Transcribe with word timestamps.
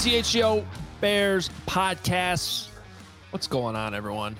CHGO 0.00 0.64
Bears 1.02 1.50
podcast. 1.66 2.68
What's 3.32 3.46
going 3.46 3.76
on, 3.76 3.94
everyone? 3.94 4.34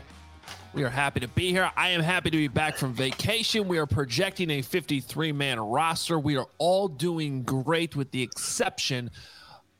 We 0.72 0.84
are 0.84 0.88
happy 0.88 1.20
to 1.20 1.28
be 1.28 1.50
here. 1.50 1.70
I 1.76 1.90
am 1.90 2.00
happy 2.00 2.30
to 2.30 2.36
be 2.38 2.48
back 2.48 2.78
from 2.78 2.94
vacation. 2.94 3.68
We 3.68 3.76
are 3.76 3.84
projecting 3.84 4.48
a 4.52 4.62
53 4.62 5.32
man 5.32 5.60
roster. 5.60 6.18
We 6.18 6.38
are 6.38 6.46
all 6.56 6.88
doing 6.88 7.42
great 7.42 7.94
with 7.94 8.10
the 8.10 8.22
exception 8.22 9.10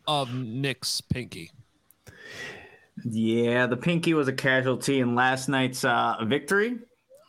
of 0.07 0.35
Nick's 0.35 1.01
Pinky. 1.01 1.51
Yeah, 3.03 3.67
the 3.67 3.79
Pinky 3.79 4.13
was 4.13 4.29
a 4.29 4.35
casualty 4.35 5.01
in 5.01 5.15
last 5.15 5.49
night's 5.49 5.83
uh, 5.83 6.17
victory. 6.27 6.77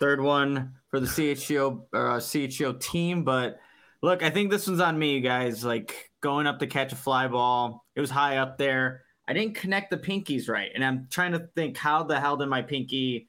Third 0.02 0.20
one 0.20 0.74
for 0.90 1.00
the 1.00 1.08
CHGO, 1.08 1.84
uh, 1.94 1.98
CHGO 2.18 2.82
team. 2.82 3.24
But 3.24 3.62
look, 4.02 4.24
I 4.24 4.30
think 4.30 4.52
this 4.52 4.68
one's 4.68 4.82
on 4.82 5.00
me, 5.00 5.14
you 5.14 5.22
guys. 5.22 5.64
Like 5.64 6.12
going 6.20 6.48
up 6.48 6.60
to 6.60 6.68
catch 6.68 6.92
a 6.92 6.98
fly 6.98 7.30
ball, 7.30 7.81
it 7.96 8.02
was 8.02 8.10
high 8.10 8.38
up 8.38 8.58
there. 8.58 9.04
I 9.28 9.34
didn't 9.34 9.56
connect 9.56 9.92
the 9.92 9.98
pinkies 9.98 10.50
right. 10.50 10.72
And 10.74 10.84
I'm 10.84 11.08
trying 11.10 11.34
to 11.34 11.48
think 11.56 11.78
how 11.78 12.04
the 12.04 12.20
hell 12.20 12.38
did 12.38 12.48
my 12.48 12.62
pinky 12.62 13.28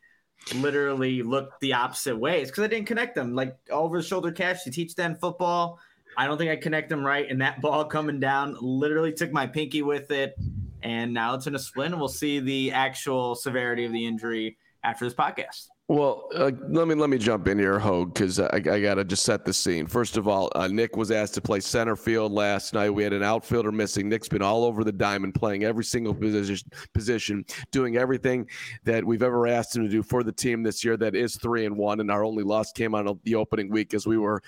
literally 0.57 1.23
look 1.23 1.59
the 1.61 1.75
opposite 1.75 2.17
ways 2.17 2.51
because 2.51 2.65
I 2.65 2.67
didn't 2.67 2.87
connect 2.87 3.15
them. 3.15 3.35
Like 3.35 3.57
over 3.71 3.99
the 3.99 4.07
shoulder 4.07 4.33
catch, 4.33 4.67
you 4.67 4.73
teach 4.73 4.95
them 4.95 5.17
football. 5.17 5.79
I 6.17 6.27
don't 6.27 6.39
think 6.39 6.51
I 6.51 6.57
connect 6.57 6.89
them 6.89 7.05
right. 7.05 7.29
And 7.29 7.41
that 7.41 7.61
ball 7.63 7.85
coming 7.85 8.21
down 8.21 8.57
literally 8.61 9.13
took 9.13 9.33
my 9.33 9.47
pinky 9.47 9.83
with 9.83 10.11
it. 10.11 10.35
And 10.83 11.15
now 11.15 11.35
it's 11.35 11.47
in 11.47 11.55
a 11.55 11.59
splint. 11.59 11.93
And 11.93 12.01
we'll 12.01 12.09
see 12.09 12.41
the 12.41 12.73
actual 12.73 13.35
severity 13.35 13.85
of 13.85 13.93
the 13.93 14.05
injury 14.05 14.59
after 14.83 15.05
this 15.05 15.15
podcast. 15.15 15.69
Well, 15.93 16.31
uh, 16.35 16.51
let 16.69 16.89
me 16.89 16.95
let 16.95 17.11
me 17.11 17.19
jump 17.19 17.49
in 17.49 17.59
here, 17.59 17.79
Hoge, 17.79 18.15
because 18.15 18.41
I, 18.41 18.49
I 18.55 18.81
got 18.81 18.95
to 18.95 19.05
just 19.05 19.25
set 19.25 19.45
the 19.45 19.53
scene. 19.53 19.87
First 19.87 20.17
of 20.17 20.27
all, 20.27 20.51
uh, 20.55 20.67
Nick 20.67 20.97
was 20.97 21.11
asked 21.11 21.35
to 21.35 21.43
play 21.43 21.61
center 21.61 21.97
field 21.97 22.33
last 22.33 22.73
night. 22.73 22.89
We 22.89 23.03
had 23.03 23.13
an 23.13 23.23
outfielder 23.23 23.71
missing. 23.71 24.09
Nick's 24.09 24.27
been 24.27 24.41
all 24.41 24.65
over 24.65 24.85
the 24.85 24.93
diamond, 24.93 25.35
playing 25.35 25.65
every 25.65 25.85
single 25.85 26.15
position, 26.15 26.67
position, 26.95 27.45
doing 27.73 27.99
everything 27.99 28.49
that 28.85 29.05
we've 29.05 29.23
ever 29.23 29.47
asked 29.47 29.77
him 29.77 29.83
to 29.83 29.89
do 29.91 30.03
for 30.03 30.23
the 30.23 30.33
team 30.33 30.63
this 30.63 30.83
year. 30.83 30.97
That 30.97 31.15
is 31.15 31.37
three 31.37 31.67
and 31.67 31.77
one, 31.77 32.01
and 32.01 32.11
our 32.11 32.25
only 32.25 32.43
loss 32.43 32.73
came 32.73 32.95
on 32.95 33.21
the 33.25 33.35
opening 33.35 33.69
week 33.71 33.93
as 33.93 34.07
we 34.07 34.17
were 34.17 34.43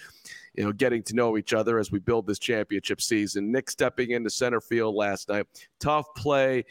you 0.54 0.64
know, 0.64 0.72
getting 0.72 1.02
to 1.02 1.14
know 1.14 1.36
each 1.36 1.52
other 1.52 1.78
as 1.78 1.90
we 1.92 1.98
build 1.98 2.26
this 2.26 2.38
championship 2.38 3.02
season. 3.02 3.52
Nick 3.52 3.68
stepping 3.68 4.12
into 4.12 4.30
center 4.30 4.62
field 4.62 4.94
last 4.94 5.28
night. 5.28 5.46
Tough 5.78 6.06
play, 6.16 6.64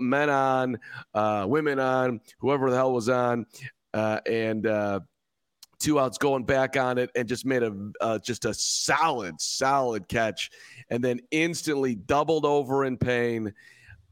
men 0.00 0.28
on, 0.28 0.78
uh, 1.14 1.46
women 1.48 1.78
on, 1.78 2.20
whoever 2.40 2.68
the 2.68 2.76
hell 2.76 2.92
was 2.92 3.08
on 3.08 3.46
uh, 3.94 4.20
and 4.26 4.66
uh, 4.66 5.00
two 5.78 5.98
outs 6.00 6.18
going 6.18 6.44
back 6.44 6.76
on 6.76 6.98
it 6.98 7.10
and 7.14 7.28
just 7.28 7.46
made 7.46 7.62
a 7.62 7.74
uh, 8.00 8.18
just 8.18 8.44
a 8.44 8.54
solid 8.54 9.40
solid 9.40 10.08
catch 10.08 10.50
and 10.90 11.02
then 11.02 11.20
instantly 11.30 11.94
doubled 11.94 12.44
over 12.44 12.84
in 12.84 12.96
pain. 12.96 13.52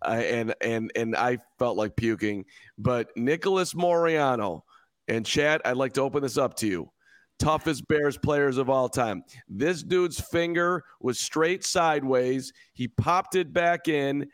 Uh, 0.03 0.23
and 0.25 0.55
and 0.61 0.93
and 0.95 1.17
I 1.17 1.39
felt 1.59 1.77
like 1.77 1.97
puking. 1.97 2.45
But 2.79 3.09
Nicholas 3.17 3.75
Moreano 3.75 4.65
and 5.09 5.25
Chad 5.25 5.63
I'd 5.65 5.77
like 5.77 5.95
to 5.95 6.03
open 6.03 6.23
this 6.23 6.39
up 6.39 6.55
to 6.57 6.67
you. 6.67 6.91
Toughest 7.39 7.87
Bears 7.89 8.17
players 8.17 8.57
of 8.57 8.71
all 8.71 8.89
time. 8.89 9.25
This 9.49 9.83
dude's 9.83 10.21
finger 10.21 10.85
was 11.01 11.19
straight 11.19 11.65
sideways. 11.65 12.53
He 12.73 12.89
popped 12.89 13.35
it 13.35 13.53
back 13.53 13.89
in 13.89 14.29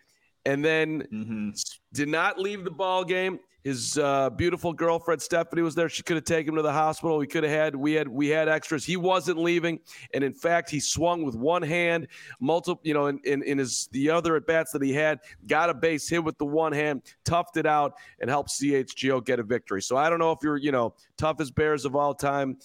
and 0.44 0.64
then 0.64 1.02
mm-hmm. 1.12 1.50
did 1.92 2.08
not 2.08 2.38
leave 2.38 2.64
the 2.64 2.70
ball 2.70 3.04
game 3.04 3.38
his 3.64 3.96
uh, 3.96 4.30
beautiful 4.30 4.72
girlfriend 4.72 5.22
Stephanie 5.22 5.62
was 5.62 5.74
there. 5.74 5.88
She 5.88 6.02
could 6.02 6.16
have 6.16 6.24
taken 6.24 6.50
him 6.50 6.56
to 6.56 6.62
the 6.62 6.72
hospital. 6.72 7.18
We 7.18 7.26
could 7.26 7.44
have 7.44 7.52
had 7.52 7.76
we 7.76 7.92
had 7.92 8.08
we 8.08 8.28
had 8.28 8.48
extras. 8.48 8.84
He 8.84 8.96
wasn't 8.96 9.38
leaving, 9.38 9.78
and 10.14 10.24
in 10.24 10.32
fact, 10.32 10.68
he 10.70 10.80
swung 10.80 11.24
with 11.24 11.36
one 11.36 11.62
hand, 11.62 12.08
multiple 12.40 12.80
you 12.84 12.94
know, 12.94 13.06
in, 13.06 13.20
in, 13.24 13.42
in 13.44 13.58
his 13.58 13.88
the 13.92 14.10
other 14.10 14.36
at 14.36 14.46
bats 14.46 14.72
that 14.72 14.82
he 14.82 14.92
had, 14.92 15.20
got 15.46 15.70
a 15.70 15.74
base 15.74 16.08
hit 16.08 16.24
with 16.24 16.38
the 16.38 16.44
one 16.44 16.72
hand, 16.72 17.02
toughed 17.24 17.56
it 17.56 17.66
out, 17.66 17.94
and 18.20 18.28
helped 18.28 18.50
CHGO 18.50 19.24
get 19.24 19.38
a 19.38 19.44
victory. 19.44 19.82
So 19.82 19.96
I 19.96 20.10
don't 20.10 20.18
know 20.18 20.32
if 20.32 20.38
you're 20.42 20.56
you 20.56 20.72
know 20.72 20.94
toughest 21.16 21.54
Bears 21.54 21.84
of 21.84 21.94
all 21.94 22.14
time 22.14 22.56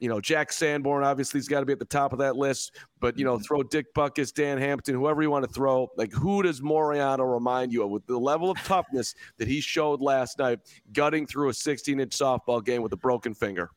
you 0.00 0.08
know, 0.08 0.20
Jack 0.20 0.52
Sanborn 0.52 1.04
obviously 1.04 1.38
has 1.38 1.48
got 1.48 1.60
to 1.60 1.66
be 1.66 1.72
at 1.72 1.78
the 1.78 1.84
top 1.84 2.12
of 2.12 2.18
that 2.20 2.36
list. 2.36 2.76
But 3.00 3.18
you 3.18 3.24
know, 3.24 3.34
mm-hmm. 3.34 3.44
throw 3.44 3.62
Dick 3.62 3.92
Butkus, 3.94 4.32
Dan 4.32 4.58
Hampton, 4.58 4.94
whoever 4.94 5.22
you 5.22 5.30
want 5.30 5.46
to 5.46 5.52
throw. 5.52 5.88
Like, 5.96 6.12
who 6.12 6.42
does 6.42 6.62
Moreano 6.62 7.24
remind 7.24 7.72
you 7.72 7.84
of 7.84 7.90
with 7.90 8.06
the 8.06 8.18
level 8.18 8.50
of 8.50 8.58
toughness 8.58 9.14
that 9.38 9.48
he 9.48 9.60
showed 9.60 10.00
last 10.00 10.38
night, 10.38 10.60
gutting 10.92 11.26
through 11.26 11.48
a 11.48 11.52
16-inch 11.52 12.16
softball 12.16 12.64
game 12.64 12.82
with 12.82 12.92
a 12.92 12.96
broken 12.96 13.34
finger? 13.34 13.70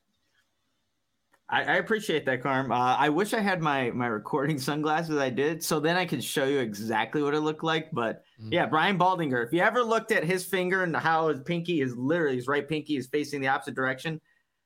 I, 1.52 1.64
I 1.64 1.76
appreciate 1.76 2.26
that, 2.26 2.42
Carm. 2.42 2.72
Uh, 2.72 2.96
I 2.96 3.10
wish 3.10 3.34
I 3.34 3.42
had 3.42 3.62
my 3.62 3.92
my 3.92 4.08
recording 4.08 4.58
sunglasses. 4.58 5.18
I 5.18 5.30
did, 5.30 5.62
so 5.62 5.80
then 5.80 5.98
I 5.98 6.06
could 6.06 6.24
show 6.24 6.46
you 6.46 6.60
exactly 6.60 7.22
what 7.22 7.34
it 7.34 7.42
looked 7.42 7.64
like. 7.64 7.92
But 7.92 8.24
mm-hmm. 8.42 8.54
yeah, 8.54 8.66
Brian 8.66 8.98
Baldinger. 8.98 9.46
If 9.46 9.54
you 9.54 9.60
ever 9.60 9.84
looked 9.84 10.14
at 10.14 10.24
his 10.24 10.46
finger 10.46 10.84
and 10.84 10.96
how 10.96 11.28
his 11.28 11.42
pinky 11.42 11.82
is 11.82 11.96
literally 11.96 12.38
his 12.38 12.48
right 12.48 12.68
pinky 12.68 12.96
is 12.96 13.08
facing 13.08 13.42
the 13.42 13.50
opposite 13.50 13.76
direction 13.76 14.22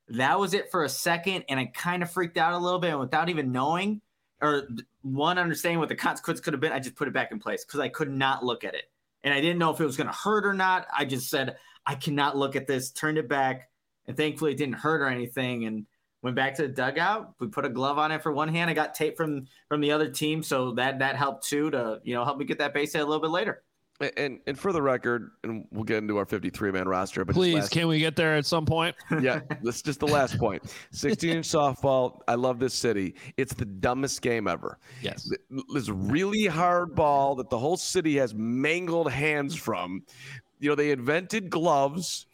that 0.09 0.39
was 0.39 0.53
it 0.53 0.71
for 0.71 0.83
a 0.83 0.89
second, 0.89 1.45
and 1.49 1.59
I 1.59 1.65
kind 1.65 2.03
of 2.03 2.11
freaked 2.11 2.37
out 2.37 2.53
a 2.53 2.57
little 2.57 2.79
bit. 2.79 2.91
And 2.91 2.99
without 2.99 3.29
even 3.29 3.51
knowing 3.51 4.01
or 4.41 4.67
one 5.01 5.37
understanding 5.37 5.79
what 5.79 5.89
the 5.89 5.95
consequence 5.95 6.39
could 6.39 6.53
have 6.53 6.61
been, 6.61 6.71
I 6.71 6.79
just 6.79 6.95
put 6.95 7.07
it 7.07 7.13
back 7.13 7.31
in 7.31 7.39
place 7.39 7.65
because 7.65 7.79
I 7.79 7.89
could 7.89 8.11
not 8.11 8.43
look 8.43 8.63
at 8.63 8.75
it. 8.75 8.83
And 9.23 9.33
I 9.33 9.41
didn't 9.41 9.57
know 9.57 9.71
if 9.71 9.79
it 9.79 9.85
was 9.85 9.97
going 9.97 10.07
to 10.07 10.13
hurt 10.13 10.45
or 10.45 10.53
not. 10.53 10.87
I 10.95 11.05
just 11.05 11.29
said, 11.29 11.57
I 11.85 11.95
cannot 11.95 12.37
look 12.37 12.55
at 12.55 12.67
this, 12.67 12.91
turned 12.91 13.17
it 13.17 13.27
back, 13.27 13.69
and 14.07 14.15
thankfully 14.15 14.51
it 14.51 14.57
didn't 14.57 14.75
hurt 14.75 15.01
or 15.01 15.07
anything. 15.07 15.65
And 15.65 15.85
went 16.25 16.35
back 16.35 16.55
to 16.55 16.63
the 16.63 16.67
dugout. 16.67 17.35
We 17.39 17.47
put 17.47 17.65
a 17.65 17.69
glove 17.69 17.99
on 17.99 18.11
it 18.11 18.23
for 18.23 18.31
one 18.31 18.49
hand. 18.49 18.67
I 18.67 18.73
got 18.73 18.95
tape 18.95 19.15
from 19.15 19.45
from 19.69 19.79
the 19.79 19.91
other 19.91 20.09
team, 20.09 20.41
so 20.41 20.71
that 20.73 20.97
that 20.99 21.15
helped 21.15 21.47
too 21.47 21.69
to 21.69 22.01
you 22.03 22.15
know 22.15 22.25
help 22.25 22.39
me 22.39 22.45
get 22.45 22.57
that 22.57 22.73
base 22.73 22.93
hit 22.93 23.03
a 23.03 23.05
little 23.05 23.21
bit 23.21 23.29
later. 23.29 23.63
And 24.17 24.41
and 24.45 24.59
for 24.59 24.73
the 24.73 24.81
record, 24.81 25.31
and 25.43 25.65
we'll 25.71 25.85
get 25.85 25.99
into 25.99 26.17
our 26.17 26.25
53 26.25 26.71
man 26.71 26.85
roster. 26.85 27.23
But 27.23 27.33
please, 27.33 27.55
last, 27.55 27.71
can 27.71 27.87
we 27.87 27.99
get 27.99 28.17
there 28.17 28.35
at 28.35 28.45
some 28.45 28.65
point? 28.65 28.93
yeah, 29.21 29.39
that's 29.63 29.81
just 29.81 30.01
the 30.01 30.07
last 30.07 30.37
point. 30.37 30.63
16 30.91 31.29
inch 31.29 31.47
softball. 31.47 32.19
I 32.27 32.35
love 32.35 32.59
this 32.59 32.73
city. 32.73 33.15
It's 33.37 33.53
the 33.53 33.63
dumbest 33.63 34.21
game 34.21 34.49
ever. 34.49 34.79
Yes, 35.01 35.31
this 35.73 35.87
really 35.87 36.45
hard 36.45 36.93
ball 36.93 37.35
that 37.35 37.49
the 37.49 37.57
whole 37.57 37.77
city 37.77 38.17
has 38.17 38.33
mangled 38.35 39.09
hands 39.09 39.55
from. 39.55 40.03
You 40.59 40.69
know, 40.69 40.75
they 40.75 40.91
invented 40.91 41.49
gloves, 41.49 42.25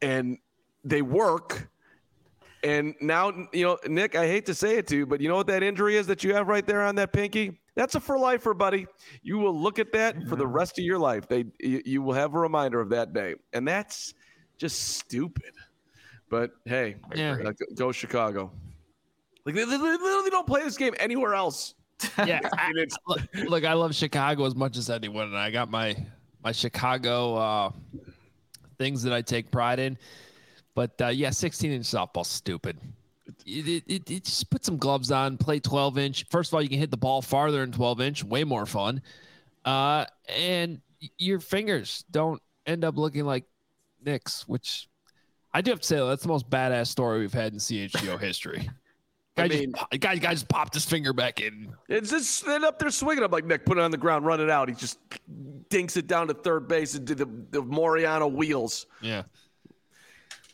and 0.00 0.38
they 0.84 1.02
work. 1.02 1.68
And 2.62 2.94
now, 3.02 3.30
you 3.52 3.64
know, 3.64 3.78
Nick, 3.86 4.16
I 4.16 4.26
hate 4.26 4.46
to 4.46 4.54
say 4.54 4.78
it 4.78 4.86
to 4.88 4.96
you, 4.96 5.06
but 5.06 5.20
you 5.20 5.28
know 5.28 5.36
what 5.36 5.46
that 5.48 5.62
injury 5.62 5.96
is 5.96 6.06
that 6.06 6.24
you 6.24 6.34
have 6.34 6.48
right 6.48 6.66
there 6.66 6.82
on 6.82 6.94
that 6.94 7.12
pinky? 7.12 7.60
That's 7.76 7.94
a 7.94 8.00
for 8.00 8.18
lifer, 8.18 8.54
buddy. 8.54 8.86
You 9.22 9.38
will 9.38 9.54
look 9.54 9.78
at 9.78 9.92
that 9.92 10.26
for 10.28 10.34
the 10.34 10.46
rest 10.46 10.78
of 10.78 10.84
your 10.84 10.98
life. 10.98 11.28
They 11.28 11.44
you, 11.60 11.82
you 11.84 12.02
will 12.02 12.14
have 12.14 12.34
a 12.34 12.38
reminder 12.38 12.80
of 12.80 12.88
that 12.88 13.12
day, 13.12 13.34
and 13.52 13.68
that's 13.68 14.14
just 14.56 14.96
stupid. 14.96 15.52
But 16.30 16.52
hey, 16.64 16.96
yeah. 17.14 17.36
Uh, 17.44 17.52
go 17.74 17.92
Chicago. 17.92 18.50
Like 19.44 19.54
they, 19.54 19.64
they 19.64 19.76
literally 19.76 20.30
don't 20.30 20.46
play 20.46 20.62
this 20.64 20.76
game 20.76 20.94
anywhere 20.98 21.34
else. 21.34 21.74
Yeah, 22.26 22.40
I, 22.52 22.72
look, 23.06 23.20
look, 23.46 23.64
I 23.64 23.72
love 23.72 23.94
Chicago 23.94 24.44
as 24.44 24.54
much 24.54 24.76
as 24.76 24.90
anyone, 24.90 25.28
and 25.28 25.36
I 25.36 25.50
got 25.50 25.70
my 25.70 25.96
my 26.42 26.52
Chicago 26.52 27.36
uh, 27.36 27.70
things 28.78 29.02
that 29.02 29.12
I 29.12 29.22
take 29.22 29.50
pride 29.50 29.78
in. 29.78 29.96
But 30.74 31.00
uh, 31.00 31.08
yeah, 31.08 31.30
16 31.30 31.72
inch 31.72 31.86
softball, 31.86 32.26
stupid 32.26 32.78
it, 33.44 33.84
it, 33.86 34.10
it, 34.10 34.24
just 34.24 34.50
put 34.50 34.64
some 34.64 34.76
gloves 34.76 35.10
on, 35.10 35.36
play 35.36 35.60
12 35.60 35.98
inch. 35.98 36.26
First 36.30 36.50
of 36.50 36.54
all, 36.54 36.62
you 36.62 36.68
can 36.68 36.78
hit 36.78 36.90
the 36.90 36.96
ball 36.96 37.22
farther 37.22 37.62
in 37.62 37.72
12 37.72 38.00
inch, 38.00 38.24
way 38.24 38.44
more 38.44 38.66
fun. 38.66 39.02
Uh, 39.64 40.06
and 40.28 40.80
your 41.18 41.40
fingers 41.40 42.04
don't 42.10 42.40
end 42.66 42.84
up 42.84 42.96
looking 42.96 43.24
like 43.24 43.44
Nick's, 44.04 44.46
which 44.48 44.88
I 45.52 45.60
do 45.60 45.70
have 45.70 45.80
to 45.80 45.86
say 45.86 45.96
that's 45.96 46.22
the 46.22 46.28
most 46.28 46.48
badass 46.48 46.88
story 46.88 47.20
we've 47.20 47.32
had 47.32 47.52
in 47.52 47.58
CHGO 47.58 48.20
history. 48.20 48.68
Guy, 49.36 49.44
I 49.44 49.48
mean, 49.48 49.72
just, 49.72 50.00
guy, 50.00 50.16
guy 50.16 50.32
just 50.32 50.48
popped 50.48 50.72
his 50.72 50.86
finger 50.86 51.12
back 51.12 51.40
in. 51.40 51.74
It's 51.88 52.10
just 52.10 52.46
then 52.46 52.64
up 52.64 52.78
there 52.78 52.90
swinging. 52.90 53.22
I'm 53.22 53.30
like, 53.30 53.44
Nick, 53.44 53.66
put 53.66 53.76
it 53.76 53.82
on 53.82 53.90
the 53.90 53.98
ground, 53.98 54.24
run 54.24 54.40
it 54.40 54.48
out. 54.48 54.68
He 54.68 54.74
just 54.74 54.98
dinks 55.68 55.98
it 55.98 56.06
down 56.06 56.28
to 56.28 56.34
third 56.34 56.68
base 56.68 56.94
and 56.94 57.06
did 57.06 57.18
the, 57.18 57.28
the 57.50 57.62
Moreano 57.62 58.28
wheels. 58.28 58.86
Yeah. 59.02 59.24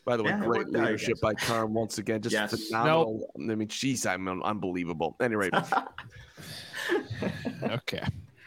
By 0.05 0.17
the 0.17 0.25
way, 0.25 0.31
yeah, 0.31 0.45
great 0.45 0.69
leadership 0.69 1.21
by 1.21 1.35
Carm 1.35 1.75
once 1.75 1.99
again. 1.99 2.23
Just 2.23 2.33
yes. 2.33 2.69
phenomenal. 2.69 3.31
Nope. 3.37 3.51
I 3.51 3.55
mean, 3.55 3.69
geez, 3.69 4.05
I'm 4.05 4.43
unbelievable. 4.43 5.17
Anyway. 5.21 5.51
okay. 7.63 8.03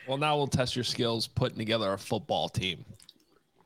Well, 0.08 0.18
now 0.18 0.36
we'll 0.36 0.48
test 0.48 0.76
your 0.76 0.84
skills 0.84 1.28
putting 1.28 1.58
together 1.58 1.94
a 1.94 1.98
football 1.98 2.50
team. 2.50 2.84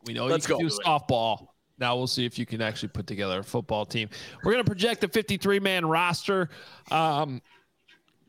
We 0.06 0.13
know 0.13 0.27
Let's 0.27 0.47
you 0.47 0.56
can 0.56 0.68
go. 0.68 0.69
do 0.69 0.75
softball. 0.86 1.47
Now 1.80 1.95
we'll 1.95 2.07
see 2.07 2.25
if 2.25 2.38
you 2.38 2.45
can 2.45 2.62
actually 2.62 2.89
put 2.89 3.07
together 3.07 3.39
a 3.39 3.44
football 3.44 3.86
team. 3.86 4.09
We're 4.44 4.51
going 4.51 4.63
to 4.63 4.69
project 4.69 5.03
a 5.03 5.07
53 5.07 5.59
man 5.59 5.85
roster. 5.85 6.50
Um, 6.92 7.42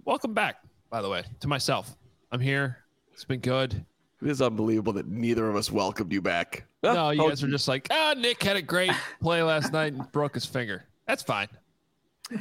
welcome 0.05 0.33
back, 0.33 0.57
by 0.89 1.03
the 1.03 1.09
way, 1.09 1.25
to 1.41 1.49
myself. 1.49 1.97
I'm 2.33 2.41
here. 2.41 2.79
It's 3.13 3.25
been 3.25 3.41
good. 3.41 3.85
It 4.23 4.29
is 4.29 4.43
unbelievable 4.43 4.93
that 4.95 5.09
neither 5.09 5.49
of 5.49 5.57
us 5.57 5.71
welcomed 5.71 6.13
you 6.13 6.21
back. 6.21 6.65
No, 6.83 7.11
you 7.11 7.29
guys 7.29 7.45
are 7.45 7.49
just 7.49 7.69
like, 7.69 7.89
ah, 7.91 8.15
oh, 8.17 8.19
Nick 8.19 8.43
had 8.43 8.57
a 8.57 8.63
great 8.63 8.91
play 9.21 9.43
last 9.43 9.71
night 9.71 9.93
and 9.93 10.11
broke 10.13 10.33
his 10.33 10.47
finger. 10.47 10.87
That's 11.07 11.23
fine. 11.23 11.49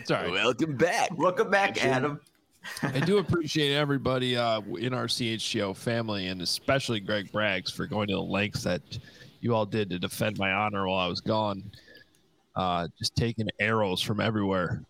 Sorry. 0.05 0.29
all 0.29 0.33
right. 0.33 0.45
Welcome 0.45 0.77
back. 0.77 1.09
Welcome 1.17 1.51
back, 1.51 1.83
Adam. 1.83 2.21
I 2.83 3.01
do 3.01 3.17
appreciate 3.17 3.75
everybody 3.75 4.37
uh, 4.37 4.61
in 4.79 4.93
our 4.93 5.07
CHGO 5.07 5.75
family 5.75 6.27
and 6.27 6.41
especially 6.41 7.01
Greg 7.01 7.33
Braggs 7.33 7.73
for 7.73 7.85
going 7.85 8.07
to 8.07 8.13
the 8.13 8.21
lengths 8.21 8.63
that 8.63 8.81
you 9.41 9.53
all 9.53 9.65
did 9.65 9.89
to 9.89 9.99
defend 9.99 10.37
my 10.37 10.53
honor 10.53 10.87
while 10.87 10.99
I 10.99 11.07
was 11.07 11.19
gone. 11.19 11.69
Uh, 12.55 12.87
just 12.97 13.15
taking 13.17 13.47
arrows 13.59 14.01
from 14.01 14.21
everywhere. 14.21 14.83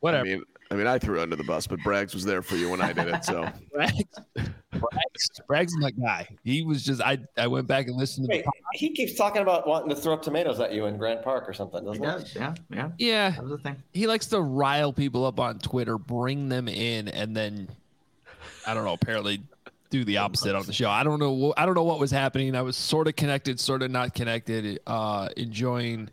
Whatever. 0.00 0.24
I 0.24 0.28
mean, 0.28 0.42
I 0.72 0.76
mean, 0.76 0.86
I 0.86 0.98
threw 1.00 1.20
under 1.20 1.34
the 1.34 1.42
bus, 1.44 1.66
but 1.66 1.80
Braggs 1.80 2.14
was 2.14 2.24
there 2.24 2.42
for 2.42 2.54
you 2.54 2.70
when 2.70 2.80
I 2.80 2.92
did 2.92 3.08
it. 3.08 3.24
So 3.24 3.42
Braggs, 3.74 4.04
Braggs, 4.72 5.40
Braggs 5.48 5.66
is 5.66 5.78
my 5.78 5.90
guy. 5.90 6.28
He 6.44 6.62
was 6.62 6.84
just 6.84 7.02
I. 7.02 7.18
I 7.36 7.48
went 7.48 7.66
back 7.66 7.88
and 7.88 7.96
listened 7.96 8.28
to. 8.30 8.36
Wait, 8.36 8.44
he 8.74 8.90
keeps 8.90 9.14
talking 9.14 9.42
about 9.42 9.66
wanting 9.66 9.88
to 9.90 9.96
throw 9.96 10.16
tomatoes 10.16 10.60
at 10.60 10.72
you 10.72 10.86
in 10.86 10.96
Grant 10.96 11.22
Park 11.22 11.48
or 11.48 11.52
something, 11.52 11.84
doesn't 11.84 12.02
he? 12.02 12.08
does, 12.08 12.34
yeah, 12.36 12.54
yeah. 12.70 12.90
Yeah, 12.98 13.30
That 13.30 13.42
was 13.42 13.50
the 13.50 13.58
thing. 13.58 13.82
he 13.92 14.06
likes 14.06 14.26
to 14.28 14.40
rile 14.40 14.92
people 14.92 15.24
up 15.26 15.40
on 15.40 15.58
Twitter, 15.58 15.98
bring 15.98 16.48
them 16.48 16.68
in, 16.68 17.08
and 17.08 17.36
then 17.36 17.68
I 18.64 18.72
don't 18.74 18.84
know. 18.84 18.92
Apparently, 18.92 19.42
do 19.90 20.04
the 20.04 20.18
opposite 20.18 20.54
on 20.54 20.64
the 20.66 20.72
show. 20.72 20.88
I 20.88 21.02
don't 21.02 21.18
know. 21.18 21.52
I 21.56 21.66
don't 21.66 21.74
know 21.74 21.82
what 21.82 21.98
was 21.98 22.12
happening. 22.12 22.54
I 22.54 22.62
was 22.62 22.76
sort 22.76 23.08
of 23.08 23.16
connected, 23.16 23.58
sort 23.58 23.82
of 23.82 23.90
not 23.90 24.14
connected. 24.14 24.78
Uh, 24.86 25.30
enjoying 25.36 26.10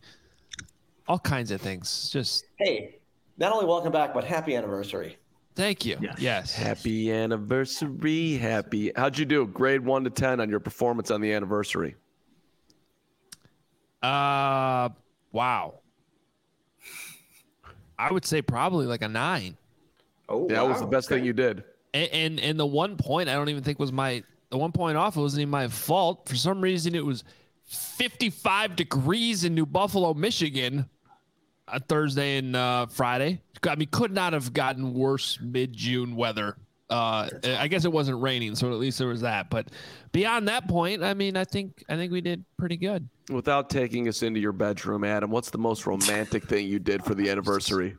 all 1.07 1.19
kinds 1.19 1.51
of 1.51 1.61
things. 1.61 2.09
Just 2.11 2.45
Hey, 2.57 2.95
not 3.37 3.51
only 3.51 3.65
welcome 3.65 3.91
back, 3.91 4.13
but 4.13 4.23
happy 4.23 4.55
anniversary. 4.55 5.17
thank 5.55 5.85
you. 5.85 5.97
Yes. 6.01 6.15
Yes. 6.19 6.53
happy 6.53 7.11
anniversary, 7.11 8.35
happy. 8.37 8.91
How'd 8.95 9.17
you 9.17 9.25
do? 9.25 9.47
Grade 9.47 9.83
one 9.83 10.03
to 10.03 10.09
ten 10.09 10.39
on 10.39 10.49
your 10.49 10.59
performance 10.59 11.11
on 11.11 11.21
the 11.21 11.31
anniversary. 11.33 11.95
Uh, 14.01 14.89
wow. 15.31 15.79
I 17.99 18.11
would 18.11 18.25
say 18.25 18.41
probably 18.41 18.85
like 18.85 19.01
a 19.01 19.07
nine. 19.07 19.57
Oh, 20.29 20.47
Yeah, 20.49 20.57
that 20.57 20.67
was 20.67 20.79
the 20.79 20.85
wow, 20.85 20.91
best 20.91 21.09
thing 21.09 21.25
you 21.25 21.33
did. 21.33 21.63
And, 21.93 22.09
and 22.11 22.39
and 22.39 22.59
the 22.59 22.65
one 22.65 22.95
point 22.97 23.29
I 23.29 23.33
don't 23.33 23.49
even 23.49 23.63
think 23.63 23.79
was 23.79 23.91
my 23.91 24.23
the 24.49 24.57
one 24.57 24.71
point 24.71 24.97
off. 24.97 25.17
It 25.17 25.21
wasn't 25.21 25.41
even 25.41 25.49
my 25.49 25.67
fault. 25.67 26.29
For 26.29 26.35
some 26.35 26.61
reason, 26.61 26.93
it 26.93 27.05
was 27.05 27.23
55 27.63 28.75
degrees 28.75 29.43
in 29.43 29.55
New 29.55 29.65
Buffalo, 29.65 30.13
Michigan, 30.13 30.87
on 31.67 31.81
Thursday 31.81 32.37
and 32.37 32.55
uh, 32.55 32.85
Friday. 32.87 33.41
I 33.63 33.75
mean, 33.75 33.89
could 33.91 34.11
not 34.13 34.33
have 34.33 34.53
gotten 34.53 34.93
worse 34.93 35.39
mid 35.41 35.73
June 35.73 36.15
weather. 36.15 36.57
Uh, 36.89 37.29
I 37.43 37.67
guess 37.67 37.83
it 37.83 37.91
wasn't 37.91 38.21
raining, 38.21 38.55
so 38.55 38.71
at 38.71 38.77
least 38.77 38.97
there 38.97 39.09
was 39.09 39.21
that. 39.21 39.49
But 39.49 39.67
beyond 40.13 40.47
that 40.47 40.69
point, 40.69 41.03
I 41.03 41.13
mean, 41.13 41.35
I 41.35 41.43
think 41.43 41.83
I 41.89 41.95
think 41.97 42.13
we 42.13 42.21
did 42.21 42.45
pretty 42.57 42.77
good. 42.77 43.09
Without 43.29 43.69
taking 43.69 44.07
us 44.07 44.23
into 44.23 44.39
your 44.39 44.53
bedroom, 44.53 45.03
Adam, 45.03 45.29
what's 45.29 45.49
the 45.49 45.57
most 45.57 45.85
romantic 45.85 46.45
thing 46.45 46.67
you 46.67 46.79
did 46.79 47.03
for 47.03 47.13
the 47.13 47.29
anniversary? 47.29 47.97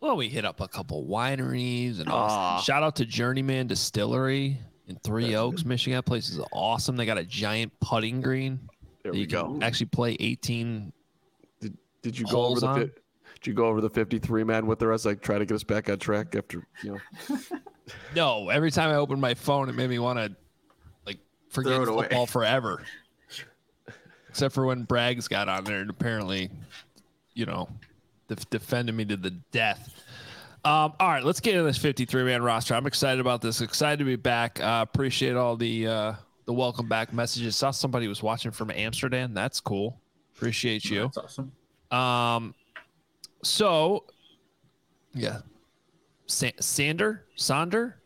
Well, 0.00 0.16
we 0.16 0.28
hit 0.28 0.44
up 0.44 0.60
a 0.60 0.66
couple 0.66 1.06
wineries 1.06 2.00
and 2.00 2.08
awesome. 2.08 2.64
shout 2.64 2.82
out 2.82 2.96
to 2.96 3.06
Journeyman 3.06 3.68
Distillery 3.68 4.58
in 4.88 4.96
Three 4.96 5.36
Oaks, 5.36 5.64
Michigan. 5.64 5.96
That 5.96 6.02
place 6.02 6.28
is 6.28 6.40
awesome. 6.52 6.96
They 6.96 7.06
got 7.06 7.18
a 7.18 7.24
giant 7.24 7.72
putting 7.80 8.20
green. 8.20 8.58
There 9.04 9.12
we 9.12 9.20
you 9.20 9.26
go. 9.28 9.60
actually 9.62 9.86
play 9.86 10.16
18. 10.18 10.92
Did 12.02 12.18
you 12.18 12.26
go 12.26 12.44
over 12.44 12.60
the? 12.60 12.66
on? 12.66 12.74
fi- 12.80 12.92
Did 13.34 13.46
you 13.46 13.54
go 13.54 13.66
over 13.66 13.80
the 13.80 13.90
fifty-three 13.90 14.44
man 14.44 14.66
with 14.66 14.82
us? 14.82 15.04
Like 15.04 15.20
try 15.22 15.38
to 15.38 15.44
get 15.46 15.54
us 15.54 15.64
back 15.64 15.88
on 15.88 15.98
track 15.98 16.34
after 16.36 16.66
you 16.82 16.98
know. 17.28 17.38
No, 18.14 18.48
every 18.48 18.70
time 18.70 18.90
I 18.90 18.94
opened 18.94 19.20
my 19.20 19.34
phone, 19.34 19.68
it 19.68 19.74
made 19.74 19.90
me 19.90 19.98
want 19.98 20.16
to 20.18 20.34
like 21.04 21.18
forget 21.50 21.74
Throw 21.74 21.82
it 21.82 21.88
away. 21.88 22.02
football 22.04 22.26
forever. 22.26 22.82
Except 24.28 24.54
for 24.54 24.64
when 24.64 24.86
Braggs 24.86 25.28
got 25.28 25.48
on 25.48 25.64
there 25.64 25.80
and 25.80 25.90
apparently, 25.90 26.48
you 27.34 27.44
know, 27.44 27.68
def- 28.28 28.48
defended 28.50 28.94
me 28.94 29.04
to 29.06 29.16
the 29.16 29.30
death. 29.50 29.92
Um, 30.64 30.92
all 31.00 31.08
right, 31.08 31.24
let's 31.24 31.40
get 31.40 31.54
into 31.54 31.64
this 31.64 31.76
53 31.76 32.22
man 32.22 32.40
roster. 32.42 32.74
I'm 32.74 32.86
excited 32.86 33.20
about 33.20 33.42
this. 33.42 33.60
Excited 33.60 33.98
to 33.98 34.04
be 34.04 34.16
back. 34.16 34.60
Uh, 34.60 34.86
appreciate 34.88 35.34
all 35.34 35.56
the 35.56 35.86
uh, 35.88 36.12
the 36.46 36.52
welcome 36.52 36.88
back 36.88 37.12
messages. 37.12 37.56
Saw 37.56 37.72
somebody 37.72 38.06
was 38.06 38.22
watching 38.22 38.52
from 38.52 38.70
Amsterdam. 38.70 39.34
That's 39.34 39.60
cool. 39.60 40.00
Appreciate 40.36 40.84
you. 40.84 41.02
That's 41.02 41.18
awesome. 41.18 41.52
Um, 41.92 42.54
so, 43.42 44.04
yeah, 45.14 45.40
Sa- 46.26 46.50
Sander, 46.60 47.26
Sander. 47.36 48.00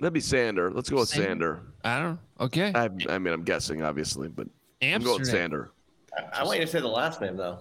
That'd 0.00 0.12
be 0.12 0.20
Sander. 0.20 0.70
Let's 0.70 0.90
go 0.90 0.96
with 0.96 1.08
Sander? 1.08 1.24
Sander. 1.24 1.62
I 1.84 1.98
don't 1.98 2.12
know. 2.12 2.18
Okay, 2.46 2.72
I, 2.74 2.84
I 3.08 3.18
mean, 3.18 3.32
I'm 3.32 3.44
guessing, 3.44 3.82
obviously, 3.82 4.28
but 4.28 4.46
I'm 4.82 5.02
going 5.02 5.20
with 5.20 5.28
Sander. 5.28 5.70
I, 6.16 6.40
I 6.40 6.44
want 6.44 6.58
you 6.58 6.66
to 6.66 6.70
say 6.70 6.80
the 6.80 6.88
last 6.88 7.20
name 7.20 7.36
though. 7.36 7.60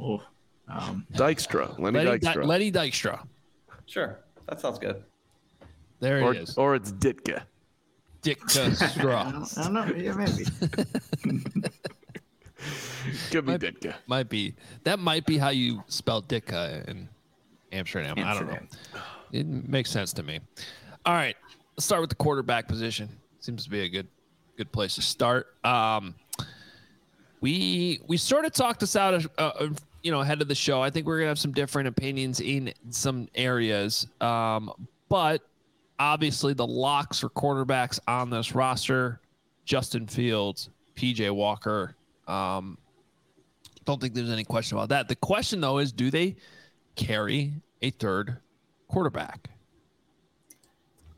Oh, 0.00 0.22
um, 0.68 1.04
Dykstra, 1.12 1.78
Lenny 1.78 1.98
Lenny, 2.04 2.18
Dy- 2.18 2.26
Dykstra, 2.28 2.46
Lenny 2.46 2.72
Dykstra. 2.72 3.26
Sure, 3.86 4.20
that 4.48 4.60
sounds 4.60 4.78
good. 4.78 5.02
There 5.98 6.22
or, 6.22 6.32
it 6.34 6.42
is. 6.42 6.56
or 6.56 6.74
it's 6.76 6.92
Ditka. 6.92 7.42
Dick 8.22 8.38
I 8.56 8.70
Straw. 8.72 9.30
don't, 9.30 9.58
I 9.58 9.62
don't 9.64 9.72
know. 9.72 9.84
Yeah, 9.96 10.14
maybe. 10.14 10.44
Could 13.30 13.46
be 13.46 13.52
Might- 13.52 13.60
Ditka. 13.60 13.94
might 14.06 14.28
be 14.28 14.54
that 14.84 14.98
might 14.98 15.24
be 15.26 15.38
how 15.38 15.48
you 15.50 15.82
spell 15.88 16.22
Dicka 16.22 16.86
in 16.88 17.08
Amsterdam. 17.72 18.16
I 18.18 18.34
don't 18.34 18.46
know. 18.48 18.58
It 19.32 19.46
makes 19.46 19.90
sense 19.90 20.12
to 20.14 20.22
me. 20.22 20.40
All 21.06 21.14
right, 21.14 21.36
let's 21.76 21.84
start 21.86 22.00
with 22.00 22.10
the 22.10 22.16
quarterback 22.16 22.68
position. 22.68 23.08
Seems 23.40 23.64
to 23.64 23.70
be 23.70 23.80
a 23.80 23.88
good 23.88 24.08
good 24.56 24.70
place 24.72 24.96
to 24.96 25.02
start. 25.02 25.54
Um, 25.64 26.14
we 27.40 28.00
we 28.06 28.16
sort 28.16 28.44
of 28.44 28.52
talked 28.52 28.80
this 28.80 28.96
out, 28.96 29.24
uh, 29.38 29.68
you 30.02 30.10
know, 30.10 30.20
ahead 30.20 30.42
of 30.42 30.48
the 30.48 30.54
show. 30.54 30.82
I 30.82 30.90
think 30.90 31.06
we're 31.06 31.18
gonna 31.18 31.28
have 31.28 31.38
some 31.38 31.52
different 31.52 31.88
opinions 31.88 32.40
in 32.40 32.72
some 32.90 33.28
areas, 33.34 34.06
um, 34.20 34.70
but 35.08 35.42
obviously 35.98 36.52
the 36.52 36.66
locks 36.66 37.20
for 37.20 37.30
quarterbacks 37.30 37.98
on 38.06 38.28
this 38.30 38.54
roster: 38.54 39.20
Justin 39.64 40.06
Fields, 40.06 40.68
PJ 40.96 41.30
Walker. 41.30 41.94
Um, 42.30 42.78
don't 43.84 44.00
think 44.00 44.14
there's 44.14 44.30
any 44.30 44.44
question 44.44 44.78
about 44.78 44.90
that. 44.90 45.08
The 45.08 45.16
question 45.16 45.60
though 45.60 45.78
is, 45.78 45.92
do 45.92 46.10
they 46.10 46.36
carry 46.96 47.52
a 47.82 47.90
third 47.90 48.38
quarterback? 48.88 49.50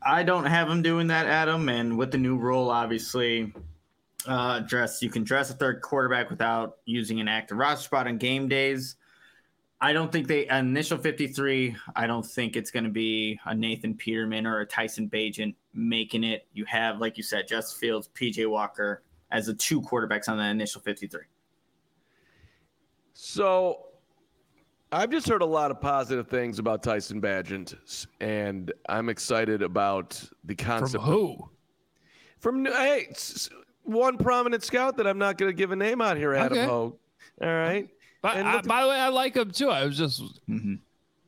I 0.01 0.23
don't 0.23 0.45
have 0.45 0.67
them 0.67 0.81
doing 0.81 1.07
that, 1.07 1.27
Adam. 1.27 1.69
And 1.69 1.97
with 1.97 2.11
the 2.11 2.17
new 2.17 2.35
rule, 2.35 2.69
obviously, 2.69 3.53
uh, 4.25 4.59
dress 4.59 5.01
you 5.01 5.09
can 5.09 5.23
dress 5.23 5.49
a 5.49 5.53
third 5.53 5.81
quarterback 5.81 6.29
without 6.29 6.77
using 6.85 7.19
an 7.19 7.27
active 7.27 7.57
roster 7.57 7.83
spot 7.85 8.07
on 8.07 8.17
game 8.17 8.47
days. 8.47 8.95
I 9.81 9.91
don't 9.91 10.11
think 10.11 10.27
they 10.27 10.47
initial 10.47 10.97
53. 10.97 11.75
I 11.93 12.07
don't 12.07 12.25
think 12.25 12.55
it's 12.55 12.71
going 12.71 12.85
to 12.85 12.89
be 12.89 13.37
a 13.45 13.53
Nathan 13.53 13.95
Peterman 13.95 14.47
or 14.47 14.61
a 14.61 14.65
Tyson 14.65 15.09
Bagent 15.09 15.55
making 15.73 16.23
it. 16.23 16.47
You 16.53 16.63
have, 16.65 16.99
like 16.99 17.17
you 17.17 17.23
said, 17.23 17.49
Justin 17.49 17.79
Fields, 17.79 18.09
PJ 18.15 18.49
Walker 18.49 19.03
as 19.33 19.47
the 19.47 19.53
two 19.53 19.81
quarterbacks 19.81 20.29
on 20.29 20.37
the 20.37 20.45
initial 20.45 20.79
53. 20.79 21.21
So 23.13 23.87
I've 24.91 25.09
just 25.09 25.27
heard 25.27 25.41
a 25.41 25.45
lot 25.45 25.71
of 25.71 25.81
positive 25.81 26.27
things 26.27 26.59
about 26.59 26.83
Tyson 26.83 27.21
Bagent, 27.21 28.05
and 28.21 28.71
I'm 28.87 29.09
excited 29.09 29.61
about 29.61 30.21
the 30.43 30.55
concept. 30.55 30.91
From 30.93 31.01
concept. 31.01 31.03
who? 31.03 31.49
From 32.39 32.65
hey, 32.65 33.07
s- 33.09 33.33
s- 33.35 33.49
one 33.83 34.17
prominent 34.17 34.63
scout 34.63 34.97
that 34.97 35.07
I'm 35.07 35.17
not 35.17 35.37
going 35.37 35.49
to 35.51 35.55
give 35.55 35.71
a 35.71 35.75
name 35.75 36.01
out 36.01 36.15
here, 36.17 36.33
Adam 36.33 36.57
Okay. 36.57 36.67
Hoge. 36.67 36.93
All 37.41 37.47
right. 37.47 37.89
But 38.21 38.37
And 38.37 38.47
I, 38.47 38.55
look- 38.55 38.67
by 38.67 38.83
the 38.83 38.89
way, 38.89 38.95
I 38.99 39.09
like 39.09 39.35
him 39.35 39.51
too. 39.51 39.69
I 39.69 39.85
was 39.85 39.97
just 39.97 40.21
Mm-hmm. 40.49 40.75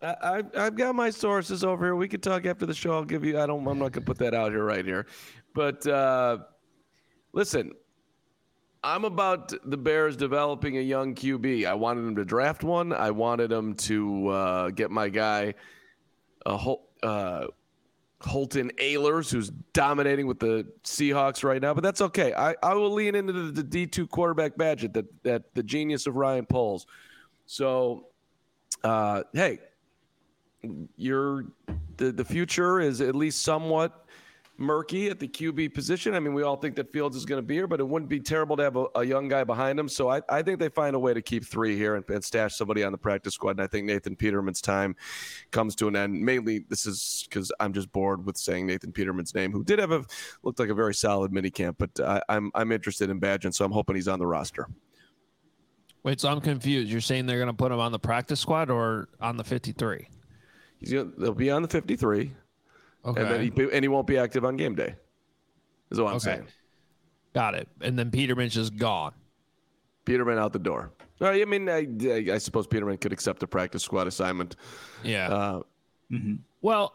I, 0.02 0.16
I've, 0.22 0.58
I've 0.58 0.76
got 0.76 0.94
my 0.94 1.10
sources 1.10 1.64
over 1.64 1.86
here. 1.86 1.96
We 1.96 2.08
could 2.08 2.22
talk 2.22 2.46
after 2.46 2.66
the 2.66 2.74
show. 2.74 2.94
I'll 2.94 3.04
give 3.06 3.24
you. 3.26 3.40
I 3.40 3.46
don't. 3.48 3.66
I'm 3.68 3.80
not 3.80 3.92
gonna 3.94 4.06
put 4.06 4.18
that 4.20 4.34
out 4.36 4.52
here 4.52 4.64
right 4.64 4.86
here. 4.86 5.08
But 5.56 5.88
uh, 5.88 6.40
listen, 7.34 7.72
I'm 8.86 9.04
about 9.04 9.52
the 9.68 9.78
Bears 9.78 10.16
developing 10.16 10.78
a 10.78 10.82
young 10.82 11.16
QB. 11.16 11.66
I 11.66 11.74
wanted 11.74 12.02
them 12.02 12.16
to 12.18 12.24
draft 12.24 12.64
one. 12.64 12.94
I 12.94 13.10
wanted 13.10 13.50
them 13.50 13.74
to 13.74 14.28
uh, 14.28 14.70
get 14.70 14.92
my 14.92 15.10
guy, 15.10 15.56
uh, 16.46 16.56
Hol- 16.56 16.88
uh, 17.02 17.48
Holton 18.22 18.72
Ahlers, 18.80 19.32
who's 19.32 19.50
dominating 19.74 20.28
with 20.28 20.38
the 20.38 20.68
Seahawks 20.84 21.44
right 21.44 21.60
now. 21.60 21.74
But 21.74 21.84
that's 21.84 22.00
okay. 22.00 22.36
I, 22.36 22.54
I 22.62 22.76
will 22.76 22.94
lean 22.94 23.16
into 23.16 23.34
the, 23.34 23.64
the 23.64 23.88
D2 23.88 24.08
quarterback 24.08 24.56
badge 24.56 24.82
that 24.82 25.24
that 25.24 25.56
the 25.56 25.64
genius 25.64 26.06
of 26.06 26.16
Ryan 26.16 26.46
Poles. 26.46 26.86
So, 27.48 28.06
uh, 28.84 29.24
hey, 29.34 29.62
you're 30.96 31.46
the 31.98 32.12
the 32.12 32.26
future 32.26 32.80
is 32.80 33.02
at 33.02 33.16
least 33.16 33.42
somewhat 33.42 34.05
murky 34.58 35.10
at 35.10 35.20
the 35.20 35.28
QB 35.28 35.74
position. 35.74 36.14
I 36.14 36.20
mean, 36.20 36.34
we 36.34 36.44
all 36.44 36.56
think 36.56 36.76
that 36.76 36.92
Fields 36.94 37.16
is 37.16 37.26
going 37.26 37.40
to 37.40 37.46
be 37.46 37.56
here, 37.56 37.68
but 37.68 37.80
it 37.80 37.88
wouldn't 37.88 38.10
be 38.10 38.20
terrible 38.20 38.56
to 38.58 38.64
have 38.64 38.76
a, 38.76 38.86
a 38.96 39.04
young 39.04 39.28
guy 39.28 39.44
behind 39.44 39.80
him. 39.80 39.90
So 39.90 40.10
I, 40.10 40.22
I 40.30 40.42
think 40.42 40.60
they 40.60 40.70
find 40.70 40.96
a 40.96 41.00
way 41.00 41.14
to 41.14 41.22
keep 41.22 41.46
three 41.46 41.76
here 41.76 41.96
and, 41.96 42.10
and 42.10 42.24
stash 42.24 42.56
somebody 42.56 42.84
on 42.84 42.92
the 42.92 42.98
practice 42.98 43.34
squad. 43.34 43.52
And 43.52 43.62
I 43.62 43.68
think 43.68 43.86
Nathan 43.86 44.16
Peterman's 44.16 44.62
time 44.62 44.96
comes 45.52 45.76
to 45.76 45.88
an 45.88 45.96
end. 45.96 46.22
Mainly, 46.22 46.66
this 46.70 46.86
is 46.86 47.26
because 47.30 47.52
I'm 47.60 47.74
just 47.74 47.92
bored 47.92 48.26
with 48.26 48.38
saying 48.38 48.68
Nathan 48.68 48.92
Peterman's 48.92 49.36
name, 49.36 49.52
who 49.52 49.64
did 49.64 49.80
have 49.80 49.92
a 49.92 50.06
looked 50.44 50.60
like 50.60 50.70
a 50.70 50.76
very 50.76 50.94
solid 50.94 51.32
minicamp. 51.32 51.76
But 51.78 52.00
I, 52.00 52.22
I'm 52.30 52.52
I'm 52.56 52.72
interested 52.72 53.10
in 53.10 53.20
Bagent, 53.20 53.54
so 53.54 53.66
I'm 53.66 53.72
hoping 53.72 53.96
he's 53.96 54.08
on 54.08 54.20
the 54.20 54.28
roster. 54.28 54.68
wait. 56.04 56.22
So 56.22 56.30
I'm 56.30 56.42
confused. 56.42 56.90
You're 56.90 57.02
saying 57.02 57.26
they're 57.26 57.38
going 57.38 57.48
to 57.48 57.54
put 57.54 57.72
him 57.72 57.80
on 57.80 57.92
the 57.92 58.00
practice 58.00 58.40
squad 58.40 58.70
or 58.70 59.10
on 59.20 59.38
the 59.38 59.44
53? 59.44 60.08
He's 60.80 60.94
gonna, 60.94 61.10
they'll 61.18 61.34
be 61.34 61.50
on 61.50 61.62
the 61.62 61.68
53, 61.68 62.32
Okay. 63.06 63.22
and 63.22 63.30
then 63.32 63.42
he, 63.42 63.76
and 63.76 63.84
he 63.84 63.88
won't 63.88 64.08
be 64.08 64.18
active 64.18 64.44
on 64.46 64.56
game 64.58 64.76
day. 64.76 64.96
Is 65.92 66.00
what 66.00 66.10
I'm 66.10 66.16
Okay. 66.16 66.24
saying. 66.24 66.48
Got 67.34 67.56
it. 67.56 67.68
And 67.82 67.98
then 68.00 68.10
Peterman's 68.12 68.54
just 68.54 68.76
gone. 68.76 69.14
Peterman 70.06 70.38
out 70.38 70.54
the 70.54 70.60
door. 70.60 70.92
All 71.22 71.28
right, 71.30 71.42
I 71.42 71.46
mean, 71.46 71.70
I, 71.70 71.88
I 72.34 72.38
suppose 72.38 72.68
Peterman 72.68 72.98
could 72.98 73.14
accept 73.14 73.42
a 73.44 73.48
practice 73.48 73.84
squad 73.84 74.08
assignment. 74.08 74.56
Yeah. 75.04 75.28
Uh, 75.30 75.62
Well, 76.62 76.94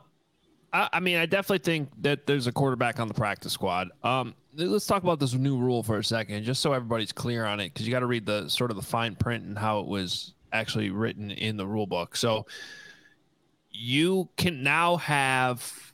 I, 0.72 0.88
I 0.94 1.00
mean, 1.00 1.16
I 1.16 1.26
definitely 1.26 1.58
think 1.64 1.90
that 2.02 2.26
there's 2.26 2.46
a 2.46 2.52
quarterback 2.52 3.00
on 3.00 3.08
the 3.08 3.14
practice 3.14 3.52
squad. 3.52 3.88
Um, 4.02 4.34
let's 4.54 4.86
talk 4.86 5.02
about 5.02 5.20
this 5.20 5.32
new 5.34 5.56
rule 5.56 5.82
for 5.82 5.98
a 5.98 6.04
second, 6.04 6.44
just 6.44 6.60
so 6.60 6.72
everybody's 6.72 7.12
clear 7.12 7.44
on 7.44 7.60
it, 7.60 7.72
because 7.72 7.86
you 7.86 7.92
got 7.92 8.00
to 8.00 8.06
read 8.06 8.26
the 8.26 8.48
sort 8.48 8.70
of 8.70 8.76
the 8.76 8.82
fine 8.82 9.14
print 9.16 9.44
and 9.44 9.58
how 9.58 9.80
it 9.80 9.86
was 9.86 10.34
actually 10.52 10.90
written 10.90 11.30
in 11.30 11.56
the 11.56 11.66
rule 11.66 11.86
book. 11.86 12.16
So 12.16 12.46
you 13.70 14.28
can 14.36 14.62
now 14.62 14.96
have 14.96 15.89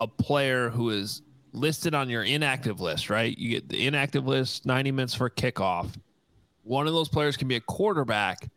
a 0.00 0.06
player 0.06 0.70
who 0.70 0.90
is 0.90 1.22
listed 1.52 1.94
on 1.94 2.08
your 2.08 2.22
inactive 2.22 2.80
list, 2.80 3.10
right? 3.10 3.36
You 3.36 3.50
get 3.50 3.68
the 3.68 3.86
inactive 3.86 4.26
list, 4.26 4.66
90 4.66 4.92
minutes 4.92 5.14
for 5.14 5.28
kickoff. 5.28 5.94
One 6.62 6.86
of 6.86 6.92
those 6.92 7.08
players 7.08 7.36
can 7.36 7.48
be 7.48 7.56
a 7.56 7.60
quarterback 7.60 8.48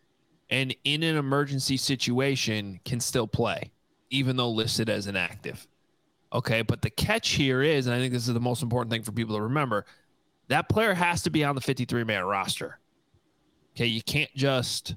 and 0.49 0.75
in 0.83 1.03
an 1.03 1.17
emergency 1.17 1.77
situation 1.77 2.79
can 2.85 2.99
still 2.99 3.27
play, 3.27 3.71
even 4.09 4.35
though 4.35 4.49
listed 4.49 4.89
as 4.89 5.07
inactive. 5.07 5.67
Okay, 6.31 6.61
but 6.61 6.81
the 6.81 6.89
catch 6.89 7.29
here 7.29 7.61
is, 7.61 7.87
and 7.87 7.95
I 7.95 7.99
think 7.99 8.13
this 8.13 8.27
is 8.27 8.33
the 8.33 8.39
most 8.39 8.63
important 8.63 8.91
thing 8.91 9.03
for 9.03 9.11
people 9.11 9.35
to 9.35 9.41
remember, 9.41 9.85
that 10.49 10.69
player 10.69 10.93
has 10.93 11.23
to 11.23 11.29
be 11.29 11.43
on 11.43 11.55
the 11.55 11.61
53 11.61 12.03
man 12.03 12.23
roster. 12.23 12.79
Okay, 13.75 13.85
you 13.85 14.01
can't 14.03 14.33
just 14.35 14.95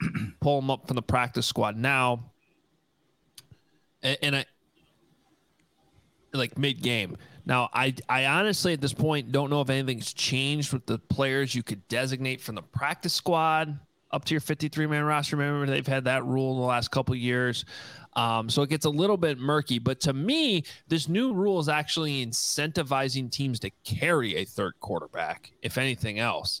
pull 0.40 0.60
them 0.60 0.70
up 0.70 0.86
from 0.86 0.96
the 0.96 1.02
practice 1.02 1.46
squad 1.46 1.76
now. 1.76 2.30
And, 4.02 4.18
and 4.22 4.36
I 4.36 4.44
like 6.32 6.58
mid 6.58 6.82
game. 6.82 7.16
Now, 7.44 7.68
I 7.72 7.94
I 8.08 8.26
honestly 8.26 8.72
at 8.72 8.80
this 8.80 8.92
point 8.92 9.32
don't 9.32 9.50
know 9.50 9.60
if 9.60 9.70
anything's 9.70 10.12
changed 10.12 10.72
with 10.72 10.86
the 10.86 10.98
players 10.98 11.54
you 11.54 11.62
could 11.62 11.86
designate 11.88 12.40
from 12.40 12.54
the 12.54 12.62
practice 12.62 13.12
squad 13.12 13.78
up 14.12 14.24
to 14.26 14.34
your 14.34 14.40
53 14.40 14.86
man 14.86 15.04
roster. 15.04 15.36
Remember, 15.36 15.66
they've 15.66 15.86
had 15.86 16.04
that 16.04 16.24
rule 16.24 16.52
in 16.52 16.60
the 16.60 16.66
last 16.66 16.90
couple 16.90 17.14
years. 17.14 17.64
Um, 18.14 18.50
so 18.50 18.62
it 18.62 18.68
gets 18.68 18.84
a 18.84 18.90
little 18.90 19.16
bit 19.16 19.38
murky. 19.38 19.78
But 19.78 20.00
to 20.00 20.12
me, 20.12 20.64
this 20.88 21.08
new 21.08 21.32
rule 21.32 21.58
is 21.60 21.68
actually 21.68 22.24
incentivizing 22.24 23.30
teams 23.30 23.58
to 23.60 23.70
carry 23.84 24.36
a 24.36 24.44
third 24.44 24.74
quarterback, 24.80 25.52
if 25.62 25.78
anything 25.78 26.18
else. 26.18 26.60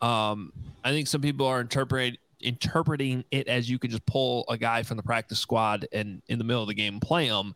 Um, 0.00 0.52
I 0.84 0.90
think 0.90 1.08
some 1.08 1.20
people 1.20 1.46
are 1.46 1.60
interpret, 1.60 2.18
interpreting 2.40 3.24
it 3.30 3.48
as 3.48 3.68
you 3.68 3.78
could 3.78 3.90
just 3.90 4.06
pull 4.06 4.44
a 4.48 4.56
guy 4.56 4.84
from 4.84 4.96
the 4.96 5.02
practice 5.02 5.40
squad 5.40 5.86
and 5.92 6.22
in 6.28 6.38
the 6.38 6.44
middle 6.44 6.62
of 6.62 6.68
the 6.68 6.74
game 6.74 7.00
play 7.00 7.26
him. 7.26 7.54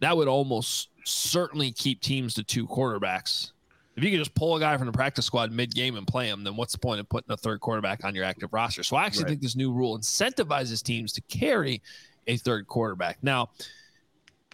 That 0.00 0.16
would 0.16 0.28
almost 0.28 0.88
certainly 1.04 1.72
keep 1.72 2.00
teams 2.00 2.34
to 2.34 2.44
two 2.44 2.66
quarterbacks. 2.66 3.52
If 3.96 4.04
you 4.04 4.10
could 4.10 4.18
just 4.18 4.34
pull 4.34 4.56
a 4.56 4.60
guy 4.60 4.76
from 4.76 4.86
the 4.86 4.92
practice 4.92 5.24
squad 5.24 5.50
mid 5.52 5.74
game 5.74 5.96
and 5.96 6.06
play 6.06 6.28
him, 6.28 6.44
then 6.44 6.54
what's 6.54 6.72
the 6.72 6.78
point 6.78 7.00
of 7.00 7.08
putting 7.08 7.32
a 7.32 7.36
third 7.36 7.60
quarterback 7.60 8.04
on 8.04 8.14
your 8.14 8.24
active 8.24 8.52
roster? 8.52 8.82
So 8.82 8.94
I 8.96 9.04
actually 9.04 9.24
Right. 9.24 9.30
think 9.30 9.40
this 9.40 9.56
new 9.56 9.72
rule 9.72 9.98
incentivizes 9.98 10.82
teams 10.82 11.12
to 11.14 11.22
carry 11.22 11.80
a 12.26 12.36
third 12.36 12.66
quarterback. 12.66 13.18
Now, 13.22 13.50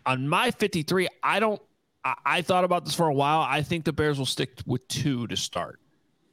on 0.07 0.29
my 0.29 0.51
53, 0.53 1.09
I 1.23 1.41
don't. 1.41 1.61
I, 2.05 2.15
I 2.25 2.43
thought 2.43 2.63
about 2.65 2.85
this 2.85 2.95
for 2.95 3.09
a 3.09 3.15
while. 3.15 3.41
I 3.41 3.63
think 3.63 3.85
the 3.85 3.93
Bears 3.93 4.19
will 4.19 4.27
stick 4.27 4.61
with 4.67 4.87
two 4.89 5.27
to 5.29 5.37
start. 5.37 5.81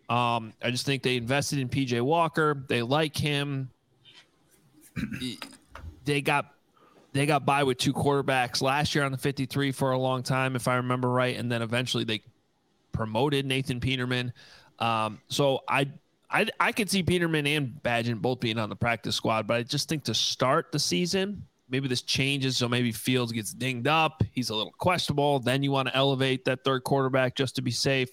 Um, 0.10 0.54
I 0.64 0.72
just 0.72 0.86
think 0.86 1.02
they 1.04 1.18
invested 1.18 1.60
in 1.60 1.70
PJ 1.70 2.02
Walker. 2.02 2.64
They 2.68 2.82
like 2.82 3.16
him. 3.16 3.70
they 6.06 6.22
got 6.22 6.54
they 7.12 7.26
got 7.26 7.46
by 7.46 7.64
with 7.64 7.78
two 7.78 7.94
quarterbacks 7.94 8.62
last 8.62 8.94
year 8.94 9.04
on 9.04 9.12
the 9.12 9.18
53 9.18 9.72
for 9.72 9.92
a 9.92 9.98
long 9.98 10.24
time, 10.24 10.56
if 10.56 10.68
I 10.68 10.76
remember 10.76 11.10
right, 11.10 11.36
and 11.38 11.52
then 11.52 11.62
eventually 11.62 12.04
they 12.04 12.22
promoted 12.92 13.46
Nathan 13.46 13.80
Peterman. 13.80 14.34
Um, 14.80 15.20
so 15.28 15.62
I 15.68 15.90
I 16.30 16.48
I 16.60 16.72
could 16.72 16.90
see 16.90 17.04
Peterman 17.04 17.48
and 17.48 17.80
Bagent 17.84 18.22
both 18.22 18.40
being 18.40 18.58
on 18.60 18.70
the 18.70 18.76
practice 18.76 19.16
squad, 19.16 19.48
but 19.48 19.56
I 19.56 19.64
just 19.64 19.90
think 19.90 20.04
to 20.06 20.14
start 20.14 20.72
the 20.72 20.80
season, 20.80 21.46
maybe 21.70 21.88
this 21.88 22.02
changes. 22.02 22.58
So 22.58 22.70
maybe 22.70 22.92
Fields 22.92 23.32
gets 23.32 23.54
dinged 23.54 23.88
up, 23.88 24.24
he's 24.32 24.50
a 24.50 24.56
little 24.56 24.74
questionable. 24.74 25.40
Then 25.40 25.64
you 25.64 25.72
want 25.72 25.88
to 25.88 25.96
elevate 25.96 26.46
that 26.46 26.64
third 26.64 26.84
quarterback 26.84 27.36
just 27.36 27.56
to 27.56 27.62
be 27.62 27.72
safe. 27.72 28.10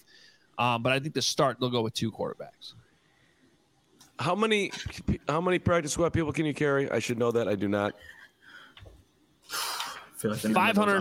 Um, 0.57 0.81
but 0.81 0.91
I 0.91 0.99
think 0.99 1.13
to 1.13 1.21
start 1.21 1.57
they'll 1.59 1.69
go 1.69 1.81
with 1.81 1.93
two 1.93 2.11
quarterbacks. 2.11 2.73
how 4.19 4.33
many 4.33 4.71
how 5.29 5.39
many 5.39 5.59
practice 5.59 5.93
squad 5.93 6.09
people 6.13 6.33
can 6.33 6.45
you 6.45 6.53
carry? 6.53 6.89
I 6.89 6.99
should 6.99 7.19
know 7.19 7.31
that. 7.31 7.47
I 7.47 7.55
do 7.55 7.67
not. 7.67 7.93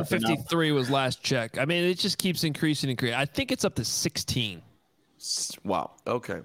up. 0.00 0.08
fifty-three 0.08 0.72
was 0.72 0.90
last 0.90 1.22
check. 1.22 1.58
I 1.58 1.64
mean, 1.64 1.84
it 1.84 1.98
just 1.98 2.18
keeps 2.18 2.44
increasing 2.44 2.88
and 2.88 2.92
increasing. 2.92 3.18
I 3.18 3.24
think 3.24 3.50
it's 3.50 3.64
up 3.64 3.74
to 3.76 3.84
sixteen. 3.84 4.62
Wow. 5.64 5.92
Okay. 6.06 6.40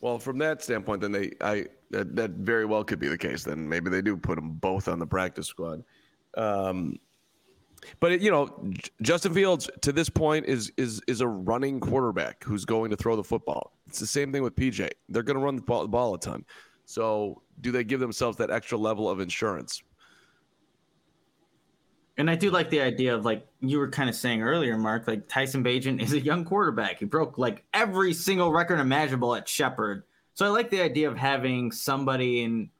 Well, 0.00 0.18
from 0.18 0.38
that 0.38 0.62
standpoint, 0.62 1.00
then 1.00 1.12
they 1.12 1.32
I 1.40 1.66
that, 1.90 2.14
that 2.16 2.30
very 2.32 2.64
well 2.64 2.84
could 2.84 2.98
be 2.98 3.08
the 3.08 3.18
case. 3.18 3.44
Then 3.44 3.68
maybe 3.68 3.90
they 3.90 4.02
do 4.02 4.16
put 4.16 4.36
them 4.36 4.52
both 4.52 4.88
on 4.88 4.98
the 4.98 5.06
practice 5.06 5.46
squad. 5.46 5.84
Um, 6.36 6.98
but 8.00 8.12
it, 8.12 8.20
you 8.20 8.30
know, 8.30 8.48
J- 8.70 8.90
Justin 9.02 9.32
Fields 9.34 9.70
to 9.82 9.92
this 9.92 10.08
point 10.08 10.46
is 10.46 10.72
is 10.76 11.00
is 11.06 11.20
a 11.20 11.28
running 11.28 11.80
quarterback 11.80 12.42
who's 12.44 12.64
going 12.64 12.90
to 12.90 12.96
throw 12.96 13.16
the 13.16 13.24
football. 13.24 13.72
It's 13.86 14.00
the 14.00 14.06
same 14.06 14.32
thing 14.32 14.42
with 14.42 14.54
PJ. 14.56 14.90
They're 15.08 15.22
going 15.22 15.38
to 15.38 15.42
run 15.44 15.56
the 15.56 15.62
ball, 15.62 15.82
the 15.82 15.88
ball 15.88 16.14
a 16.14 16.18
ton. 16.18 16.44
So, 16.84 17.42
do 17.60 17.72
they 17.72 17.84
give 17.84 18.00
themselves 18.00 18.36
that 18.38 18.50
extra 18.50 18.78
level 18.78 19.08
of 19.08 19.20
insurance? 19.20 19.82
And 22.18 22.30
I 22.30 22.34
do 22.34 22.50
like 22.50 22.70
the 22.70 22.80
idea 22.80 23.14
of 23.14 23.24
like 23.24 23.46
you 23.60 23.78
were 23.78 23.90
kind 23.90 24.08
of 24.08 24.14
saying 24.14 24.42
earlier, 24.42 24.78
Mark. 24.78 25.06
Like 25.06 25.28
Tyson 25.28 25.62
Bagent 25.62 26.00
is 26.00 26.12
a 26.12 26.20
young 26.20 26.44
quarterback. 26.44 27.00
He 27.00 27.04
broke 27.04 27.36
like 27.36 27.64
every 27.74 28.14
single 28.14 28.52
record 28.52 28.80
imaginable 28.80 29.34
at 29.34 29.48
Shepherd. 29.48 30.04
So 30.34 30.46
I 30.46 30.48
like 30.48 30.70
the 30.70 30.80
idea 30.80 31.10
of 31.10 31.16
having 31.16 31.72
somebody 31.72 32.42
in 32.42 32.70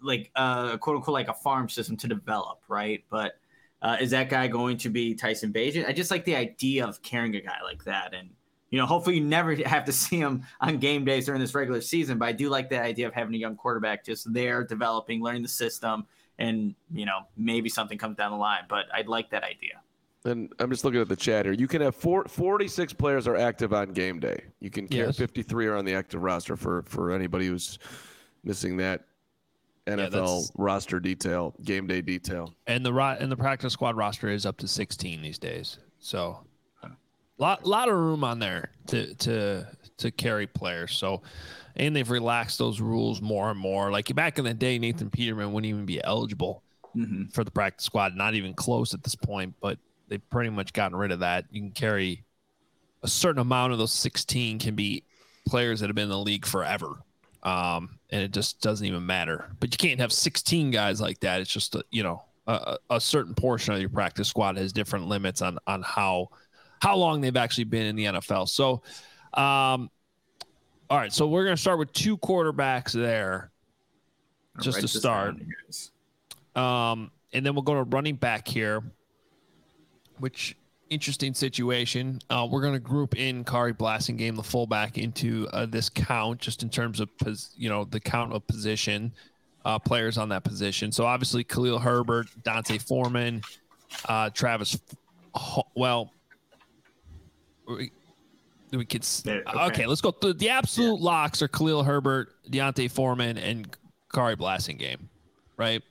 like 0.00 0.30
uh 0.36 0.76
quote 0.76 0.96
unquote 0.96 1.14
like 1.14 1.28
a 1.28 1.34
farm 1.34 1.68
system 1.68 1.96
to 1.98 2.08
develop, 2.08 2.60
right? 2.68 3.02
But 3.10 3.36
uh, 3.82 3.98
is 4.00 4.12
that 4.12 4.30
guy 4.30 4.46
going 4.46 4.78
to 4.78 4.88
be 4.88 5.14
Tyson 5.14 5.52
Bagent? 5.52 5.86
I 5.86 5.92
just 5.92 6.10
like 6.10 6.24
the 6.24 6.36
idea 6.36 6.86
of 6.86 7.02
carrying 7.02 7.36
a 7.36 7.40
guy 7.40 7.58
like 7.62 7.84
that, 7.84 8.14
and 8.14 8.30
you 8.70 8.78
know, 8.78 8.86
hopefully 8.86 9.16
you 9.16 9.24
never 9.24 9.54
have 9.66 9.84
to 9.84 9.92
see 9.92 10.16
him 10.16 10.44
on 10.60 10.78
game 10.78 11.04
days 11.04 11.26
during 11.26 11.40
this 11.40 11.54
regular 11.54 11.80
season. 11.80 12.18
But 12.18 12.26
I 12.26 12.32
do 12.32 12.48
like 12.48 12.70
the 12.70 12.80
idea 12.80 13.06
of 13.06 13.12
having 13.12 13.34
a 13.34 13.38
young 13.38 13.56
quarterback 13.56 14.04
just 14.04 14.32
there, 14.32 14.64
developing, 14.64 15.22
learning 15.22 15.42
the 15.42 15.48
system, 15.48 16.06
and 16.38 16.74
you 16.92 17.06
know 17.06 17.20
maybe 17.36 17.68
something 17.68 17.96
comes 17.98 18.16
down 18.16 18.30
the 18.32 18.36
line 18.36 18.62
but 18.68 18.86
i'd 18.94 19.08
like 19.08 19.30
that 19.30 19.44
idea 19.44 19.80
And 20.26 20.50
I'm 20.58 20.70
just 20.70 20.84
looking 20.84 21.00
at 21.02 21.08
the 21.08 21.16
chat 21.16 21.44
here. 21.44 21.52
You 21.52 21.68
can 21.68 21.82
have 21.82 21.94
four, 21.94 22.24
46 22.24 22.94
players 22.94 23.28
are 23.28 23.36
active 23.36 23.74
on 23.74 23.92
game 23.92 24.18
day. 24.20 24.44
You 24.58 24.70
can 24.70 24.88
carry 24.88 25.08
Yes. 25.08 25.18
53 25.18 25.66
are 25.66 25.76
on 25.76 25.84
the 25.84 25.94
active 25.94 26.22
roster 26.22 26.56
for 26.56 26.82
for 26.86 27.12
anybody 27.12 27.46
who's 27.46 27.78
missing 28.42 28.78
that 28.78 29.04
NFL 29.86 30.10
that's- 30.10 30.52
roster 30.56 30.98
detail, 30.98 31.54
game 31.62 31.86
day 31.86 32.00
detail. 32.00 32.54
and 32.66 32.86
the 32.86 32.92
ro- 32.92 33.18
and 33.20 33.30
the 33.30 33.36
practice 33.36 33.74
squad 33.74 33.96
roster 33.98 34.30
is 34.30 34.46
up 34.46 34.56
to 34.58 34.66
16 34.66 35.20
these 35.20 35.38
days. 35.38 35.78
So 35.98 36.38
lot 37.38 37.66
lot 37.66 37.88
of 37.88 37.96
room 37.96 38.24
on 38.24 38.38
there 38.38 38.70
to 38.88 39.14
to 39.14 39.66
to 39.98 40.10
carry 40.10 40.46
players. 40.46 40.96
So 40.96 41.22
and 41.76 41.94
they've 41.94 42.08
relaxed 42.08 42.58
those 42.58 42.80
rules 42.80 43.20
more 43.20 43.50
and 43.50 43.58
more. 43.58 43.90
Like 43.90 44.14
back 44.14 44.38
in 44.38 44.44
the 44.44 44.54
day, 44.54 44.78
Nathan 44.78 45.10
Peterman 45.10 45.52
wouldn't 45.52 45.68
even 45.68 45.86
be 45.86 46.02
eligible 46.04 46.62
mm-hmm. 46.96 47.26
for 47.26 47.42
the 47.44 47.50
practice 47.50 47.86
squad, 47.86 48.14
not 48.14 48.34
even 48.34 48.54
close 48.54 48.94
at 48.94 49.02
this 49.02 49.14
point, 49.14 49.54
but 49.60 49.78
they've 50.08 50.30
pretty 50.30 50.50
much 50.50 50.72
gotten 50.72 50.96
rid 50.96 51.10
of 51.10 51.20
that. 51.20 51.46
You 51.50 51.60
can 51.60 51.72
carry 51.72 52.24
a 53.02 53.08
certain 53.08 53.40
amount 53.40 53.72
of 53.72 53.78
those 53.78 53.92
16 53.92 54.58
can 54.60 54.74
be 54.74 55.02
players 55.46 55.80
that 55.80 55.88
have 55.88 55.96
been 55.96 56.04
in 56.04 56.10
the 56.10 56.18
league 56.18 56.46
forever. 56.46 56.92
Um, 57.42 57.98
and 58.10 58.22
it 58.22 58.32
just 58.32 58.60
doesn't 58.62 58.86
even 58.86 59.04
matter. 59.04 59.50
But 59.60 59.72
you 59.72 59.88
can't 59.88 60.00
have 60.00 60.12
16 60.12 60.70
guys 60.70 61.00
like 61.00 61.20
that. 61.20 61.40
It's 61.40 61.52
just, 61.52 61.74
a, 61.74 61.84
you 61.90 62.02
know, 62.02 62.22
a, 62.46 62.78
a 62.90 63.00
certain 63.00 63.34
portion 63.34 63.74
of 63.74 63.80
your 63.80 63.90
practice 63.90 64.28
squad 64.28 64.56
has 64.56 64.72
different 64.72 65.06
limits 65.08 65.42
on 65.42 65.58
on 65.66 65.82
how 65.82 66.28
how 66.80 66.96
long 66.96 67.20
they've 67.20 67.36
actually 67.36 67.64
been 67.64 67.86
in 67.86 67.96
the 67.96 68.04
NFL. 68.04 68.48
So, 68.48 68.82
um, 69.34 69.90
all 70.90 70.98
right. 70.98 71.12
So 71.12 71.26
we're 71.26 71.44
gonna 71.44 71.56
start 71.56 71.78
with 71.78 71.92
two 71.92 72.16
quarterbacks 72.18 72.92
there, 72.92 73.50
just 74.60 74.80
to 74.80 74.88
start. 74.88 75.36
Um, 76.54 77.10
and 77.32 77.44
then 77.44 77.54
we'll 77.54 77.62
go 77.62 77.74
to 77.74 77.82
running 77.82 78.14
back 78.14 78.46
here, 78.46 78.82
which 80.18 80.56
interesting 80.90 81.34
situation. 81.34 82.20
Uh, 82.30 82.46
we're 82.50 82.60
going 82.60 82.74
to 82.74 82.78
group 82.78 83.16
in 83.16 83.44
Khari 83.44 83.76
Blasingame, 83.76 84.36
the 84.36 84.42
fullback, 84.42 84.98
into 84.98 85.48
uh, 85.52 85.66
this 85.66 85.88
count, 85.88 86.40
just 86.40 86.62
in 86.62 86.70
terms 86.70 87.00
of 87.00 87.16
pos- 87.18 87.54
you 87.56 87.68
know 87.68 87.84
the 87.84 88.00
count 88.00 88.32
of 88.32 88.46
position 88.46 89.12
uh, 89.64 89.78
players 89.78 90.18
on 90.18 90.28
that 90.30 90.44
position. 90.44 90.92
So 90.92 91.04
obviously 91.04 91.44
Khalil 91.44 91.78
Herbert, 91.78 92.28
D'Onta 92.42 92.80
Foreman, 92.80 93.42
uh, 94.08 94.30
Travis. 94.30 94.78
Well, 95.74 96.12
we, 97.66 97.92
we 98.72 98.84
could. 98.84 99.02
s- 99.02 99.22
okay. 99.26 99.42
okay. 99.46 99.86
let's 99.86 100.00
go. 100.00 100.10
through 100.10 100.34
the 100.34 100.50
absolute 100.50 101.00
locks 101.00 101.42
are 101.42 101.48
Khalil 101.48 101.82
Herbert, 101.82 102.32
D'Onta 102.50 102.90
Foreman, 102.90 103.38
and 103.38 103.68
Khari 104.12 104.36
Blasingame, 104.36 105.00
right? 105.56 105.82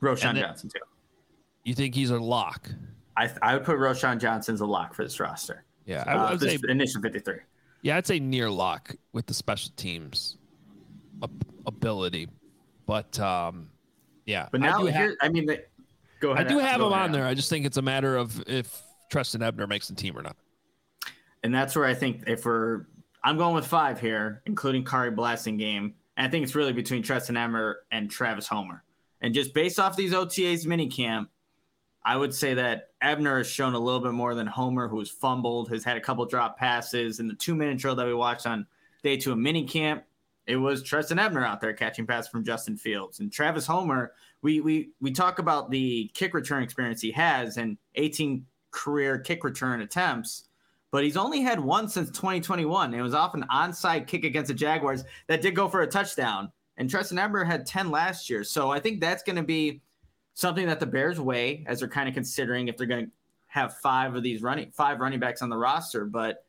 Roshan 0.00 0.34
then- 0.34 0.44
Johnson 0.44 0.70
too. 0.70 0.80
You 1.64 1.74
think 1.74 1.94
he's 1.94 2.10
a 2.10 2.18
lock? 2.18 2.70
I 3.16 3.30
I 3.42 3.54
would 3.54 3.64
put 3.64 3.76
Roschon 3.78 4.18
Johnson 4.18 4.54
as 4.54 4.60
a 4.60 4.66
lock 4.66 4.94
for 4.94 5.02
this 5.02 5.20
roster. 5.20 5.64
Yeah, 5.84 6.04
I, 6.06 6.12
Uh, 6.12 6.26
I 6.26 6.30
would 6.32 6.40
say 6.40 6.58
initial 6.68 7.02
53. 7.02 7.34
yeah, 7.82 7.96
I'd 7.96 8.06
say 8.06 8.18
near 8.20 8.48
lock 8.50 8.94
with 9.12 9.26
the 9.26 9.34
special 9.34 9.72
teams 9.76 10.36
ability, 11.66 12.28
but 12.86 13.18
um, 13.20 13.68
yeah. 14.26 14.48
But 14.52 14.62
I 14.62 14.66
now 14.66 14.80
do 14.80 14.86
have, 14.86 15.10
I 15.20 15.28
mean, 15.28 15.46
they, 15.46 15.62
go 16.20 16.30
ahead. 16.30 16.46
I 16.46 16.48
do 16.48 16.58
have 16.58 16.80
him 16.80 16.92
on 16.92 17.12
there. 17.12 17.26
I 17.26 17.34
just 17.34 17.50
think 17.50 17.66
it's 17.66 17.76
a 17.76 17.82
matter 17.82 18.16
of 18.16 18.42
if 18.46 18.82
Trestan 19.10 19.42
Ebner 19.42 19.66
makes 19.66 19.88
the 19.88 19.94
team 19.94 20.16
or 20.16 20.22
not. 20.22 20.36
And 21.48 21.54
that's 21.54 21.74
where 21.74 21.86
I 21.86 21.94
think 21.94 22.24
if 22.26 22.44
we're, 22.44 22.84
I'm 23.24 23.38
going 23.38 23.54
with 23.54 23.66
five 23.66 23.98
here, 23.98 24.42
including 24.44 24.84
Khari 24.84 25.16
Blasingame. 25.16 25.94
And 26.18 26.26
I 26.26 26.28
think 26.28 26.44
it's 26.44 26.54
really 26.54 26.74
between 26.74 27.02
Trestan 27.02 27.38
Ebner 27.38 27.78
and 27.90 28.10
Travis 28.10 28.46
Homer. 28.46 28.84
And 29.22 29.32
just 29.32 29.54
based 29.54 29.80
off 29.80 29.96
these 29.96 30.12
OTAs 30.12 30.66
minicamp, 30.66 31.28
I 32.04 32.18
would 32.18 32.34
say 32.34 32.52
that 32.52 32.90
Ebner 33.00 33.38
has 33.38 33.46
shown 33.46 33.72
a 33.72 33.78
little 33.78 34.00
bit 34.00 34.12
more 34.12 34.34
than 34.34 34.46
Homer, 34.46 34.88
who's 34.88 35.08
fumbled, 35.08 35.70
has 35.70 35.82
had 35.82 35.96
a 35.96 36.02
couple 36.02 36.26
drop 36.26 36.58
passes. 36.58 37.18
In 37.18 37.28
the 37.28 37.34
two 37.34 37.54
minute 37.54 37.78
drill 37.78 37.94
that 37.94 38.06
we 38.06 38.12
watched 38.12 38.46
on 38.46 38.66
day 39.02 39.16
two 39.16 39.32
of 39.32 39.38
minicamp, 39.38 40.02
it 40.46 40.56
was 40.56 40.82
Trestan 40.82 41.18
Ebner 41.18 41.46
out 41.46 41.62
there 41.62 41.72
catching 41.72 42.06
passes 42.06 42.28
from 42.28 42.44
Justin 42.44 42.76
Fields. 42.76 43.20
And 43.20 43.32
Travis 43.32 43.66
Homer, 43.66 44.12
we 44.42 44.60
we 44.60 44.90
we 45.00 45.12
talk 45.12 45.38
about 45.38 45.70
the 45.70 46.10
kick 46.12 46.34
return 46.34 46.62
experience 46.62 47.00
he 47.00 47.10
has 47.12 47.56
and 47.56 47.78
18 47.94 48.44
career 48.70 49.18
kick 49.18 49.44
return 49.44 49.80
attempts 49.80 50.47
but 50.90 51.04
he's 51.04 51.16
only 51.16 51.40
had 51.40 51.60
one 51.60 51.88
since 51.88 52.10
2021. 52.10 52.94
It 52.94 53.02
was 53.02 53.14
off 53.14 53.34
an 53.34 53.44
onside 53.50 54.06
kick 54.06 54.24
against 54.24 54.48
the 54.48 54.54
Jaguars 54.54 55.04
that 55.26 55.42
did 55.42 55.54
go 55.54 55.68
for 55.68 55.82
a 55.82 55.86
touchdown. 55.86 56.50
And 56.76 56.88
Trestan 56.88 57.18
Ebner 57.18 57.44
had 57.44 57.66
10 57.66 57.90
last 57.90 58.30
year. 58.30 58.44
So 58.44 58.70
I 58.70 58.80
think 58.80 59.00
that's 59.00 59.22
going 59.22 59.36
to 59.36 59.42
be 59.42 59.82
something 60.34 60.66
that 60.66 60.80
the 60.80 60.86
Bears 60.86 61.20
weigh 61.20 61.64
as 61.66 61.80
they're 61.80 61.88
kind 61.88 62.08
of 62.08 62.14
considering 62.14 62.68
if 62.68 62.76
they're 62.76 62.86
going 62.86 63.06
to 63.06 63.12
have 63.48 63.76
five 63.78 64.14
of 64.14 64.22
these 64.22 64.42
running 64.42 64.70
five 64.70 65.00
running 65.00 65.18
backs 65.18 65.42
on 65.42 65.50
the 65.50 65.56
roster. 65.56 66.04
But 66.04 66.44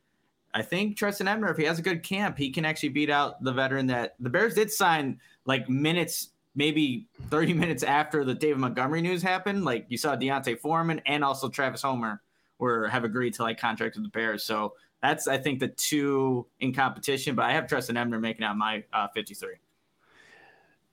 I 0.54 0.62
think 0.62 0.96
Trestan 0.96 1.28
Ebner, 1.28 1.50
if 1.50 1.56
he 1.56 1.64
has 1.64 1.78
a 1.78 1.82
good 1.82 2.02
camp, 2.02 2.38
he 2.38 2.50
can 2.50 2.64
actually 2.64 2.90
beat 2.90 3.10
out 3.10 3.42
the 3.42 3.52
veteran 3.52 3.86
that 3.88 4.14
the 4.20 4.30
Bears 4.30 4.54
did 4.54 4.70
sign 4.70 5.20
like 5.44 5.68
minutes, 5.68 6.30
maybe 6.54 7.06
30 7.30 7.52
minutes 7.54 7.82
after 7.82 8.24
the 8.24 8.34
David 8.34 8.58
Montgomery 8.58 9.02
news 9.02 9.22
happened. 9.22 9.64
Like 9.64 9.86
you 9.88 9.98
saw 9.98 10.14
D'Onta 10.14 10.58
Foreman 10.58 11.00
and 11.06 11.24
also 11.24 11.48
Travis 11.48 11.82
Homer 11.82 12.22
were 12.60 12.88
have 12.88 13.04
agreed 13.04 13.34
to 13.34 13.42
like 13.42 13.58
contract 13.58 13.96
with 13.96 14.04
the 14.04 14.10
Bears. 14.10 14.44
So 14.44 14.74
that's 15.02 15.26
I 15.26 15.38
think 15.38 15.60
the 15.60 15.68
two 15.68 16.46
in 16.60 16.72
competition. 16.72 17.34
But 17.34 17.46
I 17.46 17.52
have 17.52 17.66
Trestan 17.66 17.96
Ebner 17.96 18.20
making 18.20 18.44
out 18.44 18.56
my 18.56 18.84
uh, 18.92 19.08
53. 19.14 19.54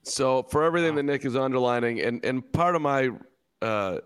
So 0.02 0.42
for 0.44 0.64
everything 0.64 0.94
that 0.94 1.02
Nick 1.02 1.24
is 1.24 1.36
underlining, 1.36 2.00
and 2.00 2.24
and 2.24 2.52
part 2.52 2.74
of 2.74 2.82
my 2.82 3.10
uh, 3.60 3.98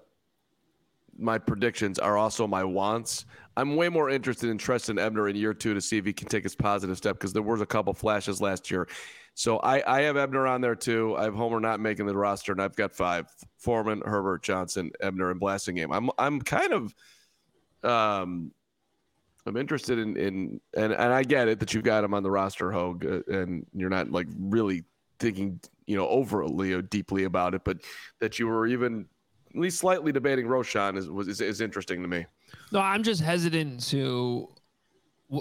my 1.16 1.38
predictions 1.38 1.98
are 1.98 2.16
also 2.16 2.46
my 2.46 2.64
wants. 2.64 3.26
I'm 3.56 3.76
way 3.76 3.90
more 3.90 4.08
interested 4.08 4.48
in 4.48 4.56
Tristan 4.56 4.98
Ebner 4.98 5.28
in 5.28 5.36
year 5.36 5.52
two 5.52 5.74
to 5.74 5.80
see 5.80 5.98
if 5.98 6.06
he 6.06 6.12
can 6.12 6.26
take 6.26 6.42
his 6.42 6.54
positive 6.54 6.96
step 6.96 7.16
because 7.16 7.34
there 7.34 7.42
was 7.42 7.60
a 7.60 7.66
couple 7.66 7.92
flashes 7.92 8.40
last 8.40 8.70
year. 8.70 8.88
So 9.34 9.58
I, 9.58 9.82
I 9.86 10.02
have 10.02 10.16
Ebner 10.16 10.46
on 10.46 10.60
there 10.60 10.74
too. 10.74 11.14
I 11.16 11.24
have 11.24 11.34
Homer 11.34 11.60
not 11.60 11.80
making 11.80 12.06
the 12.06 12.16
roster, 12.16 12.52
and 12.52 12.60
I've 12.60 12.76
got 12.76 12.94
five: 12.94 13.26
Foreman, 13.58 14.02
Herbert, 14.04 14.42
Johnson, 14.42 14.90
Ebner, 15.00 15.30
and 15.30 15.40
Blasingame. 15.40 15.94
I'm 15.94 16.10
I'm 16.18 16.40
kind 16.40 16.72
of 16.72 16.94
um 17.84 18.52
I'm 19.44 19.56
interested 19.56 19.98
in 19.98 20.16
in 20.16 20.60
and 20.76 20.92
and 20.92 21.12
I 21.12 21.22
get 21.24 21.48
it 21.48 21.58
that 21.60 21.74
you've 21.74 21.84
got 21.84 22.04
him 22.04 22.14
on 22.14 22.22
the 22.22 22.30
roster, 22.30 22.70
Hoge, 22.70 23.04
uh, 23.04 23.20
and 23.26 23.66
you're 23.74 23.90
not 23.90 24.10
like 24.10 24.28
really 24.38 24.84
thinking 25.18 25.60
you 25.86 25.96
know 25.96 26.08
overly 26.08 26.72
or 26.72 26.82
deeply 26.82 27.24
about 27.24 27.54
it, 27.54 27.62
but 27.64 27.78
that 28.20 28.38
you 28.38 28.46
were 28.46 28.66
even 28.66 29.06
at 29.50 29.60
least 29.60 29.78
slightly 29.78 30.12
debating 30.12 30.46
Roschon 30.46 30.96
is 30.96 31.10
was 31.10 31.28
is, 31.28 31.40
is 31.40 31.60
interesting 31.60 32.02
to 32.02 32.08
me. 32.08 32.24
No, 32.70 32.80
I'm 32.80 33.02
just 33.02 33.20
hesitant 33.20 33.80
to 33.88 34.48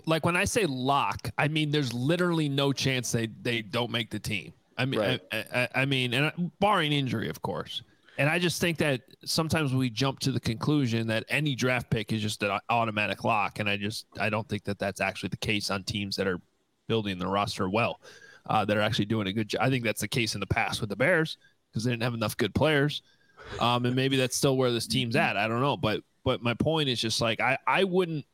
like 0.06 0.25
when 0.25 0.36
I 0.36 0.45
say 0.45 0.65
lock, 0.65 1.30
I 1.38 1.47
mean 1.47 1.69
there's 1.71 1.93
literally 1.93 2.49
no 2.49 2.73
chance 2.73 3.12
they 3.12 3.27
they 3.27 3.62
don't 3.62 3.91
make 3.91 4.10
the 4.10 4.19
team. 4.19 4.54
I 4.77 4.86
mean, 4.86 4.99
Right. 4.99 5.21
I, 5.32 5.45
I, 5.54 5.67
I 5.82 5.86
mean, 5.86 6.13
and 6.13 6.51
barring 6.60 6.91
injury, 6.91 7.30
of 7.30 7.41
course. 7.43 7.84
And 8.17 8.30
I 8.30 8.39
just 8.39 8.60
think 8.60 8.78
that 8.80 9.02
sometimes 9.26 9.74
we 9.74 9.89
jump 9.89 10.19
to 10.19 10.32
the 10.32 10.39
conclusion 10.39 11.08
that 11.08 11.24
any 11.30 11.56
draft 11.56 11.89
pick 11.89 12.12
is 12.12 12.21
just 12.21 12.43
an 12.43 12.60
automatic 12.69 13.24
lock, 13.24 13.60
and 13.60 13.69
I 13.69 13.78
just 13.78 14.06
I 14.19 14.30
don't 14.30 14.47
think 14.47 14.63
that 14.65 14.80
that's 14.80 15.02
actually 15.02 15.30
the 15.30 15.38
case 15.38 15.71
on 15.71 15.84
teams 15.84 16.15
that 16.17 16.28
are 16.28 16.39
building 16.88 17.17
the 17.17 17.28
roster 17.28 17.69
well, 17.69 18.02
uh, 18.47 18.65
that 18.65 18.76
are 18.76 18.82
actually 18.82 19.06
doing 19.06 19.28
a 19.28 19.34
good 19.34 19.47
job. 19.47 19.62
I 19.63 19.69
think 19.69 19.84
that's 19.84 20.02
the 20.02 20.08
case 20.08 20.34
in 20.34 20.39
the 20.39 20.47
past 20.47 20.82
with 20.82 20.89
the 20.89 20.95
Bears 20.95 21.38
because 21.69 21.84
they 21.84 21.91
didn't 21.91 22.04
have 22.04 22.13
enough 22.13 22.36
good 22.36 22.54
players, 22.54 23.02
um, 23.60 23.86
and 23.86 23.95
maybe 23.95 24.17
that's 24.17 24.36
still 24.36 24.58
where 24.58 24.71
this 24.71 24.88
team's 24.88 25.15
at. 25.15 25.38
I 25.38 25.47
don't 25.47 25.62
know, 25.62 25.78
but 25.78 26.02
but 26.24 26.43
my 26.43 26.54
point 26.54 26.89
is 26.89 27.00
just 27.00 27.21
like 27.21 27.39
I 27.39 27.58
I 27.65 27.86
wouldn't 27.86 28.26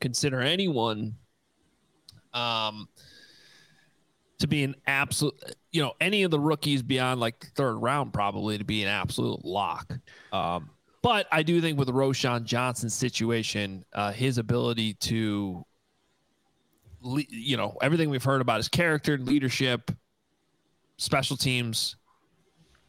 consider 0.00 0.40
anyone 0.40 1.16
um 2.32 2.88
to 4.38 4.46
be 4.46 4.64
an 4.64 4.74
absolute 4.86 5.34
you 5.74 5.82
know 5.82 5.92
any 6.00 6.22
of 6.22 6.30
the 6.30 6.38
rookies 6.38 6.82
beyond 6.82 7.20
like 7.20 7.40
the 7.40 7.46
third 7.56 7.74
round 7.74 8.12
probably 8.12 8.56
to 8.56 8.64
be 8.64 8.82
an 8.82 8.88
absolute 8.88 9.44
lock. 9.44 9.92
Um 10.32 10.70
but 11.02 11.26
i 11.30 11.42
do 11.42 11.60
think 11.60 11.76
with 11.78 11.88
the 11.88 11.92
Roschon 11.92 12.44
Johnson 12.44 12.88
situation 12.88 13.84
uh 13.92 14.12
his 14.12 14.38
ability 14.38 14.94
to 14.94 15.66
le- 17.02 17.24
you 17.28 17.56
know 17.56 17.76
everything 17.82 18.08
we've 18.08 18.24
heard 18.24 18.40
about 18.40 18.56
his 18.58 18.68
character 18.68 19.18
leadership 19.18 19.90
special 20.96 21.36
teams 21.36 21.96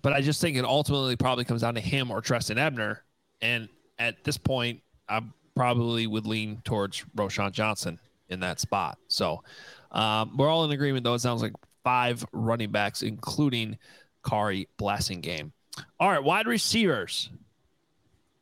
but 0.03 0.13
i 0.13 0.21
just 0.21 0.39
think 0.39 0.55
it 0.55 0.63
ultimately 0.63 1.15
probably 1.15 1.43
comes 1.43 1.61
down 1.61 1.73
to 1.73 1.81
him 1.81 2.11
or 2.11 2.21
Trestan 2.21 2.57
Ebner. 2.57 3.03
And 3.41 3.67
at 3.97 4.23
this 4.23 4.37
point 4.37 4.79
i 5.09 5.21
probably 5.55 6.05
would 6.05 6.27
lean 6.27 6.61
towards 6.63 7.03
Roschon 7.17 7.51
Johnson 7.51 7.99
in 8.29 8.39
that 8.41 8.59
spot. 8.59 8.97
So 9.07 9.43
um, 9.91 10.35
we're 10.37 10.49
all 10.49 10.65
in 10.65 10.71
agreement, 10.71 11.03
though. 11.03 11.13
It 11.13 11.19
sounds 11.19 11.41
like 11.41 11.53
five 11.85 12.25
running 12.33 12.71
backs, 12.71 13.01
including 13.03 13.77
Khari 14.25 14.67
Blasingame. 14.77 15.51
All 15.99 16.09
right, 16.09 16.21
wide 16.21 16.47
receivers. 16.47 17.29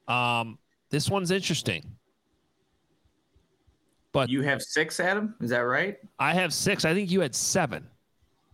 Um, 0.08 0.58
this 0.90 1.10
one's 1.10 1.30
interesting. 1.30 1.84
But 4.14 4.30
You 4.30 4.42
have 4.44 4.62
six, 4.62 5.00
Adam. 5.00 5.36
Is 5.42 5.50
that 5.50 5.60
right? 5.60 5.98
I 6.20 6.34
have 6.34 6.54
six. 6.54 6.86
I 6.86 6.94
think 6.94 7.12
you 7.12 7.20
had 7.20 7.36
seven. 7.36 7.86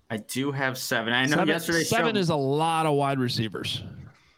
I 0.09 0.17
do 0.17 0.51
have 0.51 0.77
seven. 0.77 1.13
I 1.13 1.25
know 1.25 1.31
seven 1.35 1.47
yesterday 1.49 1.83
seven 1.83 2.15
showed- 2.15 2.17
is 2.17 2.29
a 2.29 2.35
lot 2.35 2.85
of 2.85 2.95
wide 2.95 3.19
receivers. 3.19 3.83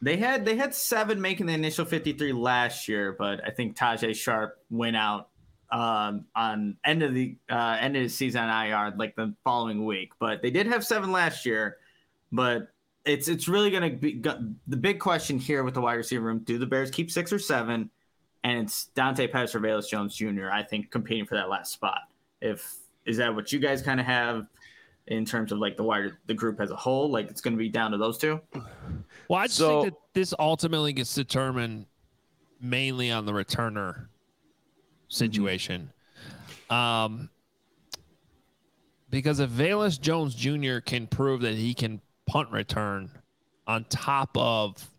They 0.02 0.18
had 0.18 0.44
they 0.46 0.56
had 0.58 0.74
seven 0.74 1.22
making 1.22 1.46
the 1.46 1.54
initial 1.54 1.86
53 1.86 2.34
last 2.34 2.88
year, 2.88 3.14
but 3.18 3.40
I 3.46 3.52
think 3.52 3.78
Tajae 3.78 4.16
Sharpe 4.16 4.58
went 4.72 4.98
out 4.98 5.30
um, 5.72 6.26
on 6.36 6.76
end 6.86 7.04
of 7.04 7.14
the 7.14 7.36
uh, 7.50 7.78
end 7.80 7.96
of 7.96 8.04
the 8.04 8.10
season 8.10 8.42
on 8.44 8.66
IR 8.68 8.94
like 8.98 9.16
the 9.16 9.34
following 9.44 9.86
week. 9.86 10.12
But 10.20 10.42
they 10.42 10.52
did 10.52 10.68
have 10.68 10.86
seven 10.86 11.12
last 11.12 11.46
year. 11.46 11.78
But 12.32 12.70
it's 13.06 13.28
it's 13.28 13.48
really 13.48 13.72
going 13.72 13.92
to 13.92 13.98
be 13.98 14.14
go- 14.14 14.44
the 14.68 14.78
big 14.78 15.00
question 15.00 15.40
here 15.40 15.64
with 15.64 15.74
the 15.74 15.82
wide 15.82 15.96
receiver 15.96 16.24
room: 16.24 16.40
Do 16.40 16.58
the 16.58 16.66
Bears 16.66 16.92
keep 16.92 17.10
six 17.12 17.32
or 17.34 17.40
seven? 17.40 17.90
And 18.44 18.60
it's 18.66 18.86
Dante 18.96 19.28
Pettis 19.28 19.54
or 19.54 19.60
Velus 19.60 19.88
Jones 19.88 20.16
Jr. 20.16 20.50
I 20.52 20.64
think 20.64 20.90
competing 20.90 21.26
for 21.26 21.36
that 21.36 21.48
last 21.50 21.72
spot. 21.74 22.02
If 22.42 22.76
is 23.06 23.18
that 23.18 23.34
what 23.36 23.52
you 23.52 23.60
guys 23.60 23.82
kind 23.82 24.00
of 24.00 24.06
have 24.06 24.48
in 25.08 25.26
terms 25.26 25.52
of 25.52 25.58
like 25.60 25.78
the 25.78 25.84
wide 25.84 26.12
the 26.26 26.34
group 26.34 26.60
as 26.60 26.72
a 26.72 26.76
whole? 26.76 27.10
Like 27.10 27.30
it's 27.30 27.42
going 27.42 27.54
to 27.54 27.58
be 27.58 27.70
down 27.70 27.92
to 27.92 27.98
those 27.98 28.18
two. 28.18 28.40
Well, 29.28 29.40
I 29.40 29.46
just 29.48 29.58
So- 29.58 29.84
think 29.84 29.94
that 29.94 30.00
this 30.14 30.34
ultimately 30.40 30.92
gets 30.94 31.14
determined 31.14 31.86
mainly 32.60 33.12
on 33.12 33.26
the 33.26 33.32
returner 33.32 34.08
situation. 35.12 35.92
Um, 36.70 37.30
because 39.10 39.40
if 39.40 39.50
Velus 39.50 40.00
Jones 40.00 40.34
Jr. 40.34 40.80
can 40.80 41.06
prove 41.06 41.42
that 41.42 41.56
he 41.56 41.74
can 41.74 42.02
punt 42.26 42.50
return 42.52 43.12
on 43.68 43.84
top 43.86 44.30
of 44.36 44.90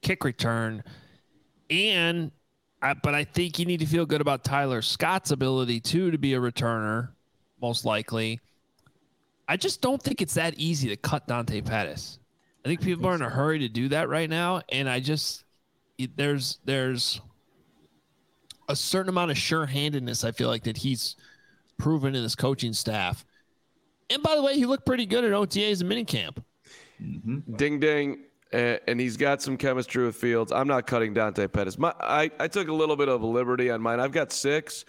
kick 0.00 0.24
return, 0.24 0.84
and 1.68 2.30
I, 2.80 2.94
but 2.94 3.14
I 3.14 3.24
think 3.24 3.58
you 3.58 3.66
need 3.66 3.80
to 3.80 3.86
feel 3.86 4.06
good 4.06 4.20
about 4.20 4.44
Tyler 4.44 4.82
Scott's 4.82 5.32
ability 5.32 5.80
too 5.80 6.12
to 6.12 6.18
be 6.18 6.34
a 6.34 6.38
returner, 6.38 7.08
most 7.60 7.84
likely. 7.84 8.40
I 9.48 9.56
just 9.56 9.80
don't 9.80 10.00
think 10.00 10.22
it's 10.22 10.34
that 10.34 10.54
easy 10.58 10.88
to 10.90 10.96
cut 10.96 11.26
Dante 11.26 11.60
Pettis. 11.60 12.18
I 12.64 12.68
think 12.68 12.82
people 12.82 13.06
are 13.06 13.14
in 13.14 13.22
a 13.22 13.30
hurry 13.30 13.58
to 13.60 13.68
do 13.68 13.88
that 13.88 14.08
right 14.08 14.30
now, 14.30 14.62
and 14.68 14.88
I 14.88 15.00
just 15.00 15.44
there's 16.16 16.58
there's 16.64 17.20
a 18.68 18.76
certain 18.76 19.08
amount 19.08 19.30
of 19.30 19.38
sure-handedness 19.38 20.24
I 20.24 20.32
feel 20.32 20.48
like 20.48 20.64
that 20.64 20.76
he's 20.76 21.16
proven 21.78 22.14
in 22.14 22.22
his 22.22 22.34
coaching 22.34 22.72
staff. 22.72 23.24
And 24.10 24.22
by 24.22 24.36
the 24.36 24.42
way, 24.42 24.54
he 24.54 24.66
looked 24.66 24.86
pretty 24.86 25.06
good 25.06 25.24
at 25.24 25.32
OTAs 25.32 25.80
and 25.80 25.90
minicamp. 25.90 26.42
Ding 27.56 27.78
ding. 27.80 28.24
Uh, 28.52 28.78
and 28.86 28.98
he's 28.98 29.18
got 29.18 29.42
some 29.42 29.58
chemistry 29.58 30.06
with 30.06 30.16
Fields. 30.16 30.52
I'm 30.52 30.66
not 30.66 30.86
cutting 30.86 31.12
Dante 31.12 31.46
Pettis. 31.48 31.78
My, 31.78 31.92
I, 32.00 32.30
I 32.40 32.48
took 32.48 32.68
a 32.68 32.72
little 32.72 32.96
bit 32.96 33.08
of 33.08 33.20
a 33.20 33.26
liberty 33.26 33.70
on 33.70 33.82
mine. 33.82 34.00
I've 34.00 34.12
got 34.12 34.32
six, 34.32 34.86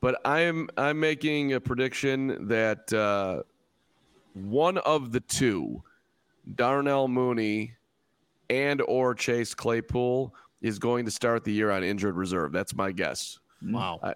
but 0.00 0.18
I'm 0.24 0.70
I'm 0.78 0.98
making 0.98 1.52
a 1.52 1.60
prediction 1.60 2.48
that 2.48 2.90
uh, 2.94 3.42
one 4.32 4.78
of 4.78 5.12
the 5.12 5.20
two, 5.20 5.82
Darnell 6.54 7.06
Mooney 7.06 7.74
and 8.48 8.80
or 8.80 9.14
Chase 9.14 9.54
Claypool 9.54 10.34
is 10.66 10.78
going 10.78 11.04
to 11.04 11.10
start 11.10 11.44
the 11.44 11.52
year 11.52 11.70
on 11.70 11.84
injured 11.84 12.16
reserve. 12.16 12.52
That's 12.52 12.74
my 12.74 12.92
guess. 12.92 13.38
Wow. 13.62 14.00
I, 14.02 14.14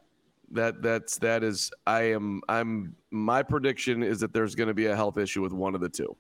that 0.53 0.83
that's 0.83 1.17
that 1.19 1.45
is 1.45 1.71
I 1.87 2.03
am 2.13 2.43
I'm 2.49 2.97
my 3.11 3.43
prediction 3.43 4.03
is 4.03 4.19
that 4.21 4.33
there's 4.33 4.55
going 4.55 4.69
to 4.69 4.75
be 4.75 4.87
a 4.87 4.97
health 4.97 5.17
issue 5.17 5.43
with 5.43 5.53
one 5.53 5.75
of 5.75 5.81
the 5.81 5.89
two. 5.89 6.17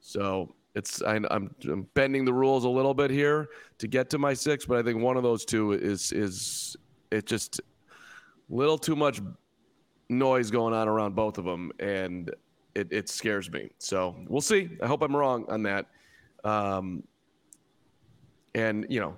So 0.00 0.54
it's 0.74 1.02
I, 1.02 1.16
I'm, 1.30 1.54
I'm 1.64 1.86
bending 1.94 2.24
the 2.24 2.34
rules 2.34 2.64
a 2.64 2.68
little 2.68 2.92
bit 2.92 3.10
here 3.10 3.48
to 3.78 3.88
get 3.88 4.10
to 4.10 4.18
my 4.18 4.34
six, 4.34 4.66
but 4.66 4.76
I 4.76 4.82
think 4.82 5.00
one 5.00 5.16
of 5.16 5.22
those 5.22 5.44
two 5.44 5.72
is 5.72 6.12
is 6.12 6.76
it 7.10 7.24
just 7.24 7.60
little 8.50 8.76
too 8.76 8.94
much 8.94 9.20
noise 10.08 10.50
going 10.50 10.74
on 10.74 10.86
around 10.86 11.16
both 11.16 11.38
of 11.38 11.44
them, 11.44 11.72
and 11.80 12.32
it, 12.74 12.88
it 12.90 13.08
scares 13.08 13.50
me. 13.50 13.70
So 13.78 14.16
we'll 14.28 14.42
see. 14.42 14.68
I 14.82 14.86
hope 14.86 15.02
I'm 15.02 15.16
wrong 15.16 15.46
on 15.48 15.62
that. 15.62 15.86
Um, 16.44 17.02
and 18.54 18.86
you 18.88 19.00
know, 19.00 19.16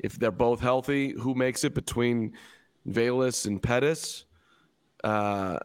if 0.00 0.18
they're 0.18 0.30
both 0.30 0.60
healthy, 0.60 1.14
who 1.18 1.34
makes 1.34 1.64
it 1.64 1.74
between 1.74 2.32
Velus 2.88 3.46
and 3.46 3.62
Pettis? 3.62 4.24
Uh, 5.04 5.58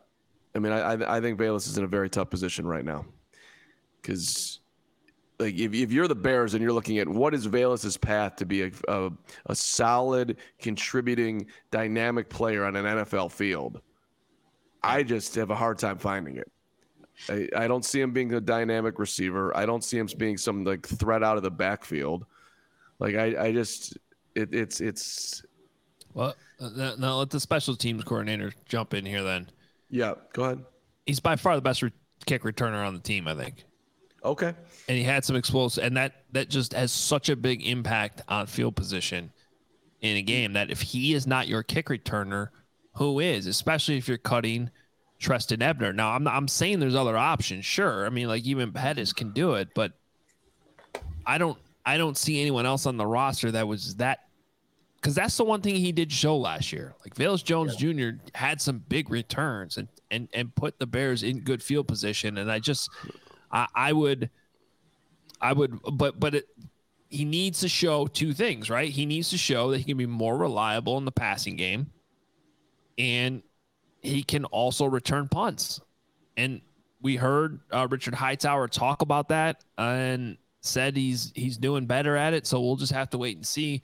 I 0.55 0.59
mean, 0.59 0.71
I, 0.71 1.17
I 1.17 1.21
think 1.21 1.39
Velus 1.39 1.67
is 1.67 1.77
in 1.77 1.83
a 1.83 1.87
very 1.87 2.09
tough 2.09 2.29
position 2.29 2.65
right 2.65 2.85
now 2.85 3.05
because 4.01 4.59
like 5.39 5.55
if, 5.55 5.73
if 5.73 5.91
you're 5.91 6.07
the 6.07 6.15
Bears 6.15 6.53
and 6.53 6.63
you're 6.63 6.73
looking 6.73 6.99
at 6.99 7.07
what 7.07 7.33
is 7.33 7.47
Velus's 7.47 7.97
path 7.97 8.35
to 8.37 8.45
be 8.45 8.63
a, 8.63 8.71
a, 8.87 9.11
a 9.47 9.55
solid, 9.55 10.37
contributing, 10.59 11.47
dynamic 11.71 12.29
player 12.29 12.65
on 12.65 12.75
an 12.75 12.85
NFL 12.85 13.31
field, 13.31 13.81
I 14.83 15.03
just 15.03 15.35
have 15.35 15.49
a 15.49 15.55
hard 15.55 15.77
time 15.77 15.97
finding 15.97 16.37
it. 16.37 16.51
I, 17.29 17.49
I 17.55 17.67
don't 17.67 17.83
see 17.83 17.99
him 17.99 18.11
being 18.11 18.33
a 18.33 18.41
dynamic 18.41 18.99
receiver. 18.99 19.55
I 19.55 19.65
don't 19.65 19.83
see 19.83 19.97
him 19.97 20.07
being 20.17 20.37
some 20.37 20.63
like 20.63 20.85
threat 20.85 21.23
out 21.23 21.37
of 21.37 21.43
the 21.43 21.51
backfield. 21.51 22.25
Like 22.99 23.15
I, 23.15 23.45
I 23.45 23.51
just 23.51 23.97
it, 24.35 24.53
it's 24.53 24.81
it's. 24.81 25.43
Well, 26.13 26.35
uh, 26.59 26.95
now 26.97 27.17
let 27.17 27.29
the 27.29 27.39
special 27.39 27.75
teams 27.75 28.03
coordinator 28.03 28.53
jump 28.67 28.93
in 28.93 29.05
here. 29.05 29.23
Then. 29.23 29.49
Yeah, 29.89 30.13
go 30.33 30.43
ahead. 30.43 30.65
He's 31.05 31.19
by 31.19 31.35
far 31.35 31.55
the 31.55 31.61
best 31.61 31.81
re- 31.81 31.91
kick 32.25 32.43
returner 32.43 32.85
on 32.85 32.93
the 32.93 32.99
team, 32.99 33.27
I 33.27 33.35
think. 33.35 33.63
Okay. 34.23 34.53
And 34.87 34.97
he 34.97 35.03
had 35.03 35.23
some 35.23 35.35
explosive, 35.35 35.83
and 35.83 35.97
that 35.97 36.23
that 36.31 36.49
just 36.49 36.73
has 36.73 36.91
such 36.91 37.29
a 37.29 37.35
big 37.35 37.65
impact 37.65 38.21
on 38.27 38.47
field 38.47 38.75
position 38.75 39.31
in 40.01 40.17
a 40.17 40.21
game 40.21 40.53
that 40.53 40.71
if 40.71 40.81
he 40.81 41.13
is 41.13 41.27
not 41.27 41.47
your 41.47 41.63
kick 41.63 41.87
returner, 41.87 42.49
who 42.93 43.19
is? 43.19 43.45
Especially 43.45 43.97
if 43.97 44.07
you're 44.07 44.17
cutting 44.17 44.69
Trestan 45.19 45.61
Ebner. 45.61 45.93
Now, 45.93 46.11
I'm 46.11 46.27
I'm 46.27 46.47
saying 46.47 46.79
there's 46.79 46.95
other 46.95 47.17
options. 47.17 47.65
Sure, 47.65 48.05
I 48.05 48.09
mean 48.09 48.27
like 48.27 48.43
even 48.45 48.71
Pettis 48.71 49.13
can 49.13 49.31
do 49.31 49.53
it, 49.53 49.69
but 49.75 49.93
I 51.25 51.37
don't 51.37 51.57
I 51.85 51.97
don't 51.97 52.17
see 52.17 52.41
anyone 52.41 52.65
else 52.65 52.85
on 52.85 52.97
the 52.97 53.05
roster 53.05 53.51
that 53.51 53.67
was 53.67 53.95
that 53.95 54.24
because 54.95 55.15
that's 55.15 55.37
the 55.37 55.43
one 55.43 55.61
thing 55.61 55.75
he 55.75 55.91
did 55.91 56.11
show 56.11 56.37
last 56.37 56.71
year. 56.73 56.95
Like 57.01 57.15
Velus 57.15 57.43
Jones 57.43 57.81
yeah. 57.81 57.93
Jr. 57.93 58.09
had 58.33 58.61
some 58.61 58.79
big 58.87 59.09
returns 59.09 59.77
and 59.77 59.87
and 60.11 60.27
and 60.33 60.53
put 60.55 60.79
the 60.79 60.87
Bears 60.87 61.23
in 61.23 61.41
good 61.41 61.61
field 61.61 61.87
position. 61.87 62.37
And 62.37 62.51
I 62.51 62.59
just 62.59 62.89
I, 63.51 63.67
I 63.75 63.93
would 63.93 64.29
I 65.41 65.53
would 65.53 65.79
but 65.93 66.19
but 66.19 66.35
it 66.35 66.45
he 67.09 67.23
needs 67.23 67.59
to 67.61 67.69
show 67.69 68.07
two 68.07 68.33
things, 68.33 68.69
right? 68.69 68.89
He 68.89 69.05
needs 69.05 69.29
to 69.29 69.37
show 69.37 69.71
that 69.71 69.77
he 69.77 69.83
can 69.83 69.97
be 69.97 70.05
more 70.05 70.37
reliable 70.37 70.97
in 70.97 71.05
the 71.05 71.11
passing 71.11 71.55
game 71.55 71.91
and 72.97 73.41
he 74.01 74.23
can 74.23 74.45
also 74.45 74.85
return 74.85 75.27
punts. 75.27 75.81
And 76.37 76.61
we 77.01 77.15
heard 77.15 77.59
uh, 77.71 77.87
Richard 77.89 78.13
Hightower 78.13 78.67
talk 78.67 79.01
about 79.01 79.29
that 79.29 79.63
and 79.77 80.37
said 80.61 80.97
he's 80.97 81.31
he's 81.35 81.57
doing 81.57 81.85
better 81.85 82.15
at 82.15 82.33
it. 82.33 82.47
So 82.47 82.61
we'll 82.61 82.75
just 82.75 82.91
have 82.91 83.09
to 83.11 83.17
wait 83.17 83.37
and 83.37 83.45
see. 83.45 83.81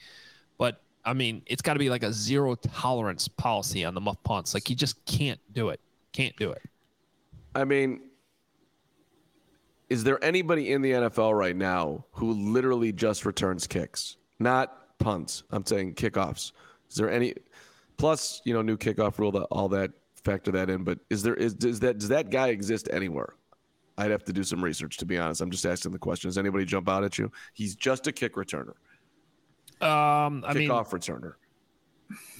But 0.58 0.82
I 1.04 1.14
mean, 1.14 1.42
it's 1.46 1.62
got 1.62 1.74
to 1.74 1.80
be 1.80 1.90
like 1.90 2.04
a 2.04 2.14
zero 2.14 2.56
tolerance 2.56 3.28
policy 3.28 3.84
on 3.86 3.94
the 3.94 4.02
muff 4.02 4.22
punts. 4.24 4.54
Like 4.54 4.70
you 4.70 4.76
just 4.76 5.04
can't 5.06 5.40
do 5.54 5.70
it. 5.70 5.80
Can't 6.14 6.36
do 6.38 6.52
it. 6.52 6.62
I 7.56 7.66
mean, 7.66 8.02
is 9.90 10.04
there 10.04 10.24
anybody 10.24 10.72
in 10.72 10.82
the 10.82 10.92
NFL 10.92 11.38
right 11.38 11.56
now 11.56 12.06
who 12.12 12.32
literally 12.34 12.92
just 12.92 13.26
returns 13.26 13.68
kicks, 13.68 14.18
not 14.40 14.98
punts? 15.00 15.44
I'm 15.52 15.66
saying 15.66 15.96
kickoffs. 15.96 16.54
Is 16.90 16.96
there 16.96 17.10
any? 17.10 17.34
Plus, 17.98 18.42
you 18.46 18.54
know, 18.54 18.62
new 18.62 18.78
kickoff 18.78 19.18
rule 19.20 19.32
that 19.34 19.44
all 19.52 19.68
that 19.70 19.92
factor 20.24 20.52
that 20.52 20.70
in. 20.70 20.84
But 20.84 21.00
is 21.10 21.24
there 21.24 21.36
is 21.36 21.54
does 21.54 21.80
that 21.82 21.98
does 21.98 22.10
that 22.10 22.30
guy 22.30 22.50
exist 22.50 22.88
anywhere? 22.92 23.36
I'd 23.98 24.12
have 24.12 24.24
to 24.26 24.34
do 24.34 24.44
some 24.44 24.64
research 24.64 24.98
to 24.98 25.06
be 25.06 25.18
honest. 25.18 25.42
I'm 25.42 25.52
just 25.52 25.66
asking 25.66 25.92
the 25.92 26.00
question. 26.00 26.30
Does 26.30 26.38
anybody 26.38 26.66
jump 26.66 26.88
out 26.88 27.04
at 27.04 27.18
you? 27.18 27.32
He's 27.54 27.76
just 27.76 28.08
a 28.08 28.12
kick 28.12 28.36
returner. 28.36 28.74
Um, 29.82 30.44
I 30.46 30.54
Kickoff 30.54 30.56
mean, 30.56 30.70
returner. 30.70 31.34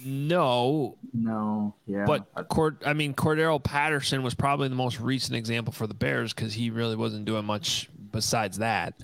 No, 0.04 0.98
no, 1.14 1.76
yeah. 1.86 2.06
But 2.06 2.50
Cord, 2.50 2.78
I 2.86 2.94
mean, 2.94 3.14
Cordarrelle 3.14 3.64
Patterson 3.64 4.24
was 4.24 4.34
probably 4.34 4.68
the 4.68 4.76
most 4.76 5.00
recent 5.00 5.36
example 5.36 5.72
for 5.72 5.88
the 5.88 5.94
Bears 5.94 6.34
because 6.34 6.54
he 6.54 6.70
really 6.70 6.96
wasn't 6.96 7.26
doing 7.26 7.46
much 7.46 7.90
besides 8.12 8.58
that. 8.58 8.96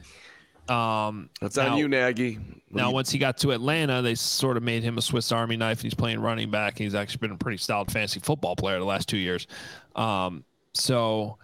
Um, 0.69 1.29
That's 1.39 1.55
now, 1.55 1.73
on 1.73 1.77
you, 1.77 1.87
Nagy. 1.87 2.39
now, 2.71 2.91
once 2.91 3.09
he 3.09 3.19
got 3.19 3.37
to 3.39 3.51
Atlanta, 3.51 4.01
they 4.01 4.15
sort 4.15 4.57
of 4.57 4.63
made 4.63 4.83
him 4.83 4.97
a 4.97 5.01
Swiss 5.01 5.31
Army 5.31 5.55
knife, 5.55 5.81
he's 5.81 5.93
playing 5.93 6.19
running 6.19 6.51
back. 6.51 6.77
he's 6.77 6.95
actually 6.95 7.19
been 7.19 7.31
a 7.31 7.37
pretty 7.37 7.57
solid 7.57 7.91
fantasy 7.91 8.19
football 8.19 8.55
player 8.55 8.79
the 8.79 8.85
last 8.85 9.07
two 9.07 9.17
years. 9.17 9.47
Um, 9.95 10.43
so 10.73 11.37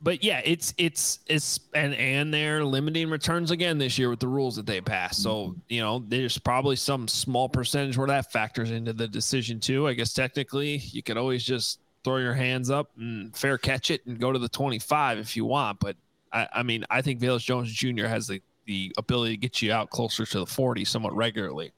but 0.00 0.22
yeah, 0.22 0.40
it's 0.44 0.74
it's 0.78 1.18
it's 1.26 1.58
and 1.74 1.94
and 1.94 2.32
they're 2.32 2.64
limiting 2.64 3.10
returns 3.10 3.50
again 3.50 3.78
this 3.78 3.98
year 3.98 4.10
with 4.10 4.20
the 4.20 4.28
rules 4.28 4.54
that 4.56 4.66
they 4.66 4.80
passed. 4.80 5.22
So 5.22 5.48
mm-hmm. 5.48 5.58
you 5.68 5.80
know, 5.80 6.04
there's 6.06 6.38
probably 6.38 6.76
some 6.76 7.08
small 7.08 7.48
percentage 7.48 7.96
where 7.96 8.06
that 8.06 8.30
factors 8.30 8.70
into 8.70 8.92
the 8.92 9.08
decision 9.08 9.58
too. 9.58 9.88
I 9.88 9.94
guess 9.94 10.12
technically, 10.12 10.76
you 10.76 11.02
could 11.02 11.16
always 11.16 11.42
just 11.42 11.80
throw 12.04 12.18
your 12.18 12.34
hands 12.34 12.70
up 12.70 12.90
and 12.96 13.36
fair 13.36 13.58
catch 13.58 13.90
it 13.90 14.06
and 14.06 14.20
go 14.20 14.32
to 14.32 14.38
the 14.38 14.48
25 14.48 15.18
if 15.18 15.36
you 15.36 15.44
want. 15.44 15.80
But 15.80 15.96
I, 16.32 16.46
I 16.52 16.62
mean, 16.62 16.84
I 16.90 17.02
think 17.02 17.20
Velus 17.20 17.44
Jones 17.44 17.72
Jr. 17.72 18.06
has 18.06 18.28
the 18.28 18.40
the 18.66 18.92
ability 18.98 19.32
to 19.32 19.36
get 19.38 19.62
you 19.62 19.72
out 19.72 19.90
closer 19.90 20.26
to 20.26 20.40
the 20.40 20.46
40 20.46 20.84
somewhat 20.84 21.16
regularly. 21.16 21.72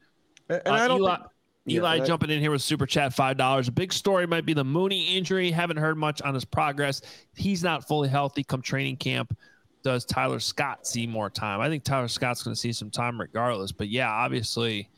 And, 0.48 0.60
and 0.66 0.74
uh, 0.74 0.78
I 0.78 0.88
don't. 0.88 1.00
Eli, 1.00 1.16
think- 1.16 1.28
Eli 1.68 1.96
yeah, 1.96 2.04
jumping 2.04 2.30
in 2.30 2.40
here 2.40 2.50
with 2.50 2.62
super 2.62 2.86
chat 2.86 3.12
five 3.12 3.36
dollars. 3.36 3.68
A 3.68 3.72
big 3.72 3.92
story 3.92 4.26
might 4.26 4.46
be 4.46 4.54
the 4.54 4.64
Mooney 4.64 5.16
injury. 5.16 5.50
Haven't 5.50 5.76
heard 5.76 5.98
much 5.98 6.22
on 6.22 6.34
his 6.34 6.44
progress. 6.44 7.02
He's 7.34 7.62
not 7.62 7.86
fully 7.86 8.08
healthy. 8.08 8.42
Come 8.42 8.62
training 8.62 8.96
camp, 8.96 9.36
does 9.82 10.04
Tyler 10.04 10.40
Scott 10.40 10.86
see 10.86 11.06
more 11.06 11.28
time? 11.28 11.60
I 11.60 11.68
think 11.68 11.84
Tyler 11.84 12.08
Scott's 12.08 12.42
going 12.42 12.54
to 12.54 12.60
see 12.60 12.72
some 12.72 12.90
time 12.90 13.20
regardless. 13.20 13.72
But 13.72 13.88
yeah, 13.88 14.10
obviously, 14.10 14.88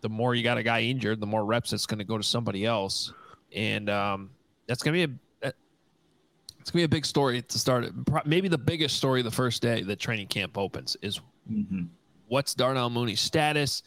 the 0.00 0.08
more 0.08 0.34
you 0.34 0.44
got 0.44 0.58
a 0.58 0.62
guy 0.62 0.82
injured, 0.82 1.20
the 1.20 1.26
more 1.26 1.44
reps 1.44 1.72
it's 1.72 1.86
going 1.86 1.98
to 1.98 2.04
go 2.04 2.18
to 2.18 2.24
somebody 2.24 2.64
else, 2.64 3.12
and 3.52 3.90
um, 3.90 4.30
that's 4.68 4.82
going 4.82 4.94
to 4.98 5.06
be 5.08 5.12
a 5.12 5.18
it's 6.64 6.70
gonna 6.70 6.80
be 6.80 6.84
a 6.84 6.88
big 6.88 7.04
story 7.04 7.42
to 7.42 7.58
start. 7.58 7.92
Maybe 8.24 8.48
the 8.48 8.56
biggest 8.56 8.96
story 8.96 9.20
the 9.20 9.30
first 9.30 9.60
day 9.60 9.82
that 9.82 10.00
training 10.00 10.28
camp 10.28 10.56
opens 10.56 10.96
is 11.02 11.20
mm-hmm. 11.50 11.82
what's 12.28 12.54
Darnell 12.54 12.88
Mooney's 12.88 13.20
status 13.20 13.82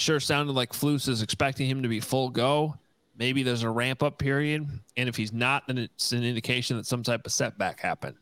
sure 0.00 0.18
sounded 0.18 0.52
like 0.52 0.72
Flus 0.72 1.08
is 1.08 1.22
expecting 1.22 1.68
him 1.68 1.82
to 1.82 1.88
be 1.88 2.00
full 2.00 2.30
go. 2.30 2.74
Maybe 3.18 3.42
there's 3.42 3.62
a 3.62 3.70
ramp 3.70 4.02
up 4.02 4.18
period, 4.18 4.66
and 4.96 5.08
if 5.08 5.14
he's 5.14 5.32
not, 5.32 5.66
then 5.66 5.76
it's 5.76 6.12
an 6.12 6.24
indication 6.24 6.78
that 6.78 6.86
some 6.86 7.02
type 7.02 7.26
of 7.26 7.32
setback 7.32 7.78
happened. 7.78 8.16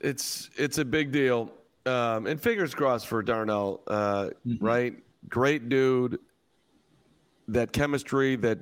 It's 0.00 0.48
it's 0.56 0.78
a 0.78 0.84
big 0.84 1.12
deal, 1.12 1.52
um, 1.86 2.26
and 2.26 2.40
fingers 2.40 2.74
crossed 2.74 3.06
for 3.06 3.22
Darnell. 3.22 3.82
Uh, 3.86 4.30
mm-hmm. 4.46 4.64
Right, 4.64 4.94
great 5.28 5.68
dude. 5.68 6.18
That 7.48 7.72
chemistry. 7.72 8.36
That 8.36 8.58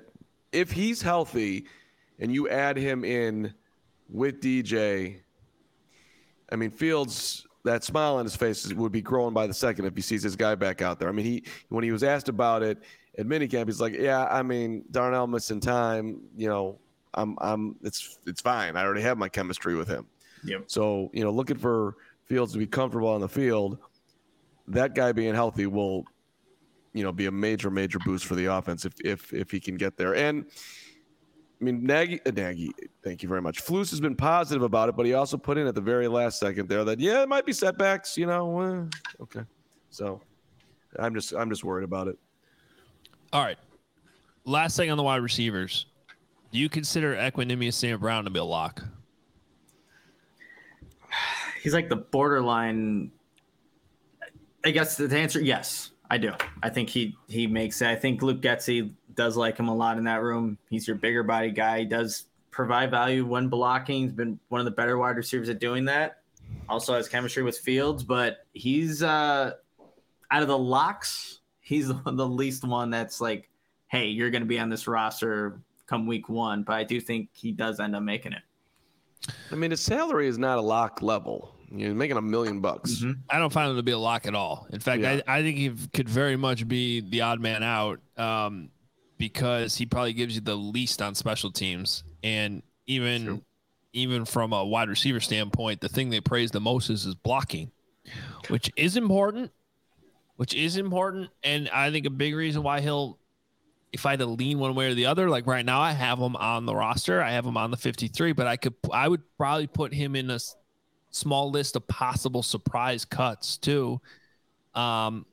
if 0.52 0.72
he's 0.72 1.00
healthy, 1.02 1.66
and 2.18 2.32
you 2.34 2.48
add 2.48 2.76
him 2.76 3.04
in 3.04 3.54
with 4.08 4.40
DJ, 4.40 5.18
I 6.50 6.56
mean 6.56 6.70
Fields 6.70 7.45
that 7.66 7.84
smile 7.84 8.16
on 8.16 8.24
his 8.24 8.34
face 8.34 8.72
would 8.72 8.92
be 8.92 9.02
growing 9.02 9.34
by 9.34 9.46
the 9.46 9.54
second 9.54 9.84
if 9.84 9.94
he 9.94 10.02
sees 10.02 10.22
his 10.22 10.36
guy 10.36 10.54
back 10.54 10.82
out 10.82 10.98
there. 10.98 11.08
I 11.08 11.12
mean, 11.12 11.26
he 11.26 11.44
when 11.68 11.84
he 11.84 11.92
was 11.92 12.02
asked 12.02 12.28
about 12.28 12.62
it 12.62 12.82
at 13.18 13.26
minicamp, 13.26 13.66
he's 13.66 13.80
like, 13.80 13.94
"Yeah, 13.94 14.24
I 14.26 14.42
mean, 14.42 14.84
Darnell 14.90 15.26
missing 15.26 15.60
time. 15.60 16.20
You 16.36 16.48
know, 16.48 16.78
I'm, 17.14 17.36
I'm, 17.40 17.76
it's, 17.82 18.18
it's 18.26 18.40
fine. 18.40 18.76
I 18.76 18.84
already 18.84 19.02
have 19.02 19.18
my 19.18 19.28
chemistry 19.28 19.74
with 19.74 19.88
him. 19.88 20.06
Yep. 20.44 20.64
So 20.66 21.10
you 21.12 21.24
know, 21.24 21.30
looking 21.30 21.58
for 21.58 21.96
Fields 22.26 22.52
to 22.52 22.58
be 22.58 22.66
comfortable 22.66 23.08
on 23.08 23.20
the 23.20 23.28
field, 23.28 23.78
that 24.66 24.94
guy 24.94 25.12
being 25.12 25.34
healthy 25.34 25.66
will, 25.66 26.04
you 26.92 27.04
know, 27.04 27.12
be 27.12 27.26
a 27.26 27.30
major, 27.30 27.70
major 27.70 28.00
boost 28.00 28.24
for 28.24 28.34
the 28.34 28.46
offense 28.46 28.84
if, 28.84 28.94
if, 29.04 29.32
if 29.32 29.50
he 29.52 29.60
can 29.60 29.76
get 29.76 29.96
there. 29.96 30.16
And 30.16 30.46
I 31.58 31.64
mean, 31.64 31.84
Nagy, 31.84 32.20
uh, 32.26 32.30
Nagy, 32.32 32.70
thank 33.02 33.22
you 33.22 33.28
very 33.28 33.40
much. 33.40 33.64
Flus 33.64 33.90
has 33.90 34.00
been 34.00 34.14
positive 34.14 34.62
about 34.62 34.90
it, 34.90 34.96
but 34.96 35.06
he 35.06 35.14
also 35.14 35.38
put 35.38 35.56
in 35.56 35.66
at 35.66 35.74
the 35.74 35.80
very 35.80 36.06
last 36.06 36.38
second 36.38 36.68
there 36.68 36.84
that 36.84 37.00
yeah, 37.00 37.22
it 37.22 37.28
might 37.28 37.46
be 37.46 37.52
setbacks. 37.52 38.18
You 38.18 38.26
know, 38.26 38.60
uh, 38.60 39.22
okay. 39.22 39.40
So 39.88 40.20
I'm 40.98 41.14
just 41.14 41.32
I'm 41.32 41.48
just 41.48 41.64
worried 41.64 41.84
about 41.84 42.08
it. 42.08 42.18
All 43.32 43.42
right. 43.42 43.58
Last 44.44 44.76
thing 44.76 44.90
on 44.90 44.96
the 44.96 45.02
wide 45.02 45.22
receivers. 45.22 45.86
Do 46.52 46.58
you 46.58 46.68
consider 46.68 47.16
Equanimeous 47.16 47.74
St. 47.74 48.00
Brown 48.00 48.24
to 48.24 48.30
be 48.30 48.38
a 48.38 48.44
lock? 48.44 48.84
he's 51.62 51.74
like 51.74 51.88
the 51.88 51.96
borderline. 51.96 53.10
I 54.64 54.70
guess 54.70 54.96
the 54.96 55.16
answer, 55.16 55.40
yes, 55.40 55.90
I 56.10 56.18
do. 56.18 56.32
I 56.62 56.68
think 56.70 56.90
he 56.90 57.16
he 57.28 57.46
makes 57.46 57.80
it. 57.80 57.88
I 57.88 57.96
think 57.96 58.22
Luke 58.22 58.40
Getsy 58.40 58.92
does 59.16 59.36
like 59.36 59.58
him 59.58 59.68
a 59.68 59.74
lot 59.74 59.98
in 59.98 60.04
that 60.04 60.22
room. 60.22 60.58
He's 60.70 60.86
your 60.86 60.96
bigger 60.96 61.22
body 61.22 61.50
guy. 61.50 61.80
He 61.80 61.84
does 61.86 62.26
provide 62.50 62.90
value 62.90 63.26
when 63.26 63.48
blocking. 63.48 64.02
He's 64.02 64.12
been 64.12 64.38
one 64.48 64.60
of 64.60 64.64
the 64.64 64.70
better 64.70 64.96
wide 64.98 65.16
receivers 65.16 65.48
at 65.48 65.58
doing 65.58 65.84
that. 65.86 66.20
Also 66.68 66.94
has 66.94 67.08
chemistry 67.08 67.42
with 67.42 67.58
Fields, 67.58 68.04
but 68.04 68.46
he's 68.52 69.02
uh 69.02 69.52
out 70.30 70.42
of 70.42 70.48
the 70.48 70.58
locks, 70.58 71.40
he's 71.60 71.88
the, 72.04 72.12
the 72.12 72.26
least 72.26 72.64
one 72.64 72.90
that's 72.90 73.20
like, 73.20 73.50
hey, 73.88 74.06
you're 74.06 74.30
going 74.30 74.42
to 74.42 74.48
be 74.48 74.58
on 74.58 74.68
this 74.68 74.86
roster 74.86 75.60
come 75.86 76.06
week 76.06 76.28
one. 76.28 76.62
But 76.62 76.74
I 76.74 76.84
do 76.84 77.00
think 77.00 77.28
he 77.32 77.52
does 77.52 77.80
end 77.80 77.94
up 77.94 78.02
making 78.02 78.32
it. 78.32 78.42
I 79.50 79.54
mean, 79.54 79.70
his 79.70 79.80
salary 79.80 80.28
is 80.28 80.38
not 80.38 80.58
a 80.58 80.60
lock 80.60 81.02
level. 81.02 81.54
You're 81.70 81.94
making 81.94 82.16
a 82.16 82.22
million 82.22 82.60
bucks. 82.60 82.96
Mm-hmm. 82.96 83.20
I 83.28 83.38
don't 83.38 83.52
find 83.52 83.70
him 83.70 83.76
to 83.76 83.82
be 83.82 83.92
a 83.92 83.98
lock 83.98 84.26
at 84.26 84.34
all. 84.34 84.66
In 84.70 84.78
fact, 84.78 85.02
yeah. 85.02 85.20
I, 85.26 85.38
I, 85.38 85.42
think 85.42 85.56
he 85.56 85.72
could 85.92 86.08
very 86.08 86.36
much 86.36 86.66
be 86.68 87.00
the 87.00 87.22
odd 87.22 87.40
man 87.40 87.64
out 87.64 88.00
um, 88.16 88.70
because 89.18 89.76
he 89.76 89.86
probably 89.86 90.12
gives 90.12 90.34
you 90.34 90.40
the 90.40 90.56
least 90.56 91.00
on 91.02 91.14
special 91.14 91.50
teams. 91.50 92.04
And 92.22 92.62
even 92.86 93.24
True. 93.24 93.42
even 93.92 94.24
from 94.24 94.52
a 94.52 94.64
wide 94.64 94.88
receiver 94.88 95.20
standpoint, 95.20 95.80
the 95.80 95.88
thing 95.88 96.10
they 96.10 96.20
praise 96.20 96.50
the 96.50 96.60
most 96.60 96.90
is 96.90 97.04
his 97.04 97.14
blocking, 97.14 97.70
which 98.48 98.70
is 98.76 98.96
important 98.96 99.50
which 100.36 100.54
is 100.54 100.76
important. 100.76 101.30
And 101.42 101.68
I 101.70 101.90
think 101.90 102.06
a 102.06 102.10
big 102.10 102.34
reason 102.34 102.62
why 102.62 102.80
he'll, 102.80 103.18
if 103.92 104.06
I 104.06 104.10
had 104.10 104.20
to 104.20 104.26
lean 104.26 104.58
one 104.58 104.74
way 104.74 104.90
or 104.90 104.94
the 104.94 105.06
other, 105.06 105.28
like 105.28 105.46
right 105.46 105.64
now, 105.64 105.80
I 105.80 105.92
have 105.92 106.18
him 106.18 106.36
on 106.36 106.66
the 106.66 106.74
roster. 106.74 107.22
I 107.22 107.32
have 107.32 107.46
him 107.46 107.56
on 107.56 107.70
the 107.70 107.76
53, 107.76 108.32
but 108.32 108.46
I 108.46 108.56
could, 108.56 108.74
I 108.92 109.08
would 109.08 109.22
probably 109.38 109.66
put 109.66 109.92
him 109.92 110.14
in 110.14 110.30
a 110.30 110.38
small 111.10 111.50
list 111.50 111.76
of 111.76 111.86
possible 111.88 112.42
surprise 112.42 113.04
cuts 113.04 113.56
too. 113.56 114.00
Um, 114.74 115.24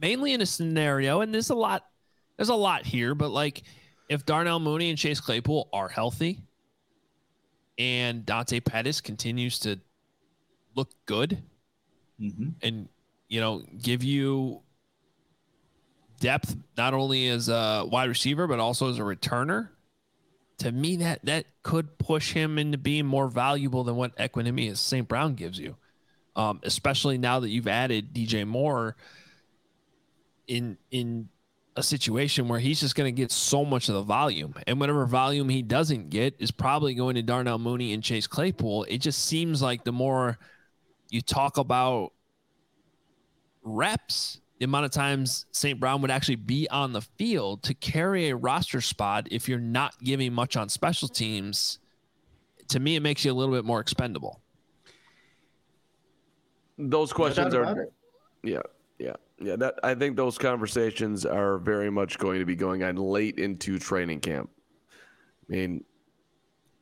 mainly 0.00 0.34
in 0.34 0.42
a 0.42 0.46
scenario, 0.46 1.22
and 1.22 1.32
there's 1.32 1.50
a 1.50 1.54
lot, 1.54 1.86
there's 2.38 2.48
a 2.48 2.54
lot 2.54 2.86
here, 2.86 3.14
but 3.14 3.30
like 3.30 3.62
if 4.08 4.24
Darnell 4.24 4.60
Mooney 4.60 4.88
and 4.88 4.98
Chase 4.98 5.20
Claypool 5.20 5.68
are 5.72 5.88
healthy 5.88 6.38
and 7.78 8.24
Dante 8.24 8.60
Pettis 8.60 9.00
continues 9.02 9.58
to 9.60 9.78
look 10.74 10.90
good 11.04 11.42
mm-hmm. 12.18 12.50
and 12.62 12.88
you 13.28 13.40
know, 13.40 13.62
give 13.82 14.02
you 14.02 14.62
depth 16.20 16.56
not 16.76 16.94
only 16.94 17.28
as 17.28 17.48
a 17.48 17.84
wide 17.86 18.08
receiver 18.08 18.46
but 18.46 18.58
also 18.58 18.88
as 18.88 18.98
a 18.98 19.02
returner. 19.02 19.68
To 20.58 20.72
me, 20.72 20.96
that 20.96 21.24
that 21.24 21.46
could 21.62 21.98
push 21.98 22.32
him 22.32 22.58
into 22.58 22.78
being 22.78 23.06
more 23.06 23.28
valuable 23.28 23.84
than 23.84 23.94
what 23.94 24.16
Equanimeous 24.16 24.78
St. 24.78 25.06
Brown 25.06 25.34
gives 25.34 25.56
you, 25.56 25.76
um, 26.34 26.58
especially 26.64 27.16
now 27.16 27.38
that 27.38 27.50
you've 27.50 27.68
added 27.68 28.12
DJ 28.12 28.44
Moore 28.44 28.96
in 30.48 30.76
in 30.90 31.28
a 31.78 31.82
situation 31.82 32.48
where 32.48 32.58
he's 32.58 32.80
just 32.80 32.96
going 32.96 33.06
to 33.06 33.16
get 33.16 33.30
so 33.30 33.64
much 33.64 33.88
of 33.88 33.94
the 33.94 34.02
volume, 34.02 34.52
and 34.66 34.80
whatever 34.80 35.06
volume 35.06 35.48
he 35.48 35.62
doesn't 35.62 36.10
get 36.10 36.34
is 36.40 36.50
probably 36.50 36.92
going 36.92 37.14
to 37.14 37.22
Darnell 37.22 37.58
Mooney 37.58 37.92
and 37.92 38.02
Chase 38.02 38.26
Claypool. 38.26 38.84
It 38.88 38.98
just 38.98 39.24
seems 39.26 39.62
like 39.62 39.84
the 39.84 39.92
more 39.92 40.38
you 41.08 41.22
talk 41.22 41.56
about 41.56 42.12
reps, 43.62 44.40
the 44.58 44.64
amount 44.64 44.86
of 44.86 44.90
times 44.90 45.46
St. 45.52 45.78
Brown 45.78 46.02
would 46.02 46.10
actually 46.10 46.36
be 46.36 46.68
on 46.68 46.92
the 46.92 47.00
field 47.00 47.62
to 47.62 47.74
carry 47.74 48.30
a 48.30 48.36
roster 48.36 48.80
spot 48.80 49.28
if 49.30 49.48
you're 49.48 49.60
not 49.60 49.94
giving 50.02 50.32
much 50.32 50.56
on 50.56 50.68
special 50.68 51.06
teams, 51.06 51.78
to 52.70 52.80
me, 52.80 52.96
it 52.96 53.00
makes 53.00 53.24
you 53.24 53.30
a 53.30 53.34
little 53.34 53.54
bit 53.54 53.64
more 53.64 53.80
expendable. 53.80 54.40
Those 56.76 57.12
questions 57.12 57.54
are, 57.54 57.88
yeah, 58.42 58.54
yeah, 58.54 58.62
yeah. 59.40 59.56
That 59.56 59.78
I 59.82 59.94
think 59.94 60.16
those 60.16 60.38
conversations 60.38 61.26
are 61.26 61.58
very 61.58 61.90
much 61.90 62.18
going 62.18 62.38
to 62.40 62.44
be 62.46 62.56
going 62.56 62.82
on 62.82 62.96
late 62.96 63.38
into 63.38 63.78
training 63.78 64.20
camp. 64.20 64.50
I 65.48 65.52
mean, 65.52 65.84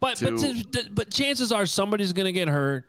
but 0.01 0.16
to, 0.16 0.64
but 0.73 0.95
but 0.95 1.11
chances 1.11 1.53
are 1.53 1.66
somebody's 1.66 2.12
going 2.12 2.27
to 2.27 2.33
get 2.33 2.49
hurt, 2.49 2.85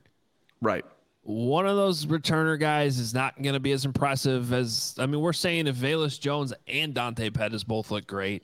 right? 0.62 0.86
one 1.28 1.68
of 1.68 1.76
those 1.76 2.06
returner 2.06 2.58
guys 2.58 2.98
is 3.00 3.14
not 3.14 3.42
going 3.42 3.54
to 3.54 3.60
be 3.60 3.74
as 3.74 3.84
impressive 3.84 4.54
as 4.54 4.96
I 4.98 5.06
mean, 5.06 5.20
we're 5.20 5.34
saying 5.34 5.68
if 5.68 5.76
Velus 5.76 6.18
Jones 6.18 6.54
and 6.70 6.94
Dante 6.94 7.30
Pettis 7.30 7.66
both 7.66 7.92
look 7.92 8.08
great, 8.08 8.44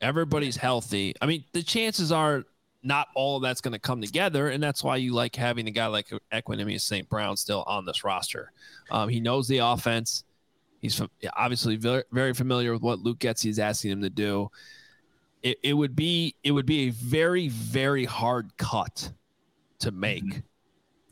everybody's 0.00 0.56
healthy. 0.56 1.14
I 1.20 1.26
mean, 1.26 1.44
the 1.52 1.62
chances 1.62 2.10
are 2.12 2.44
not 2.82 3.08
all 3.14 3.36
of 3.36 3.42
that's 3.42 3.60
going 3.60 3.72
to 3.72 3.78
come 3.78 4.00
together, 4.00 4.48
and 4.48 4.62
that's 4.62 4.82
why 4.82 4.96
you 4.96 5.12
like 5.12 5.36
having 5.36 5.68
a 5.68 5.70
guy 5.70 5.86
like 5.86 6.08
Equanimeous 6.32 6.80
St. 6.80 7.06
Brown 7.10 7.36
still 7.36 7.62
on 7.66 7.84
this 7.84 8.04
roster. 8.04 8.52
Um, 8.90 9.10
he 9.10 9.20
knows 9.20 9.46
the 9.46 9.58
offense. 9.58 10.24
He's 10.84 11.00
obviously 11.34 11.76
very, 11.76 12.04
very 12.12 12.34
familiar 12.34 12.72
with 12.74 12.82
what 12.82 12.98
Luke 12.98 13.18
Getsy 13.18 13.48
is 13.48 13.58
asking 13.58 13.92
him 13.92 14.02
to 14.02 14.10
do. 14.10 14.50
It, 15.42 15.58
it 15.62 15.72
would 15.72 15.96
be 15.96 16.34
it 16.44 16.52
would 16.52 16.66
be 16.66 16.88
a 16.88 16.90
very 16.90 17.48
very 17.48 18.04
hard 18.04 18.56
cut 18.56 19.10
to 19.80 19.90
make. 19.90 20.24
Mm-hmm 20.24 20.40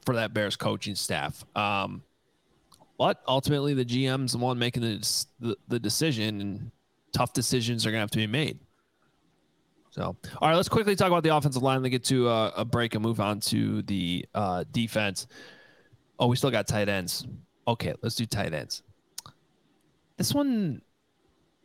for 0.04 0.14
that 0.16 0.34
Bears 0.34 0.56
coaching 0.56 0.94
staff. 0.94 1.44
Um, 1.56 2.02
but 2.98 3.22
ultimately, 3.26 3.74
the 3.74 3.84
GM's 3.84 4.32
the 4.32 4.38
one 4.38 4.58
making 4.58 4.82
the, 4.82 5.24
the, 5.40 5.56
the 5.68 5.78
decision, 5.78 6.40
and 6.40 6.70
tough 7.12 7.32
decisions 7.32 7.86
are 7.86 7.90
going 7.90 7.98
to 7.98 8.02
have 8.02 8.10
to 8.12 8.18
be 8.18 8.26
made. 8.26 8.58
So, 9.90 10.16
all 10.40 10.48
right, 10.48 10.56
let's 10.56 10.68
quickly 10.68 10.96
talk 10.96 11.08
about 11.08 11.22
the 11.22 11.34
offensive 11.34 11.62
line. 11.62 11.82
Then 11.82 11.90
get 11.90 12.04
to 12.04 12.28
uh, 12.28 12.52
a 12.56 12.64
break 12.64 12.94
and 12.94 13.02
move 13.02 13.20
on 13.20 13.40
to 13.40 13.82
the 13.82 14.24
uh, 14.34 14.64
defense. 14.72 15.26
Oh, 16.18 16.28
we 16.28 16.36
still 16.36 16.50
got 16.50 16.66
tight 16.66 16.88
ends. 16.88 17.26
Okay, 17.66 17.94
let's 18.02 18.14
do 18.14 18.24
tight 18.24 18.54
ends. 18.54 18.82
This 20.16 20.32
one. 20.34 20.82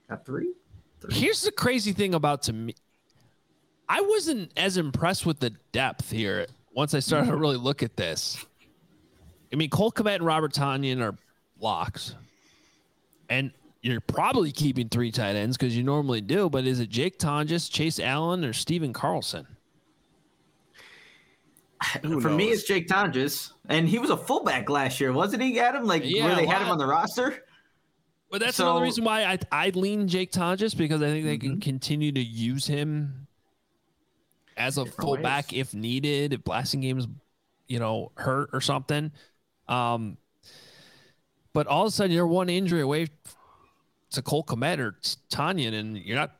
Got 0.09 0.25
three? 0.25 0.53
three. 1.01 1.13
Here's 1.13 1.41
the 1.41 1.51
crazy 1.51 1.93
thing 1.93 2.13
about 2.13 2.43
to 2.43 2.53
me. 2.53 2.73
I 3.89 4.01
wasn't 4.01 4.51
as 4.57 4.77
impressed 4.77 5.25
with 5.25 5.39
the 5.39 5.51
depth 5.71 6.11
here 6.11 6.47
once 6.73 6.93
I 6.93 6.99
started 6.99 7.27
to 7.31 7.37
really 7.37 7.57
look 7.57 7.83
at 7.83 7.95
this. 7.95 8.43
I 9.53 9.55
mean, 9.55 9.69
Cole 9.69 9.91
Kmet 9.91 10.15
and 10.15 10.25
Robert 10.25 10.53
Tonyan 10.53 11.01
are 11.01 11.15
locks. 11.59 12.15
And 13.29 13.51
you're 13.81 14.01
probably 14.01 14.51
keeping 14.51 14.89
three 14.89 15.11
tight 15.11 15.35
ends 15.35 15.55
because 15.55 15.75
you 15.77 15.83
normally 15.83 16.19
do, 16.21 16.49
but 16.49 16.65
is 16.65 16.79
it 16.79 16.89
Jake 16.89 17.17
Tonges, 17.19 17.71
Chase 17.71 17.99
Allen, 17.99 18.43
or 18.43 18.51
Stephen 18.53 18.91
Carlson? 18.91 19.47
Who 22.03 22.19
For 22.19 22.29
knows? 22.29 22.37
me, 22.37 22.45
it's 22.49 22.63
Jake 22.63 22.87
Tonges. 22.87 23.51
and 23.69 23.87
he 23.87 23.99
was 23.99 24.09
a 24.09 24.17
fullback 24.17 24.69
last 24.69 24.99
year, 24.99 25.13
wasn't 25.13 25.43
he, 25.43 25.59
Adam? 25.59 25.85
Like 25.85 26.03
yeah, 26.05 26.25
where 26.25 26.35
they 26.35 26.45
had 26.45 26.61
him 26.61 26.69
on 26.69 26.77
the 26.77 26.87
roster. 26.87 27.43
But 28.29 28.41
that's 28.41 28.57
so, 28.57 28.65
another 28.65 28.83
reason 28.83 29.03
why 29.03 29.23
I 29.23 29.39
I 29.51 29.69
lean 29.69 30.07
Jake 30.07 30.31
Tonges 30.31 30.75
because 30.75 31.01
I 31.01 31.07
think 31.07 31.25
they 31.25 31.37
mm-hmm. 31.37 31.51
can 31.53 31.59
continue 31.61 32.11
to 32.11 32.21
use 32.21 32.67
him 32.67 33.27
as 34.57 34.77
a 34.77 34.85
fullback 34.85 35.53
if 35.53 35.73
needed, 35.73 36.33
if 36.33 36.41
Blasingame's, 36.41 37.07
you 37.67 37.79
know, 37.79 38.11
hurt 38.15 38.49
or 38.53 38.59
something. 38.59 39.11
Um, 39.67 40.17
but 41.53 41.67
all 41.67 41.83
of 41.83 41.89
a 41.89 41.91
sudden 41.91 42.11
you're 42.11 42.27
one 42.27 42.49
injury 42.49 42.81
away 42.81 43.07
to 44.11 44.21
Cole 44.21 44.43
Kmet 44.43 44.79
or 44.79 44.97
Tonyan, 45.29 45.73
and 45.73 45.97
you're 45.97 46.17
not 46.17 46.35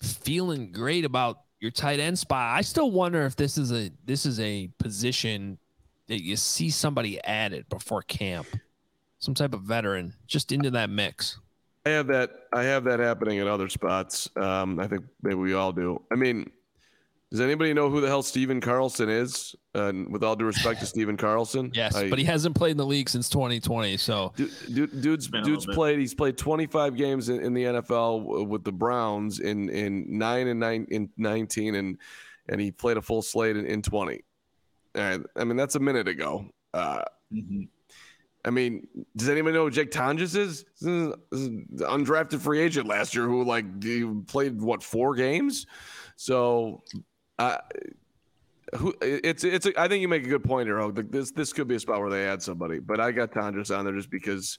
feeling 0.00 0.72
great 0.72 1.04
about 1.04 1.40
your 1.60 1.70
tight 1.70 2.00
end 2.00 2.18
spot. 2.18 2.56
I 2.56 2.60
still 2.60 2.90
wonder 2.90 3.24
if 3.24 3.36
this 3.36 3.58
is 3.58 3.72
a 3.72 3.90
this 4.04 4.26
is 4.26 4.40
a 4.40 4.68
position 4.78 5.58
that 6.08 6.22
you 6.22 6.36
see 6.36 6.70
somebody 6.70 7.22
added 7.24 7.68
before 7.68 8.02
camp, 8.02 8.46
some 9.18 9.34
type 9.34 9.54
of 9.54 9.62
veteran 9.62 10.14
just 10.26 10.52
into 10.52 10.70
that 10.70 10.90
mix. 10.90 11.38
I 11.84 11.90
have 11.90 12.08
that. 12.08 12.30
I 12.52 12.64
have 12.64 12.84
that 12.84 12.98
happening 12.98 13.38
in 13.38 13.46
other 13.46 13.68
spots. 13.68 14.28
Um, 14.36 14.80
I 14.80 14.88
think 14.88 15.04
maybe 15.22 15.36
we 15.36 15.54
all 15.54 15.72
do. 15.72 16.02
I 16.10 16.16
mean, 16.16 16.50
does 17.30 17.40
anybody 17.40 17.74
know 17.74 17.90
who 17.90 18.00
the 18.00 18.06
hell 18.06 18.22
Stephen 18.22 18.60
Carlson 18.60 19.08
is? 19.08 19.54
And 19.74 20.06
uh, 20.06 20.10
with 20.10 20.24
all 20.24 20.36
due 20.36 20.46
respect 20.46 20.80
to 20.80 20.86
Stephen 20.86 21.16
Carlson, 21.16 21.70
yes, 21.74 21.94
I, 21.94 22.08
but 22.08 22.18
he 22.18 22.24
hasn't 22.24 22.54
played 22.54 22.72
in 22.72 22.76
the 22.76 22.86
league 22.86 23.08
since 23.08 23.28
2020. 23.28 23.96
So, 23.96 24.32
dude, 24.36 24.50
dude 24.72 25.00
dude's 25.02 25.28
dude's 25.28 25.66
played. 25.66 25.98
He's 25.98 26.14
played 26.14 26.38
25 26.38 26.96
games 26.96 27.28
in, 27.28 27.40
in, 27.40 27.52
the 27.52 27.64
NFL 27.64 28.46
with 28.46 28.64
the 28.64 28.72
Browns 28.72 29.40
in 29.40 29.68
in 29.70 30.18
nine 30.18 30.48
and 30.48 30.58
nine 30.58 30.86
in 30.90 31.10
19, 31.16 31.74
and 31.74 31.98
and 32.48 32.60
he 32.60 32.70
played 32.70 32.96
a 32.96 33.02
full 33.02 33.22
slate 33.22 33.56
in, 33.56 33.66
in 33.66 33.82
20. 33.82 34.22
All 34.96 35.02
right, 35.02 35.20
I 35.36 35.44
mean 35.44 35.56
that's 35.56 35.74
a 35.74 35.80
minute 35.80 36.08
ago. 36.08 36.46
Uh, 36.72 37.02
mm-hmm. 37.32 37.62
I 38.46 38.50
mean, 38.50 38.86
does 39.16 39.28
anybody 39.28 39.54
know 39.54 39.64
who 39.64 39.70
Jake 39.70 39.90
Tonges 39.90 40.36
is? 40.36 40.64
Undrafted 40.82 42.40
free 42.40 42.60
agent 42.60 42.86
last 42.86 43.14
year 43.14 43.24
who 43.24 43.44
like 43.44 43.66
played 44.28 44.60
what 44.60 44.84
four 44.84 45.16
games. 45.16 45.66
So 46.14 46.84
uh, 47.40 47.58
who 48.76 48.94
it's 49.02 49.42
it's 49.42 49.66
a, 49.66 49.80
I 49.80 49.88
think 49.88 50.00
you 50.00 50.08
make 50.08 50.24
a 50.24 50.28
good 50.28 50.44
point 50.44 50.68
here. 50.68 50.90
This 50.92 51.32
this 51.32 51.52
could 51.52 51.66
be 51.66 51.74
a 51.74 51.80
spot 51.80 52.00
where 52.00 52.10
they 52.10 52.24
add 52.24 52.40
somebody, 52.40 52.78
but 52.78 53.00
I 53.00 53.10
got 53.10 53.32
Tonges 53.32 53.76
on 53.76 53.84
there 53.84 53.94
just 53.94 54.10
because 54.10 54.58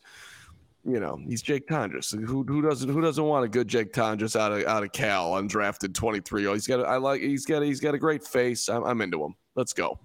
you 0.84 1.00
know 1.00 1.18
he's 1.26 1.42
Jake 1.42 1.68
Tonges. 1.68 2.12
Who 2.26 2.44
who 2.44 2.62
doesn't 2.62 2.90
who 2.90 3.02
doesn't 3.02 3.24
want 3.24 3.46
a 3.46 3.50
good 3.50 3.70
Jake 3.70 3.94
Tonges 3.94 4.38
out 4.40 4.52
of 4.52 4.66
out 4.66 4.84
of 4.84 4.92
Cal 4.92 5.32
undrafted 5.32 5.94
twenty 5.94 6.20
three? 6.20 6.46
Oh, 6.46 6.54
he's 6.54 6.68
got 6.68 6.82
a, 6.82 6.84
I 6.84 6.98
like 6.98 7.22
he's 7.22 7.46
got 7.46 7.62
a, 7.62 7.66
he's 7.66 7.80
got 7.80 7.96
a 7.96 8.00
great 8.00 8.24
face. 8.24 8.68
I'm, 8.68 8.84
I'm 8.84 9.02
into 9.02 9.24
him. 9.24 9.36
Let's 9.56 9.74
go. 9.74 10.00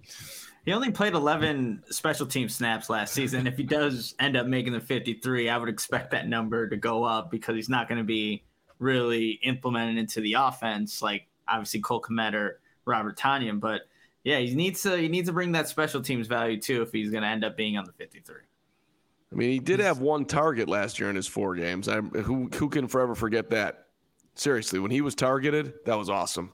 He 0.65 0.71
only 0.71 0.91
played 0.91 1.13
11 1.13 1.83
special 1.89 2.25
team 2.25 2.47
snaps 2.47 2.89
last 2.89 3.13
season. 3.13 3.47
If 3.47 3.57
he 3.57 3.63
does 3.63 4.15
end 4.19 4.37
up 4.37 4.47
making 4.47 4.71
the 4.71 4.79
53, 4.79 5.49
I 5.49 5.57
would 5.57 5.67
expect 5.67 6.11
that 6.11 6.27
number 6.27 6.69
to 6.69 6.77
go 6.77 7.03
up 7.03 7.29
because 7.29 7.55
he's 7.55 7.67
not 7.67 7.89
going 7.89 7.97
to 7.97 8.05
be 8.05 8.43
really 8.79 9.39
implemented 9.43 9.97
into 9.97 10.21
the 10.21 10.33
offense 10.33 11.01
like 11.01 11.27
obviously 11.47 11.79
Cole 11.81 12.01
Kmet 12.01 12.33
or 12.33 12.59
Robert 12.85 13.17
Tonyan. 13.17 13.59
But 13.59 13.81
yeah, 14.23 14.39
he 14.39 14.55
needs 14.55 14.81
to 14.83 14.97
he 14.97 15.09
needs 15.09 15.27
to 15.27 15.33
bring 15.33 15.51
that 15.51 15.67
special 15.67 16.01
teams 16.01 16.27
value 16.27 16.59
too 16.59 16.81
if 16.81 16.91
he's 16.91 17.09
going 17.09 17.23
to 17.23 17.29
end 17.29 17.43
up 17.43 17.57
being 17.57 17.77
on 17.77 17.83
the 17.85 17.93
53. 17.93 18.35
I 19.31 19.35
mean, 19.35 19.49
he 19.49 19.59
did 19.59 19.79
have 19.79 19.99
one 19.99 20.25
target 20.25 20.69
last 20.69 20.99
year 20.99 21.09
in 21.09 21.15
his 21.15 21.27
four 21.27 21.55
games. 21.55 21.89
I, 21.89 22.01
who 22.01 22.49
who 22.53 22.69
can 22.69 22.87
forever 22.87 23.15
forget 23.15 23.49
that? 23.49 23.87
Seriously, 24.35 24.79
when 24.79 24.91
he 24.91 25.01
was 25.01 25.13
targeted, 25.13 25.73
that 25.85 25.97
was 25.97 26.09
awesome. 26.09 26.51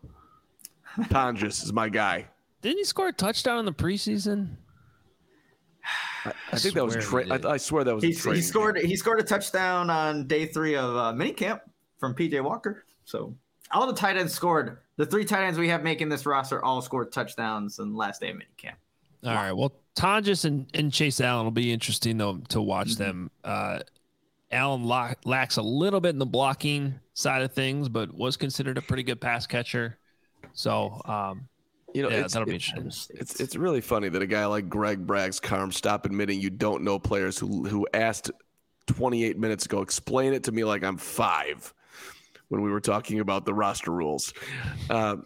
Tonges 1.03 1.63
is 1.63 1.71
my 1.71 1.89
guy. 1.89 2.27
Didn't 2.61 2.77
he 2.79 2.83
score 2.83 3.07
a 3.07 3.13
touchdown 3.13 3.59
in 3.59 3.65
the 3.65 3.73
preseason? 3.73 4.55
I, 6.25 6.33
I 6.51 6.57
think 6.57 6.75
that 6.75 6.85
was 6.85 6.95
tra- 6.97 7.27
I, 7.29 7.53
I, 7.53 7.57
swear 7.57 7.83
that 7.83 7.95
was. 7.95 8.03
He, 8.03 8.11
he 8.11 8.41
scored. 8.41 8.75
Game. 8.75 8.85
He 8.85 8.95
scored 8.95 9.19
a 9.19 9.23
touchdown 9.23 9.89
on 9.89 10.27
day 10.27 10.45
three 10.45 10.75
of 10.75 10.95
uh, 10.95 11.13
minicamp 11.13 11.61
from 11.97 12.13
PJ 12.13 12.43
Walker. 12.43 12.85
So 13.05 13.33
all 13.71 13.87
the 13.87 13.93
tight 13.93 14.17
ends 14.17 14.33
scored. 14.33 14.79
The 14.97 15.05
three 15.05 15.23
tight 15.23 15.45
ends 15.45 15.57
we 15.57 15.69
have 15.69 15.83
making 15.83 16.09
this 16.09 16.25
roster 16.25 16.63
all 16.63 16.81
scored 16.81 17.11
touchdowns 17.11 17.79
in 17.79 17.91
the 17.91 17.97
last 17.97 18.21
day 18.21 18.31
of 18.31 18.35
minicamp. 18.35 18.73
All 19.23 19.33
wow. 19.33 19.35
right. 19.35 19.51
Well, 19.53 19.73
Tonges 19.95 20.45
and, 20.45 20.67
and 20.73 20.91
Chase 20.91 21.21
Allen 21.21 21.45
will 21.45 21.51
be 21.51 21.71
interesting 21.71 22.17
though 22.17 22.37
to 22.49 22.61
watch 22.61 22.89
mm-hmm. 22.89 23.03
them. 23.03 23.31
Uh, 23.43 23.79
Allen 24.51 24.83
lacks 24.85 25.57
a 25.57 25.61
little 25.61 26.01
bit 26.01 26.09
in 26.09 26.19
the 26.19 26.25
blocking 26.25 26.99
side 27.13 27.43
of 27.43 27.53
things, 27.53 27.87
but 27.87 28.13
was 28.13 28.35
considered 28.35 28.77
a 28.77 28.81
pretty 28.81 29.03
good 29.03 29.21
pass 29.21 29.45
catcher. 29.45 29.99
So, 30.53 31.01
um, 31.05 31.47
you 31.93 32.03
know, 32.03 32.09
yeah, 32.09 32.21
that'll 32.21 32.45
be 32.45 32.53
interesting. 32.53 33.17
It's 33.19 33.39
it's 33.39 33.55
really 33.55 33.81
funny 33.81 34.09
that 34.09 34.21
a 34.21 34.27
guy 34.27 34.45
like 34.45 34.69
Greg 34.69 35.05
Braggs 35.05 35.41
Carm 35.41 35.71
stop 35.71 36.05
admitting 36.05 36.39
you 36.39 36.49
don't 36.49 36.83
know 36.83 36.99
players 36.99 37.37
who 37.37 37.67
who 37.67 37.87
asked 37.93 38.31
28 38.87 39.37
minutes 39.37 39.65
ago, 39.65 39.81
explain 39.81 40.33
it 40.33 40.43
to 40.45 40.51
me 40.51 40.63
like 40.63 40.83
I'm 40.83 40.97
five 40.97 41.73
when 42.49 42.61
we 42.61 42.71
were 42.71 42.81
talking 42.81 43.19
about 43.19 43.45
the 43.45 43.53
roster 43.53 43.91
rules. 43.91 44.33
Um, 44.89 45.25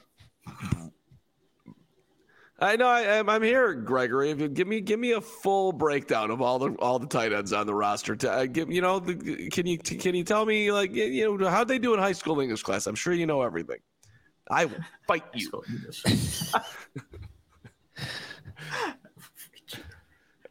I 2.60 2.76
know 2.76 2.88
I, 2.88 3.02
am 3.02 3.30
I'm 3.30 3.41
here, 3.41 3.73
Gregory. 3.73 4.34
Give 4.49 4.67
me 4.67 4.80
give 4.80 4.99
me 4.99 5.12
a 5.12 5.21
full 5.21 5.71
breakdown 5.73 6.32
of 6.32 6.41
all 6.41 6.60
the 6.60 6.71
all 6.76 6.99
the 6.99 7.08
tight 7.08 7.34
ends 7.34 7.52
on 7.52 7.67
the 7.67 7.76
roster. 7.76 8.15
To, 8.15 8.32
uh, 8.32 8.45
give 8.45 8.71
you 8.71 8.82
know, 8.82 8.99
the, 8.99 9.49
can 9.49 9.65
you 9.65 9.78
can 9.78 10.15
you 10.15 10.23
tell 10.23 10.45
me 10.45 10.71
like 10.71 10.93
you 10.93 11.38
know 11.38 11.49
how 11.49 11.63
they 11.63 11.80
do 11.80 11.93
in 11.93 11.99
high 11.99 12.13
school 12.13 12.39
English 12.39 12.63
class? 12.63 12.88
I'm 12.88 12.95
sure 12.95 13.13
you 13.13 13.26
know 13.26 13.41
everything. 13.41 13.80
I 14.50 14.66
will 14.66 14.78
fight 15.08 15.24
you. 15.34 15.50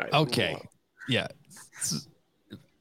okay, 0.13 0.57
yeah. 1.09 1.29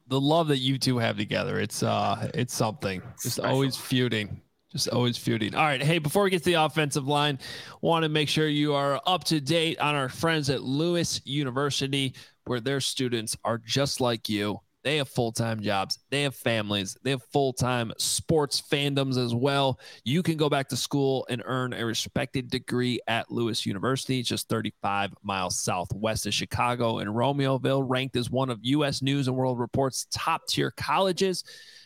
The 0.08 0.20
love 0.20 0.50
that 0.50 0.58
you 0.58 0.78
two 0.78 0.98
have 0.98 1.18
together, 1.18 1.60
it's 1.60 1.84
uh, 1.84 2.30
it's 2.34 2.54
something. 2.54 3.02
Just 3.22 3.40
always 3.40 3.78
feuding. 3.78 4.42
Just 4.72 4.88
always 4.88 5.18
feuding. 5.18 5.54
All 5.54 5.64
right. 5.64 5.82
Hey, 5.82 6.00
before 6.00 6.24
we 6.24 6.30
get 6.30 6.40
to 6.40 6.46
the 6.46 6.54
offensive 6.54 7.06
line, 7.06 7.40
want 7.82 8.04
to 8.04 8.10
make 8.10 8.30
sure 8.30 8.48
you 8.48 8.74
are 8.74 9.02
up 9.06 9.26
to 9.26 9.42
date 9.42 9.80
on 9.80 9.96
our 9.96 10.08
friends 10.08 10.50
at 10.50 10.64
Lewis 10.64 11.20
University, 11.26 12.16
where 12.46 12.62
their 12.62 12.80
students 12.80 13.36
are 13.44 13.58
just 13.58 14.00
like 14.00 14.30
you. 14.30 14.62
They 14.84 14.98
have 14.98 15.10
full 15.10 15.32
time 15.32 15.62
jobs, 15.62 16.00
they 16.10 16.24
have 16.24 16.36
families, 16.36 16.98
they 17.04 17.12
have 17.12 17.24
full 17.32 17.54
time 17.54 17.92
sports 17.98 18.62
fandoms 18.62 19.18
as 19.18 19.36
well. 19.36 19.80
You 20.04 20.24
can 20.24 20.38
go 20.38 20.50
back 20.50 20.68
to 20.70 20.78
school 20.78 21.26
and 21.30 21.44
earn 21.46 21.74
a 21.74 21.86
respected 21.86 22.50
degree 22.50 23.00
at 23.08 23.30
Lewis 23.30 23.66
University, 23.66 24.24
just 24.24 24.50
35 24.50 25.14
miles 25.22 25.60
southwest 25.60 26.26
of 26.26 26.34
Chicago 26.34 27.00
in 27.00 27.08
Romeoville, 27.08 27.86
ranked 27.88 28.16
as 28.16 28.32
one 28.32 28.50
of 28.50 28.60
U.S. 28.64 29.02
News 29.02 29.28
and 29.28 29.38
World 29.38 29.60
Report's 29.60 30.08
top 30.12 30.48
tier 30.48 30.72
colleges. 30.72 31.44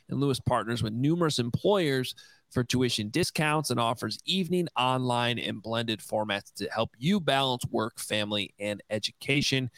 And 0.09 0.19
Lewis 0.19 0.39
partners 0.39 0.83
with 0.83 0.93
numerous 0.93 1.39
employers 1.39 2.13
for 2.51 2.63
tuition 2.63 3.09
discounts 3.09 3.69
and 3.69 3.79
offers 3.79 4.17
evening, 4.25 4.67
online, 4.77 5.37
and 5.39 5.61
blended 5.61 5.99
formats 5.99 6.53
to 6.55 6.69
help 6.69 6.91
you 6.97 7.19
balance 7.19 7.65
work, 7.69 7.99
family, 7.99 8.53
and 8.59 8.81
education. 8.89 9.69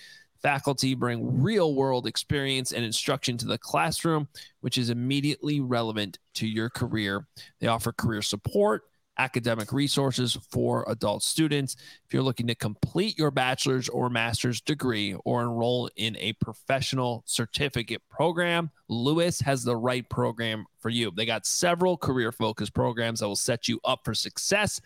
Faculty 0.41 0.95
bring 0.95 1.41
real 1.41 1.75
world 1.75 2.07
experience 2.07 2.71
and 2.71 2.85
instruction 2.85 3.37
to 3.37 3.45
the 3.45 3.57
classroom, 3.57 4.27
which 4.61 4.77
is 4.77 4.89
immediately 4.89 5.59
relevant 5.59 6.19
to 6.35 6.47
your 6.47 6.69
career. 6.69 7.27
They 7.59 7.67
offer 7.67 7.91
career 7.91 8.21
support 8.21 8.83
academic 9.17 9.71
resources 9.71 10.37
for 10.51 10.85
adult 10.87 11.23
students. 11.23 11.75
If 12.05 12.13
you're 12.13 12.23
looking 12.23 12.47
to 12.47 12.55
complete 12.55 13.17
your 13.17 13.31
bachelor's 13.31 13.89
or 13.89 14.09
master's 14.09 14.61
degree 14.61 15.15
or 15.25 15.41
enroll 15.41 15.89
in 15.95 16.15
a 16.17 16.33
professional 16.33 17.23
certificate 17.25 18.01
program, 18.09 18.69
Lewis 18.87 19.41
has 19.41 19.63
the 19.63 19.75
right 19.75 20.07
program 20.09 20.65
for 20.79 20.89
you. 20.89 21.11
They 21.11 21.25
got 21.25 21.45
several 21.45 21.97
career 21.97 22.31
focused 22.31 22.73
programs 22.73 23.19
that 23.19 23.27
will 23.27 23.35
set 23.35 23.67
you 23.67 23.79
up 23.83 24.01
for 24.05 24.13
success. 24.13 24.79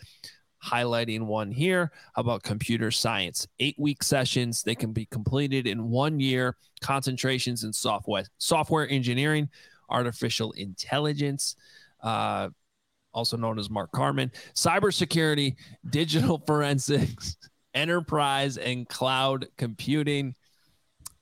Highlighting 0.64 1.22
one 1.22 1.52
here 1.52 1.92
about 2.16 2.44
computer 2.44 2.92
science. 2.92 3.48
Eight 3.60 3.76
week 3.80 4.04
sessions. 4.04 4.64
They 4.64 4.76
can 4.76 4.94
be 4.94 5.06
completed 5.06 5.68
in 5.68 5.90
one 5.90 6.20
year. 6.20 6.56
Concentrations 6.82 7.64
in 7.64 7.74
software, 7.74 8.26
software 8.38 8.88
engineering, 8.90 9.50
artificial 9.90 10.52
intelligence, 10.54 11.56
uh, 12.02 12.50
also 13.14 13.38
known 13.38 13.60
as 13.60 13.70
Mark 13.70 13.92
Carman, 13.92 14.32
cybersecurity, 14.56 15.56
digital 15.90 16.40
forensics, 16.48 17.38
enterprise, 17.74 18.58
and 18.58 18.88
cloud 18.88 19.48
computing. 19.58 20.36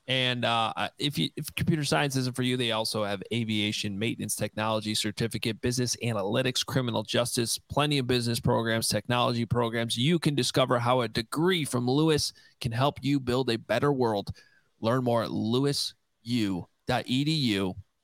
And 0.10 0.44
uh, 0.44 0.74
if 0.98 1.18
you 1.20 1.30
if 1.38 1.54
computer 1.54 1.84
science 1.84 2.16
isn't 2.16 2.36
for 2.36 2.42
you, 2.42 2.58
they 2.58 2.72
also 2.72 3.04
have 3.04 3.22
aviation 3.32 3.98
maintenance 3.98 4.36
technology 4.36 4.96
certificate, 4.96 5.62
business 5.62 5.96
analytics, 6.04 6.66
criminal 6.66 7.04
justice, 7.04 7.60
plenty 7.60 8.00
of 8.00 8.08
business 8.08 8.40
programs, 8.40 8.88
technology 8.88 9.46
programs. 9.46 9.96
You 9.96 10.18
can 10.18 10.34
discover 10.34 10.80
how 10.80 11.02
a 11.02 11.08
degree 11.08 11.64
from 11.64 11.88
Lewis 11.88 12.34
can 12.60 12.72
help 12.72 12.98
you 13.04 13.20
build 13.20 13.52
a 13.52 13.58
better 13.58 13.94
world. 13.94 14.32
Learn 14.82 15.04
more 15.04 15.22
at 15.24 15.30
lewisu.edu 15.30 15.94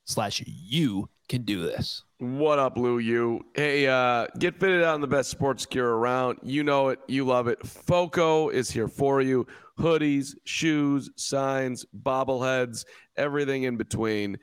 slash 0.05 0.43
you 0.45 1.09
can 1.27 1.43
do 1.43 1.61
this. 1.61 2.03
What 2.19 2.59
up, 2.59 2.77
Lou? 2.77 2.99
You 2.99 3.41
hey, 3.55 3.87
uh, 3.87 4.27
get 4.39 4.59
fitted 4.59 4.83
out 4.83 4.95
in 4.95 5.01
the 5.01 5.07
best 5.07 5.29
sports 5.29 5.65
gear 5.65 5.87
around. 5.87 6.39
You 6.43 6.63
know 6.63 6.89
it, 6.89 6.99
you 7.07 7.25
love 7.25 7.47
it. 7.47 7.65
Foco 7.65 8.49
is 8.49 8.69
here 8.69 8.87
for 8.87 9.21
you. 9.21 9.45
Hoodies, 9.79 10.35
shoes, 10.45 11.09
signs, 11.17 11.85
bobbleheads, 12.03 12.85
everything 13.17 13.63
in 13.63 13.75
between. 13.75 14.37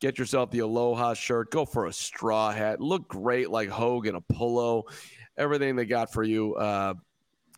Get 0.00 0.18
yourself 0.18 0.50
the 0.50 0.60
Aloha 0.60 1.14
shirt. 1.14 1.50
Go 1.50 1.64
for 1.64 1.86
a 1.86 1.92
straw 1.92 2.52
hat. 2.52 2.80
Look 2.80 3.08
great 3.08 3.50
like 3.50 3.68
Hogan, 3.68 4.14
a 4.14 4.20
polo. 4.20 4.84
Everything 5.38 5.74
they 5.74 5.86
got 5.86 6.12
for 6.12 6.22
you. 6.22 6.54
Uh, 6.54 6.94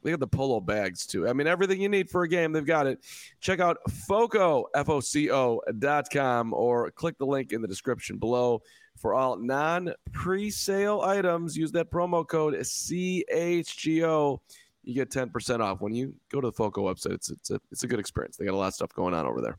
they 0.02 0.10
got 0.10 0.20
the 0.20 0.26
polo 0.26 0.60
bags 0.60 1.06
too. 1.06 1.28
I 1.28 1.32
mean, 1.32 1.46
everything 1.46 1.80
you 1.80 1.88
need 1.88 2.10
for 2.10 2.22
a 2.22 2.28
game, 2.28 2.52
they've 2.52 2.64
got 2.64 2.86
it. 2.86 3.00
Check 3.40 3.60
out 3.60 3.78
Foco, 4.06 4.66
F 4.74 4.88
O 4.88 5.00
C 5.00 5.30
O 5.30 5.60
dot 5.78 6.06
com, 6.12 6.52
or 6.52 6.90
click 6.90 7.18
the 7.18 7.26
link 7.26 7.52
in 7.52 7.62
the 7.62 7.68
description 7.68 8.18
below 8.18 8.62
for 8.98 9.14
all 9.14 9.36
non 9.36 9.92
pre-sale 10.12 11.00
items. 11.02 11.56
Use 11.56 11.72
that 11.72 11.90
promo 11.90 12.26
code 12.26 12.54
CHGO. 12.54 14.38
You 14.84 14.94
get 14.94 15.10
10% 15.10 15.60
off 15.60 15.80
when 15.80 15.94
you 15.94 16.14
go 16.30 16.40
to 16.40 16.48
the 16.48 16.52
Foco 16.52 16.92
website. 16.92 17.12
It's 17.12 17.30
it's 17.30 17.50
a 17.50 17.60
it's 17.70 17.82
a 17.84 17.86
good 17.86 18.00
experience. 18.00 18.36
They 18.36 18.44
got 18.44 18.54
a 18.54 18.56
lot 18.56 18.68
of 18.68 18.74
stuff 18.74 18.92
going 18.92 19.14
on 19.14 19.26
over 19.26 19.40
there. 19.40 19.58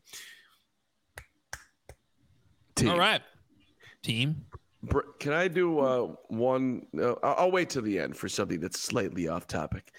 Team. 2.76 2.90
All 2.90 2.98
right, 2.98 3.22
team. 4.02 4.46
Can 5.20 5.34
I 5.34 5.50
do 5.50 5.80
uh, 5.80 6.16
one? 6.30 6.86
Uh, 6.98 7.16
I'll 7.22 7.52
wait 7.52 7.70
till 7.70 7.82
the 7.82 8.00
end 8.00 8.16
for 8.16 8.30
something 8.30 8.62
that's 8.62 8.80
slightly 8.80 9.28
off 9.28 9.46
topic. 9.46 9.92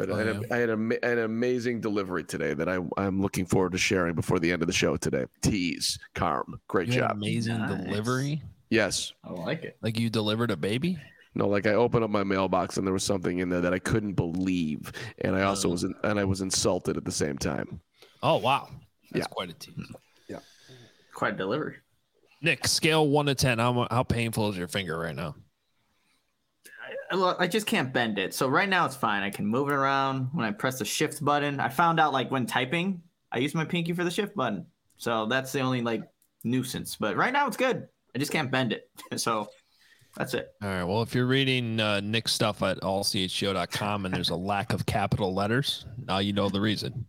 But 0.00 0.08
oh, 0.10 0.14
I, 0.14 0.18
had 0.18 0.28
a, 0.28 0.54
I 0.54 0.56
had 0.56 0.70
a, 0.70 1.04
an 1.04 1.18
amazing 1.18 1.82
delivery 1.82 2.24
today 2.24 2.54
that 2.54 2.70
I, 2.70 2.78
I'm 2.96 3.20
looking 3.20 3.44
forward 3.44 3.72
to 3.72 3.78
sharing 3.78 4.14
before 4.14 4.38
the 4.38 4.50
end 4.50 4.62
of 4.62 4.66
the 4.66 4.72
show 4.72 4.96
today. 4.96 5.26
Tease, 5.42 5.98
Carm, 6.14 6.58
great 6.68 6.88
you 6.88 6.94
job. 6.94 7.12
Amazing 7.12 7.58
nice. 7.58 7.84
delivery. 7.84 8.42
Yes. 8.70 9.12
I 9.22 9.32
like 9.32 9.62
it. 9.62 9.76
Like 9.82 9.98
you 9.98 10.08
delivered 10.08 10.50
a 10.52 10.56
baby? 10.56 10.98
No, 11.34 11.48
like 11.48 11.66
I 11.66 11.74
opened 11.74 12.02
up 12.02 12.08
my 12.08 12.24
mailbox 12.24 12.78
and 12.78 12.86
there 12.86 12.94
was 12.94 13.04
something 13.04 13.40
in 13.40 13.50
there 13.50 13.60
that 13.60 13.74
I 13.74 13.78
couldn't 13.78 14.14
believe, 14.14 14.90
and 15.18 15.36
I 15.36 15.42
also 15.42 15.68
oh. 15.68 15.72
was 15.72 15.84
in, 15.84 15.94
and 16.02 16.18
I 16.18 16.24
was 16.24 16.40
insulted 16.40 16.96
at 16.96 17.04
the 17.04 17.12
same 17.12 17.36
time. 17.36 17.80
Oh 18.22 18.38
wow, 18.38 18.68
that's 19.12 19.24
yeah. 19.24 19.28
quite 19.30 19.50
a 19.50 19.52
tease. 19.52 19.74
Yeah, 20.28 20.38
quite 21.14 21.34
a 21.34 21.36
delivery. 21.36 21.76
Nick, 22.40 22.66
scale 22.66 23.06
one 23.06 23.26
to 23.26 23.34
ten. 23.34 23.58
How 23.58 23.86
how 23.90 24.02
painful 24.02 24.48
is 24.48 24.56
your 24.56 24.66
finger 24.66 24.98
right 24.98 25.14
now? 25.14 25.36
I, 27.10 27.34
I 27.40 27.46
just 27.46 27.66
can't 27.66 27.92
bend 27.92 28.18
it. 28.18 28.34
So 28.34 28.48
right 28.48 28.68
now 28.68 28.86
it's 28.86 28.96
fine. 28.96 29.22
I 29.22 29.30
can 29.30 29.46
move 29.46 29.68
it 29.68 29.74
around 29.74 30.28
when 30.32 30.44
I 30.44 30.52
press 30.52 30.78
the 30.78 30.84
shift 30.84 31.24
button. 31.24 31.60
I 31.60 31.68
found 31.68 32.00
out 32.00 32.12
like 32.12 32.30
when 32.30 32.46
typing, 32.46 33.02
I 33.32 33.38
use 33.38 33.54
my 33.54 33.64
pinky 33.64 33.92
for 33.92 34.04
the 34.04 34.10
shift 34.10 34.34
button. 34.36 34.66
So 34.96 35.26
that's 35.26 35.52
the 35.52 35.60
only 35.60 35.80
like 35.82 36.02
nuisance. 36.44 36.96
But 36.96 37.16
right 37.16 37.32
now 37.32 37.46
it's 37.46 37.56
good. 37.56 37.88
I 38.14 38.18
just 38.18 38.32
can't 38.32 38.50
bend 38.50 38.72
it. 38.72 38.90
so 39.16 39.48
That's 40.16 40.34
it. 40.34 40.52
All 40.62 40.68
right. 40.68 40.84
Well, 40.84 41.02
if 41.02 41.14
you're 41.14 41.26
reading 41.26 41.78
uh, 41.80 42.00
Nick's 42.00 42.32
stuff 42.32 42.62
at 42.62 42.80
allchgo.com 42.80 44.06
and 44.06 44.14
there's 44.14 44.30
a 44.30 44.36
lack 44.36 44.72
of 44.72 44.86
capital 44.86 45.32
letters, 45.34 45.86
now 46.06 46.18
you 46.18 46.32
know 46.32 46.48
the 46.48 46.60
reason. 46.60 47.06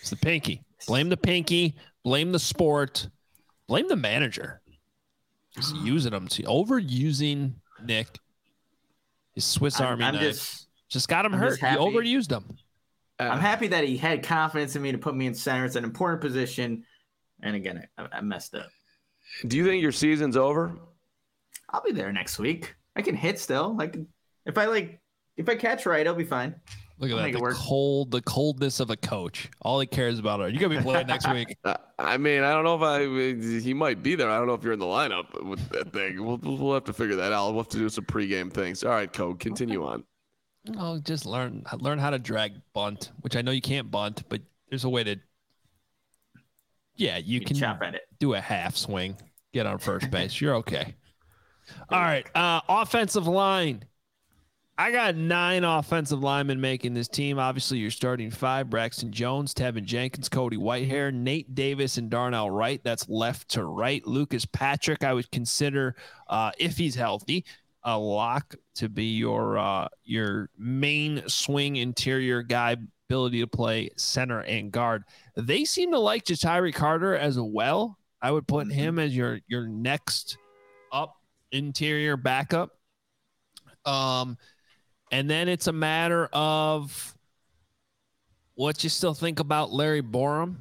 It's 0.00 0.10
the 0.10 0.16
pinky. 0.16 0.62
Blame 0.86 1.08
the 1.08 1.16
pinky. 1.16 1.76
Blame 2.02 2.32
the 2.32 2.38
sport. 2.38 3.08
Blame 3.68 3.88
the 3.88 3.96
manager. 3.96 4.60
Just 5.54 5.76
using 5.76 6.10
them. 6.12 6.28
See, 6.28 6.42
overusing 6.42 7.54
Nick. 7.84 8.18
His 9.34 9.44
Swiss 9.44 9.80
I'm, 9.80 9.86
Army 9.86 10.04
I'm 10.04 10.14
knife 10.14 10.22
just, 10.22 10.68
just, 10.88 11.08
got 11.08 11.24
him 11.24 11.34
I'm 11.34 11.40
hurt. 11.40 11.48
just 11.50 11.60
He 11.60 11.66
happy. 11.66 11.80
overused 11.80 12.28
them. 12.28 12.44
Uh, 13.18 13.24
I'm 13.24 13.40
happy 13.40 13.68
that 13.68 13.84
he 13.84 13.96
had 13.96 14.22
confidence 14.22 14.76
in 14.76 14.82
me 14.82 14.92
to 14.92 14.98
put 14.98 15.14
me 15.14 15.26
in 15.26 15.34
center. 15.34 15.64
It's 15.64 15.76
an 15.76 15.84
important 15.84 16.20
position. 16.20 16.84
And 17.42 17.56
again, 17.56 17.86
I, 17.98 18.08
I 18.12 18.20
messed 18.20 18.54
up. 18.54 18.68
Do 19.46 19.56
you 19.56 19.64
think 19.64 19.82
your 19.82 19.92
season's 19.92 20.36
over? 20.36 20.76
I'll 21.70 21.82
be 21.82 21.92
there 21.92 22.12
next 22.12 22.38
week. 22.38 22.74
I 22.96 23.02
can 23.02 23.16
hit 23.16 23.38
still. 23.38 23.76
Like 23.76 23.96
if 24.46 24.56
I 24.58 24.66
like 24.66 25.00
if 25.36 25.48
I 25.48 25.56
catch 25.56 25.86
right, 25.86 26.06
I'll 26.06 26.14
be 26.14 26.24
fine. 26.24 26.54
Look 26.98 27.10
at 27.10 27.16
I'll 27.18 27.24
that. 27.24 27.32
The 27.32 27.40
work. 27.40 27.56
cold, 27.56 28.10
the 28.12 28.22
coldness 28.22 28.78
of 28.78 28.90
a 28.90 28.96
coach. 28.96 29.50
All 29.62 29.80
he 29.80 29.86
cares 29.86 30.18
about 30.18 30.40
are 30.40 30.48
you 30.48 30.58
gonna 30.60 30.76
be 30.76 30.82
playing 30.82 31.06
next 31.08 31.28
week. 31.30 31.56
I 31.98 32.16
mean, 32.16 32.42
I 32.42 32.52
don't 32.52 32.64
know 32.64 32.76
if 32.76 32.82
I. 32.82 33.60
He 33.60 33.74
might 33.74 34.02
be 34.02 34.14
there. 34.14 34.30
I 34.30 34.38
don't 34.38 34.46
know 34.46 34.54
if 34.54 34.62
you're 34.62 34.72
in 34.72 34.78
the 34.78 34.84
lineup 34.86 35.42
with 35.44 35.68
that 35.70 35.92
thing. 35.92 36.24
We'll, 36.24 36.38
we'll 36.38 36.74
have 36.74 36.84
to 36.84 36.92
figure 36.92 37.16
that 37.16 37.32
out. 37.32 37.52
We'll 37.52 37.62
have 37.64 37.72
to 37.72 37.78
do 37.78 37.88
some 37.88 38.04
pregame 38.04 38.52
things. 38.52 38.84
All 38.84 38.90
right, 38.90 39.12
Code, 39.12 39.40
continue 39.40 39.84
on. 39.84 40.04
Oh, 40.78 40.98
just 41.00 41.26
learn 41.26 41.64
learn 41.80 41.98
how 41.98 42.10
to 42.10 42.18
drag 42.18 42.52
bunt, 42.72 43.10
which 43.22 43.36
I 43.36 43.42
know 43.42 43.50
you 43.50 43.60
can't 43.60 43.90
bunt, 43.90 44.22
but 44.28 44.40
there's 44.70 44.84
a 44.84 44.88
way 44.88 45.04
to. 45.04 45.16
Yeah, 46.96 47.16
you 47.18 47.40
You 47.40 47.44
can 47.44 47.56
chop 47.56 47.82
at 47.82 47.96
it. 47.96 48.02
do 48.20 48.34
a 48.34 48.40
half 48.40 48.76
swing, 48.76 49.16
get 49.52 49.66
on 49.66 49.78
first 49.78 50.10
base. 50.12 50.40
You're 50.40 50.54
okay. 50.56 50.94
All 51.90 52.00
right, 52.00 52.24
uh, 52.36 52.60
offensive 52.68 53.26
line. 53.26 53.84
I 54.76 54.90
got 54.90 55.14
nine 55.14 55.62
offensive 55.62 56.20
linemen 56.20 56.60
making 56.60 56.94
this 56.94 57.06
team. 57.06 57.38
Obviously, 57.38 57.78
you're 57.78 57.92
starting 57.92 58.30
five: 58.30 58.68
Braxton 58.68 59.12
Jones, 59.12 59.54
Teven 59.54 59.84
Jenkins, 59.84 60.28
Cody 60.28 60.56
Whitehair, 60.56 61.12
Nate 61.14 61.54
Davis, 61.54 61.96
and 61.96 62.10
Darnell 62.10 62.50
Wright. 62.50 62.80
That's 62.82 63.08
left 63.08 63.48
to 63.50 63.64
right. 63.64 64.04
Lucas 64.04 64.44
Patrick, 64.44 65.04
I 65.04 65.12
would 65.14 65.30
consider, 65.30 65.94
uh, 66.28 66.50
if 66.58 66.76
he's 66.76 66.96
healthy, 66.96 67.44
a 67.84 67.96
lock 67.96 68.56
to 68.74 68.88
be 68.88 69.16
your 69.16 69.58
uh, 69.58 69.86
your 70.02 70.50
main 70.58 71.22
swing 71.28 71.76
interior 71.76 72.42
guy, 72.42 72.76
ability 73.08 73.40
to 73.42 73.46
play 73.46 73.90
center 73.96 74.40
and 74.40 74.72
guard. 74.72 75.04
They 75.36 75.64
seem 75.64 75.92
to 75.92 76.00
like 76.00 76.24
Ja'Tyre 76.24 76.74
Carter 76.74 77.14
as 77.14 77.38
well. 77.38 77.96
I 78.20 78.32
would 78.32 78.48
put 78.48 78.66
Mhm. 78.66 78.72
him 78.72 78.98
as 78.98 79.14
your 79.14 79.38
your 79.46 79.68
next 79.68 80.36
up 80.90 81.14
interior 81.52 82.16
backup. 82.16 82.70
Um, 83.84 84.38
and 85.14 85.30
then 85.30 85.48
it's 85.48 85.68
a 85.68 85.72
matter 85.72 86.28
of 86.32 87.14
what 88.56 88.82
you 88.82 88.90
still 88.90 89.14
think 89.14 89.38
about 89.38 89.72
Larry 89.72 90.02
Borom. 90.02 90.56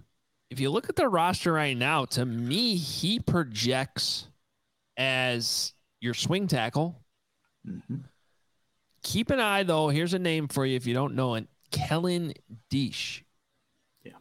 If 0.52 0.60
you 0.60 0.70
look 0.70 0.90
at 0.90 0.96
the 0.96 1.08
roster 1.10 1.52
right 1.54 1.76
now, 1.76 2.06
to 2.06 2.24
me, 2.24 2.76
he 2.76 3.20
projects 3.20 4.28
as 4.96 5.74
your 6.02 6.14
swing 6.14 6.46
tackle. 6.48 7.02
Mhm. 7.68 8.04
Keep 9.02 9.32
an 9.32 9.40
eye 9.40 9.64
though. 9.64 9.90
Here's 9.90 10.14
a 10.14 10.20
name 10.20 10.48
for 10.48 10.66
you 10.68 10.76
if 10.76 10.86
you 10.86 10.94
don't 10.94 11.16
know 11.16 11.34
it. 11.34 11.48
Kellen 11.72 12.34
Diesch. 12.70 13.24
Yeah. 14.04 14.12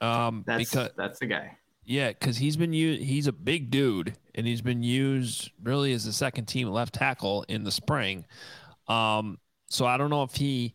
Um, 0.00 0.42
That's 0.44 0.68
because 0.70 0.90
that's 0.96 1.20
the 1.20 1.26
guy. 1.26 1.56
yeah, 1.84 2.08
because 2.08 2.36
he's 2.36 2.56
been 2.56 2.72
used. 2.72 3.02
He's 3.02 3.28
a 3.28 3.32
big 3.32 3.70
dude, 3.70 4.16
and 4.34 4.44
he's 4.44 4.60
been 4.60 4.82
used 4.82 5.52
really 5.62 5.92
as 5.92 6.06
a 6.06 6.12
second 6.12 6.46
team 6.46 6.68
left 6.68 6.94
tackle 6.94 7.44
in 7.48 7.62
the 7.62 7.70
spring. 7.70 8.26
Um, 8.88 9.38
so 9.68 9.86
I 9.86 9.96
don't 9.96 10.10
know 10.10 10.22
if 10.22 10.34
he 10.34 10.74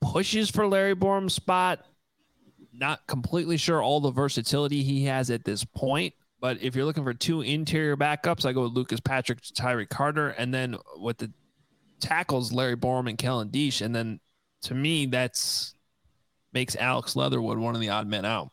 pushes 0.00 0.50
for 0.50 0.66
Larry 0.66 0.94
Borom's 0.94 1.34
spot. 1.34 1.84
Not 2.72 3.06
completely 3.06 3.56
sure 3.56 3.82
all 3.82 4.00
the 4.00 4.10
versatility 4.10 4.82
he 4.82 5.04
has 5.04 5.30
at 5.30 5.44
this 5.44 5.64
point. 5.64 6.14
But 6.40 6.60
if 6.60 6.74
you're 6.74 6.84
looking 6.84 7.04
for 7.04 7.14
two 7.14 7.42
interior 7.42 7.96
backups, 7.96 8.44
I 8.44 8.52
go 8.52 8.62
with 8.62 8.72
Lucas 8.72 8.98
Patrick, 8.98 9.38
Tyree 9.54 9.86
Carter, 9.86 10.30
and 10.30 10.52
then 10.52 10.76
with 10.96 11.18
the 11.18 11.30
tackles, 12.00 12.52
Larry 12.52 12.76
Borom 12.76 13.08
and 13.08 13.16
Kellen 13.16 13.50
Diesch. 13.50 13.80
And 13.80 13.94
then 13.94 14.18
to 14.62 14.74
me, 14.74 15.06
that's 15.06 15.74
makes 16.52 16.76
Alex 16.76 17.14
Leatherwood 17.14 17.58
one 17.58 17.74
of 17.74 17.80
the 17.80 17.90
odd 17.90 18.06
men 18.06 18.24
out. 18.24 18.50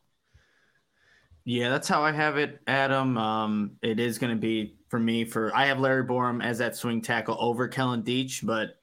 Yeah, 1.46 1.70
that's 1.70 1.88
how 1.88 2.04
I 2.04 2.12
have 2.12 2.38
it, 2.38 2.60
Adam. 2.68 3.18
Um, 3.18 3.72
it 3.82 4.00
is 4.00 4.20
going 4.20 4.36
to 4.36 4.40
be 4.40 4.76
for 4.90 5.00
me. 5.00 5.26
For 5.26 5.56
I 5.56 5.66
have 5.66 5.80
Larry 5.80 6.04
Borom 6.04 6.44
as 6.44 6.60
that 6.60 6.76
swing 6.76 7.02
tackle 7.02 7.38
over 7.40 7.68
Kellen 7.68 8.04
Diesch, 8.04 8.46
but 8.46 8.79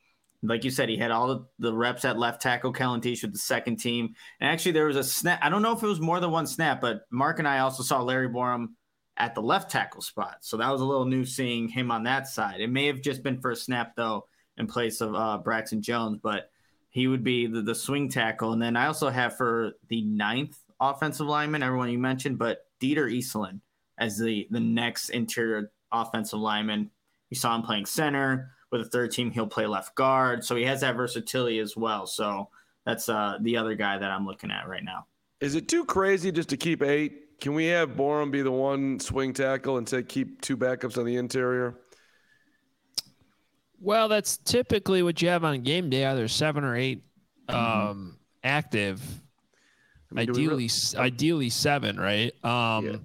like 0.47 0.65
you 0.65 0.71
said, 0.71 0.89
he 0.89 0.97
had 0.97 1.11
all 1.11 1.29
the, 1.29 1.47
the 1.59 1.75
reps 1.75 2.05
at 2.05 2.19
left 2.19 2.43
tackle. 2.43 2.73
Kellen 2.73 3.01
with 3.01 3.33
the 3.33 3.39
second 3.39 3.77
team, 3.77 4.15
and 4.41 4.51
actually 4.51 4.73
there 4.73 4.87
was 4.87 4.97
a 4.97 5.05
snap. 5.05 5.41
I 5.43 5.49
don't 5.49 5.63
know 5.63 5.73
if 5.73 5.83
it 5.83 5.87
was 5.87 6.01
more 6.01 6.21
than 6.21 6.31
one 6.31 6.47
snap, 6.47 6.81
but 6.81 7.03
Mark 7.11 7.39
and 7.39 7.49
I 7.49 7.61
also 7.61 7.83
saw 7.83 8.03
Larry 8.03 8.29
Borom 8.29 8.69
at 9.17 9.35
the 9.35 9.43
left 9.43 9.71
tackle 9.71 10.03
spot, 10.03 10.39
so 10.41 10.57
that 10.57 10.71
was 10.71 10.81
a 10.81 10.85
little 10.85 11.07
new 11.07 11.25
seeing 11.25 11.69
him 11.69 11.91
on 11.91 12.05
that 12.05 12.27
side. 12.27 12.61
It 12.61 12.71
may 12.71 12.87
have 12.87 13.01
just 13.01 13.23
been 13.23 13.41
for 13.41 13.51
a 13.51 13.57
snap 13.57 13.95
though, 13.97 14.27
in 14.59 14.67
place 14.67 15.01
of 15.01 15.15
uh, 15.15 15.39
Braxton 15.39 15.83
Jones, 15.83 16.19
but 16.23 16.51
he 16.91 17.07
would 17.07 17.25
be 17.25 17.47
the, 17.47 17.63
the 17.63 17.75
swing 17.75 18.09
tackle. 18.09 18.53
And 18.53 18.63
then 18.63 18.77
I 18.77 18.87
also 18.87 19.11
have 19.11 19.37
for 19.37 19.73
the 19.89 20.03
ninth 20.03 20.57
offensive 20.81 21.27
lineman, 21.27 21.63
everyone 21.63 21.91
you 21.91 21.99
mentioned, 21.99 22.39
but 22.39 22.61
Dieter 22.81 23.11
Eiselen 23.11 23.61
as 23.99 24.19
the 24.19 24.47
the 24.51 24.61
next 24.61 25.11
interior 25.11 25.71
offensive 25.93 26.39
lineman. 26.39 26.91
You 27.31 27.37
saw 27.37 27.55
him 27.57 27.63
playing 27.63 27.87
center 27.87 28.53
with 28.71 28.83
the 28.83 28.89
third 28.89 29.13
team. 29.13 29.31
He'll 29.31 29.47
play 29.47 29.67
left 29.67 29.95
guard, 29.95 30.45
so 30.45 30.57
he 30.57 30.65
has 30.65 30.81
that 30.81 30.97
versatility 30.97 31.59
as 31.59 31.77
well. 31.77 32.07
So 32.07 32.49
that's 32.85 33.09
uh, 33.09 33.39
the 33.43 33.57
other 33.57 33.75
guy 33.75 33.99
that 33.99 34.11
I'm 34.11 34.27
looking 34.27 34.51
at 34.51 34.69
right 34.69 34.85
now. 34.85 35.07
Is 35.41 35.55
it 35.55 35.69
too 35.69 35.85
crazy 35.85 36.33
just 36.33 36.49
to 36.51 36.57
keep 36.57 36.83
eight? 36.83 37.41
Can 37.41 37.55
we 37.55 37.67
have 37.67 37.91
Borom 37.91 38.31
be 38.31 38.43
the 38.43 38.51
one 38.51 38.99
swing 38.99 39.33
tackle 39.33 39.77
and 39.77 39.89
say 39.89 40.03
keep 40.03 40.41
two 40.41 40.57
backups 40.57 40.97
on 40.97 41.05
the 41.05 41.17
interior? 41.17 41.75
Well, 43.79 44.09
that's 44.09 44.39
typically 44.39 45.03
what 45.03 45.21
you 45.21 45.29
have 45.29 45.45
on 45.45 45.63
game 45.63 45.91
day, 45.91 46.07
either 46.07 46.29
seven 46.29 46.65
or 46.65 46.75
8 46.75 47.03
um, 47.51 48.17
active. 48.43 49.03
I 50.11 50.15
mean, 50.15 50.31
ideally, 50.31 50.47
really- 50.49 50.71
ideally 50.97 51.51
seven, 51.51 51.99
right? 51.99 52.33
Um, 52.45 52.87
Yeah. 52.87 52.97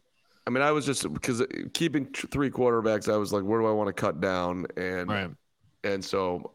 I 0.47 0.49
mean, 0.49 0.63
I 0.63 0.71
was 0.71 0.85
just 0.85 1.11
because 1.13 1.43
keeping 1.73 2.07
t- 2.07 2.27
three 2.31 2.49
quarterbacks, 2.49 3.11
I 3.11 3.17
was 3.17 3.31
like, 3.31 3.43
where 3.43 3.59
do 3.59 3.67
I 3.67 3.71
want 3.71 3.87
to 3.87 3.93
cut 3.93 4.21
down? 4.21 4.65
And 4.75 5.09
right. 5.09 5.29
And 5.83 6.03
so 6.03 6.53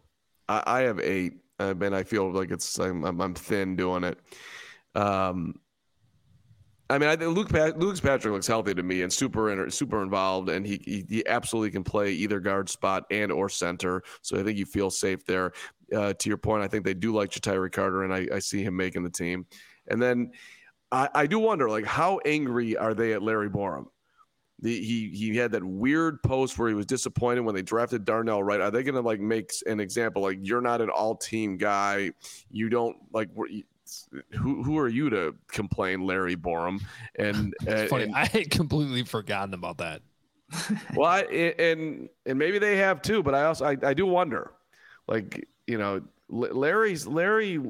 I, 0.48 0.62
I 0.66 0.80
have 0.80 1.00
eight, 1.00 1.34
uh, 1.58 1.74
and 1.80 1.94
I 1.94 2.02
feel 2.02 2.30
like 2.30 2.50
it's 2.50 2.78
I'm, 2.78 3.04
I'm, 3.04 3.34
thin 3.34 3.76
doing 3.76 4.04
it. 4.04 4.18
Um, 4.94 5.54
I 6.88 6.98
mean, 6.98 7.08
I 7.08 7.16
think 7.16 7.36
Luke 7.36 7.48
Pat, 7.48 7.78
Patrick 7.78 8.32
looks 8.32 8.46
healthy 8.46 8.72
to 8.72 8.82
me 8.82 9.02
and 9.02 9.12
super 9.12 9.50
inter, 9.50 9.68
super 9.70 10.02
involved, 10.02 10.48
and 10.48 10.64
he, 10.64 10.80
he 10.84 11.04
he 11.08 11.26
absolutely 11.26 11.72
can 11.72 11.82
play 11.82 12.12
either 12.12 12.38
guard 12.38 12.68
spot 12.68 13.04
and 13.10 13.32
or 13.32 13.48
center. 13.48 14.02
So 14.22 14.38
I 14.38 14.44
think 14.44 14.56
you 14.56 14.66
feel 14.66 14.90
safe 14.90 15.26
there. 15.26 15.52
Uh, 15.94 16.12
to 16.12 16.28
your 16.28 16.38
point, 16.38 16.62
I 16.62 16.68
think 16.68 16.84
they 16.84 16.94
do 16.94 17.12
like 17.12 17.30
Ja'Tyre 17.30 17.70
Carter, 17.72 18.04
and 18.04 18.14
I, 18.14 18.28
I 18.32 18.38
see 18.38 18.62
him 18.62 18.76
making 18.76 19.02
the 19.02 19.10
team. 19.10 19.46
And 19.88 20.00
then 20.00 20.30
I, 20.92 21.08
I 21.14 21.26
do 21.26 21.40
wonder, 21.40 21.68
like, 21.68 21.84
how 21.84 22.20
angry 22.24 22.76
are 22.76 22.94
they 22.94 23.12
at 23.12 23.22
Larry 23.22 23.50
Borom? 23.50 23.86
The, 24.60 24.74
he 24.80 25.10
he 25.10 25.36
had 25.36 25.52
that 25.52 25.62
weird 25.62 26.22
post 26.22 26.58
where 26.58 26.68
he 26.68 26.74
was 26.74 26.86
disappointed 26.86 27.40
when 27.40 27.54
they 27.54 27.60
drafted 27.62 28.04
Darnell 28.06 28.42
Wright. 28.42 28.60
Are 28.60 28.70
they 28.70 28.82
going 28.82 28.94
to 28.94 29.02
like 29.02 29.20
make 29.20 29.52
an 29.66 29.80
example 29.80 30.22
like 30.22 30.38
you're 30.40 30.62
not 30.62 30.80
an 30.80 30.88
all 30.88 31.14
team 31.14 31.58
guy? 31.58 32.12
You 32.50 32.70
don't 32.70 32.96
like 33.12 33.28
who 34.32 34.62
who 34.62 34.78
are 34.78 34.88
you 34.88 35.10
to 35.10 35.34
complain, 35.48 36.06
Larry 36.06 36.36
Borom? 36.36 36.80
And, 37.18 37.54
It's 37.60 37.68
and- 37.82 37.90
funny. 37.90 38.04
and- 38.04 38.14
I 38.14 38.24
had 38.24 38.50
completely 38.50 39.04
forgotten 39.04 39.52
about 39.52 39.78
that. 39.78 40.00
well, 40.96 41.10
I, 41.10 41.20
and 41.22 42.08
and 42.24 42.38
maybe 42.38 42.58
they 42.58 42.76
have 42.78 43.02
too, 43.02 43.22
but 43.22 43.34
I 43.34 43.44
also 43.44 43.64
I, 43.66 43.76
I 43.82 43.92
do 43.94 44.06
wonder, 44.06 44.52
like 45.06 45.46
you 45.66 45.76
know, 45.76 46.00
Larry's 46.30 47.06
Larry. 47.06 47.60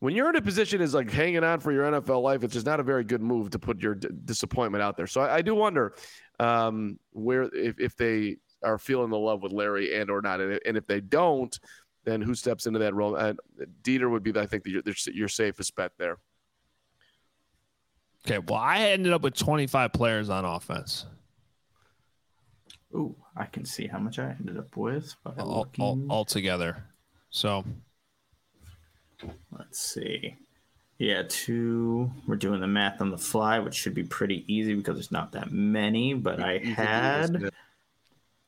When 0.00 0.14
you're 0.14 0.28
in 0.28 0.36
a 0.36 0.42
position 0.42 0.80
is 0.80 0.94
like 0.94 1.10
hanging 1.10 1.42
on 1.42 1.60
for 1.60 1.72
your 1.72 1.90
NFL 1.90 2.22
life, 2.22 2.44
it's 2.44 2.54
just 2.54 2.66
not 2.66 2.78
a 2.78 2.84
very 2.84 3.02
good 3.02 3.20
move 3.20 3.50
to 3.50 3.58
put 3.58 3.80
your 3.80 3.96
d- 3.96 4.08
disappointment 4.24 4.82
out 4.82 4.96
there. 4.96 5.08
So 5.08 5.20
I, 5.20 5.36
I 5.36 5.42
do 5.42 5.54
wonder 5.54 5.94
um, 6.38 6.98
where 7.10 7.42
if, 7.54 7.80
if 7.80 7.96
they 7.96 8.36
are 8.62 8.78
feeling 8.78 9.10
the 9.10 9.18
love 9.18 9.42
with 9.42 9.52
Larry 9.52 9.98
and 9.98 10.08
or 10.08 10.22
not, 10.22 10.40
and 10.40 10.52
if, 10.52 10.60
and 10.64 10.76
if 10.76 10.86
they 10.86 11.00
don't, 11.00 11.58
then 12.04 12.22
who 12.22 12.34
steps 12.34 12.66
into 12.66 12.78
that 12.78 12.94
role? 12.94 13.16
And 13.16 13.40
Dieter 13.82 14.08
would 14.08 14.22
be, 14.22 14.38
I 14.38 14.46
think, 14.46 14.62
the, 14.62 14.70
your, 14.70 14.82
your 15.12 15.28
safest 15.28 15.74
bet 15.74 15.92
there. 15.98 16.18
Okay. 18.26 18.38
Well, 18.38 18.60
I 18.60 18.90
ended 18.90 19.12
up 19.12 19.22
with 19.22 19.34
25 19.34 19.92
players 19.92 20.28
on 20.28 20.44
offense 20.44 21.06
Ooh, 22.94 23.14
I 23.36 23.44
can 23.44 23.64
see 23.64 23.86
how 23.86 23.98
much 23.98 24.18
I 24.18 24.30
ended 24.38 24.56
up 24.58 24.76
with. 24.76 25.14
all, 25.26 25.34
all, 25.38 25.58
looking. 25.58 26.06
all 26.08 26.24
together. 26.24 26.84
So 27.30 27.64
Let's 29.56 29.78
see. 29.78 30.36
Yeah, 30.98 31.22
two. 31.28 32.10
We're 32.26 32.36
doing 32.36 32.60
the 32.60 32.66
math 32.66 33.00
on 33.00 33.10
the 33.10 33.18
fly, 33.18 33.58
which 33.60 33.74
should 33.74 33.94
be 33.94 34.02
pretty 34.02 34.44
easy 34.52 34.74
because 34.74 34.96
there's 34.96 35.12
not 35.12 35.32
that 35.32 35.52
many. 35.52 36.14
But 36.14 36.40
I 36.40 36.54
You 36.54 36.74
can 36.74 37.32
do 37.32 37.38
this, 37.38 37.42
had 37.44 37.52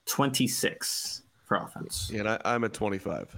26 0.07 1.23
for 1.45 1.57
offense. 1.59 2.11
And 2.15 2.29
I, 2.29 2.41
I'm 2.45 2.65
at 2.65 2.73
25. 2.73 3.37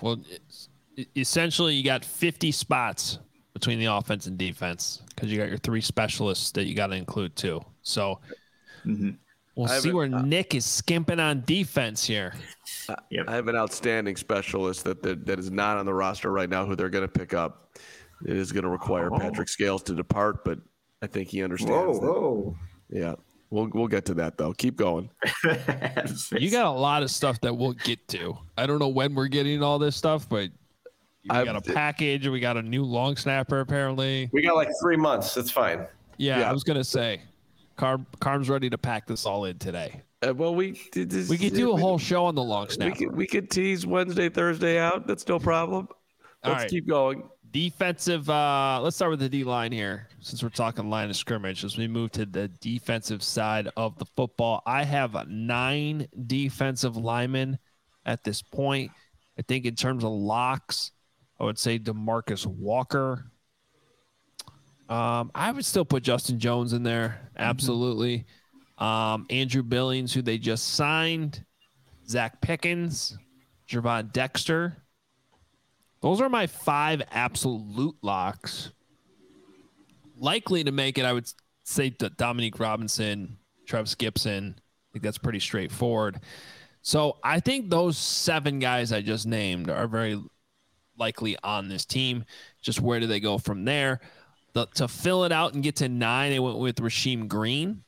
Well, 0.00 0.20
it's- 0.30 0.68
essentially, 1.16 1.74
you 1.74 1.82
got 1.82 2.04
50 2.04 2.52
spots 2.52 3.18
between 3.54 3.78
the 3.80 3.86
offense 3.86 4.26
and 4.26 4.38
defense 4.38 5.02
because 5.08 5.32
you 5.32 5.38
got 5.38 5.48
your 5.48 5.58
three 5.58 5.80
specialists 5.80 6.52
that 6.52 6.64
you 6.66 6.74
got 6.74 6.88
to 6.88 6.94
include 6.96 7.34
too. 7.34 7.60
So 7.82 8.20
Mhm. 8.84 9.16
We'll 9.58 9.66
I 9.66 9.78
see 9.78 9.88
haven't- 9.88 9.94
where 10.12 10.20
uh, 10.20 10.22
Nick 10.22 10.54
is 10.54 10.64
skimping 10.64 11.20
on 11.20 11.42
defense 11.46 12.04
here. 12.06 12.32
Uh, 12.88 12.94
yep. 13.10 13.28
I 13.28 13.34
have 13.34 13.48
an 13.48 13.56
outstanding 13.56 14.16
specialist 14.16 14.84
that 14.84 15.02
that, 15.02 15.26
that 15.26 15.38
is 15.38 15.50
not 15.50 15.76
on 15.76 15.84
the 15.86 15.92
roster 15.94 16.30
right 16.32 16.48
now 16.48 16.64
who 16.64 16.74
they're 16.76 16.88
going 16.88 17.06
to 17.06 17.08
pick 17.08 17.34
up. 17.34 17.76
It 18.26 18.36
is 18.36 18.50
going 18.52 18.64
to 18.64 18.70
require 18.70 19.12
Oh. 19.12 19.18
Patrick 19.18 19.48
Scales 19.48 19.82
to 19.84 19.94
depart, 19.94 20.44
but 20.44 20.58
I 21.02 21.06
think 21.06 21.28
he 21.28 21.42
understands. 21.42 22.00
that. 22.00 22.06
whoa. 22.06 22.56
Yeah, 22.90 23.14
we'll 23.50 23.68
we'll 23.74 23.86
get 23.88 24.04
to 24.06 24.14
that 24.14 24.38
though. 24.38 24.52
Keep 24.54 24.76
going. 24.76 25.10
You 26.32 26.50
got 26.50 26.66
a 26.66 26.70
lot 26.70 27.02
of 27.02 27.10
stuff 27.10 27.40
that 27.42 27.54
we'll 27.56 27.72
get 27.72 28.06
to. 28.08 28.36
I 28.56 28.66
don't 28.66 28.78
know 28.78 28.88
when 28.88 29.14
we're 29.14 29.28
getting 29.28 29.62
all 29.62 29.78
this 29.78 29.96
stuff, 29.96 30.28
but 30.28 30.50
we 31.24 31.30
I've- 31.30 31.44
got 31.46 31.56
a 31.56 31.72
package. 31.72 32.26
We 32.28 32.40
got 32.40 32.56
a 32.56 32.62
new 32.62 32.84
long 32.84 33.16
snapper 33.16 33.60
apparently. 33.60 34.30
We 34.32 34.42
got 34.42 34.56
like 34.56 34.70
three 34.80 34.96
months. 34.96 35.34
That's 35.34 35.50
fine. 35.50 35.86
Yeah, 36.16 36.40
Yeah. 36.40 36.50
I 36.50 36.52
was 36.52 36.64
gonna 36.64 36.84
say, 36.84 37.20
Carm 37.78 38.06
Carm's 38.20 38.50
ready 38.50 38.68
to 38.68 38.76
pack 38.76 39.06
this 39.06 39.24
all 39.24 39.46
in 39.46 39.58
today. 39.58 40.02
Uh, 40.26 40.34
well, 40.34 40.54
we 40.54 40.78
this, 40.92 41.28
We 41.28 41.38
could 41.38 41.54
do 41.54 41.72
a 41.72 41.76
whole 41.76 41.96
show 41.96 42.26
on 42.26 42.34
the 42.34 42.42
long 42.42 42.66
We 42.78 42.90
could, 42.90 43.14
we 43.14 43.26
could 43.26 43.50
tease 43.50 43.86
Wednesday, 43.86 44.28
Thursday 44.28 44.78
out. 44.78 45.06
That's 45.06 45.26
no 45.28 45.38
problem. 45.38 45.88
Let's 46.44 46.62
right. 46.62 46.70
keep 46.70 46.88
going. 46.88 47.28
Defensive. 47.52 48.28
Uh, 48.28 48.80
let's 48.82 48.96
start 48.96 49.12
with 49.12 49.20
the 49.20 49.28
D 49.28 49.44
line 49.44 49.70
here, 49.70 50.08
since 50.20 50.42
we're 50.42 50.48
talking 50.48 50.90
line 50.90 51.08
of 51.08 51.16
scrimmage. 51.16 51.64
As 51.64 51.78
we 51.78 51.86
move 51.86 52.10
to 52.12 52.26
the 52.26 52.48
defensive 52.60 53.22
side 53.22 53.68
of 53.76 53.96
the 53.98 54.06
football, 54.16 54.60
I 54.66 54.82
have 54.82 55.28
nine 55.28 56.08
defensive 56.26 56.96
linemen 56.96 57.58
at 58.04 58.24
this 58.24 58.42
point. 58.42 58.90
I 59.38 59.42
think 59.42 59.66
in 59.66 59.76
terms 59.76 60.02
of 60.02 60.10
locks, 60.10 60.90
I 61.38 61.44
would 61.44 61.58
say 61.58 61.78
Demarcus 61.78 62.44
Walker. 62.44 63.30
Um, 64.88 65.30
I 65.34 65.52
would 65.52 65.64
still 65.64 65.84
put 65.84 66.02
Justin 66.02 66.38
Jones 66.38 66.72
in 66.72 66.82
there, 66.82 67.30
absolutely. 67.36 68.24
Um, 68.78 69.26
Andrew 69.28 69.62
Billings, 69.62 70.14
who 70.14 70.22
they 70.22 70.38
just 70.38 70.68
signed, 70.74 71.44
Zacch 72.08 72.40
Pickens, 72.40 73.18
Gervon 73.68 74.12
Dexter. 74.12 74.76
Those 76.00 76.20
are 76.20 76.28
my 76.28 76.46
five 76.46 77.02
absolute 77.10 77.96
locks. 78.02 78.70
Likely 80.16 80.64
to 80.64 80.72
make 80.72 80.96
it, 80.96 81.04
I 81.04 81.12
would 81.12 81.30
say 81.64 81.94
that 81.98 82.16
Dominique 82.16 82.58
Robinson, 82.58 83.36
Trevis 83.66 83.94
Gipson. 83.94 84.52
I 84.52 84.92
think 84.92 85.02
that's 85.02 85.18
pretty 85.18 85.40
straightforward. 85.40 86.20
So 86.80 87.18
I 87.22 87.40
think 87.40 87.68
those 87.68 87.98
seven 87.98 88.58
guys 88.58 88.92
I 88.92 89.02
just 89.02 89.26
named 89.26 89.68
are 89.68 89.86
very 89.86 90.20
likely 90.96 91.36
on 91.44 91.68
this 91.68 91.84
team. 91.84 92.24
Just 92.62 92.80
where 92.80 93.00
do 93.00 93.06
they 93.06 93.20
go 93.20 93.36
from 93.36 93.64
there? 93.64 94.00
The, 94.58 94.66
to 94.74 94.88
fill 94.88 95.24
it 95.24 95.32
out 95.32 95.54
and 95.54 95.62
get 95.62 95.76
to 95.76 95.88
nine, 95.88 96.30
they 96.30 96.40
went 96.40 96.58
with 96.58 96.76
Rasheem 96.76 97.28
Green. 97.28 97.82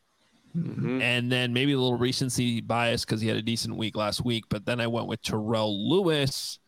Mm-hmm. 0.57 1.01
And 1.01 1.31
then 1.31 1.53
maybe 1.53 1.73
a 1.73 1.79
little 1.79 1.97
recency 1.97 2.61
bias 2.61 3.05
because 3.05 3.21
he 3.21 3.29
had 3.29 3.37
a 3.37 3.43
decent 3.43 3.77
week 3.77 3.97
last 3.97 4.25
week. 4.25 4.45
But 4.49 4.67
then 4.67 4.81
I 4.81 4.89
went 4.89 5.07
with 5.07 5.23
Terrell 5.23 5.89
Lewis 5.89 6.59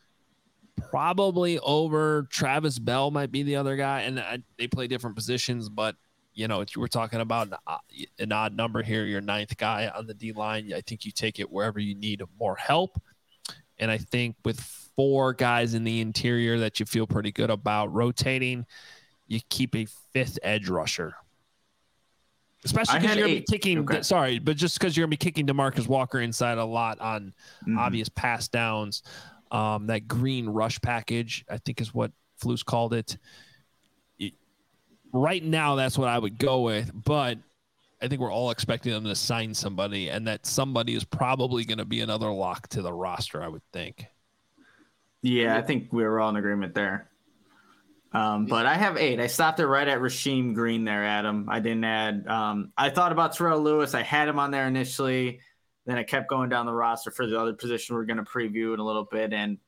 probably 0.76 1.58
over 1.60 2.26
Travis 2.30 2.78
Bell 2.78 3.10
might 3.10 3.30
be 3.30 3.42
the 3.42 3.56
other 3.56 3.76
guy, 3.76 4.02
and 4.02 4.18
I, 4.20 4.38
they 4.58 4.66
play 4.66 4.86
different 4.86 5.16
positions. 5.16 5.68
But 5.68 5.96
you 6.34 6.48
know, 6.48 6.64
we're 6.76 6.86
talking 6.86 7.20
about 7.20 7.48
an, 7.48 7.54
uh, 7.66 7.76
an 8.18 8.32
odd 8.32 8.56
number 8.56 8.82
here. 8.82 9.04
Your 9.04 9.20
ninth 9.20 9.56
guy 9.56 9.90
on 9.94 10.06
the 10.06 10.14
D 10.14 10.32
line. 10.32 10.72
I 10.74 10.80
think 10.80 11.04
you 11.04 11.12
take 11.12 11.38
it 11.38 11.50
wherever 11.50 11.78
you 11.78 11.94
need 11.94 12.22
more 12.38 12.56
help. 12.56 13.00
And 13.78 13.90
I 13.90 13.98
think 13.98 14.36
with 14.44 14.60
four 14.96 15.34
guys 15.34 15.74
in 15.74 15.84
the 15.84 16.00
interior 16.00 16.58
that 16.58 16.78
you 16.78 16.86
feel 16.86 17.06
pretty 17.06 17.32
good 17.32 17.50
about 17.50 17.92
rotating, 17.92 18.66
you 19.32 19.40
keep 19.48 19.74
a 19.74 19.86
fifth 20.12 20.38
edge 20.42 20.68
rusher. 20.68 21.14
Especially 22.64 23.00
because 23.00 23.16
you're 23.16 23.26
gonna 23.26 23.38
be 23.40 23.44
kicking. 23.48 23.78
Okay. 23.78 24.02
Sorry, 24.02 24.38
but 24.38 24.56
just 24.56 24.78
because 24.78 24.96
you're 24.96 25.04
gonna 25.04 25.10
be 25.10 25.16
kicking 25.16 25.46
Demarcus 25.46 25.88
Walker 25.88 26.20
inside 26.20 26.58
a 26.58 26.64
lot 26.64 27.00
on 27.00 27.32
Mhm. 27.66 27.78
obvious 27.78 28.08
pass 28.08 28.46
downs. 28.46 29.02
Um, 29.50 29.86
that 29.88 30.06
green 30.06 30.48
rush 30.48 30.80
package, 30.80 31.44
I 31.50 31.58
think, 31.58 31.80
is 31.80 31.92
what 31.92 32.12
Flus 32.40 32.64
called 32.64 32.94
it. 32.94 33.16
It- 34.18 34.34
Right 35.12 35.42
now, 35.42 35.74
that's 35.76 35.98
what 35.98 36.08
I 36.08 36.18
would 36.18 36.38
go 36.38 36.60
with, 36.62 36.90
but 37.04 37.38
I 38.00 38.08
think 38.08 38.20
we're 38.20 38.32
all 38.32 38.50
expecting 38.50 38.92
them 38.92 39.04
to 39.04 39.14
sign 39.14 39.54
somebody, 39.54 40.08
and 40.10 40.26
that 40.26 40.44
somebody 40.46 40.94
is 40.94 41.04
probably 41.04 41.64
going 41.64 41.78
to 41.78 41.84
be 41.84 42.00
another 42.00 42.30
lock 42.30 42.68
to 42.68 42.82
the 42.82 42.92
roster. 42.92 43.42
I 43.42 43.48
would 43.48 43.62
think. 43.72 44.06
Yeah, 45.22 45.56
I 45.56 45.62
think 45.62 45.92
we 45.92 46.02
were 46.02 46.18
all 46.20 46.30
in 46.30 46.36
agreement 46.36 46.74
there. 46.74 47.08
Um, 48.14 48.46
but 48.46 48.66
I 48.66 48.74
have 48.74 48.98
eight. 48.98 49.20
I 49.20 49.26
stopped 49.26 49.58
it 49.60 49.66
right 49.66 49.88
at 49.88 49.98
Rasheem 49.98 50.54
Green 50.54 50.84
there, 50.84 51.04
Adam. 51.04 51.48
I 51.48 51.60
didn't 51.60 51.84
add. 51.84 52.26
Um, 52.26 52.72
I 52.76 52.90
thought 52.90 53.12
about 53.12 53.34
Terrell 53.34 53.60
Lewis. 53.60 53.94
I 53.94 54.02
had 54.02 54.28
him 54.28 54.38
on 54.38 54.50
there 54.50 54.66
initially. 54.66 55.40
Then 55.86 55.96
I 55.96 56.02
kept 56.02 56.28
going 56.28 56.50
down 56.50 56.66
the 56.66 56.74
roster 56.74 57.10
for 57.10 57.26
the 57.26 57.40
other 57.40 57.54
position 57.54 57.96
we're 57.96 58.04
going 58.04 58.18
to 58.18 58.22
preview 58.22 58.74
in 58.74 58.80
a 58.80 58.84
little 58.84 59.08
bit 59.10 59.32
and 59.32 59.58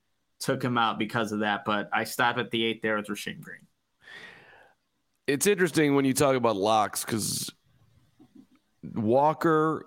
took 0.40 0.62
him 0.62 0.76
out 0.76 0.98
because 0.98 1.32
of 1.32 1.40
that. 1.40 1.64
But 1.64 1.88
I 1.92 2.04
stopped 2.04 2.38
at 2.38 2.50
the 2.50 2.64
eight 2.64 2.82
there 2.82 2.96
with 2.96 3.06
Rasheem 3.06 3.40
Green. 3.40 3.66
It's 5.26 5.46
interesting 5.46 5.94
when 5.94 6.04
you 6.04 6.12
talk 6.12 6.36
about 6.36 6.56
locks 6.56 7.02
because 7.02 7.50
Walker, 8.82 9.86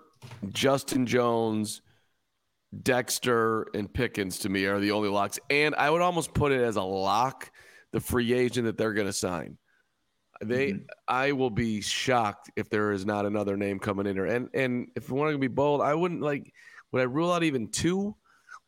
Justin 0.49 1.05
Jones, 1.05 1.84
Dexter, 2.82 3.68
and 3.76 3.91
Pickens 3.93 4.39
to 4.39 4.49
me 4.49 4.66
are 4.66 4.80
the 4.80 4.91
only 4.91 5.10
locks. 5.10 5.39
And 5.51 5.76
I 5.76 5.91
would 5.91 6.01
almost 6.01 6.34
put 6.34 6.51
it 6.51 6.62
as 6.62 6.76
a 6.76 6.82
lock 6.82 7.51
the 7.92 8.00
free 8.00 8.34
agent 8.34 8.66
that 8.66 8.78
they're 8.78 8.94
going 8.94 9.08
to 9.08 9.14
sign. 9.14 9.58
They, 10.44 10.74
Mhm. 10.74 10.86
I 11.08 11.32
will 11.32 11.50
be 11.50 11.82
shocked 11.82 12.52
if 12.56 12.70
there 12.70 12.92
is 12.92 13.06
not 13.06 13.26
another 13.26 13.58
name 13.58 13.80
coming 13.80 14.06
in 14.06 14.16
here. 14.16 14.26
And 14.26 14.50
and 14.54 14.90
if 14.96 15.10
we 15.10 15.20
want 15.20 15.32
to 15.34 15.38
be 15.40 15.48
bold, 15.48 15.82
I 15.82 15.94
wouldn't 15.96 16.22
like. 16.22 16.54
Would 16.92 17.02
I 17.02 17.06
rule 17.06 17.32
out 17.34 17.44
even 17.44 17.70
two? 17.70 18.16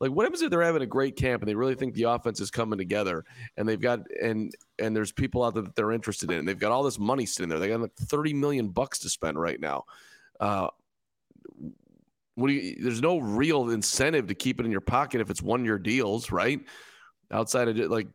Like, 0.00 0.10
what 0.10 0.24
happens 0.24 0.42
if 0.42 0.50
they're 0.50 0.62
having 0.62 0.82
a 0.82 0.86
great 0.86 1.14
camp 1.16 1.42
and 1.42 1.48
they 1.48 1.54
really 1.54 1.74
think 1.74 1.94
the 1.94 2.04
offense 2.04 2.40
is 2.40 2.50
coming 2.50 2.78
together 2.78 3.24
and 3.56 3.68
they've 3.68 3.80
got 3.80 4.00
and 4.20 4.52
and 4.78 4.96
there's 4.96 5.12
people 5.12 5.44
out 5.44 5.54
there 5.54 5.62
that 5.62 5.76
they're 5.76 5.92
interested 5.92 6.30
in 6.30 6.38
and 6.38 6.48
they've 6.48 6.58
got 6.58 6.72
all 6.72 6.82
this 6.82 6.98
money 6.98 7.26
sitting 7.26 7.48
there. 7.48 7.58
They 7.58 7.68
got 7.68 7.80
like 7.80 7.94
thirty 7.94 8.32
million 8.34 8.70
bucks 8.70 8.98
to 9.00 9.08
spend 9.08 9.38
right 9.38 9.60
now. 9.60 9.84
Uh, 10.40 10.68
what 12.34 12.48
do 12.48 12.54
you, 12.54 12.82
there's 12.82 13.02
no 13.02 13.18
real 13.18 13.70
incentive 13.70 14.26
to 14.28 14.34
keep 14.34 14.58
it 14.58 14.66
in 14.66 14.72
your 14.72 14.80
pocket 14.80 15.20
if 15.20 15.30
it's 15.30 15.42
one 15.42 15.64
year 15.64 15.78
deals, 15.78 16.30
right? 16.32 16.60
Outside 17.30 17.68
of 17.68 17.78
it, 17.78 17.90
like, 17.90 18.08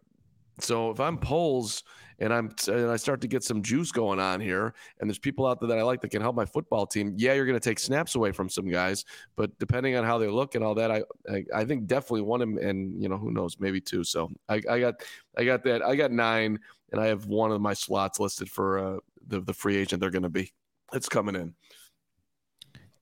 so 0.59 0.91
if 0.91 0.99
I'm 0.99 1.17
Poles 1.17 1.83
and 2.19 2.33
I'm 2.33 2.53
and 2.67 2.89
I 2.89 2.95
start 2.95 3.21
to 3.21 3.27
get 3.27 3.43
some 3.43 3.61
juice 3.61 3.91
going 3.91 4.19
on 4.19 4.39
here, 4.39 4.73
and 4.99 5.09
there's 5.09 5.19
people 5.19 5.45
out 5.45 5.59
there 5.59 5.67
that 5.67 5.77
I 5.77 5.83
like 5.83 6.01
that 6.01 6.11
can 6.11 6.21
help 6.21 6.35
my 6.35 6.45
football 6.45 6.85
team. 6.85 7.13
Yeah, 7.17 7.33
you're 7.33 7.45
going 7.45 7.59
to 7.59 7.69
take 7.69 7.79
snaps 7.79 8.15
away 8.15 8.31
from 8.31 8.49
some 8.49 8.69
guys, 8.69 9.03
but 9.35 9.57
depending 9.59 9.95
on 9.95 10.05
how 10.05 10.17
they 10.17 10.27
look 10.27 10.55
and 10.55 10.63
all 10.63 10.75
that, 10.75 10.91
I 10.91 11.03
I, 11.29 11.43
I 11.53 11.65
think 11.65 11.87
definitely 11.87 12.21
one 12.21 12.41
and, 12.41 12.57
and 12.59 13.01
you 13.01 13.09
know 13.09 13.17
who 13.17 13.31
knows 13.31 13.57
maybe 13.59 13.81
two. 13.81 14.03
So 14.03 14.31
I, 14.47 14.61
I 14.69 14.79
got 14.79 14.95
I 15.37 15.43
got 15.43 15.63
that 15.65 15.81
I 15.81 15.95
got 15.95 16.11
nine, 16.11 16.59
and 16.91 17.01
I 17.01 17.07
have 17.07 17.25
one 17.25 17.51
of 17.51 17.59
my 17.61 17.73
slots 17.73 18.19
listed 18.19 18.49
for 18.49 18.79
uh, 18.79 18.99
the 19.27 19.41
the 19.41 19.53
free 19.53 19.75
agent 19.75 19.99
they're 19.99 20.09
going 20.09 20.23
to 20.23 20.29
be. 20.29 20.53
It's 20.93 21.09
coming 21.09 21.35
in. 21.35 21.53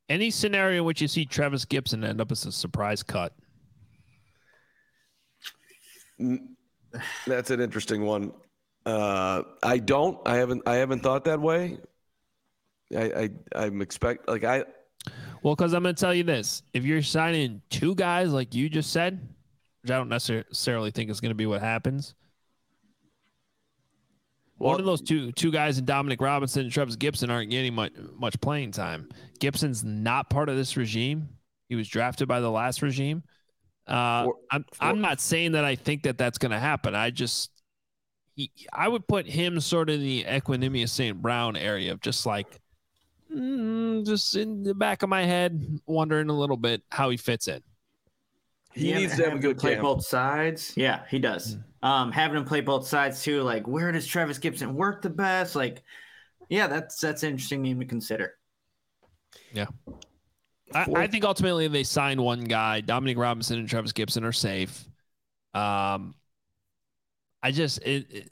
Any 0.09 0.31
scenario 0.31 0.79
in 0.79 0.85
which 0.85 1.01
you 1.01 1.07
see 1.07 1.25
Trevis 1.25 1.65
Gipson 1.65 2.05
end 2.05 2.19
up 2.19 2.31
as 2.31 2.45
a 2.45 2.51
surprise 2.51 3.03
cut. 3.03 3.33
Mm, 6.19 6.52
That's 7.27 7.51
an 7.51 7.59
interesting 7.61 8.03
one. 8.03 8.31
Uh, 8.85 9.43
I 9.61 9.77
don't. 9.77 10.19
I 10.25 10.35
haven't. 10.37 10.63
I 10.67 10.75
haven't 10.75 11.01
thought 11.01 11.25
that 11.25 11.39
way. 11.39 11.77
I, 12.95 13.29
I 13.55 13.63
I'm 13.65 13.81
expect 13.81 14.27
like 14.27 14.43
I 14.43 14.63
Well, 15.41 15.55
because 15.55 15.73
I'm 15.73 15.83
going 15.83 15.95
to 15.95 15.99
tell 15.99 16.13
you 16.13 16.23
this: 16.23 16.63
if 16.73 16.83
you're 16.83 17.01
signing 17.01 17.61
two 17.69 17.95
guys 17.95 18.31
like 18.31 18.53
you 18.53 18.69
just 18.69 18.91
said, 18.91 19.27
which 19.81 19.91
I 19.91 19.95
don't 19.95 20.09
necessarily 20.09 20.91
think 20.91 21.09
is 21.09 21.21
going 21.21 21.31
to 21.31 21.35
be 21.35 21.45
what 21.45 21.61
happens, 21.61 22.13
one 24.57 24.79
of 24.79 24.85
those 24.85 25.01
two 25.01 25.31
two 25.31 25.51
guys 25.51 25.77
in 25.77 25.85
Dominique 25.85 26.21
Robinson 26.21 26.63
and 26.63 26.71
Trevis 26.71 26.95
Gipson 26.95 27.29
aren't 27.29 27.49
getting 27.49 27.73
much 27.73 27.93
much 28.17 28.39
playing 28.41 28.71
time. 28.71 29.09
Gipson's 29.39 29.83
not 29.83 30.29
part 30.29 30.49
of 30.49 30.55
this 30.55 30.77
regime. 30.77 31.29
He 31.69 31.75
was 31.75 31.87
drafted 31.87 32.27
by 32.27 32.39
the 32.39 32.51
last 32.51 32.81
regime. 32.81 33.23
Uh, 33.87 34.25
For- 34.25 34.35
I'm 34.51 34.65
for- 34.73 34.83
I'm 34.85 35.01
not 35.01 35.19
saying 35.21 35.53
that 35.53 35.65
I 35.65 35.75
think 35.75 36.03
that 36.03 36.17
that's 36.17 36.37
going 36.37 36.51
to 36.51 36.59
happen. 36.59 36.95
I 36.95 37.09
just 37.09 37.51
he, 38.35 38.51
I 38.71 38.87
would 38.87 39.07
put 39.07 39.27
him 39.27 39.59
sort 39.59 39.89
of 39.89 39.95
in 39.95 40.01
the 40.01 40.23
Equanimeous 40.23 40.89
St. 40.89 41.21
Brown 41.21 41.55
area 41.55 41.91
of 41.91 42.01
just 42.01 42.25
like 42.25 42.59
mm, 43.33 44.05
just 44.05 44.35
in 44.35 44.63
the 44.63 44.73
back 44.73 45.03
of 45.03 45.09
my 45.09 45.23
head, 45.23 45.79
wondering 45.85 46.29
a 46.29 46.33
little 46.33 46.57
bit 46.57 46.81
how 46.89 47.09
he 47.09 47.17
fits 47.17 47.47
in. 47.47 47.61
he 48.73 48.89
Yeah, 48.89 48.97
needs 48.99 49.15
to 49.17 49.23
have 49.25 49.33
a 49.33 49.39
good 49.39 49.57
him 49.57 49.57
play 49.57 49.71
camp. 49.73 49.83
both 49.83 50.05
sides. 50.05 50.73
Yeah, 50.75 51.03
he 51.09 51.19
does. 51.19 51.57
Um, 51.83 52.11
having 52.11 52.37
him 52.37 52.45
play 52.45 52.61
both 52.61 52.87
sides 52.87 53.21
too. 53.21 53.41
Like, 53.43 53.67
where 53.67 53.91
does 53.91 54.07
Trevis 54.07 54.39
Gipson 54.39 54.73
work 54.73 55.01
the 55.01 55.09
best? 55.09 55.55
Like, 55.55 55.83
yeah, 56.49 56.67
that's 56.67 56.99
that's 56.99 57.23
interesting 57.23 57.61
name 57.61 57.79
to 57.81 57.85
consider. 57.85 58.35
I, 60.73 60.87
I, 60.95 61.07
think 61.07 61.23
ultimately 61.23 61.67
they 61.67 61.83
signed 61.83 62.19
one 62.19 62.43
guy. 62.43 62.81
Dominique 62.81 63.17
Robinson 63.17 63.59
and 63.59 63.69
Trevis 63.69 63.93
Gipson 63.93 64.23
are 64.23 64.31
safe. 64.31 64.85
Um, 65.53 66.15
I 67.41 67.51
just 67.51 67.79
it, 67.83 68.07
it, 68.09 68.31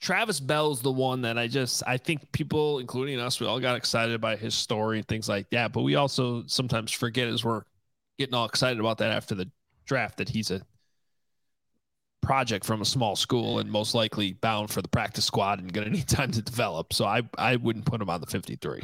Travis 0.00 0.40
Bell's 0.40 0.82
the 0.82 0.90
one 0.90 1.22
that 1.22 1.38
I 1.38 1.46
just 1.46 1.82
I 1.86 1.96
think 1.96 2.32
people, 2.32 2.80
including 2.80 3.20
us, 3.20 3.40
we 3.40 3.46
all 3.46 3.60
got 3.60 3.76
excited 3.76 4.20
by 4.20 4.36
his 4.36 4.54
story 4.54 4.98
and 4.98 5.06
things 5.06 5.28
like 5.28 5.48
that. 5.50 5.72
But 5.72 5.82
we 5.82 5.94
also 5.94 6.44
sometimes 6.46 6.90
forget 6.90 7.28
as 7.28 7.44
we're 7.44 7.62
getting 8.18 8.34
all 8.34 8.44
excited 8.44 8.80
about 8.80 8.98
that 8.98 9.12
after 9.12 9.34
the 9.34 9.50
draft 9.86 10.18
that 10.18 10.28
he's 10.28 10.50
a 10.50 10.60
project 12.20 12.64
from 12.64 12.80
a 12.80 12.84
small 12.84 13.16
school 13.16 13.58
and 13.58 13.70
most 13.70 13.94
likely 13.94 14.32
bound 14.32 14.70
for 14.70 14.80
the 14.80 14.88
practice 14.88 15.24
squad 15.24 15.60
and 15.60 15.72
going 15.72 15.86
to 15.90 15.92
need 15.92 16.08
time 16.08 16.32
to 16.32 16.42
develop. 16.42 16.92
So 16.92 17.04
I 17.04 17.22
I 17.38 17.56
wouldn't 17.56 17.86
put 17.86 18.02
him 18.02 18.10
on 18.10 18.20
the 18.20 18.26
53. 18.26 18.82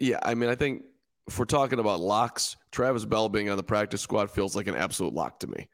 Yeah, 0.00 0.18
I 0.22 0.34
mean 0.34 0.50
I 0.50 0.56
think 0.56 0.82
if 1.26 1.38
we're 1.38 1.44
talking 1.44 1.78
about 1.78 2.00
locks, 2.00 2.56
Travis 2.70 3.04
Bell 3.04 3.28
being 3.28 3.48
on 3.48 3.56
the 3.56 3.62
practice 3.62 4.02
squad 4.02 4.30
feels 4.30 4.54
like 4.54 4.66
an 4.66 4.76
absolute 4.76 5.14
lock 5.14 5.40
to 5.40 5.46
me. 5.46 5.68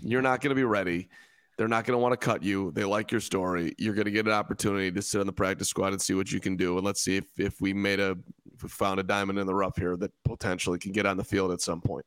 You're 0.00 0.22
not 0.22 0.40
going 0.40 0.50
to 0.50 0.54
be 0.54 0.64
ready. 0.64 1.08
They're 1.56 1.68
not 1.68 1.84
going 1.84 1.94
to 1.94 2.02
want 2.02 2.12
to 2.12 2.16
cut 2.16 2.42
you. 2.42 2.72
They 2.72 2.84
like 2.84 3.12
your 3.12 3.20
story. 3.20 3.74
You're 3.78 3.94
going 3.94 4.06
to 4.06 4.10
get 4.10 4.26
an 4.26 4.32
opportunity 4.32 4.90
to 4.90 5.02
sit 5.02 5.20
on 5.20 5.26
the 5.26 5.32
practice 5.32 5.68
squad 5.68 5.92
and 5.92 6.02
see 6.02 6.14
what 6.14 6.32
you 6.32 6.40
can 6.40 6.56
do. 6.56 6.76
And 6.76 6.84
let's 6.84 7.02
see 7.02 7.16
if 7.16 7.26
if 7.38 7.60
we 7.60 7.72
made 7.72 8.00
a 8.00 8.16
we 8.62 8.68
found 8.68 8.98
a 8.98 9.02
diamond 9.02 9.38
in 9.38 9.46
the 9.46 9.54
rough 9.54 9.76
here 9.76 9.96
that 9.96 10.10
potentially 10.24 10.78
can 10.78 10.92
get 10.92 11.06
on 11.06 11.16
the 11.16 11.24
field 11.24 11.52
at 11.52 11.60
some 11.60 11.80
point. 11.80 12.04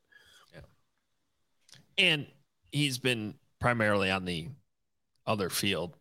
Yeah. 0.52 0.60
And 1.96 2.26
he's 2.72 2.98
been 2.98 3.34
primarily 3.58 4.10
on 4.10 4.24
the 4.24 4.48
other 5.26 5.50
field 5.50 5.96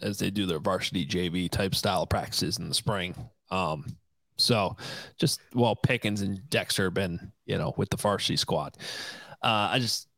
as 0.00 0.18
they 0.18 0.30
do 0.30 0.46
their 0.46 0.58
varsity 0.58 1.06
JV 1.06 1.50
type 1.50 1.74
style 1.74 2.06
practices 2.06 2.58
in 2.58 2.68
the 2.68 2.74
spring. 2.74 3.14
Um, 3.50 3.96
so 4.42 4.76
just 5.18 5.40
well, 5.54 5.76
Pickens 5.76 6.22
and 6.22 6.48
Dexter 6.50 6.84
have 6.84 6.94
been, 6.94 7.32
you 7.46 7.58
know, 7.58 7.74
with 7.76 7.90
the 7.90 7.96
varsity 7.96 8.36
squad. 8.36 8.76
Uh, 9.42 9.70
I 9.72 9.78
just, 9.78 10.08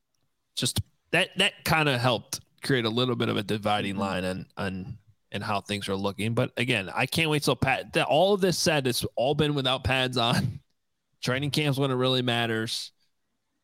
just 0.57 0.81
that 1.13 1.31
that 1.37 1.65
kind 1.65 1.89
of 1.89 2.01
helped 2.01 2.41
create 2.63 2.85
a 2.85 2.91
little 2.91 3.17
bit 3.17 3.29
of 3.29 3.37
a 3.37 3.43
dividing 3.43 3.93
mm-hmm. 3.93 4.01
line 4.01 4.25
on 4.25 4.47
on 4.57 4.99
and 5.33 5.43
how 5.43 5.61
things 5.61 5.89
are 5.89 5.97
looking. 5.97 6.35
But 6.35 6.53
again, 6.57 6.91
I 6.95 7.07
can't 7.07 7.31
wait 7.31 7.43
till 7.43 7.57
Pat. 7.57 7.93
That 7.93 8.07
all 8.07 8.35
of 8.35 8.41
this 8.41 8.59
said, 8.59 8.87
it's 8.87 9.05
all 9.17 9.35
been 9.35 9.55
without 9.55 9.85
pads 9.85 10.17
on. 10.17 10.61
Training 11.23 11.51
camps 11.51 11.79
when 11.79 11.91
it 11.91 11.95
really 11.95 12.23
matters. 12.23 12.93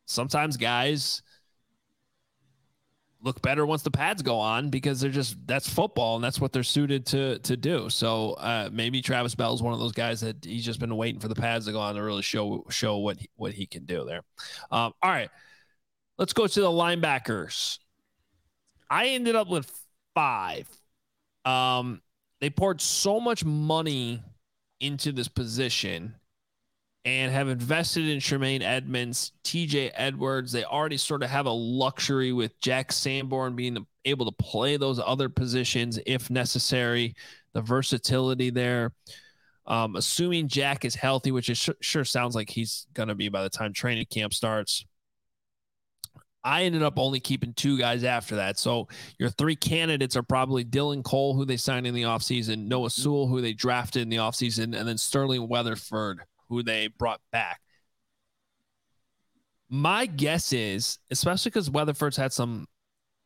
Sometimes 0.05 0.57
guys 0.57 1.21
look 3.23 3.41
better 3.41 3.65
once 3.65 3.83
the 3.83 3.91
pads 3.91 4.21
go 4.21 4.39
on 4.39 4.69
because 4.69 4.99
they're 4.99 5.11
just 5.11 5.35
that's 5.45 5.69
football 5.69 6.15
and 6.15 6.23
that's 6.23 6.39
what 6.39 6.51
they're 6.51 6.63
suited 6.63 7.05
to 7.07 7.39
to 7.39 7.55
do. 7.55 7.89
So 7.89 8.33
uh, 8.33 8.69
maybe 8.71 9.01
Travis 9.01 9.35
Bell 9.35 9.53
is 9.53 9.61
one 9.61 9.73
of 9.73 9.79
those 9.79 9.91
guys 9.91 10.21
that 10.21 10.43
he's 10.43 10.65
just 10.65 10.79
been 10.79 10.95
waiting 10.95 11.19
for 11.19 11.27
the 11.27 11.35
pads 11.35 11.65
to 11.65 11.71
go 11.71 11.79
on 11.79 11.95
to 11.95 12.03
really 12.03 12.21
show 12.21 12.65
show 12.69 12.97
what 12.97 13.17
he, 13.17 13.29
what 13.35 13.53
he 13.53 13.65
can 13.65 13.85
do 13.85 14.05
there. 14.05 14.21
Um, 14.71 14.93
all 15.01 15.11
right, 15.11 15.29
let's 16.17 16.33
go 16.33 16.47
to 16.47 16.61
the 16.61 16.67
linebackers. 16.67 17.79
I 18.89 19.07
ended 19.07 19.35
up 19.35 19.49
with 19.49 19.71
five. 20.13 20.67
Um, 21.45 22.01
they 22.39 22.49
poured 22.49 22.81
so 22.81 23.19
much 23.19 23.45
money 23.45 24.21
into 24.79 25.11
this 25.11 25.27
position 25.27 26.15
and 27.03 27.31
have 27.31 27.49
invested 27.49 28.07
in 28.07 28.19
Tremaine 28.19 28.61
Edmunds, 28.61 29.31
TJ 29.43 29.91
Edwards. 29.95 30.51
They 30.51 30.63
already 30.63 30.97
sort 30.97 31.23
of 31.23 31.29
have 31.29 31.47
a 31.47 31.51
luxury 31.51 32.31
with 32.31 32.59
Jack 32.61 32.91
Sanborn 32.91 33.55
being 33.55 33.85
able 34.05 34.25
to 34.25 34.43
play 34.43 34.77
those 34.77 34.99
other 34.99 35.29
positions 35.29 35.99
if 36.05 36.29
necessary, 36.29 37.15
the 37.53 37.61
versatility 37.61 38.49
there. 38.49 38.91
Um, 39.65 39.95
assuming 39.95 40.47
Jack 40.47 40.85
is 40.85 40.95
healthy, 40.95 41.31
which 41.31 41.49
is 41.49 41.69
sure 41.81 42.05
sounds 42.05 42.35
like 42.35 42.49
he's 42.49 42.87
going 42.93 43.09
to 43.09 43.15
be 43.15 43.29
by 43.29 43.43
the 43.43 43.49
time 43.49 43.73
training 43.73 44.07
camp 44.11 44.33
starts. 44.33 44.85
I 46.43 46.63
ended 46.63 46.81
up 46.81 46.97
only 46.97 47.19
keeping 47.19 47.53
two 47.53 47.77
guys 47.77 48.03
after 48.03 48.37
that. 48.37 48.57
So 48.57 48.87
your 49.19 49.29
three 49.29 49.55
candidates 49.55 50.15
are 50.15 50.23
probably 50.23 50.65
Dylan 50.65 51.03
Cole, 51.03 51.35
who 51.35 51.45
they 51.45 51.57
signed 51.57 51.85
in 51.85 51.93
the 51.93 52.03
offseason, 52.03 52.65
Noah 52.67 52.89
Sewell, 52.89 53.27
who 53.27 53.41
they 53.41 53.53
drafted 53.53 54.01
in 54.01 54.09
the 54.09 54.17
offseason, 54.17 54.75
and 54.75 54.87
then 54.87 54.97
Sterling 54.97 55.47
Weatherford, 55.47 56.21
who 56.51 56.61
they 56.61 56.87
brought 56.87 57.21
back. 57.31 57.61
My 59.69 60.05
guess 60.05 60.51
is, 60.51 60.99
especially 61.09 61.49
because 61.49 61.69
Weatherford's 61.69 62.17
had 62.17 62.33
some 62.33 62.67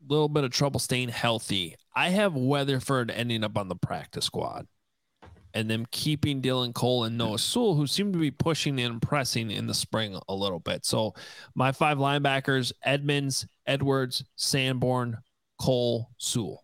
little 0.08 0.30
bit 0.30 0.44
of 0.44 0.52
trouble 0.52 0.80
staying 0.80 1.10
healthy, 1.10 1.76
I 1.96 2.10
have 2.10 2.36
Weatherford 2.36 3.10
ending 3.10 3.44
up 3.44 3.58
on 3.58 3.68
the 3.68 3.76
practice 3.76 4.26
squad 4.26 4.68
and 5.56 5.68
them 5.68 5.88
keeping 5.90 6.40
Dylan 6.40 6.76
Cole 6.76 7.06
and 7.06 7.18
Noah 7.18 7.40
Sewell, 7.40 7.74
who 7.74 7.88
seem 7.88 8.14
to 8.14 8.20
be 8.20 8.30
pushing 8.30 8.80
and 8.80 9.02
pressing 9.02 9.50
in 9.50 9.66
the 9.66 9.74
spring 9.74 10.20
a 10.30 10.36
little 10.36 10.60
bit. 10.60 10.86
So 10.86 11.16
my 11.56 11.72
five 11.72 11.98
linebackers, 11.98 12.72
Edmunds, 12.84 13.48
Edwards, 13.66 14.24
Sanborn, 14.36 15.18
Cole, 15.60 16.12
Sewell. 16.18 16.64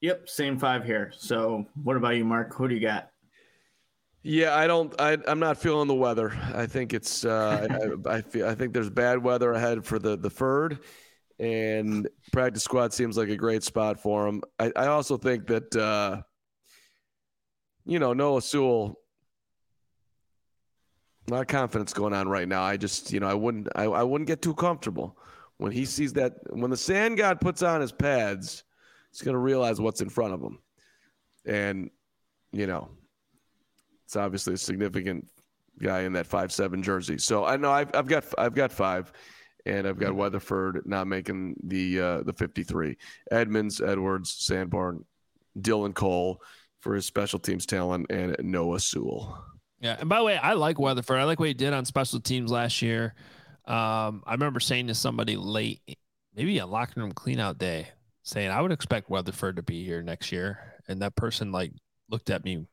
Yep, 0.00 0.28
same 0.28 0.58
five 0.58 0.84
here. 0.84 1.12
So 1.16 1.66
what 1.82 1.96
about 1.96 2.14
you, 2.14 2.24
Mark? 2.24 2.54
Who 2.54 2.68
do 2.68 2.74
you 2.76 2.80
got? 2.80 3.10
Yeah, 4.26 4.56
I 4.56 4.66
don't. 4.66 4.98
I, 4.98 5.18
I'm 5.28 5.38
not 5.38 5.58
feeling 5.58 5.86
the 5.86 5.94
weather. 5.94 6.32
I 6.54 6.64
think 6.64 6.94
it's. 6.94 7.26
Uh, 7.26 7.68
I, 8.08 8.16
I, 8.16 8.20
feel. 8.22 8.48
I 8.48 8.54
think 8.54 8.72
there's 8.72 8.88
bad 8.88 9.22
weather 9.22 9.52
ahead 9.52 9.84
for 9.84 9.98
the 9.98 10.16
the 10.16 10.30
Ferd, 10.30 10.78
and 11.38 12.08
practice 12.32 12.64
squad 12.64 12.94
seems 12.94 13.18
like 13.18 13.28
a 13.28 13.36
great 13.36 13.62
spot 13.62 14.00
for 14.00 14.26
him. 14.26 14.42
I, 14.58 14.72
I 14.74 14.86
also 14.86 15.18
think 15.18 15.46
that, 15.48 15.76
uh, 15.76 16.22
you 17.84 17.98
know, 17.98 18.14
Noah 18.14 18.40
Sewell. 18.40 18.98
A 21.28 21.32
lot 21.32 21.40
of 21.42 21.46
confidence 21.46 21.94
going 21.94 22.12
on 22.12 22.28
right 22.28 22.46
now. 22.46 22.62
I 22.62 22.76
just, 22.76 23.10
you 23.10 23.20
know, 23.20 23.26
I 23.26 23.34
wouldn't. 23.34 23.68
I, 23.74 23.84
I 23.84 24.02
wouldn't 24.02 24.26
get 24.26 24.40
too 24.40 24.54
comfortable 24.54 25.18
when 25.58 25.70
he 25.70 25.84
sees 25.84 26.14
that. 26.14 26.32
When 26.48 26.70
the 26.70 26.76
sand 26.78 27.18
god 27.18 27.42
puts 27.42 27.62
on 27.62 27.82
his 27.82 27.92
pads, 27.92 28.64
he's 29.10 29.20
going 29.20 29.34
to 29.34 29.38
realize 29.38 29.80
what's 29.80 30.00
in 30.00 30.08
front 30.08 30.32
of 30.32 30.40
him, 30.40 30.58
and 31.46 31.90
you 32.52 32.66
know 32.66 32.88
it's 34.04 34.16
obviously 34.16 34.54
a 34.54 34.58
significant 34.58 35.28
guy 35.82 36.02
in 36.02 36.12
that 36.12 36.26
five 36.26 36.52
seven 36.52 36.82
jersey. 36.82 37.18
So 37.18 37.44
I 37.44 37.56
know 37.56 37.70
I've, 37.70 37.90
I've 37.94 38.06
got 38.06 38.24
I've 38.38 38.54
got 38.54 38.72
five, 38.72 39.12
and 39.66 39.86
I've 39.86 39.98
got 39.98 40.10
mm-hmm. 40.10 40.18
Weatherford 40.18 40.82
not 40.84 41.06
making 41.06 41.56
the 41.62 42.00
uh, 42.00 42.22
the 42.22 42.32
fifty 42.32 42.62
three. 42.62 42.96
Edmunds, 43.30 43.80
Edwards, 43.80 44.34
Sanborn, 44.38 45.04
Dylan 45.58 45.94
Cole 45.94 46.40
for 46.80 46.94
his 46.94 47.06
special 47.06 47.38
teams 47.38 47.66
talent, 47.66 48.06
and 48.10 48.36
Noah 48.40 48.80
Sewell. 48.80 49.44
Yeah, 49.80 49.96
and 49.98 50.08
by 50.08 50.18
the 50.18 50.24
way, 50.24 50.36
I 50.36 50.54
like 50.54 50.78
Weatherford. 50.78 51.18
I 51.18 51.24
like 51.24 51.38
what 51.38 51.48
he 51.48 51.54
did 51.54 51.72
on 51.72 51.84
special 51.84 52.20
teams 52.20 52.50
last 52.50 52.80
year. 52.82 53.14
Um, 53.66 54.22
I 54.26 54.32
remember 54.32 54.60
saying 54.60 54.86
to 54.88 54.94
somebody 54.94 55.36
late, 55.36 55.80
maybe 56.34 56.58
a 56.58 56.66
locker 56.66 57.00
room 57.00 57.12
cleanout 57.12 57.58
day, 57.58 57.88
saying 58.22 58.50
I 58.50 58.60
would 58.60 58.72
expect 58.72 59.10
Weatherford 59.10 59.56
to 59.56 59.62
be 59.62 59.84
here 59.84 60.02
next 60.02 60.32
year, 60.32 60.74
and 60.88 61.00
that 61.02 61.16
person 61.16 61.52
like 61.52 61.72
looked 62.10 62.30
at 62.30 62.44
me 62.44 62.66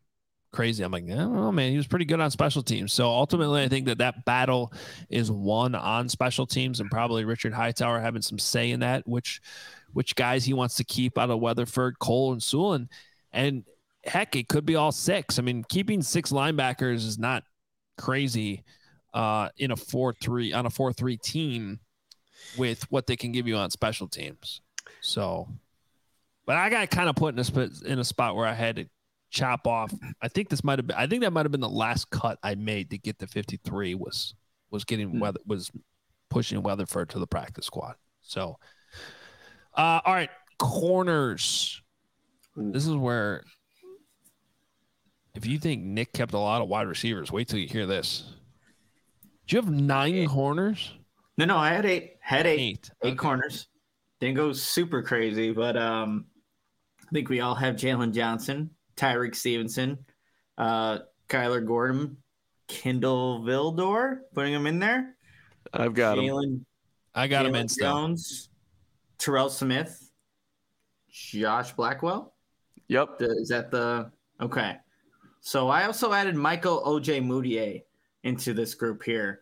crazy. 0.51 0.83
I'm 0.83 0.91
like, 0.91 1.05
know, 1.05 1.51
man. 1.51 1.71
He 1.71 1.77
was 1.77 1.87
pretty 1.87 2.05
good 2.05 2.19
on 2.19 2.31
special 2.31 2.61
teams. 2.61 2.93
So 2.93 3.07
ultimately, 3.07 3.63
I 3.63 3.67
think 3.67 3.85
that 3.87 3.99
that 3.99 4.25
battle 4.25 4.73
is 5.09 5.31
won 5.31 5.75
on 5.75 6.09
special 6.09 6.45
teams, 6.45 6.79
and 6.79 6.89
probably 6.91 7.25
Richard 7.25 7.53
Hightower 7.53 7.99
having 7.99 8.21
some 8.21 8.39
say 8.39 8.71
in 8.71 8.81
that, 8.81 9.07
which 9.07 9.41
which 9.93 10.15
guys 10.15 10.45
he 10.45 10.53
wants 10.53 10.75
to 10.75 10.83
keep 10.83 11.17
out 11.17 11.29
of 11.29 11.39
Weatherford, 11.39 11.99
Cole, 11.99 12.31
and 12.31 12.41
Sewell, 12.43 12.73
and 12.73 12.89
and 13.31 13.63
heck, 14.03 14.35
it 14.35 14.47
could 14.47 14.65
be 14.65 14.75
all 14.75 14.91
six. 14.91 15.39
I 15.39 15.41
mean, 15.41 15.63
keeping 15.67 16.01
six 16.01 16.31
linebackers 16.31 17.05
is 17.05 17.19
not 17.19 17.43
crazy 17.97 18.63
uh, 19.13 19.49
in 19.57 19.71
a 19.71 19.75
four 19.75 20.13
three 20.13 20.53
on 20.53 20.65
a 20.65 20.69
four 20.69 20.93
three 20.93 21.17
team 21.17 21.79
with 22.57 22.89
what 22.91 23.07
they 23.07 23.15
can 23.15 23.31
give 23.31 23.47
you 23.47 23.55
on 23.55 23.69
special 23.69 24.07
teams. 24.07 24.61
So, 25.01 25.47
but 26.45 26.57
I 26.57 26.69
got 26.69 26.89
kind 26.89 27.09
of 27.09 27.15
put 27.15 27.33
in 27.33 27.39
a 27.39 27.43
spot 27.43 27.69
in 27.85 27.99
a 27.99 28.03
spot 28.03 28.35
where 28.35 28.47
I 28.47 28.53
had 28.53 28.77
to 28.77 28.85
chop 29.31 29.65
off. 29.65 29.91
I 30.21 30.27
think 30.27 30.49
this 30.49 30.63
might 30.63 30.77
have 30.77 30.85
been. 30.85 30.97
I 30.97 31.07
think 31.07 31.23
that 31.23 31.31
might 31.31 31.45
have 31.45 31.51
been 31.51 31.61
the 31.61 31.69
last 31.69 32.11
cut 32.11 32.37
I 32.43 32.55
made 32.55 32.91
to 32.91 32.97
get 32.97 33.17
to 33.19 33.27
53. 33.27 33.95
Was 33.95 34.35
was 34.69 34.85
getting 34.85 35.09
hmm. 35.09 35.19
weather 35.19 35.39
was 35.47 35.71
pushing 36.29 36.61
Weatherford 36.61 37.09
to 37.09 37.19
the 37.19 37.27
practice 37.27 37.65
squad. 37.65 37.95
So, 38.21 38.57
uh, 39.75 40.01
all 40.05 40.13
right, 40.13 40.29
corners. 40.59 41.81
This 42.55 42.85
is 42.85 42.95
where, 42.95 43.43
if 45.35 45.45
you 45.45 45.57
think 45.57 45.83
Nick 45.83 46.13
kept 46.13 46.33
a 46.33 46.37
lot 46.37 46.61
of 46.61 46.67
wide 46.67 46.87
receivers, 46.87 47.31
wait 47.31 47.47
till 47.47 47.59
you 47.59 47.67
hear 47.67 47.85
this. 47.85 48.33
Do 49.47 49.55
you 49.55 49.61
have 49.61 49.71
nine 49.71 50.15
eight. 50.15 50.29
corners? 50.29 50.93
No, 51.37 51.45
no, 51.45 51.57
I 51.57 51.69
had 51.69 51.85
eight. 51.85 52.17
Had 52.19 52.45
eight. 52.45 52.59
Eight, 52.59 52.91
eight 53.03 53.07
okay. 53.09 53.15
corners. 53.15 53.67
Didn't 54.19 54.35
go 54.35 54.53
super 54.53 55.01
crazy, 55.01 55.51
but 55.51 55.75
um, 55.77 56.25
I 57.01 57.11
think 57.11 57.29
we 57.29 57.39
all 57.39 57.55
have 57.55 57.75
Jaylon 57.75 58.13
Johnson, 58.13 58.69
Tyrique 59.01 59.35
Stevenson, 59.35 59.97
uh, 60.59 60.99
Kyler 61.27 61.65
Gordon, 61.65 62.17
Kindle 62.67 63.41
Vildor, 63.41 64.19
putting 64.35 64.53
him 64.53 64.67
in 64.67 64.77
there. 64.77 65.15
I've 65.73 65.95
got 65.95 66.17
Jaylen, 66.17 66.43
him. 66.43 66.65
I 67.15 67.27
got 67.27 67.45
Jaylen 67.45 67.49
him 67.49 67.55
in 67.55 67.67
Jones, 67.67 68.49
Terrell 69.17 69.49
Smith, 69.49 70.11
Josh 71.09 71.71
Blackwell. 71.71 72.35
Yep. 72.89 73.17
The, 73.17 73.31
is 73.31 73.49
that 73.49 73.71
the 73.71 74.11
okay? 74.39 74.75
So 75.39 75.69
I 75.69 75.85
also 75.85 76.13
added 76.13 76.35
Michael 76.35 76.83
Ojemudia. 76.85 77.81
into 78.23 78.53
this 78.53 78.75
group 78.75 79.01
here. 79.01 79.41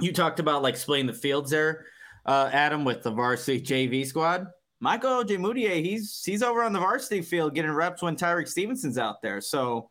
You 0.00 0.12
talked 0.12 0.40
about 0.40 0.62
like 0.62 0.76
splitting 0.76 1.06
the 1.06 1.12
fields 1.12 1.50
there, 1.50 1.84
uh, 2.24 2.48
Adam, 2.50 2.84
with 2.84 3.02
the 3.02 3.10
varsity 3.10 3.60
JV 3.60 4.06
squad. 4.06 4.46
Michael 4.80 5.24
Ojemudia, 5.24 5.82
he's 5.82 6.22
he's 6.24 6.42
over 6.42 6.62
on 6.62 6.72
the 6.72 6.80
varsity 6.80 7.22
field 7.22 7.54
getting 7.54 7.70
reps 7.70 8.02
when 8.02 8.16
Tyrique 8.16 8.48
Stevenson's 8.48 8.98
out 8.98 9.22
there. 9.22 9.40
So 9.40 9.90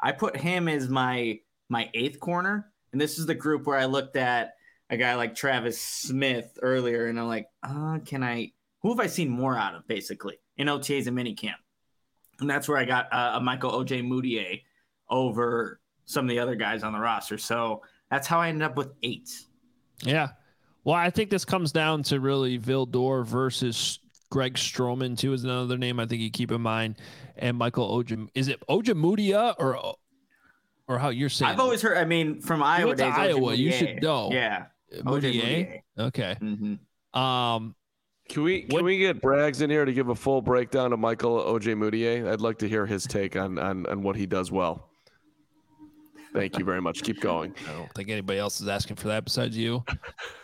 I 0.00 0.12
put 0.12 0.36
him 0.36 0.68
as 0.68 0.88
my 0.88 1.38
my 1.68 1.88
eighth 1.94 2.20
corner, 2.20 2.72
and 2.92 3.00
this 3.00 3.18
is 3.18 3.26
the 3.26 3.34
group 3.34 3.66
where 3.66 3.78
I 3.78 3.84
looked 3.84 4.16
at 4.16 4.54
a 4.90 4.96
guy 4.96 5.14
like 5.14 5.34
Travis 5.34 5.80
Smith 5.80 6.58
earlier, 6.62 7.06
and 7.06 7.18
I'm 7.18 7.28
like, 7.28 7.46
uh, 7.62 7.98
can 8.04 8.22
I? 8.22 8.52
Who 8.82 8.90
have 8.90 9.00
I 9.00 9.06
seen 9.06 9.30
more 9.30 9.56
out 9.56 9.74
of, 9.74 9.86
basically, 9.88 10.38
in 10.58 10.66
OTAs 10.66 11.06
and 11.06 11.16
minicamp? 11.16 11.54
And 12.40 12.50
that's 12.50 12.68
where 12.68 12.76
I 12.76 12.84
got 12.84 13.10
uh, 13.12 13.32
a 13.34 13.40
Michael 13.40 13.72
Ojemudia 13.72 14.60
over 15.08 15.80
some 16.04 16.26
of 16.26 16.28
the 16.28 16.38
other 16.38 16.54
guys 16.54 16.82
on 16.82 16.92
the 16.92 16.98
roster. 16.98 17.38
So 17.38 17.82
that's 18.10 18.26
how 18.26 18.40
I 18.40 18.48
ended 18.48 18.62
up 18.62 18.76
with 18.76 18.92
eight. 19.02 19.30
Yeah. 20.02 20.30
Well, 20.82 20.96
I 20.96 21.08
think 21.08 21.30
this 21.30 21.46
comes 21.46 21.72
down 21.72 22.02
to 22.04 22.20
really 22.20 22.58
Vildor 22.58 23.24
versus 23.24 24.00
Greg 24.34 24.54
Stroman 24.54 25.16
too 25.16 25.32
is 25.32 25.44
another 25.44 25.78
name 25.78 26.00
I 26.00 26.06
think 26.06 26.20
you 26.20 26.28
keep 26.28 26.50
in 26.50 26.60
mind, 26.60 26.96
and 27.36 27.56
Michael 27.56 27.88
Ojem. 27.88 28.26
Is 28.34 28.48
it 28.48 28.60
Ojemudia 28.68 29.54
or 29.60 29.94
or 30.88 30.98
how 30.98 31.10
you're 31.10 31.28
saying? 31.28 31.52
I've 31.52 31.60
always 31.60 31.80
heard. 31.80 31.96
I 31.96 32.04
mean, 32.04 32.40
from 32.40 32.60
Iowa 32.60 32.96
days, 32.96 33.14
Iowa, 33.16 33.54
you 33.54 33.70
should 33.70 34.02
know. 34.02 34.30
Yeah, 34.32 34.64
Mudiay. 34.92 35.82
Okay. 35.96 36.36
Mm-hmm. 36.40 37.16
Um, 37.16 37.76
can 38.28 38.42
we 38.42 38.62
can 38.62 38.74
what, 38.74 38.82
we 38.82 38.98
get 38.98 39.22
Braggs 39.22 39.62
in 39.62 39.70
here 39.70 39.84
to 39.84 39.92
give 39.92 40.08
a 40.08 40.16
full 40.16 40.42
breakdown 40.42 40.92
of 40.92 40.98
Michael 40.98 41.40
Ojemudia? 41.40 42.28
I'd 42.28 42.40
like 42.40 42.58
to 42.58 42.68
hear 42.68 42.86
his 42.86 43.06
take 43.06 43.36
on 43.36 43.56
on 43.60 43.86
on 43.86 44.02
what 44.02 44.16
he 44.16 44.26
does 44.26 44.50
well. 44.50 44.88
Thank 46.32 46.58
you 46.58 46.64
very 46.64 46.80
much. 46.82 47.04
Keep 47.04 47.20
going. 47.20 47.54
I 47.68 47.72
don't 47.74 47.94
think 47.94 48.08
anybody 48.08 48.40
else 48.40 48.60
is 48.60 48.66
asking 48.66 48.96
for 48.96 49.06
that 49.06 49.24
besides 49.24 49.56
you. 49.56 49.84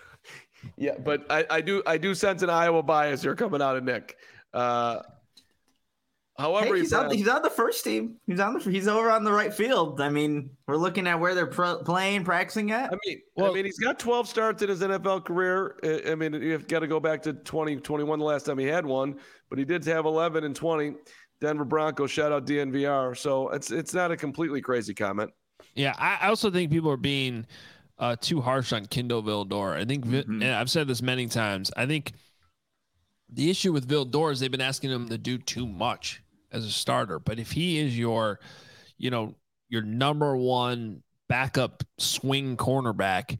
yeah, 0.76 0.96
but 0.98 1.30
I, 1.30 1.44
I 1.50 1.60
do 1.60 1.82
I 1.86 1.98
do 1.98 2.14
sense 2.14 2.42
an 2.42 2.50
Iowa 2.50 2.82
bias 2.82 3.22
here 3.22 3.34
coming 3.34 3.62
out 3.62 3.76
of 3.76 3.84
Nick. 3.84 4.16
Uh, 4.52 5.00
however, 6.38 6.74
hey, 6.74 6.80
he's, 6.80 6.92
on, 6.92 7.10
he's 7.10 7.28
on 7.28 7.42
the 7.42 7.50
first 7.50 7.84
team. 7.84 8.16
He's 8.26 8.40
on 8.40 8.54
the 8.54 8.70
he's 8.70 8.88
over 8.88 9.10
on 9.10 9.24
the 9.24 9.32
right 9.32 9.52
field. 9.52 10.00
I 10.00 10.08
mean, 10.08 10.50
we're 10.66 10.76
looking 10.76 11.06
at 11.06 11.20
where 11.20 11.34
they're 11.34 11.46
pro- 11.46 11.82
playing, 11.82 12.24
practicing 12.24 12.72
at. 12.72 12.92
I 12.92 12.96
mean, 13.06 13.20
well, 13.36 13.50
I 13.50 13.54
mean, 13.54 13.64
he's 13.64 13.78
got 13.78 13.98
12 13.98 14.28
starts 14.28 14.62
in 14.62 14.68
his 14.68 14.80
NFL 14.80 15.24
career. 15.24 15.78
I 16.06 16.14
mean, 16.14 16.34
you've 16.34 16.68
got 16.68 16.80
to 16.80 16.86
go 16.86 17.00
back 17.00 17.22
to 17.22 17.32
2021, 17.32 18.18
the 18.18 18.24
last 18.24 18.46
time 18.46 18.58
he 18.58 18.66
had 18.66 18.84
one, 18.84 19.18
but 19.48 19.58
he 19.58 19.64
did 19.64 19.84
have 19.84 20.06
11 20.06 20.44
and 20.44 20.54
20. 20.54 20.94
Denver 21.40 21.64
Broncos, 21.64 22.10
shout 22.10 22.32
out 22.32 22.46
DNVR. 22.46 23.16
So 23.16 23.48
it's 23.48 23.70
it's 23.70 23.94
not 23.94 24.10
a 24.10 24.16
completely 24.16 24.60
crazy 24.60 24.94
comment. 24.94 25.30
Yeah, 25.74 25.94
I 25.98 26.28
also 26.28 26.50
think 26.50 26.70
people 26.70 26.90
are 26.90 26.96
being 26.96 27.46
uh, 28.00 28.16
too 28.18 28.40
harsh 28.40 28.72
on 28.72 28.86
Kindle 28.86 29.22
Vildor. 29.22 29.76
I 29.76 29.84
think, 29.84 30.06
mm-hmm. 30.06 30.42
and 30.42 30.52
I've 30.52 30.70
said 30.70 30.88
this 30.88 31.02
many 31.02 31.26
times. 31.26 31.70
I 31.76 31.86
think 31.86 32.12
the 33.28 33.50
issue 33.50 33.72
with 33.72 33.88
Vildor 33.88 34.32
is 34.32 34.40
they've 34.40 34.50
been 34.50 34.60
asking 34.60 34.90
him 34.90 35.08
to 35.10 35.18
do 35.18 35.38
too 35.38 35.66
much 35.66 36.22
as 36.50 36.64
a 36.64 36.70
starter. 36.70 37.20
But 37.20 37.38
if 37.38 37.52
he 37.52 37.78
is 37.78 37.96
your, 37.96 38.40
you 38.96 39.10
know, 39.10 39.36
your 39.68 39.82
number 39.82 40.36
one 40.36 41.02
backup 41.28 41.84
swing 41.98 42.56
cornerback, 42.56 43.38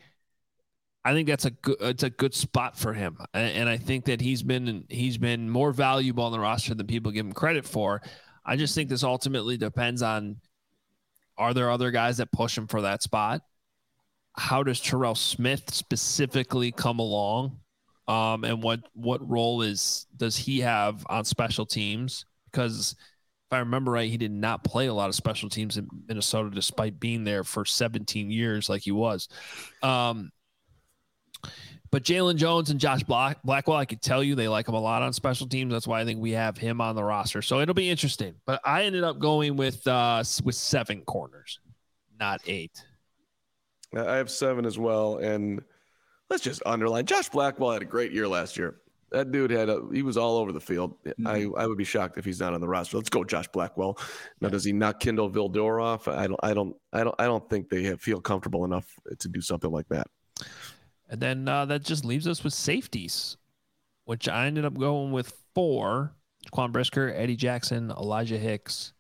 I 1.03 1.15
think 1.15 1.27
that's 1.27 1.47
a 1.47 1.51
good 1.51 1.79
it's 1.81 2.03
a 2.03 2.11
good 2.11 2.35
spot 2.35 2.79
for 2.79 2.93
him, 2.93 3.17
and 3.33 3.71
I 3.71 3.79
think 3.79 4.05
that 4.05 4.21
he's 4.21 4.43
been 4.43 4.85
he's 4.91 5.17
been 5.17 5.49
more 5.49 5.73
valuable 5.73 6.25
on 6.25 6.33
the 6.33 6.39
roster 6.39 6.75
than 6.75 6.87
people 6.87 7.11
give 7.11 7.25
him 7.25 7.33
credit 7.33 7.65
for. 7.65 8.03
I 8.45 8.57
just 8.57 8.75
think 8.75 8.91
this 8.91 9.03
ultimately 9.03 9.57
depends 9.57 10.03
on 10.03 10.37
are 11.39 11.55
there 11.55 11.71
other 11.71 11.91
guys 11.91 12.19
that 12.19 12.31
push 12.33 12.57
him 12.57 12.67
for 12.67 12.83
that 12.83 13.03
spot? 13.03 13.41
How 14.37 14.63
does 14.63 14.81
Terrell 14.81 15.15
Smith 15.15 15.73
specifically 15.75 16.73
come 16.73 16.99
along? 16.99 17.59
Um, 18.09 18.45
and 18.45 18.63
what 18.63 18.81
what 18.95 19.29
role 19.29 19.63
is 19.63 20.07
does 20.17 20.37
he 20.37 20.61
have 20.61 21.07
on 21.09 21.25
special 21.25 21.67
teams? 21.67 22.25
Because 22.51 22.97
if 23.51 23.53
I 23.53 23.59
remember 23.59 23.93
right, 23.93 24.11
he 24.11 24.17
did 24.17 24.33
not 24.33 24.65
play 24.65 24.87
a 24.87 24.95
lot 24.95 25.09
of 25.09 25.15
special 25.15 25.49
teams 25.49 25.77
in 25.77 25.89
Minnesota, 26.09 26.51
despite 26.51 26.99
being 26.99 27.25
there 27.25 27.45
for 27.45 27.65
17 27.65 28.31
years, 28.31 28.69
like 28.69 28.83
he 28.83 28.93
was. 28.93 29.29
Um, 29.83 30.31
but 31.91 32.05
Jaylon 32.05 32.37
Jones 32.37 32.71
and 32.71 32.79
Josh 32.79 33.03
Black, 33.03 33.43
Blackwell, 33.43 33.77
I 33.77 33.85
could 33.85 34.01
tell 34.01 34.23
you 34.23 34.37
they 34.37 34.47
like 34.47 34.69
him 34.69 34.75
a 34.75 34.81
lot 34.81 35.03
on 35.03 35.13
special 35.13 35.49
teams. 35.49 35.73
That's 35.73 35.87
why 35.89 36.01
I 36.01 36.05
think 36.05 36.21
we 36.21 36.31
have 36.33 36.57
him 36.57 36.81
on 36.81 36.95
the 36.95 37.03
roster. 37.03 37.43
So 37.43 37.61
it'll 37.61 37.75
be 37.75 37.91
interesting. 37.91 38.35
But 38.47 38.61
I 38.65 38.85
ended 38.85 39.03
up 39.03 39.19
going 39.19 39.57
with 39.57 39.87
uh, 39.87 40.23
with 40.45 40.55
seven 40.55 41.03
corners, 41.03 41.59
not 42.19 42.41
eight. 42.47 42.85
I 43.97 44.17
have 44.17 44.31
seven 44.31 44.65
as 44.65 44.79
well, 44.79 45.19
and 45.19 45.63
let's 46.29 46.43
just 46.43 46.63
underline 46.65 47.07
Josh 47.07 47.29
Blackwell 47.29 47.73
had 47.73 47.83
a 47.83 47.87
great 47.87 48.13
year 48.13 48.29
last 48.29 48.57
year. 48.57 48.77
That 49.11 49.33
dude 49.33 49.51
had 49.51 49.69
a 49.69 49.83
he 49.93 50.03
was 50.03 50.17
all 50.17 50.37
over 50.37 50.53
the 50.53 50.61
field. 50.61 50.95
Mm-hmm. 51.05 51.27
I, 51.27 51.63
I 51.63 51.67
would 51.67 51.79
be 51.79 51.85
shocked 51.85 52.17
if 52.17 52.25
he's 52.25 52.39
not 52.39 52.55
on 52.55 52.61
the 52.61 52.69
roster. 52.69 52.97
Let's 52.97 53.11
go, 53.11 53.25
Josh 53.25 53.49
Blackwell. 53.49 53.99
Now, 54.41 54.49
does 54.49 54.65
he 54.65 54.73
not 54.73 55.01
Kindle 55.01 55.29
Vildor 55.29 55.83
off? 55.83 56.07
I 56.07 56.29
don't 56.29 56.41
I 56.43 56.55
don't 56.55 56.77
I 56.93 57.03
don't 57.03 57.17
I 57.19 57.25
don't 57.25 57.49
think 57.51 57.69
they 57.69 57.83
have, 57.85 58.01
feel 58.01 58.21
comfortable 58.21 58.65
enough 58.65 58.87
to 59.19 59.29
do 59.29 59.41
something 59.41 59.71
like 59.71 59.89
that. 59.89 60.07
And 61.09 61.21
then 61.21 61.49
uh, 61.49 61.65
that 61.67 61.83
just 61.83 62.05
leaves 62.05 62.29
us 62.29 62.45
with 62.45 62.55
safeties, 62.55 63.37
which 64.05 64.29
I 64.29 64.47
ended 64.47 64.65
up 64.65 64.79
going 64.79 65.11
with 65.11 65.35
four 65.57 66.15
Quan 66.53 66.71
Brisker, 66.71 67.13
Eddie 67.13 67.37
Jackson, 67.37 67.91
Elijah 67.91 68.39
Hicks. 68.39 68.93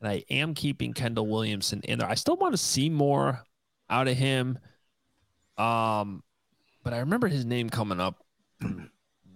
And 0.00 0.08
I 0.08 0.24
am 0.30 0.54
keeping 0.54 0.92
Kendall 0.92 1.26
Williamson 1.26 1.80
in 1.82 1.98
there. 1.98 2.08
I 2.08 2.14
still 2.14 2.36
want 2.36 2.52
to 2.52 2.58
see 2.58 2.88
more 2.88 3.42
out 3.90 4.08
of 4.08 4.16
him. 4.16 4.58
Um, 5.56 6.22
but 6.84 6.92
I 6.92 6.98
remember 6.98 7.28
his 7.28 7.44
name 7.44 7.70
coming 7.70 8.00
up. 8.00 8.24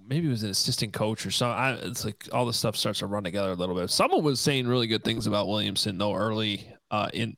Maybe 0.07 0.27
it 0.27 0.31
was 0.31 0.43
an 0.43 0.51
assistant 0.51 0.93
coach 0.93 1.25
or 1.25 1.31
something. 1.31 1.59
I, 1.59 1.73
it's 1.75 2.05
like 2.05 2.29
all 2.33 2.47
the 2.47 2.53
stuff 2.53 2.77
starts 2.77 3.01
to 3.01 3.07
run 3.07 3.25
together 3.25 3.51
a 3.51 3.55
little 3.55 3.75
bit. 3.75 3.91
Someone 3.91 4.23
was 4.23 4.41
saying 4.41 4.67
really 4.67 4.87
good 4.87 5.05
things 5.05 5.27
about 5.27 5.49
Williamson 5.49 5.97
though 5.99 6.15
early 6.15 6.67
uh, 6.91 7.09
in 7.13 7.37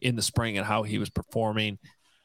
in 0.00 0.16
the 0.16 0.22
spring 0.22 0.56
and 0.56 0.66
how 0.66 0.82
he 0.82 0.98
was 0.98 1.10
performing. 1.10 1.78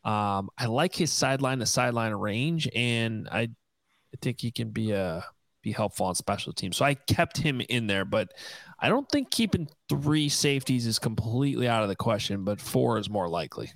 Um, 0.04 0.50
I 0.58 0.66
like 0.66 0.96
his 0.96 1.12
sideline 1.12 1.60
to 1.60 1.66
sideline 1.66 2.14
range, 2.14 2.70
and 2.76 3.28
I, 3.32 3.42
I 3.42 4.18
think 4.22 4.40
he 4.40 4.52
can 4.52 4.70
be 4.70 4.92
a 4.92 5.18
uh, 5.18 5.22
be 5.62 5.72
helpful 5.72 6.08
on 6.08 6.16
special 6.16 6.54
teams. 6.54 6.78
So 6.78 6.86
I 6.86 6.96
kept 6.96 7.38
him 7.38 7.62
in 7.70 7.86
there, 7.88 8.06
but 8.06 8.34
I 8.80 8.90
don't 8.90 9.08
think 9.10 9.30
keeping 9.30 9.68
three 9.90 10.28
safeties 10.28 10.88
is 10.88 10.98
completely 10.98 11.68
out 11.68 11.84
of 11.84 11.90
the 11.90 11.96
question. 11.96 12.44
But 12.44 12.60
four 12.60 12.98
is 12.98 13.10
more 13.10 13.30
likely. 13.30 13.72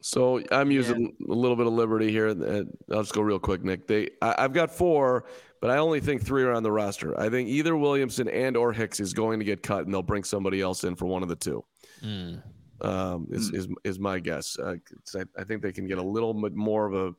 So 0.00 0.42
I'm 0.52 0.70
using 0.70 1.14
yeah. 1.18 1.32
a 1.32 1.34
little 1.34 1.56
bit 1.56 1.66
of 1.66 1.72
liberty 1.72 2.10
here. 2.10 2.28
I'll 2.28 3.02
just 3.02 3.14
go 3.14 3.20
real 3.20 3.38
quick, 3.38 3.64
Nick. 3.64 3.86
They, 3.88 4.10
I, 4.22 4.42
have 4.42 4.52
got 4.52 4.70
four, 4.70 5.24
but 5.60 5.70
I 5.70 5.78
only 5.78 6.00
think 6.00 6.24
three 6.24 6.44
are 6.44 6.52
on 6.52 6.62
the 6.62 6.70
roster. 6.70 7.18
I 7.20 7.28
think 7.28 7.48
either 7.48 7.76
Williamson 7.76 8.28
and 8.28 8.56
or 8.56 8.72
Hicks 8.72 9.00
is 9.00 9.12
going 9.12 9.40
to 9.40 9.44
get 9.44 9.62
cut, 9.62 9.84
and 9.84 9.92
they'll 9.92 10.02
bring 10.02 10.24
somebody 10.24 10.60
else 10.60 10.84
in 10.84 10.94
for 10.94 11.06
one 11.06 11.22
of 11.22 11.28
the 11.28 11.36
two. 11.36 11.64
Mm 12.02 12.42
um, 12.80 13.26
is, 13.30 13.50
mm. 13.50 13.56
is 13.56 13.68
is 13.84 13.98
my 13.98 14.18
guess. 14.18 14.58
Uh, 14.58 14.76
I, 15.14 15.22
I, 15.40 15.44
think 15.44 15.62
they 15.62 15.72
can 15.72 15.86
get 15.86 15.98
a 15.98 16.02
little 16.02 16.34
bit 16.34 16.54
more 16.54 16.86
of 16.86 16.94
a 16.94 17.14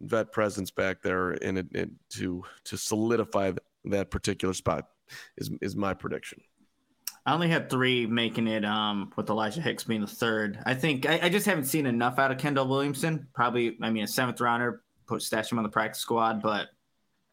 vet 0.00 0.32
presence 0.32 0.70
back 0.70 1.02
there 1.02 1.32
in, 1.32 1.96
to 2.10 2.42
to 2.64 2.76
solidify 2.76 3.52
that 3.86 4.10
particular 4.10 4.54
spot. 4.54 4.88
Is 5.36 5.50
is 5.60 5.76
my 5.76 5.94
prediction. 5.94 6.40
I 7.26 7.32
only 7.32 7.48
have 7.48 7.70
three 7.70 8.06
making 8.06 8.48
it 8.48 8.64
um, 8.64 9.12
with 9.16 9.30
Elijah 9.30 9.62
Hicks 9.62 9.84
being 9.84 10.02
the 10.02 10.06
third. 10.06 10.58
I 10.66 10.74
think 10.74 11.06
I, 11.06 11.20
I, 11.22 11.28
just 11.30 11.46
haven't 11.46 11.64
seen 11.64 11.86
enough 11.86 12.18
out 12.18 12.30
of 12.30 12.36
Kendall 12.36 12.68
Williamson. 12.68 13.28
Probably, 13.34 13.78
I 13.80 13.90
mean, 13.90 14.04
a 14.04 14.08
seventh 14.08 14.40
rounder, 14.40 14.82
put 15.06 15.22
stash 15.22 15.50
him 15.50 15.58
on 15.58 15.64
the 15.64 15.70
practice 15.70 16.02
squad, 16.02 16.42
but 16.42 16.68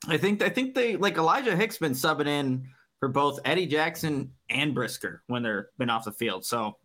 I 0.07 0.17
think 0.17 0.41
I 0.41 0.49
think 0.49 0.75
they 0.75 0.95
like 0.95 1.17
Elijah 1.17 1.55
Hicks 1.55 1.77
been 1.77 1.91
subbing 1.91 2.27
in 2.27 2.69
for 2.99 3.09
both 3.09 3.39
Eddie 3.43 3.67
Jackson 3.67 4.31
and 4.49 4.73
Brisker 4.73 5.23
when 5.27 5.43
they're 5.43 5.69
been 5.77 5.89
off 5.89 6.05
the 6.05 6.11
field. 6.11 6.45
So 6.45 6.77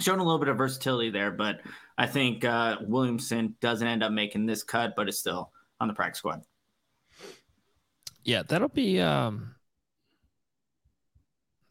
shown 0.00 0.18
a 0.18 0.24
little 0.24 0.38
bit 0.38 0.48
of 0.48 0.56
versatility 0.56 1.10
there, 1.10 1.30
but 1.30 1.60
I 1.96 2.06
think 2.06 2.44
uh, 2.44 2.78
Williamson 2.82 3.54
doesn't 3.60 3.86
end 3.86 4.02
up 4.02 4.10
making 4.10 4.46
this 4.46 4.62
cut, 4.62 4.94
but 4.96 5.08
is 5.08 5.18
still 5.18 5.52
on 5.80 5.88
the 5.88 5.94
practice 5.94 6.18
squad. 6.18 6.42
Yeah, 8.24 8.42
that'll 8.42 8.68
be 8.68 9.00
um, 9.00 9.54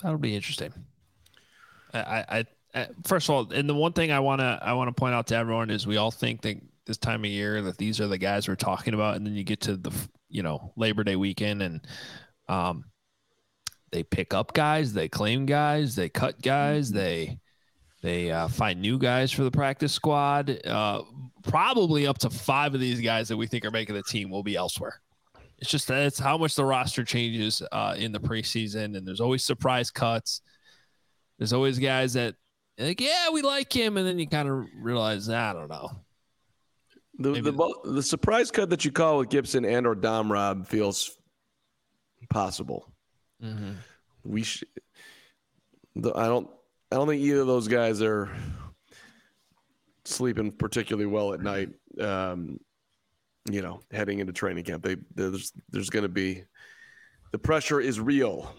that'll 0.01 0.17
be 0.17 0.35
interesting. 0.35 0.73
I, 1.93 1.99
I, 1.99 2.45
I 2.73 2.87
first 3.05 3.29
of 3.29 3.35
all, 3.35 3.51
and 3.51 3.67
the 3.67 3.75
one 3.75 3.93
thing 3.93 4.11
I 4.11 4.19
wanna 4.19 4.59
I 4.61 4.73
wanna 4.73 4.93
point 4.93 5.13
out 5.13 5.27
to 5.27 5.35
everyone 5.35 5.69
is 5.69 5.85
we 5.85 5.97
all 5.97 6.11
think 6.11 6.41
that 6.41 6.57
this 6.85 6.97
time 6.97 7.23
of 7.23 7.29
year 7.29 7.61
that 7.61 7.77
these 7.77 7.99
are 7.99 8.07
the 8.07 8.17
guys 8.17 8.47
we're 8.47 8.55
talking 8.55 8.93
about, 8.93 9.15
and 9.15 9.25
then 9.25 9.33
you 9.33 9.43
get 9.43 9.61
to 9.61 9.77
the 9.77 9.91
you 10.29 10.43
know 10.43 10.71
Labor 10.75 11.03
Day 11.03 11.15
weekend 11.15 11.61
and 11.61 11.81
um, 12.47 12.85
they 13.91 14.03
pick 14.03 14.33
up 14.33 14.53
guys, 14.53 14.93
they 14.93 15.09
claim 15.09 15.45
guys, 15.45 15.95
they 15.95 16.09
cut 16.09 16.41
guys, 16.41 16.89
mm-hmm. 16.89 16.97
they 16.97 17.39
they 18.01 18.31
uh, 18.31 18.47
find 18.47 18.81
new 18.81 18.97
guys 18.97 19.31
for 19.31 19.43
the 19.43 19.51
practice 19.51 19.93
squad. 19.93 20.65
Uh, 20.65 21.03
probably 21.43 22.07
up 22.07 22.17
to 22.19 22.29
five 22.29 22.73
of 22.73 22.79
these 22.79 22.99
guys 22.99 23.27
that 23.27 23.37
we 23.37 23.47
think 23.47 23.63
are 23.63 23.71
making 23.71 23.95
the 23.95 24.03
team 24.03 24.29
will 24.29 24.43
be 24.43 24.55
elsewhere. 24.55 24.99
It's 25.61 25.69
just 25.69 25.89
it's 25.89 26.19
how 26.19 26.37
much 26.37 26.55
the 26.55 26.65
roster 26.65 27.03
changes 27.03 27.61
uh, 27.71 27.95
in 27.97 28.11
the 28.11 28.19
preseason, 28.19 28.97
and 28.97 29.07
there's 29.07 29.21
always 29.21 29.45
surprise 29.45 29.91
cuts. 29.91 30.41
There's 31.37 31.53
always 31.53 31.79
guys 31.79 32.13
that 32.13 32.35
like, 32.77 32.99
yeah, 32.99 33.29
we 33.31 33.41
like 33.41 33.71
him, 33.71 33.97
and 33.97 34.07
then 34.07 34.17
you 34.17 34.27
kind 34.27 34.49
of 34.49 34.65
realize, 34.75 35.29
I 35.29 35.53
don't 35.53 35.69
know. 35.69 35.91
The 37.19 37.41
the, 37.41 37.75
the 37.85 38.03
surprise 38.03 38.49
cut 38.49 38.69
that 38.71 38.83
you 38.83 38.91
call 38.91 39.19
with 39.19 39.29
Gipson 39.29 39.69
and 39.69 39.85
or 39.85 39.93
Dom 39.93 40.31
Rob 40.31 40.67
feels 40.67 41.15
possible. 42.29 42.91
Mm-hmm. 43.43 43.73
We 44.23 44.43
should. 44.43 44.67
I 45.97 46.25
don't. 46.25 46.49
I 46.91 46.95
don't 46.95 47.07
think 47.07 47.21
either 47.21 47.41
of 47.41 47.47
those 47.47 47.67
guys 47.67 48.01
are 48.01 48.29
sleeping 50.05 50.51
particularly 50.51 51.05
well 51.05 51.33
at 51.33 51.41
night. 51.41 51.69
Um, 51.99 52.59
you 53.49 53.61
know, 53.61 53.81
heading 53.91 54.19
into 54.19 54.33
training 54.33 54.63
camp, 54.63 54.83
they 54.83 54.97
there's 55.15 55.53
there's 55.69 55.89
going 55.89 56.03
to 56.03 56.09
be 56.09 56.43
the 57.31 57.39
pressure 57.39 57.79
is 57.79 57.99
real. 57.99 58.53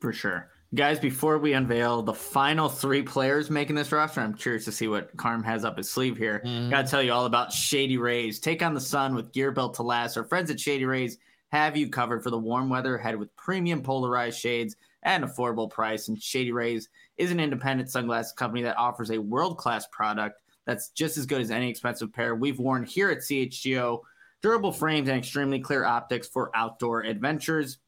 For 0.00 0.12
sure. 0.12 0.50
Guys, 0.74 0.98
before 0.98 1.38
we 1.38 1.54
unveil 1.54 2.02
the 2.02 2.12
final 2.12 2.68
three 2.68 3.02
players 3.02 3.48
making 3.48 3.74
this 3.74 3.90
roster, 3.90 4.20
I'm 4.20 4.34
curious 4.34 4.66
to 4.66 4.72
see 4.72 4.86
what 4.86 5.16
Carm 5.16 5.42
has 5.42 5.64
up 5.64 5.78
his 5.78 5.90
sleeve 5.90 6.16
here. 6.16 6.42
Mhm. 6.44 6.70
Got 6.70 6.84
to 6.84 6.90
tell 6.90 7.02
you 7.02 7.12
all 7.12 7.24
about 7.24 7.52
Shady 7.52 7.96
Rays. 7.96 8.38
Take 8.38 8.62
on 8.62 8.74
the 8.74 8.80
sun 8.80 9.14
with 9.14 9.32
gear 9.32 9.50
built 9.50 9.74
to 9.74 9.82
last. 9.82 10.18
Our 10.18 10.24
friends 10.24 10.50
at 10.50 10.60
Shady 10.60 10.84
Rays 10.84 11.18
have 11.48 11.76
you 11.76 11.88
covered 11.88 12.22
for 12.22 12.28
the 12.30 12.38
warm 12.38 12.68
weather, 12.68 12.98
headed 12.98 13.18
with 13.18 13.34
premium 13.34 13.82
polarized 13.82 14.38
shades 14.38 14.76
at 15.04 15.22
an 15.22 15.28
affordable 15.28 15.70
price. 15.70 16.08
And 16.08 16.22
Shady 16.22 16.52
Rays 16.52 16.90
is 17.16 17.30
an 17.30 17.40
independent 17.40 17.90
sunglasses 17.90 18.32
company 18.32 18.62
that 18.62 18.76
offers 18.76 19.10
a 19.10 19.18
world 19.18 19.56
class 19.56 19.86
product 19.90 20.42
that's 20.68 20.90
just 20.90 21.16
as 21.16 21.24
good 21.24 21.40
as 21.40 21.50
any 21.50 21.70
expensive 21.70 22.12
pair 22.12 22.34
we've 22.34 22.58
worn 22.58 22.84
here 22.84 23.08
at 23.08 23.20
CHGO. 23.20 24.02
Durable 24.42 24.70
frames 24.70 25.08
and 25.08 25.16
extremely 25.16 25.60
clear 25.60 25.86
optics 25.86 26.28
for 26.28 26.50
outdoor 26.54 27.00
adventures. 27.04 27.78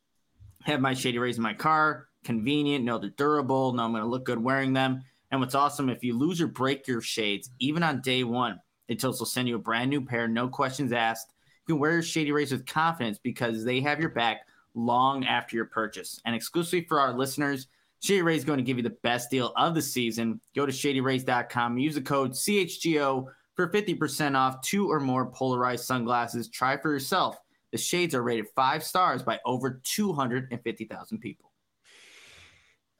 Have 0.62 0.80
my 0.80 0.94
Shady 0.94 1.18
Rays 1.18 1.36
in 1.36 1.42
my 1.42 1.52
car. 1.52 2.08
Convenient, 2.24 2.82
know 2.82 2.96
they're 2.96 3.10
durable, 3.10 3.74
know 3.74 3.84
I'm 3.84 3.92
going 3.92 4.02
to 4.02 4.08
look 4.08 4.24
good 4.24 4.42
wearing 4.42 4.72
them. 4.72 5.02
And 5.30 5.40
what's 5.40 5.54
awesome, 5.54 5.90
if 5.90 6.02
you 6.02 6.16
lose 6.16 6.40
or 6.40 6.46
break 6.46 6.88
your 6.88 7.02
shades, 7.02 7.50
even 7.58 7.82
on 7.82 8.00
day 8.00 8.24
one, 8.24 8.58
Intuos 8.90 9.18
will 9.18 9.26
send 9.26 9.46
you 9.46 9.56
a 9.56 9.58
brand 9.58 9.90
new 9.90 10.02
pair, 10.02 10.26
no 10.26 10.48
questions 10.48 10.90
asked. 10.90 11.34
You 11.68 11.74
can 11.74 11.80
wear 11.80 11.92
your 11.92 12.02
Shady 12.02 12.32
Rays 12.32 12.50
with 12.50 12.64
confidence 12.64 13.18
because 13.22 13.62
they 13.62 13.80
have 13.80 14.00
your 14.00 14.08
back 14.08 14.46
long 14.74 15.26
after 15.26 15.54
your 15.54 15.66
purchase. 15.66 16.18
And 16.24 16.34
exclusively 16.34 16.86
for 16.88 16.98
our 16.98 17.12
listeners, 17.12 17.68
Shady 18.00 18.22
Rays 18.22 18.38
is 18.38 18.44
going 18.44 18.58
to 18.58 18.64
give 18.64 18.78
you 18.78 18.82
the 18.82 18.96
best 19.02 19.30
deal 19.30 19.52
of 19.56 19.74
the 19.74 19.82
season. 19.82 20.40
Go 20.56 20.66
to 20.66 20.72
shadyrays.com, 20.72 21.78
use 21.78 21.94
the 21.94 22.00
code 22.00 22.32
CHGO 22.32 23.26
for 23.54 23.68
50% 23.68 24.36
off 24.36 24.62
two 24.62 24.90
or 24.90 25.00
more 25.00 25.30
polarized 25.30 25.84
sunglasses. 25.84 26.48
Try 26.48 26.78
for 26.78 26.90
yourself. 26.90 27.36
The 27.72 27.78
shades 27.78 28.14
are 28.14 28.22
rated 28.22 28.46
five 28.56 28.82
stars 28.82 29.22
by 29.22 29.38
over 29.44 29.80
250,000 29.84 31.18
people. 31.18 31.52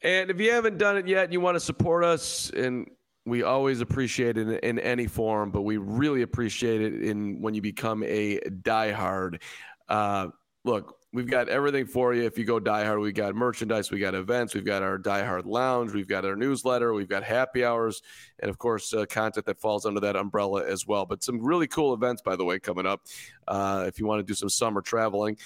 And 0.03 0.31
if 0.31 0.41
you 0.41 0.53
haven't 0.53 0.79
done 0.79 0.97
it 0.97 1.09
yet, 1.09 1.33
you 1.33 1.41
want 1.41 1.57
to 1.57 1.61
support 1.61 2.05
us, 2.05 2.51
and 2.51 2.89
we 3.27 3.43
always 3.43 3.81
appreciate 3.81 4.39
it 4.39 4.49
in, 4.49 4.59
in 4.59 4.79
any 4.79 5.07
form, 5.07 5.51
but 5.51 5.63
we 5.63 5.77
really 5.77 6.23
appreciate 6.23 6.81
it 6.81 7.03
in 7.03 7.41
when 7.41 7.55
you 7.55 7.61
become 7.61 8.03
a 8.05 8.39
diehard. 8.41 9.41
Uh, 9.89 10.29
look, 10.65 11.00
we've 11.13 11.27
got 11.29 11.49
everything 11.49 11.87
for 11.87 12.15
you. 12.15 12.25
If 12.25 12.39
you 12.39 12.45
go 12.45 12.61
diehard, 12.61 13.01
we 13.01 13.13
got 13.13 13.35
merchandise, 13.35 13.91
we 13.91 13.99
got 13.99 14.15
events, 14.15 14.55
we've 14.55 14.65
got 14.65 14.83
our 14.83 14.99
diehard 14.99 15.47
lounge, 15.47 15.93
we've 15.93 16.07
got 16.07 16.25
our 16.25 16.37
newsletter, 16.37 16.95
we've 16.95 17.09
got 17.09 17.25
happy 17.25 17.65
hours, 17.65 18.03
and 18.39 18.49
of 18.49 18.59
course, 18.59 18.93
uh, 18.95 19.07
content 19.07 19.47
that 19.47 19.61
falls 19.61 19.87
under 19.87 20.01
that 20.01 20.17
umbrella 20.17 20.65
as 20.65 20.87
well. 20.87 21.07
But 21.07 21.25
some 21.25 21.45
really 21.45 21.67
cool 21.67 21.95
events, 21.95 22.23
by 22.23 22.37
the 22.37 22.45
way, 22.45 22.59
coming 22.59 22.87
up. 22.87 23.03
Uh, 23.49 23.85
if 23.87 23.99
you 23.99 24.07
want 24.07 24.21
to 24.21 24.25
do 24.25 24.35
some 24.35 24.49
summer 24.49 24.81
traveling 24.81 25.37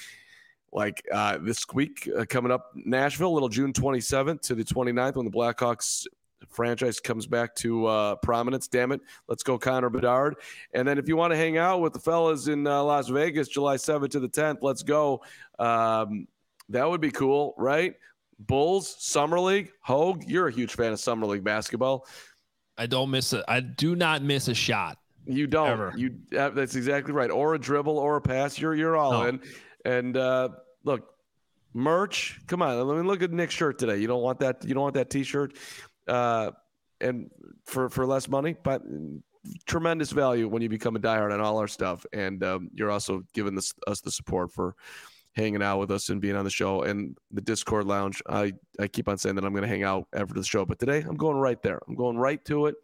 like 0.75 1.07
uh, 1.13 1.39
this 1.41 1.65
week 1.73 2.09
uh, 2.19 2.25
coming 2.29 2.51
up 2.51 2.73
nashville 2.75 3.33
little 3.33 3.49
june 3.49 3.73
27th 3.73 4.41
to 4.41 4.57
the 4.57 4.65
29th 4.65 5.15
when 5.15 5.25
the 5.25 5.31
blackhawks 5.31 6.05
franchise 6.51 7.01
comes 7.01 7.27
back 7.27 7.55
to 7.57 7.87
uh, 7.87 8.15
prominence 8.17 8.69
damn 8.69 8.93
it. 8.93 9.01
Let's 9.29 9.43
go 9.43 9.59
connor 9.59 9.91
bedard. 9.91 10.37
And 10.73 10.87
then 10.87 10.99
if 10.99 11.09
you 11.09 11.17
want 11.17 11.33
to 11.33 11.37
hang 11.37 11.57
out 11.59 11.81
with 11.81 11.93
the 11.93 11.99
fellas 12.01 12.49
in 12.49 12.67
uh, 12.67 12.83
las 12.83 13.09
vegas 13.09 13.49
july 13.49 13.77
7th 13.77 14.11
to 14.11 14.21
the 14.21 14.29
10th 14.29 14.59
let's 14.63 14.83
go. 14.83 15.23
Um, 15.59 16.27
that 16.71 16.89
would 16.89 17.01
be 17.01 17.11
cool 17.11 17.55
right? 17.59 17.95
Bulls 18.39 18.97
summer 18.99 19.39
league 19.39 19.71
Hoge 19.81 20.25
you're 20.27 20.49
a 20.49 20.53
huge 20.53 20.75
fan 20.75 20.93
of 20.93 21.01
summer 21.01 21.27
league 21.27 21.45
basketball. 21.45 22.07
I 22.77 22.87
don't 22.87 23.11
miss 23.11 23.33
it. 23.33 23.45
I 23.47 23.61
do 23.61 23.95
not 23.95 24.23
miss 24.23 24.49
a 24.49 24.55
shot. 24.55 24.99
you 25.27 25.47
don't. 25.47 25.69
Ever. 25.71 25.93
you 25.97 26.17
that's 26.31 26.75
exactly 26.75 27.13
right. 27.13 27.31
Or 27.31 27.55
a 27.55 27.59
dribble 27.59 27.97
or 27.99 28.17
a 28.17 28.21
pass 28.21 28.59
you're 28.59 28.75
you're 28.75 28.97
all 28.97 29.13
No. 29.23 29.23
in. 29.29 29.41
And 29.85 30.17
uh 30.17 30.49
look 30.85 31.11
merch 31.73 32.41
come 32.47 32.63
on. 32.63 32.87
Let 32.87 32.97
me 32.97 33.03
look 33.07 33.23
at 33.23 33.31
nick's 33.31 33.55
shirt 33.55 33.79
today. 33.79 33.99
You 33.99 34.07
don't 34.07 34.23
want 34.23 34.39
that 34.41 34.65
you 34.65 34.75
don't 34.75 34.83
want 34.83 34.95
that 34.95 35.11
t-shirt 35.11 35.57
uh 36.09 36.51
and 37.01 37.31
for 37.65 37.89
for 37.89 38.07
less 38.07 38.29
money 38.29 38.55
but 38.63 38.83
tremendous 39.67 40.11
value 40.11 40.49
when 40.49 40.63
you 40.63 40.69
become 40.69 40.97
a 40.97 41.01
diehard 41.01 41.33
on 41.33 41.41
all 41.41 41.59
our 41.59 41.69
stuff. 41.69 42.05
And 42.13 42.43
um, 42.45 42.71
you're 42.75 42.91
also 42.91 43.23
giving 43.33 43.55
this, 43.55 43.73
us 43.87 44.01
the 44.01 44.11
support 44.11 44.53
for 44.53 44.75
hanging 45.35 45.63
out 45.63 45.79
with 45.79 45.91
us 45.91 46.11
and 46.11 46.21
being 46.21 46.37
on 46.37 46.45
the 46.45 46.51
show 46.51 46.83
and 46.83 47.17
the 47.33 47.41
discord 47.41 47.87
lounge. 47.87 48.23
I 48.29 48.53
i 48.79 48.87
keep 48.87 49.09
on 49.09 49.19
saying 49.19 49.35
that 49.35 49.45
i'm 49.45 49.53
going 49.53 49.63
to 49.63 49.69
hang 49.69 49.83
out 49.83 50.07
after 50.13 50.33
the 50.33 50.45
show 50.45 50.65
but 50.65 50.79
today 50.79 51.01
i'm 51.01 51.17
going 51.17 51.37
right 51.39 51.61
there. 51.61 51.81
I'm 51.89 51.97
going 51.97 52.17
right 52.17 52.43
to 52.45 52.67
it. 52.67 52.77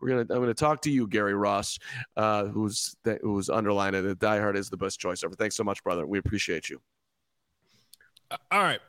We're 0.00 0.10
gonna 0.10 0.20
i'm 0.20 0.40
gonna 0.40 0.54
talk 0.54 0.80
to 0.82 0.92
you 0.92 1.08
gary 1.08 1.34
ross 1.34 1.76
uh 2.16 2.44
who's 2.44 2.94
that 3.02 3.18
who's 3.22 3.50
underlined 3.50 3.96
it. 3.96 4.02
That 4.02 4.20
diehard 4.20 4.56
is 4.56 4.70
the 4.70 4.76
best 4.76 5.00
choice 5.00 5.24
ever. 5.24 5.34
Thanks 5.34 5.56
so 5.56 5.64
much 5.64 5.82
brother. 5.82 6.06
We 6.06 6.18
appreciate 6.18 6.70
you. 6.70 6.80
Uh, 8.30 8.36
All 8.52 8.62
right. 8.62 8.80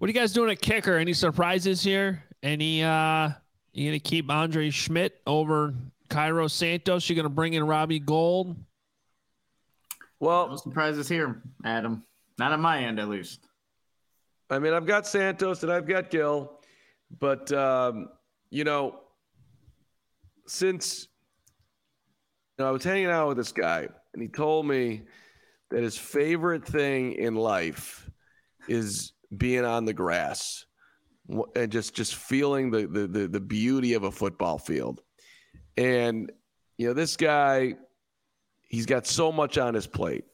What 0.00 0.08
are 0.08 0.12
you 0.12 0.18
guys 0.18 0.32
doing 0.32 0.50
at 0.50 0.62
kicker? 0.62 0.96
Any 0.96 1.12
surprises 1.12 1.82
here? 1.82 2.24
Any 2.42 2.82
uh 2.82 3.32
you 3.74 3.90
gonna 3.90 3.98
keep 3.98 4.30
Andre 4.30 4.70
Szmyt 4.70 5.10
over 5.26 5.74
Cairo 6.08 6.48
Santos? 6.48 7.06
You 7.10 7.14
gonna 7.14 7.28
bring 7.28 7.52
in 7.52 7.66
Robbie 7.66 8.00
Gould? 8.00 8.56
Well 10.18 10.44
No 10.44 10.48
well 10.48 10.56
surprises 10.56 11.06
here, 11.06 11.42
Adam. 11.66 12.02
Not 12.38 12.52
on 12.52 12.62
my 12.62 12.78
end, 12.78 12.98
at 12.98 13.10
least. 13.10 13.46
I 14.48 14.58
mean, 14.58 14.72
I've 14.72 14.86
got 14.86 15.06
Santos 15.06 15.62
and 15.64 15.70
I've 15.70 15.86
got 15.86 16.08
Gill, 16.08 16.62
but 17.18 17.52
um, 17.52 18.08
you 18.48 18.64
know, 18.64 19.00
since 20.46 21.08
you 22.56 22.64
know, 22.64 22.70
I 22.70 22.72
was 22.72 22.84
hanging 22.84 23.10
out 23.10 23.28
with 23.28 23.36
this 23.36 23.52
guy, 23.52 23.86
and 24.14 24.22
he 24.22 24.28
told 24.28 24.64
me 24.64 25.02
that 25.70 25.82
his 25.82 25.98
favorite 25.98 26.64
thing 26.64 27.12
in 27.12 27.34
life 27.34 28.08
is 28.66 29.12
being 29.36 29.64
on 29.64 29.84
the 29.84 29.92
grass 29.92 30.66
and 31.54 31.70
just 31.70 31.94
just 31.94 32.14
feeling 32.14 32.70
the 32.70 32.86
the 32.86 33.06
the, 33.06 33.28
the 33.28 33.40
beauty 33.40 33.94
of 33.94 34.04
a 34.04 34.10
football 34.10 34.58
field. 34.58 35.00
And 35.76 36.30
you 36.80 36.86
know, 36.86 36.94
this 36.94 37.16
guy, 37.16 37.74
he's 38.68 38.86
got 38.86 39.06
so 39.06 39.30
much 39.30 39.58
on 39.58 39.74
his 39.74 39.86
plate. 39.86 40.24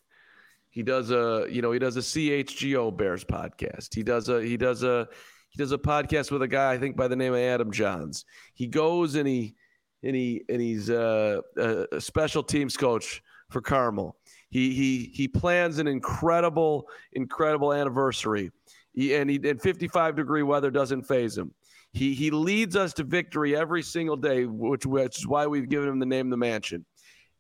He 0.71 0.85
does 0.85 1.11
a, 1.11 1.47
you 1.51 1.61
know, 1.61 1.73
he 1.73 1.81
does 1.81 1.97
a 1.97 2.01
CHGO 2.01 2.97
Bears 2.97 3.25
podcast. 3.25 3.95
He 3.95 4.05
does 4.05 4.29
a, 4.29 4.41
he 4.43 4.57
does 4.57 4.85
a, 4.85 5.09
he 5.49 5.59
does 5.59 5.73
a 5.73 5.79
podcast 5.79 6.31
with 6.31 6.43
a 6.43 6.49
guy 6.49 6.73
I 6.73 6.79
think 6.79 6.97
by 6.97 7.09
the 7.09 7.17
name 7.17 7.33
of 7.33 7.41
Adam 7.41 7.73
Jahns. 7.73 8.25
He 8.55 8.69
goes 8.69 9.17
and 9.17 9.27
he, 9.27 9.57
and 10.05 10.15
he, 10.15 10.45
and 10.49 10.61
he's 10.61 10.89
a, 10.89 11.43
a 11.57 12.01
special 12.01 12.45
teams 12.45 12.77
coach 12.77 13.23
for 13.49 13.61
Carmel. 13.61 14.17
He 14.49 14.73
he 14.75 15.11
he 15.13 15.27
plans 15.27 15.79
an 15.79 15.89
incredible, 15.89 16.89
incredible 17.13 17.73
anniversary. 17.73 18.53
He, 18.97 19.15
and 19.15 19.31
he 19.31 19.37
and 19.49 19.63
55 19.63 20.17
degree 20.17 20.43
weather 20.43 20.73
doesn't 20.73 21.05
phase 21.05 21.39
him. 21.39 21.55
He 21.93 22.15
he 22.15 22.31
leads 22.31 22.75
us 22.75 22.93
to 22.95 23.05
victory 23.05 23.55
every 23.55 23.83
single 23.83 24.17
day, 24.17 24.47
which 24.47 24.85
which 24.85 25.19
is 25.19 25.27
why 25.29 25.47
we've 25.47 25.69
given 25.69 25.89
him 25.89 26.01
the 26.01 26.07
name 26.07 26.29
the 26.29 26.37
Mansion. 26.37 26.85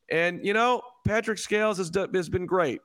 And 0.09 0.45
you 0.47 0.53
know, 0.53 0.83
Patrick 1.05 1.39
Scales 1.39 1.79
has 1.79 1.91
has 2.15 2.29
been 2.29 2.47
great 2.47 2.81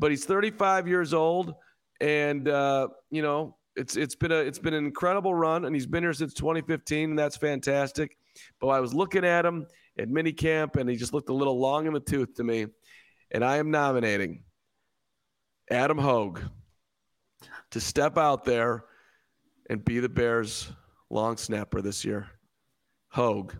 but 0.00 0.10
he's 0.10 0.24
35 0.24 0.88
years 0.88 1.14
old, 1.14 1.54
and 2.00 2.48
uh, 2.48 2.88
you 3.10 3.22
know 3.22 3.56
it's 3.76 3.96
it's 3.96 4.16
been 4.16 4.32
a 4.32 4.36
it's 4.36 4.58
been 4.58 4.74
an 4.74 4.84
incredible 4.84 5.34
run, 5.34 5.66
and 5.66 5.76
he's 5.76 5.86
been 5.86 6.02
here 6.02 6.14
since 6.14 6.34
2015, 6.34 7.10
and 7.10 7.18
that's 7.18 7.36
fantastic. 7.36 8.16
But 8.60 8.68
I 8.68 8.80
was 8.80 8.94
looking 8.94 9.24
at 9.24 9.44
him 9.44 9.66
at 9.98 10.08
minicamp, 10.08 10.76
and 10.76 10.88
he 10.88 10.96
just 10.96 11.12
looked 11.12 11.28
a 11.28 11.34
little 11.34 11.60
long 11.60 11.86
in 11.86 11.92
the 11.92 12.00
tooth 12.00 12.34
to 12.36 12.44
me, 12.44 12.66
and 13.30 13.44
I 13.44 13.58
am 13.58 13.70
nominating 13.70 14.42
Adam 15.70 15.98
Hoge 15.98 16.40
to 17.70 17.80
step 17.80 18.18
out 18.18 18.44
there 18.44 18.84
and 19.68 19.84
be 19.84 20.00
the 20.00 20.08
Bears' 20.08 20.70
long 21.10 21.36
snapper 21.36 21.80
this 21.80 22.04
year. 22.04 22.28
Hoge 23.08 23.54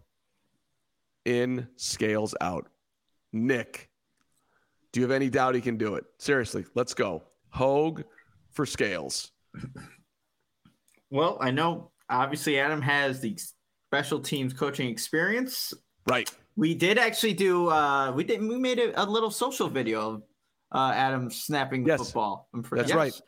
in, 1.24 1.68
scales 1.76 2.34
out. 2.40 2.68
Nick. 3.32 3.88
Do 4.92 5.00
you 5.00 5.04
have 5.04 5.12
any 5.14 5.30
doubt 5.30 5.54
he 5.54 5.60
can 5.60 5.76
do 5.76 5.94
it? 5.94 6.04
Seriously, 6.18 6.64
let's 6.74 6.94
go. 6.94 7.22
Hoge 7.50 8.02
for 8.52 8.66
scales. 8.66 9.30
Well, 11.10 11.38
I 11.40 11.50
know 11.50 11.90
obviously 12.08 12.58
Adam 12.58 12.82
has 12.82 13.20
the 13.20 13.36
special 13.88 14.20
teams 14.20 14.52
coaching 14.52 14.88
experience. 14.88 15.72
Right. 16.08 16.30
We 16.56 16.74
did 16.74 16.98
actually 16.98 17.34
do 17.34 17.68
uh 17.68 18.12
we 18.12 18.24
did 18.24 18.40
we 18.40 18.58
made 18.58 18.78
a, 18.78 19.02
a 19.02 19.04
little 19.04 19.30
social 19.30 19.68
video 19.68 20.14
of 20.14 20.22
uh 20.72 20.92
Adam 20.94 21.30
snapping 21.30 21.84
the 21.84 21.90
Yes. 21.90 22.00
football. 22.00 22.48
I'm 22.54 22.64
That's 22.72 22.94
right. 22.94 23.20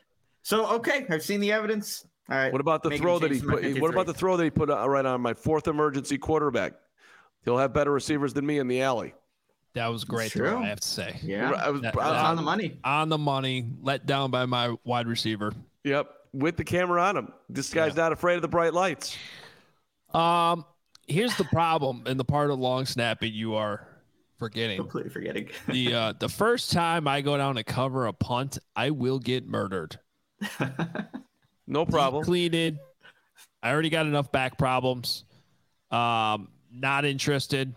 So 0.43 0.67
okay, 0.75 1.05
I've 1.09 1.23
seen 1.23 1.39
the 1.39 1.51
evidence. 1.51 2.05
All 2.29 2.37
right. 2.37 2.51
What 2.51 2.61
about 2.61 2.83
the 2.83 2.89
Making 2.89 3.03
throw 3.03 3.19
that 3.19 3.31
he 3.31 3.39
changes 3.39 3.41
to 3.41 3.47
my 3.47 3.53
put? 3.55 3.63
What 3.63 3.73
53. 3.73 3.89
about 3.89 4.05
the 4.05 4.13
throw 4.13 4.37
that 4.37 4.43
he 4.43 4.49
put 4.49 4.69
uh, 4.69 4.87
right 4.89 5.05
on 5.05 5.21
my 5.21 5.33
fourth 5.33 5.67
emergency 5.67 6.17
quarterback? 6.17 6.73
He'll 7.43 7.57
have 7.57 7.73
better 7.73 7.91
receivers 7.91 8.33
than 8.33 8.45
me 8.45 8.59
in 8.59 8.67
the 8.67 8.81
alley. 8.81 9.13
That 9.73 9.87
was 9.87 10.03
great 10.03 10.31
True. 10.31 10.49
throw, 10.49 10.61
I 10.61 10.67
have 10.67 10.79
to 10.79 10.87
say. 10.87 11.19
Yeah. 11.23 11.51
I 11.51 11.69
was, 11.69 11.81
That- 11.81 11.97
I 11.97 11.97
was 11.97 12.13
That's 12.13 12.25
on 12.25 12.35
the 12.35 12.41
money. 12.41 12.79
On 12.83 13.09
the 13.09 13.17
money, 13.17 13.67
let 13.81 14.05
down 14.05 14.31
by 14.31 14.45
my 14.45 14.75
wide 14.83 15.07
receiver. 15.07 15.51
Yep, 15.83 16.09
with 16.31 16.57
the 16.57 16.63
camera 16.63 17.01
on 17.03 17.17
him. 17.17 17.33
This 17.49 17.73
guy's 17.73 17.95
not 17.95 18.11
afraid 18.13 18.35
of 18.35 18.41
the 18.41 18.47
bright 18.47 18.73
lights. 18.73 19.17
Um, 20.13 20.63
here's 21.07 21.35
the 21.37 21.43
problem 21.45 22.03
in 22.05 22.17
the 22.17 22.23
part 22.23 22.51
of 22.51 22.59
long 22.59 22.85
snapping 22.85 23.33
you 23.33 23.55
are 23.55 23.87
forgetting. 24.37 24.77
Completely 24.77 25.09
forgetting. 25.09 25.49
The 25.67 25.93
uh 25.93 26.13
the 26.19 26.29
first 26.29 26.71
time 26.71 27.07
I 27.07 27.21
go 27.21 27.35
down 27.35 27.55
to 27.55 27.63
cover 27.63 28.05
a 28.05 28.13
punt, 28.13 28.59
I 28.75 28.91
will 28.91 29.19
get 29.19 29.47
murdered. 29.47 29.99
No 31.67 31.85
problem. 31.85 32.25
Cleated. 32.25 32.77
I 33.63 33.71
already 33.71 33.89
got 33.89 34.05
enough 34.05 34.31
back 34.33 34.57
problems. 34.57 35.23
Um, 35.91 36.49
not 36.71 37.05
interested. 37.05 37.73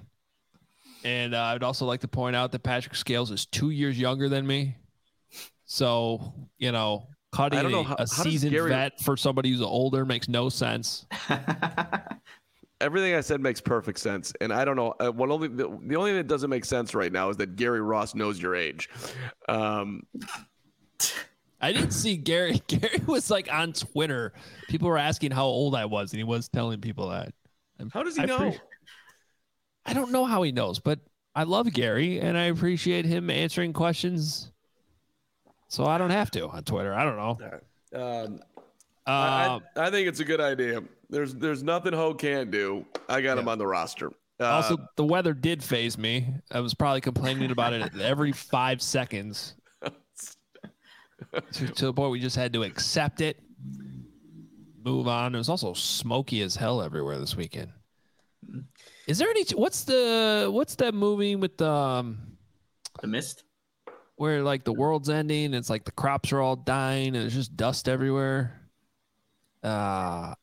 And 1.05 1.35
uh, 1.37 1.41
I'd 1.55 1.62
also 1.62 1.87
like 1.87 2.01
to 2.01 2.09
point 2.09 2.35
out 2.35 2.51
that 2.51 2.64
Patrick 2.64 2.97
Scales 2.97 3.31
is 3.31 3.47
two 3.47 3.71
years 3.71 3.97
younger 3.99 4.29
than 4.29 4.45
me. 4.45 4.75
So, 5.67 6.35
you 6.59 6.73
know, 6.73 7.07
cutting 7.33 7.61
I 7.61 7.62
don't 7.62 7.71
know 7.71 7.81
a, 7.81 7.85
how- 7.85 7.95
a 7.95 8.01
how 8.01 8.25
seasoned 8.25 8.53
Gary- 8.53 8.71
vet 8.71 9.01
for 9.01 9.17
somebody 9.17 9.51
who's 9.53 9.62
older 9.62 10.05
makes 10.05 10.29
no 10.29 10.49
sense. 10.49 11.07
Everything 12.81 13.14
I 13.14 13.21
said 13.21 13.41
makes 13.41 13.61
perfect 13.61 14.01
sense, 14.01 14.33
and 14.41 14.53
I 14.53 14.64
don't 14.64 14.77
know. 14.77 14.95
Uh, 15.01 15.11
what 15.11 15.31
only 15.31 15.49
the, 15.49 15.69
the 15.85 15.97
only 15.97 16.11
thing 16.11 16.17
that 16.19 16.27
doesn't 16.27 16.51
make 16.51 16.64
sense 16.64 16.95
right 16.95 17.11
now 17.12 17.31
is 17.31 17.37
that 17.39 17.57
Gary 17.57 17.81
Ross 17.81 18.14
knows 18.14 18.41
your 18.43 18.55
age. 18.55 18.91
Um, 19.49 20.03
I 21.61 21.73
didn't 21.73 21.93
see 21.93 22.17
Gary. 22.17 22.61
Gary 22.69 23.01
was 23.07 23.31
like 23.31 23.53
on 23.53 23.73
Twitter. 23.73 24.33
People 24.69 24.89
were 24.89 24.99
asking 24.99 25.31
how 25.31 25.47
old 25.47 25.75
I 25.75 25.85
was, 25.85 26.13
and 26.13 26.19
he 26.19 26.25
was 26.25 26.49
telling 26.49 26.81
people 26.81 27.09
that. 27.11 27.33
how 27.93 28.03
does 28.03 28.17
he 28.17 28.23
I 28.23 28.27
know? 28.27 28.37
appreciate- 28.37 28.61
I 29.87 29.93
don't 29.93 30.11
know 30.11 30.25
how 30.25 30.43
he 30.43 30.51
knows, 30.53 30.81
but 30.81 30.99
I 31.35 31.45
love 31.45 31.73
Gary 31.73 32.19
and 32.19 32.37
I 32.37 32.45
appreciate 32.45 33.05
him 33.05 33.31
answering 33.31 33.73
questions. 33.73 34.51
So 35.69 35.85
I 35.85 35.97
don't 35.97 36.11
have 36.11 36.31
to 36.33 36.49
on 36.49 36.65
Twitter. 36.65 36.93
I 36.93 37.05
don't 37.05 37.17
know. 37.17 37.39
Um, 37.95 38.41
Uh, 39.07 39.61
I, 39.77 39.87
I, 39.87 39.91
think 39.93 40.09
it's 40.09 40.19
a 40.19 40.25
good 40.25 40.41
idea. 40.41 40.83
There's 41.09 41.35
there's 41.35 41.63
nothing 41.63 41.93
Ho 41.93 42.13
can't 42.15 42.51
do. 42.51 42.85
I 43.09 43.21
got 43.21 43.39
him 43.39 43.47
on 43.47 43.59
the 43.59 43.67
roster. 43.67 44.11
Uh, 44.41 44.47
also, 44.47 44.77
the 44.97 45.05
weather 45.05 45.33
did 45.33 45.63
phase 45.63 45.97
me. 45.97 46.27
I 46.51 46.59
was 46.59 46.75
probably 46.75 47.01
complaining 47.01 47.53
about 47.53 47.73
it 47.73 47.97
every 48.01 48.33
five 48.33 48.83
seconds 48.83 49.55
to, 51.53 51.67
to 51.69 51.87
the 51.87 51.93
point 51.93 52.11
we 52.11 52.21
just 52.21 52.37
had 52.37 52.53
to 52.53 52.62
accept 52.62 53.21
it, 53.21 53.39
move 54.85 55.09
on. 55.09 55.35
It 55.35 55.39
was 55.39 55.49
also 55.49 55.73
smoky 55.75 56.43
as 56.43 56.57
hell 56.57 56.83
everywhere 56.83 57.19
this 57.19 57.37
weekend. 57.37 57.71
Is 59.07 59.19
there 59.19 59.29
any? 59.29 59.45
What's 59.55 59.85
the 59.85 60.49
what's 60.53 60.75
that 60.77 60.95
movie 60.95 61.37
with 61.37 61.57
the 61.59 61.71
um, 61.71 62.37
the 63.01 63.07
mist. 63.09 63.45
where 64.17 64.43
like 64.43 64.64
the 64.64 64.73
world's 64.73 65.09
ending? 65.09 65.47
And 65.47 65.55
it's 65.55 65.71
like 65.71 65.85
the 65.85 65.93
crops 65.93 66.33
are 66.33 66.41
all 66.41 66.57
dying 66.57 67.09
and 67.09 67.17
there's 67.17 67.35
just 67.35 67.57
dust 67.57 67.89
everywhere. 67.89 68.61
Uh 69.62 70.35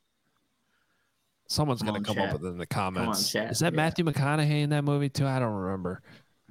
someone's 1.48 1.82
Come 1.82 1.88
gonna 1.88 2.00
on, 2.00 2.04
come 2.04 2.16
chat. 2.16 2.30
up 2.30 2.34
with 2.42 2.46
it 2.46 2.54
in 2.54 2.58
the 2.58 2.66
comments. 2.66 3.32
chat. 3.32 3.52
Is 3.52 3.60
that 3.60 3.74
Yeah. 3.74 3.78
Matthew 3.78 4.06
McConaughey 4.06 4.64
in 4.64 4.70
that 4.72 4.84
movie 4.84 5.10
too? 5.10 5.28
I 5.28 5.40
don't 5.40 5.54
remember. 5.54 6.02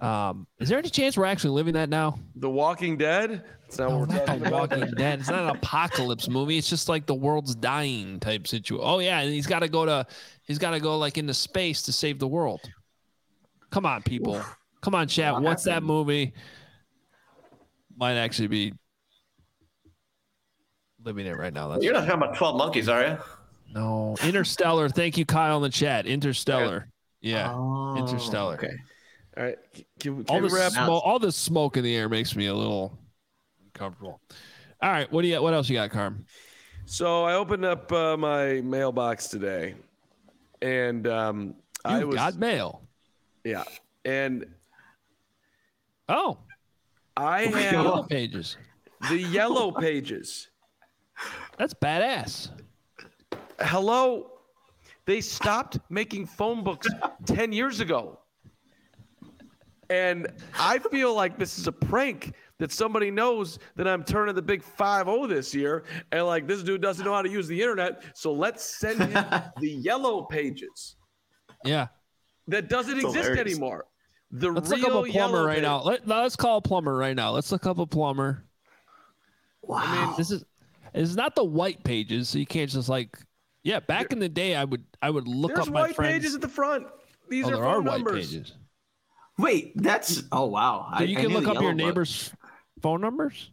Um, 0.00 0.46
is 0.58 0.68
there 0.68 0.78
any 0.78 0.88
chance 0.88 1.16
we're 1.16 1.26
actually 1.26 1.50
living 1.50 1.74
that 1.74 1.88
now? 1.88 2.18
The 2.36 2.48
Walking 2.50 2.96
Dead. 2.96 3.44
That's 3.72 3.78
not 3.78 3.90
No, 3.90 3.98
what 3.98 4.08
we're 4.08 4.14
not 4.16 4.26
talking 4.26 4.42
The 4.42 4.48
about. 4.48 4.70
Walking 4.70 4.90
Dead. 4.96 5.20
It's 5.20 5.30
not 5.30 5.42
an 5.44 5.56
apocalypse 5.56 6.28
movie. 6.28 6.58
It's 6.58 6.68
just 6.68 6.88
like 6.88 7.06
the 7.06 7.14
world's 7.14 7.54
dying 7.54 8.20
type 8.20 8.46
situation. 8.46 8.84
Oh 8.86 8.98
yeah, 8.98 9.20
and 9.20 9.32
he's 9.32 9.46
got 9.46 9.60
to 9.60 9.68
go 9.68 9.86
to, 9.86 10.06
he's 10.42 10.58
got 10.58 10.72
to 10.72 10.80
go 10.80 10.98
like 10.98 11.16
into 11.18 11.34
space 11.34 11.82
to 11.82 11.92
save 11.92 12.18
the 12.18 12.28
world. 12.28 12.60
Come 13.70 13.86
on, 13.86 14.02
people. 14.02 14.42
Come 14.82 14.94
on, 14.94 15.08
chat. 15.08 15.32
What 15.32 15.42
What's 15.42 15.64
that 15.64 15.82
movie? 15.82 16.34
Might 17.96 18.14
actually 18.14 18.48
be 18.48 18.72
living 21.02 21.26
it 21.26 21.36
right 21.36 21.52
now. 21.52 21.68
That's 21.68 21.84
You're 21.84 21.94
not 21.94 22.00
talking 22.06 22.22
about 22.22 22.36
12 22.36 22.56
monkeys, 22.56 22.88
are 22.88 23.02
you? 23.06 23.18
no 23.72 24.16
Interstellar. 24.22 24.88
Thank 24.90 25.16
you, 25.16 25.24
Kyle, 25.24 25.56
in 25.56 25.62
the 25.62 25.70
chat. 25.70 26.06
Interstellar. 26.06 26.88
Yeah. 27.20 27.52
Oh, 27.54 27.96
Interstellar. 27.96 28.54
Okay. 28.54 28.74
All 29.36 29.44
right, 29.44 29.56
can, 29.98 30.24
can 30.24 30.34
all 30.36 30.42
we 30.42 30.48
the 30.50 30.54
wrap? 30.54 30.72
smoke, 30.72 31.02
all 31.06 31.18
the 31.18 31.32
smoke 31.32 31.78
in 31.78 31.84
the 31.84 31.96
air 31.96 32.10
makes 32.10 32.36
me 32.36 32.46
a 32.46 32.54
little 32.54 32.98
uncomfortable. 33.74 34.20
All 34.82 34.90
right, 34.90 35.10
what 35.12 35.22
do 35.22 35.28
you? 35.28 35.40
What 35.42 35.54
else 35.54 35.68
you 35.68 35.76
got, 35.76 35.90
Carm? 35.90 36.24
So 36.84 37.24
I 37.24 37.34
opened 37.34 37.64
up 37.64 37.90
uh, 37.92 38.16
my 38.16 38.60
mailbox 38.62 39.28
today, 39.28 39.74
and 40.60 41.06
um, 41.06 41.54
I 41.84 42.04
was 42.04 42.16
got 42.16 42.36
mail. 42.36 42.82
yeah, 43.44 43.64
and 44.04 44.44
Oh, 46.08 46.38
I 47.16 47.46
my 47.46 47.60
have 47.60 47.72
yellow 47.72 48.02
pages. 48.02 48.56
the 49.08 49.18
yellow 49.18 49.70
pages. 49.70 50.48
That's 51.56 51.74
badass. 51.74 52.50
Hello, 53.60 54.32
they 55.06 55.20
stopped 55.20 55.78
making 55.88 56.26
phone 56.26 56.64
books 56.64 56.88
ten 57.24 57.52
years 57.52 57.78
ago, 57.78 58.18
and 59.88 60.26
I 60.58 60.80
feel 60.80 61.14
like 61.14 61.38
this 61.38 61.58
is 61.58 61.68
a 61.68 61.72
prank 61.72 62.34
that 62.62 62.70
somebody 62.70 63.10
knows 63.10 63.58
that 63.74 63.88
I'm 63.88 64.04
turning 64.04 64.36
the 64.36 64.40
big 64.42 64.62
five 64.62 65.06
zero 65.06 65.26
this 65.26 65.52
year, 65.52 65.82
and 66.12 66.24
like 66.24 66.46
this 66.46 66.62
dude 66.62 66.80
doesn't 66.80 67.04
know 67.04 67.12
how 67.12 67.20
to 67.22 67.28
use 67.28 67.48
the 67.48 67.60
internet, 67.60 68.04
so 68.14 68.32
let's 68.32 68.64
send 68.64 69.00
him 69.00 69.12
the 69.60 69.68
yellow 69.68 70.22
pages. 70.22 70.94
Yeah. 71.64 71.88
That 72.46 72.68
doesn't 72.68 72.94
It's 72.98 73.04
exist 73.04 73.28
hilarious. 73.30 73.54
anymore. 73.56 73.86
The 74.30 74.52
Let's 74.52 74.70
real 74.70 74.78
look 74.80 74.90
up 74.90 75.08
a 75.08 75.12
plumber 75.12 75.44
right 75.44 75.54
page- 75.56 75.62
now. 75.62 75.82
Let, 75.82 76.06
let's 76.06 76.36
call 76.36 76.58
a 76.58 76.62
plumber 76.62 76.96
right 76.96 77.16
now. 77.16 77.32
Let's 77.32 77.50
look 77.50 77.66
up 77.66 77.78
a 77.78 77.86
plumber. 77.86 78.44
Wow. 79.62 80.14
This 80.16 80.30
is 80.30 80.44
it's 80.94 81.14
not 81.16 81.34
the 81.34 81.44
white 81.44 81.82
pages, 81.82 82.28
so 82.28 82.38
you 82.38 82.46
can't 82.46 82.70
just 82.70 82.88
like 82.88 83.18
yeah. 83.64 83.80
Back 83.80 84.12
in 84.12 84.20
the 84.20 84.28
day, 84.28 84.54
I 84.54 84.64
would 84.64 84.84
I 85.02 85.10
would 85.10 85.26
look 85.26 85.58
up 85.58 85.68
my 85.68 85.82
white 85.82 85.96
friends. 85.96 86.14
pages 86.14 86.34
at 86.36 86.40
the 86.40 86.48
front. 86.48 86.86
These 87.28 87.46
oh, 87.46 87.48
are 87.48 87.54
there 87.54 87.64
phone 87.64 87.74
are 87.74 87.80
white 87.80 87.92
numbers. 88.04 88.30
pages. 88.32 88.52
Wait, 89.38 89.72
that's 89.76 90.22
oh 90.32 90.46
wow. 90.46 90.86
So 90.90 91.04
I- 91.04 91.06
you 91.06 91.16
can 91.16 91.28
knew 91.28 91.38
look 91.40 91.48
up 91.48 91.60
your 91.62 91.74
neighbors' 91.74 92.32
phone 92.82 93.00
numbers. 93.00 93.50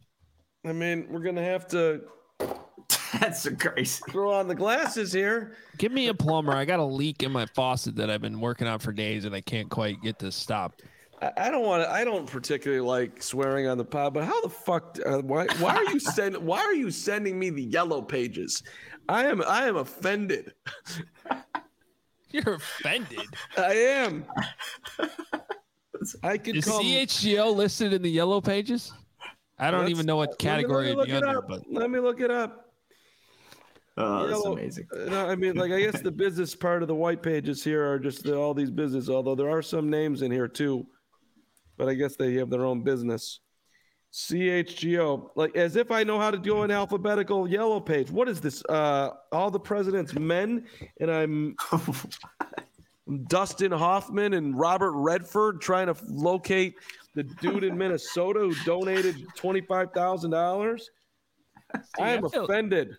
I 0.66 0.74
mean, 0.74 1.08
we're 1.10 1.22
gonna 1.22 1.44
have 1.44 1.68
to 1.70 2.02
That's 3.20 3.42
so 3.42 3.56
crazy. 3.56 4.02
throw 4.10 4.32
on 4.32 4.48
the 4.48 4.56
glasses 4.56 5.12
here. 5.12 5.56
Give 5.78 5.92
me 5.92 6.08
a 6.08 6.14
plumber. 6.14 6.54
I 6.54 6.66
got 6.66 6.80
a 6.80 6.84
leak 6.84 7.24
in 7.24 7.32
my 7.32 7.46
faucet 7.48 7.96
that 7.96 8.10
I've 8.10 8.22
been 8.22 8.40
working 8.40 8.68
on 8.68 8.80
for 8.80 8.92
days, 8.92 9.26
and 9.26 9.34
I 9.36 9.42
can't 9.42 9.70
quite 9.70 10.02
get 10.02 10.20
to 10.20 10.32
stop. 10.32 10.82
I, 11.22 11.32
I 11.38 11.52
don't 11.52 11.66
want 11.66 11.84
to. 11.84 11.92
I 11.92 12.04
don't 12.04 12.28
particularly 12.28 12.82
like 12.82 13.22
swearing 13.24 13.68
on 13.68 13.78
the 13.78 13.86
pod, 13.86 14.14
but 14.14 14.24
how 14.26 14.40
the 14.42 14.50
fuck? 14.50 14.98
Uh, 15.06 15.20
why? 15.20 15.48
Why 15.60 15.76
are 15.76 15.86
you 15.86 16.00
send? 16.00 16.38
Why 16.38 16.60
are 16.60 16.74
you 16.74 16.92
sending 16.92 17.38
me 17.40 17.50
the 17.50 17.64
yellow 17.64 18.02
pages? 18.02 18.64
I 19.08 19.26
am. 19.26 19.42
I 19.42 19.68
am 19.68 19.78
offended. 19.78 20.54
You're 22.32 22.54
offended. 22.54 23.26
I 23.58 23.74
am. 23.74 24.26
I 26.22 26.38
could 26.38 26.58
Is 26.58 26.66
come. 26.66 26.84
CHGO 26.84 27.56
listed 27.56 27.92
in 27.92 28.04
the 28.04 28.12
yellow 28.12 28.40
pages? 28.40 28.94
I 29.60 29.72
don't 29.72 29.82
Let's- 29.82 29.92
even 29.92 30.06
know 30.06 30.16
what 30.16 30.38
category 30.40 30.94
let 30.94 30.94
it'd 30.94 30.98
me 31.00 31.06
be 31.06 31.12
look 31.14 31.24
it 31.24 31.28
under, 31.28 31.40
up. 31.40 31.48
but 31.48 31.62
Let 31.72 31.90
me 31.92 32.00
look 32.00 32.22
it 32.22 32.32
up. 32.32 32.66
Oh, 33.98 34.20
that's 34.28 34.32
Yellow- 34.32 34.54
amazing. 34.54 34.88
Uh, 34.96 35.10
No, 35.10 35.26
I 35.28 35.36
mean, 35.36 35.56
like, 35.58 35.72
I 35.74 35.82
guess 35.82 36.02
the 36.02 36.12
business 36.26 36.56
part 36.56 36.82
of 36.82 36.88
the 36.88 36.96
white 36.96 37.22
pages 37.22 37.64
here 37.64 37.86
are 37.86 38.00
just 38.00 38.24
the, 38.24 38.38
all 38.38 38.54
these 38.54 38.72
business, 38.72 39.10
although 39.10 39.36
there 39.36 39.50
are 39.50 39.62
some 39.62 39.90
names 39.90 40.22
in 40.22 40.32
here 40.32 40.48
too. 40.48 40.86
But 41.78 41.90
I 41.90 41.94
guess 41.96 42.16
they 42.16 42.34
have 42.36 42.50
their 42.50 42.64
own 42.66 42.82
business. 42.84 43.42
CHGO, 44.14 45.30
like 45.36 45.56
as 45.56 45.76
if 45.76 45.92
I 45.92 46.04
know 46.04 46.18
how 46.20 46.32
to 46.32 46.38
do 46.38 46.62
an 46.64 46.72
alphabetical 46.72 47.48
yellow 47.48 47.80
page. 47.80 48.10
What 48.10 48.28
is 48.28 48.42
this? 48.42 48.64
Uh, 48.68 49.12
all 49.32 49.52
the 49.52 49.60
president's 49.60 50.14
men, 50.16 50.66
and 51.00 51.12
I'm 51.12 51.56
Dustin 53.28 53.72
Hoffman 53.72 54.34
and 54.34 54.58
Robert 54.58 54.92
Redford 54.92 55.62
trying 55.62 55.88
to 55.88 55.96
locate 56.08 56.76
the 57.16 57.24
dude 57.24 57.64
in 57.64 57.78
Minnesota 57.78 58.40
who 58.40 58.54
donated 58.66 59.26
twenty 59.36 59.62
five 59.62 59.92
thousand 59.94 60.32
dollars. 60.32 60.90
I 62.00 62.12
am 62.12 62.24
offended. 62.26 62.96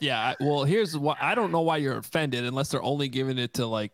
yeah. 0.00 0.34
Well, 0.40 0.64
here's 0.64 0.96
what 0.96 1.18
I 1.20 1.34
don't 1.34 1.52
know 1.52 1.60
why 1.60 1.78
you're 1.78 1.98
offended 1.98 2.44
unless 2.44 2.70
they're 2.70 2.82
only 2.82 3.08
giving 3.08 3.38
it 3.38 3.54
to 3.54 3.66
like 3.66 3.92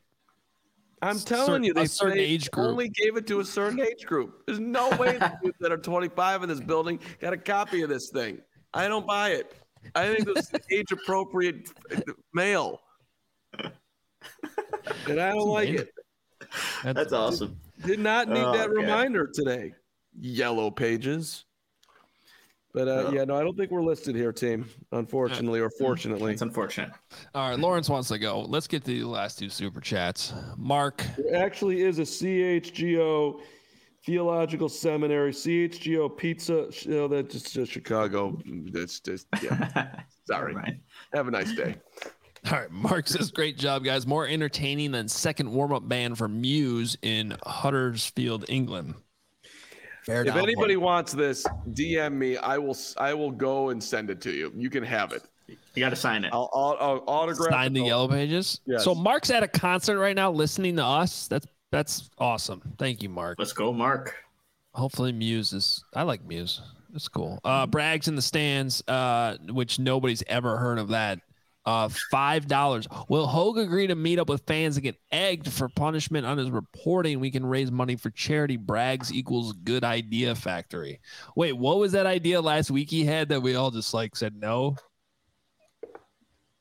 I'm 1.02 1.18
cer- 1.18 1.26
telling 1.36 1.64
you, 1.64 1.72
a 1.72 1.74
they 1.74 1.86
certain 1.86 2.16
they 2.16 2.24
age 2.24 2.50
group. 2.50 2.66
only 2.68 2.88
gave 2.88 3.16
it 3.16 3.26
to 3.26 3.40
a 3.40 3.44
certain 3.44 3.80
age 3.80 4.06
group. 4.06 4.42
There's 4.46 4.60
no 4.60 4.88
way 4.98 5.18
the 5.18 5.32
dudes 5.42 5.58
that 5.60 5.70
are 5.70 5.76
25 5.76 6.42
in 6.44 6.48
this 6.48 6.60
building 6.60 6.98
got 7.20 7.32
a 7.34 7.36
copy 7.36 7.82
of 7.82 7.90
this 7.90 8.08
thing. 8.10 8.38
I 8.72 8.88
don't 8.88 9.06
buy 9.06 9.30
it. 9.30 9.54
I 9.94 10.06
think 10.14 10.24
this 10.26 10.50
is 10.52 10.60
age 10.70 10.92
appropriate 10.92 11.68
uh, 11.94 12.00
mail, 12.32 12.80
and 15.08 15.20
I 15.20 15.30
don't 15.30 15.48
like 15.48 15.68
it. 15.70 15.90
That's 16.82 17.12
awesome. 17.12 17.58
Did 17.84 18.00
not 18.00 18.28
need 18.28 18.42
Oh, 18.42 18.52
that 18.52 18.70
okay. 18.70 18.80
reminder 18.80 19.30
today. 19.32 19.74
Yellow 20.18 20.70
pages. 20.70 21.44
But 22.72 22.88
uh, 22.88 23.10
yeah, 23.12 23.24
no, 23.24 23.36
I 23.36 23.42
don't 23.42 23.56
think 23.56 23.70
we're 23.70 23.84
listed 23.84 24.16
here, 24.16 24.32
team. 24.32 24.68
Unfortunately, 24.90 25.60
or 25.60 25.70
fortunately, 25.70 26.32
It's 26.32 26.42
unfortunate. 26.42 26.90
All 27.32 27.50
right, 27.50 27.58
Lawrence 27.58 27.88
wants 27.88 28.08
to 28.08 28.18
go. 28.18 28.40
Let's 28.40 28.66
get 28.66 28.84
to 28.84 28.90
the 28.90 29.04
last 29.04 29.38
two 29.38 29.48
super 29.48 29.80
chats. 29.80 30.32
Mark, 30.56 31.04
there 31.16 31.36
actually 31.36 31.82
is 31.82 32.00
a 32.00 32.02
CHGO 32.02 33.40
Theological 34.04 34.68
Seminary, 34.68 35.30
CHGO 35.30 36.16
Pizza. 36.16 36.68
You 36.82 36.90
know, 36.96 37.08
that's 37.08 37.32
just, 37.32 37.54
just 37.54 37.70
Chicago. 37.70 38.40
That's 38.44 38.98
just 38.98 39.28
yeah. 39.40 40.00
Sorry. 40.26 40.54
Right. 40.54 40.80
Have 41.14 41.28
a 41.28 41.30
nice 41.30 41.54
day. 41.54 41.76
All 42.46 42.52
right, 42.52 42.70
Mark 42.70 43.08
says, 43.08 43.30
"Great 43.30 43.58
job, 43.58 43.84
guys. 43.84 44.06
More 44.06 44.26
entertaining 44.26 44.92
than 44.92 45.08
second 45.08 45.50
warm-up 45.50 45.88
band 45.88 46.18
for 46.18 46.28
Muse 46.28 46.96
in 47.02 47.36
Huddersfield, 47.46 48.44
England." 48.48 48.94
Fair 50.04 50.24
If 50.26 50.36
anybody 50.36 50.76
Mark. 50.76 50.84
wants 50.84 51.12
this, 51.12 51.46
DM 51.72 52.12
me. 52.12 52.36
I 52.36 52.58
will. 52.58 52.76
I 52.98 53.14
will 53.14 53.30
go 53.30 53.70
and 53.70 53.82
send 53.82 54.10
it 54.10 54.20
to 54.22 54.32
you. 54.32 54.52
You 54.54 54.68
can 54.68 54.84
have 54.84 55.12
it. 55.12 55.22
You 55.48 55.80
got 55.80 55.90
to 55.90 55.96
sign 55.96 56.24
it. 56.24 56.30
I'll, 56.32 56.50
I'll, 56.54 56.76
I'll 56.80 57.04
autograph. 57.06 57.50
sign 57.52 57.72
it. 57.72 57.80
the 57.80 57.86
yellow 57.86 58.08
pages. 58.08 58.60
Yes. 58.66 58.84
So 58.84 58.94
Mark's 58.94 59.30
at 59.30 59.42
a 59.42 59.48
concert 59.48 59.98
right 59.98 60.14
now, 60.14 60.30
listening 60.30 60.76
to 60.76 60.84
us. 60.84 61.26
That's 61.28 61.46
that's 61.70 62.10
awesome. 62.18 62.60
Thank 62.78 63.02
you, 63.02 63.08
Mark. 63.08 63.38
Let's 63.38 63.52
go, 63.52 63.72
Mark. 63.72 64.14
Hopefully, 64.74 65.12
Muse 65.12 65.52
is. 65.52 65.82
I 65.94 66.02
like 66.02 66.24
Muse. 66.24 66.60
It's 66.94 67.08
cool. 67.08 67.40
Uh, 67.42 67.66
Bragg's 67.66 68.06
in 68.06 68.14
the 68.14 68.22
stands, 68.22 68.82
uh, 68.86 69.36
which 69.50 69.78
nobody's 69.78 70.22
ever 70.28 70.56
heard 70.58 70.78
of 70.78 70.88
that. 70.88 71.18
Uh, 71.66 71.88
five 72.10 72.46
dollars. 72.46 72.86
Will 73.08 73.26
Hoge 73.26 73.56
agree 73.58 73.86
to 73.86 73.94
meet 73.94 74.18
up 74.18 74.28
with 74.28 74.42
fans 74.46 74.76
and 74.76 74.82
get 74.84 74.96
egged 75.10 75.50
for 75.50 75.68
punishment 75.70 76.26
on 76.26 76.36
his 76.36 76.50
reporting? 76.50 77.20
We 77.20 77.30
can 77.30 77.46
raise 77.46 77.70
money 77.70 77.96
for 77.96 78.10
charity. 78.10 78.58
Brags 78.58 79.10
equals 79.12 79.54
good 79.54 79.82
idea 79.82 80.34
factory. 80.34 81.00
Wait, 81.36 81.54
what 81.54 81.78
was 81.78 81.92
that 81.92 82.04
idea 82.04 82.42
last 82.42 82.70
week 82.70 82.90
he 82.90 83.04
had 83.04 83.30
that 83.30 83.40
we 83.40 83.54
all 83.54 83.70
just 83.70 83.94
like 83.94 84.14
said 84.14 84.36
no? 84.36 84.76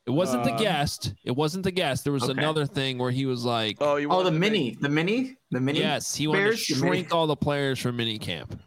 It 0.06 0.12
wasn't 0.12 0.44
the 0.46 0.54
Uh, 0.54 0.58
guest. 0.60 1.14
It 1.26 1.32
wasn't 1.32 1.64
the 1.66 1.72
guest. 1.72 2.04
There 2.06 2.12
was 2.14 2.24
Okay. 2.24 2.34
another 2.34 2.66
thing 2.66 2.98
where 2.98 3.12
he 3.12 3.26
was 3.26 3.44
like, 3.46 3.78
Oh, 3.82 3.96
you 3.98 4.08
Oh, 4.10 4.16
want 4.16 4.26
the 4.26 4.32
to 4.32 4.40
make- 4.40 4.52
mini, 4.52 4.78
the 4.80 4.90
mini, 4.90 5.38
the 5.52 5.60
mini. 5.62 5.80
yes, 5.80 6.14
he 6.16 6.28
wanted 6.28 6.40
Bears? 6.44 6.66
to 6.66 6.74
The 6.76 6.80
shrink 6.80 7.14
all 7.14 7.28
the 7.28 7.36
players 7.38 7.80
for 7.80 7.92
mini 7.92 8.20
camp. 8.20 8.62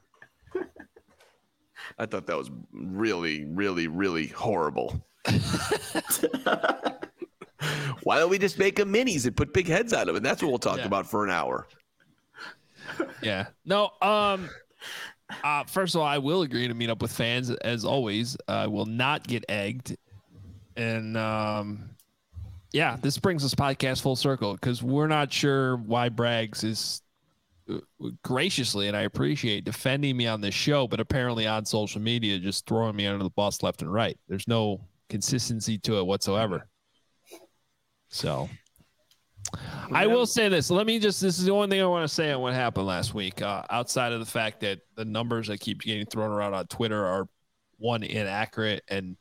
I 1.99 2.07
thought 2.07 2.27
that 2.27 2.37
was 2.37 2.51
really, 2.73 3.45
really, 3.47 3.87
really 3.87 4.27
horrible. 4.29 5.03
Why 8.03 8.19
don't 8.19 8.31
we 8.31 8.39
just 8.39 8.59
make 8.59 8.77
them 8.77 8.93
minis 8.93 9.27
and 9.27 9.37
put 9.37 9.53
big 9.53 9.67
heads 9.67 9.93
on 9.93 10.07
them? 10.07 10.17
And 10.17 10.25
that's 10.25 10.43
what 10.43 10.49
we'll 10.51 10.59
talk 10.59 10.79
Yeah. 10.79 10.87
about 10.87 11.07
for 11.11 11.25
an 11.25 11.31
hour. 11.31 11.67
Yeah. 13.23 13.47
No. 13.65 13.91
Um. 14.01 14.49
Uh, 15.43 15.65
first 15.65 15.97
of 15.97 16.01
all, 16.01 16.07
I 16.07 16.19
will 16.19 16.43
agree 16.43 16.69
to 16.69 16.75
meet 16.75 16.89
up 16.89 17.03
with 17.03 17.11
fans 17.11 17.51
as 17.51 17.85
always. 17.85 18.37
I 18.47 18.69
will 18.69 18.87
not 18.87 19.27
get 19.27 19.45
egged, 19.49 19.97
and 20.77 21.17
um, 21.17 21.91
yeah, 22.73 22.97
this 23.03 23.19
brings 23.19 23.43
this 23.43 23.55
podcast 23.57 24.03
full 24.03 24.15
circle 24.15 24.53
because 24.55 24.85
we're 24.85 25.09
not 25.09 25.33
sure 25.33 25.79
why 25.79 26.11
Braggs 26.11 26.63
is 26.63 27.03
uh, 27.69 27.79
graciously, 28.23 28.87
and 28.87 28.97
I 28.97 29.01
appreciate 29.03 29.65
defending 29.65 30.17
me 30.17 30.29
on 30.29 30.41
this 30.41 30.55
show, 30.55 30.87
but 30.87 31.01
apparently 31.01 31.49
on 31.49 31.65
social 31.65 32.01
media, 32.01 32.39
just 32.39 32.65
throwing 32.69 32.95
me 32.95 33.09
under 33.09 33.25
the 33.25 33.31
bus 33.31 33.65
left 33.65 33.83
and 33.83 33.93
right. 33.93 34.17
There's 34.29 34.47
no 34.47 34.81
consistency 35.09 35.79
to 35.79 35.99
it 35.99 36.07
whatsoever. 36.07 36.69
So 38.09 38.49
I 39.93 40.07
will 40.07 40.27
say 40.27 40.49
this. 40.49 40.71
Let 40.71 40.87
me 40.87 40.99
just, 40.99 41.21
this 41.21 41.39
is 41.39 41.45
the 41.45 41.53
only 41.53 41.69
thing 41.69 41.83
I 41.83 41.87
want 41.87 42.09
to 42.09 42.13
say 42.15 42.33
on 42.33 42.41
what 42.41 42.55
happened 42.55 42.87
last 42.87 43.15
week, 43.15 43.43
uh, 43.43 43.63
outside 43.71 44.13
of 44.13 44.21
the 44.21 44.27
fact 44.27 44.61
that 44.61 44.81
the 44.97 45.05
numbers 45.05 45.49
that 45.49 45.61
keep 45.61 45.83
getting 45.83 46.07
thrown 46.07 46.31
around 46.31 46.55
on 46.55 46.67
Twitter 46.67 47.05
are 47.05 47.29
one 47.79 48.03
inaccurate 48.03 48.83
and 48.89 49.17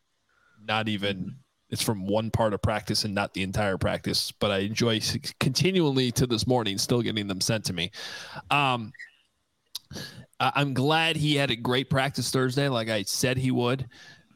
not 0.64 0.88
even, 0.88 1.36
it's 1.70 1.82
from 1.82 2.08
one 2.08 2.32
part 2.32 2.54
of 2.54 2.62
practice 2.62 3.06
and 3.06 3.14
not 3.14 3.34
the 3.34 3.44
entire 3.44 3.78
practice. 3.78 4.32
But 4.32 4.52
I 4.52 4.60
enjoy 4.60 5.02
continually 5.40 6.12
to 6.14 6.26
this 6.26 6.48
morning 6.48 6.78
still 6.78 7.02
getting 7.02 7.28
them 7.28 7.42
sent 7.42 7.66
to 7.66 7.74
me. 7.74 7.92
Um, 8.50 8.92
I'm 10.40 10.74
glad 10.74 11.16
he 11.16 11.36
had 11.36 11.52
a 11.52 11.56
great 11.56 11.90
practice 11.90 12.32
Thursday, 12.32 12.70
like 12.70 12.90
I 12.90 13.04
said 13.04 13.38
he 13.38 13.52
would. 13.52 13.88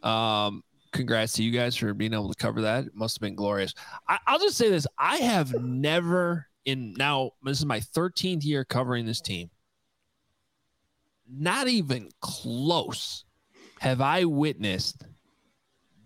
Um, 0.04 0.64
congrats 0.92 1.34
to 1.34 1.44
you 1.44 1.52
guys 1.52 1.76
for 1.76 1.94
being 1.94 2.14
able 2.14 2.30
to 2.34 2.36
cover 2.36 2.62
that. 2.62 2.86
It 2.86 2.96
must 2.96 3.18
have 3.18 3.22
been 3.22 3.36
glorious. 3.36 3.74
I, 4.08 4.18
I'll 4.28 4.40
just 4.40 4.58
say 4.58 4.70
this: 4.70 4.88
I 4.98 5.18
have 5.18 5.54
never 5.62 6.48
in 6.66 6.94
now. 6.94 7.32
This 7.44 7.60
is 7.60 7.66
my 7.66 7.80
13th 7.80 8.44
year 8.46 8.64
covering 8.66 9.06
this 9.06 9.22
team. 9.22 9.50
Not 11.32 11.68
even 11.68 12.10
close 12.22 13.24
have 13.80 14.02
I 14.02 14.26
witnessed 14.26 15.04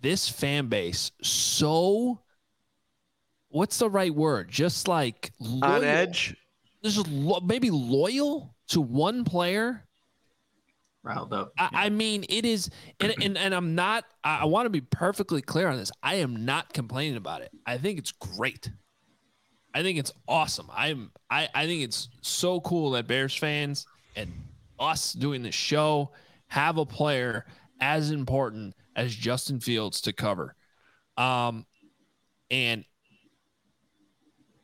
this 0.01 0.27
fan 0.29 0.67
base 0.67 1.11
so. 1.21 2.19
What's 3.49 3.77
the 3.77 3.89
right 3.89 4.13
word? 4.13 4.49
Just 4.49 4.87
like 4.87 5.31
On 5.39 5.59
loyal- 5.59 5.83
edge. 5.83 6.35
Just 6.83 7.07
lo- 7.07 7.39
maybe 7.39 7.69
loyal 7.69 8.55
to 8.69 8.81
one 8.81 9.23
player. 9.23 9.85
Riled 11.03 11.33
up. 11.33 11.51
I, 11.57 11.69
I 11.73 11.89
mean, 11.89 12.25
it 12.29 12.45
is, 12.45 12.69
and, 12.99 13.13
and, 13.21 13.37
and 13.37 13.53
I'm 13.53 13.75
not, 13.75 14.05
I, 14.23 14.39
I 14.39 14.45
want 14.45 14.65
to 14.65 14.69
be 14.69 14.81
perfectly 14.81 15.41
clear 15.41 15.67
on 15.67 15.77
this. 15.77 15.91
I 16.01 16.15
am 16.15 16.45
not 16.45 16.73
complaining 16.73 17.17
about 17.17 17.41
it. 17.41 17.51
I 17.65 17.77
think 17.77 17.99
it's 17.99 18.11
great. 18.11 18.71
I 19.73 19.81
think 19.81 19.99
it's 19.99 20.13
awesome. 20.27 20.69
I'm, 20.73 21.11
I, 21.29 21.49
I 21.53 21.65
think 21.65 21.83
it's 21.83 22.09
so 22.21 22.61
cool 22.61 22.91
that 22.91 23.07
Bears 23.07 23.35
fans 23.35 23.85
and 24.15 24.31
us 24.79 25.13
doing 25.13 25.43
this 25.43 25.55
show 25.55 26.11
have 26.47 26.77
a 26.77 26.85
player 26.85 27.45
as 27.81 28.11
important 28.11 28.75
as 28.95 29.15
Justin 29.15 29.59
Fields 29.59 30.01
to 30.01 30.13
cover. 30.13 30.55
Um, 31.17 31.65
and 32.51 32.85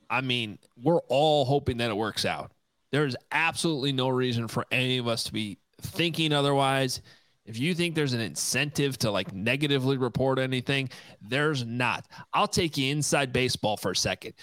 I 0.10 0.22
mean, 0.22 0.60
we're 0.82 1.02
all 1.10 1.46
hoping 1.46 1.78
that 1.78 1.90
it 1.90 1.98
works 1.98 2.26
out. 2.26 2.52
There's 2.92 3.16
absolutely 3.32 3.92
no 3.92 4.10
reason 4.10 4.48
for 4.48 4.66
any 4.72 4.98
of 4.98 5.08
us 5.08 5.24
to 5.26 5.34
be 5.34 5.60
thinking 5.82 6.34
otherwise. 6.34 7.02
If 7.46 7.58
you 7.58 7.74
think 7.74 7.96
there's 7.96 8.14
an 8.14 8.22
incentive 8.22 8.98
to 9.00 9.12
like 9.12 9.34
negatively 9.34 9.98
report 9.98 10.38
anything, 10.38 10.90
there's 11.22 11.66
not. 11.66 12.06
I'll 12.34 12.48
take 12.48 12.78
you 12.78 12.92
inside 12.92 13.34
baseball 13.34 13.76
for 13.76 13.92
a 13.92 13.96
second. 13.96 14.34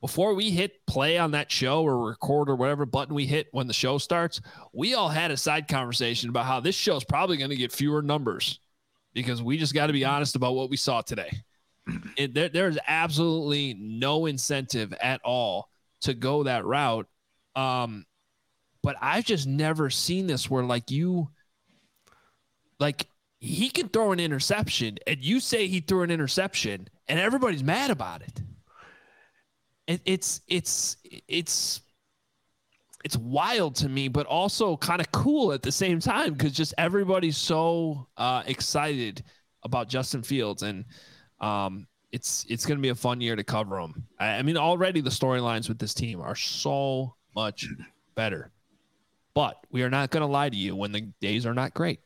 Before 0.00 0.34
we 0.34 0.50
hit 0.50 0.86
play 0.86 1.18
on 1.18 1.30
that 1.30 1.50
show 1.50 1.82
or 1.82 2.06
record 2.06 2.50
or 2.50 2.56
whatever 2.56 2.84
button 2.84 3.14
we 3.14 3.26
hit 3.26 3.48
when 3.52 3.66
the 3.66 3.72
show 3.72 3.98
starts, 3.98 4.40
we 4.72 4.94
all 4.94 5.08
had 5.08 5.30
a 5.30 5.36
side 5.36 5.66
conversation 5.66 6.28
about 6.28 6.44
how 6.44 6.60
this 6.60 6.74
show 6.74 6.94
is 6.96 7.04
probably 7.04 7.38
going 7.38 7.50
to 7.50 7.56
get 7.56 7.72
fewer 7.72 8.02
numbers 8.02 8.60
because 9.14 9.42
we 9.42 9.56
just 9.56 9.74
got 9.74 9.86
to 9.86 9.92
be 9.92 10.04
honest 10.04 10.36
about 10.36 10.54
what 10.54 10.68
we 10.68 10.76
saw 10.76 11.00
today. 11.00 11.30
It, 12.16 12.34
there, 12.34 12.48
there's 12.48 12.78
absolutely 12.86 13.74
no 13.78 14.26
incentive 14.26 14.92
at 14.94 15.20
all 15.24 15.68
to 16.02 16.14
go 16.14 16.42
that 16.44 16.64
route. 16.64 17.06
Um, 17.56 18.04
but 18.84 18.96
I've 19.00 19.24
just 19.24 19.46
never 19.46 19.88
seen 19.88 20.26
this 20.26 20.50
where 20.50 20.62
like 20.62 20.90
you, 20.90 21.30
like 22.78 23.06
he 23.40 23.70
can 23.70 23.88
throw 23.88 24.12
an 24.12 24.20
interception 24.20 24.98
and 25.06 25.24
you 25.24 25.40
say 25.40 25.66
he 25.66 25.80
threw 25.80 26.02
an 26.02 26.10
interception 26.10 26.88
and 27.08 27.18
everybody's 27.18 27.64
mad 27.64 27.90
about 27.90 28.20
it. 28.20 28.42
it 29.86 30.00
it's 30.04 30.42
it's 30.48 30.98
it's 31.26 31.80
it's 33.04 33.16
wild 33.16 33.74
to 33.76 33.88
me, 33.88 34.08
but 34.08 34.26
also 34.26 34.76
kind 34.76 35.00
of 35.00 35.10
cool 35.12 35.52
at 35.52 35.62
the 35.62 35.72
same 35.72 35.98
time 35.98 36.34
because 36.34 36.52
just 36.52 36.74
everybody's 36.76 37.38
so 37.38 38.06
uh, 38.18 38.42
excited 38.46 39.24
about 39.62 39.88
Justin 39.88 40.22
Fields 40.22 40.62
and 40.62 40.84
um, 41.40 41.86
it's 42.12 42.44
it's 42.50 42.66
going 42.66 42.78
to 42.78 42.82
be 42.82 42.90
a 42.90 42.94
fun 42.94 43.22
year 43.22 43.34
to 43.34 43.44
cover 43.44 43.76
them. 43.76 44.06
I, 44.20 44.26
I 44.36 44.42
mean, 44.42 44.58
already 44.58 45.00
the 45.00 45.10
storylines 45.10 45.68
with 45.68 45.78
this 45.78 45.94
team 45.94 46.20
are 46.20 46.36
so 46.36 47.14
much 47.34 47.66
better, 48.14 48.52
but 49.34 49.58
we 49.70 49.82
are 49.82 49.90
not 49.90 50.10
going 50.10 50.22
to 50.22 50.26
lie 50.26 50.48
to 50.48 50.56
you 50.56 50.74
when 50.76 50.92
the 50.92 51.02
days 51.20 51.44
are 51.44 51.54
not 51.54 51.74
great. 51.74 52.00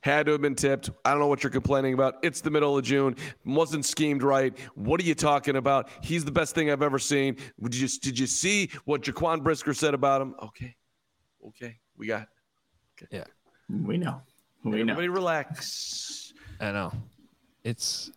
Had 0.00 0.26
to 0.26 0.32
have 0.32 0.40
been 0.40 0.54
tipped. 0.54 0.90
I 1.04 1.10
don't 1.10 1.20
know 1.20 1.26
what 1.26 1.42
you're 1.42 1.50
complaining 1.50 1.94
about. 1.94 2.16
It's 2.22 2.40
the 2.40 2.50
middle 2.50 2.78
of 2.78 2.84
June. 2.84 3.16
Wasn't 3.44 3.84
schemed 3.84 4.22
right. 4.22 4.56
What 4.74 5.00
are 5.00 5.04
you 5.04 5.14
talking 5.14 5.56
about? 5.56 5.88
He's 6.00 6.24
the 6.24 6.30
best 6.30 6.54
thing 6.54 6.70
I've 6.70 6.82
ever 6.82 6.98
seen. 6.98 7.36
Did 7.60 7.74
you, 7.74 7.88
did 7.88 8.18
you 8.18 8.26
see 8.26 8.70
what 8.84 9.02
Jaquan 9.02 9.42
Brisker 9.42 9.74
said 9.74 9.94
about 9.94 10.22
him? 10.22 10.34
Okay. 10.42 10.76
Okay. 11.48 11.78
We 11.96 12.06
got 12.06 12.28
Yeah, 13.10 13.24
We 13.68 13.96
know. 13.96 14.20
We 14.62 14.82
know. 14.82 14.92
everybody 14.92 15.08
relax. 15.08 16.32
I 16.60 16.72
know, 16.72 16.92
it's 17.64 18.10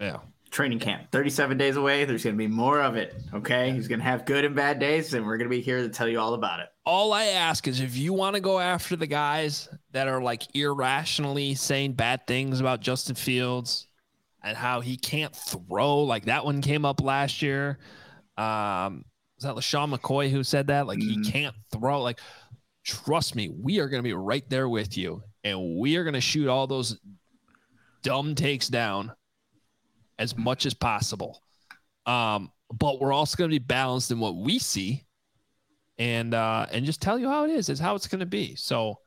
yeah. 0.00 0.18
Training 0.56 0.78
camp, 0.78 1.12
37 1.12 1.58
days 1.58 1.76
away. 1.76 2.06
There's 2.06 2.24
going 2.24 2.34
to 2.34 2.38
be 2.38 2.46
more 2.46 2.80
of 2.80 2.96
it. 2.96 3.14
Okay. 3.34 3.72
He's 3.72 3.88
going 3.88 3.98
to 3.98 4.04
have 4.06 4.24
good 4.24 4.42
and 4.42 4.56
bad 4.56 4.78
days, 4.78 5.12
and 5.12 5.26
we're 5.26 5.36
going 5.36 5.50
to 5.50 5.54
be 5.54 5.60
here 5.60 5.82
to 5.82 5.90
tell 5.90 6.08
you 6.08 6.18
all 6.18 6.32
about 6.32 6.60
it. 6.60 6.68
all 6.86 7.12
I 7.12 7.24
ask 7.24 7.68
is 7.68 7.80
if 7.80 7.94
you 7.94 8.14
want 8.14 8.36
to 8.36 8.40
go 8.40 8.58
after 8.58 8.96
the 8.96 9.06
guys 9.06 9.68
that 9.92 10.08
are 10.08 10.22
like 10.22 10.44
irrationally 10.56 11.54
saying 11.56 11.92
bad 11.92 12.26
things 12.26 12.58
about 12.60 12.80
Justin 12.80 13.16
Fields 13.16 13.86
and 14.42 14.56
how 14.56 14.80
he 14.80 14.96
can't 14.96 15.36
throw, 15.36 15.98
like 16.04 16.24
that 16.24 16.42
one 16.46 16.62
came 16.62 16.86
up 16.86 17.02
last 17.02 17.42
year. 17.42 17.78
Um, 18.38 19.04
was 19.36 19.42
that 19.42 19.56
LeSean 19.56 19.94
McCoy 19.94 20.30
who 20.30 20.42
said 20.42 20.68
that? 20.68 20.86
Like 20.86 21.00
he 21.00 21.18
Mhm. 21.18 21.30
can't 21.32 21.54
throw. 21.70 22.00
Like, 22.00 22.18
trust 22.82 23.34
me, 23.34 23.50
we 23.50 23.78
are 23.80 23.90
going 23.90 24.02
to 24.02 24.08
be 24.08 24.14
right 24.14 24.48
there 24.48 24.70
with 24.70 24.96
you. 24.96 25.22
and 25.44 25.76
we 25.78 25.96
are 25.96 26.02
going 26.02 26.14
to 26.14 26.20
shoot 26.20 26.48
all 26.48 26.66
those 26.66 26.98
dumb 28.02 28.34
takes 28.34 28.68
down 28.68 29.12
as 30.18 30.36
much 30.36 30.66
as 30.66 30.74
possible. 30.74 31.42
Um, 32.06 32.50
but 32.72 33.00
we're 33.00 33.12
also 33.12 33.36
going 33.36 33.50
to 33.50 33.54
be 33.54 33.64
balanced 33.64 34.10
in 34.10 34.18
what 34.18 34.36
we 34.36 34.58
see 34.58 35.04
and 35.98 36.34
uh 36.34 36.66
and 36.70 36.84
just 36.84 37.00
tell 37.00 37.18
you 37.18 37.28
how 37.28 37.44
it 37.44 37.50
is 37.50 37.68
is 37.68 37.78
how 37.78 37.94
it's 37.94 38.06
going 38.06 38.20
to 38.20 38.26
be. 38.26 38.54
So 38.54 38.98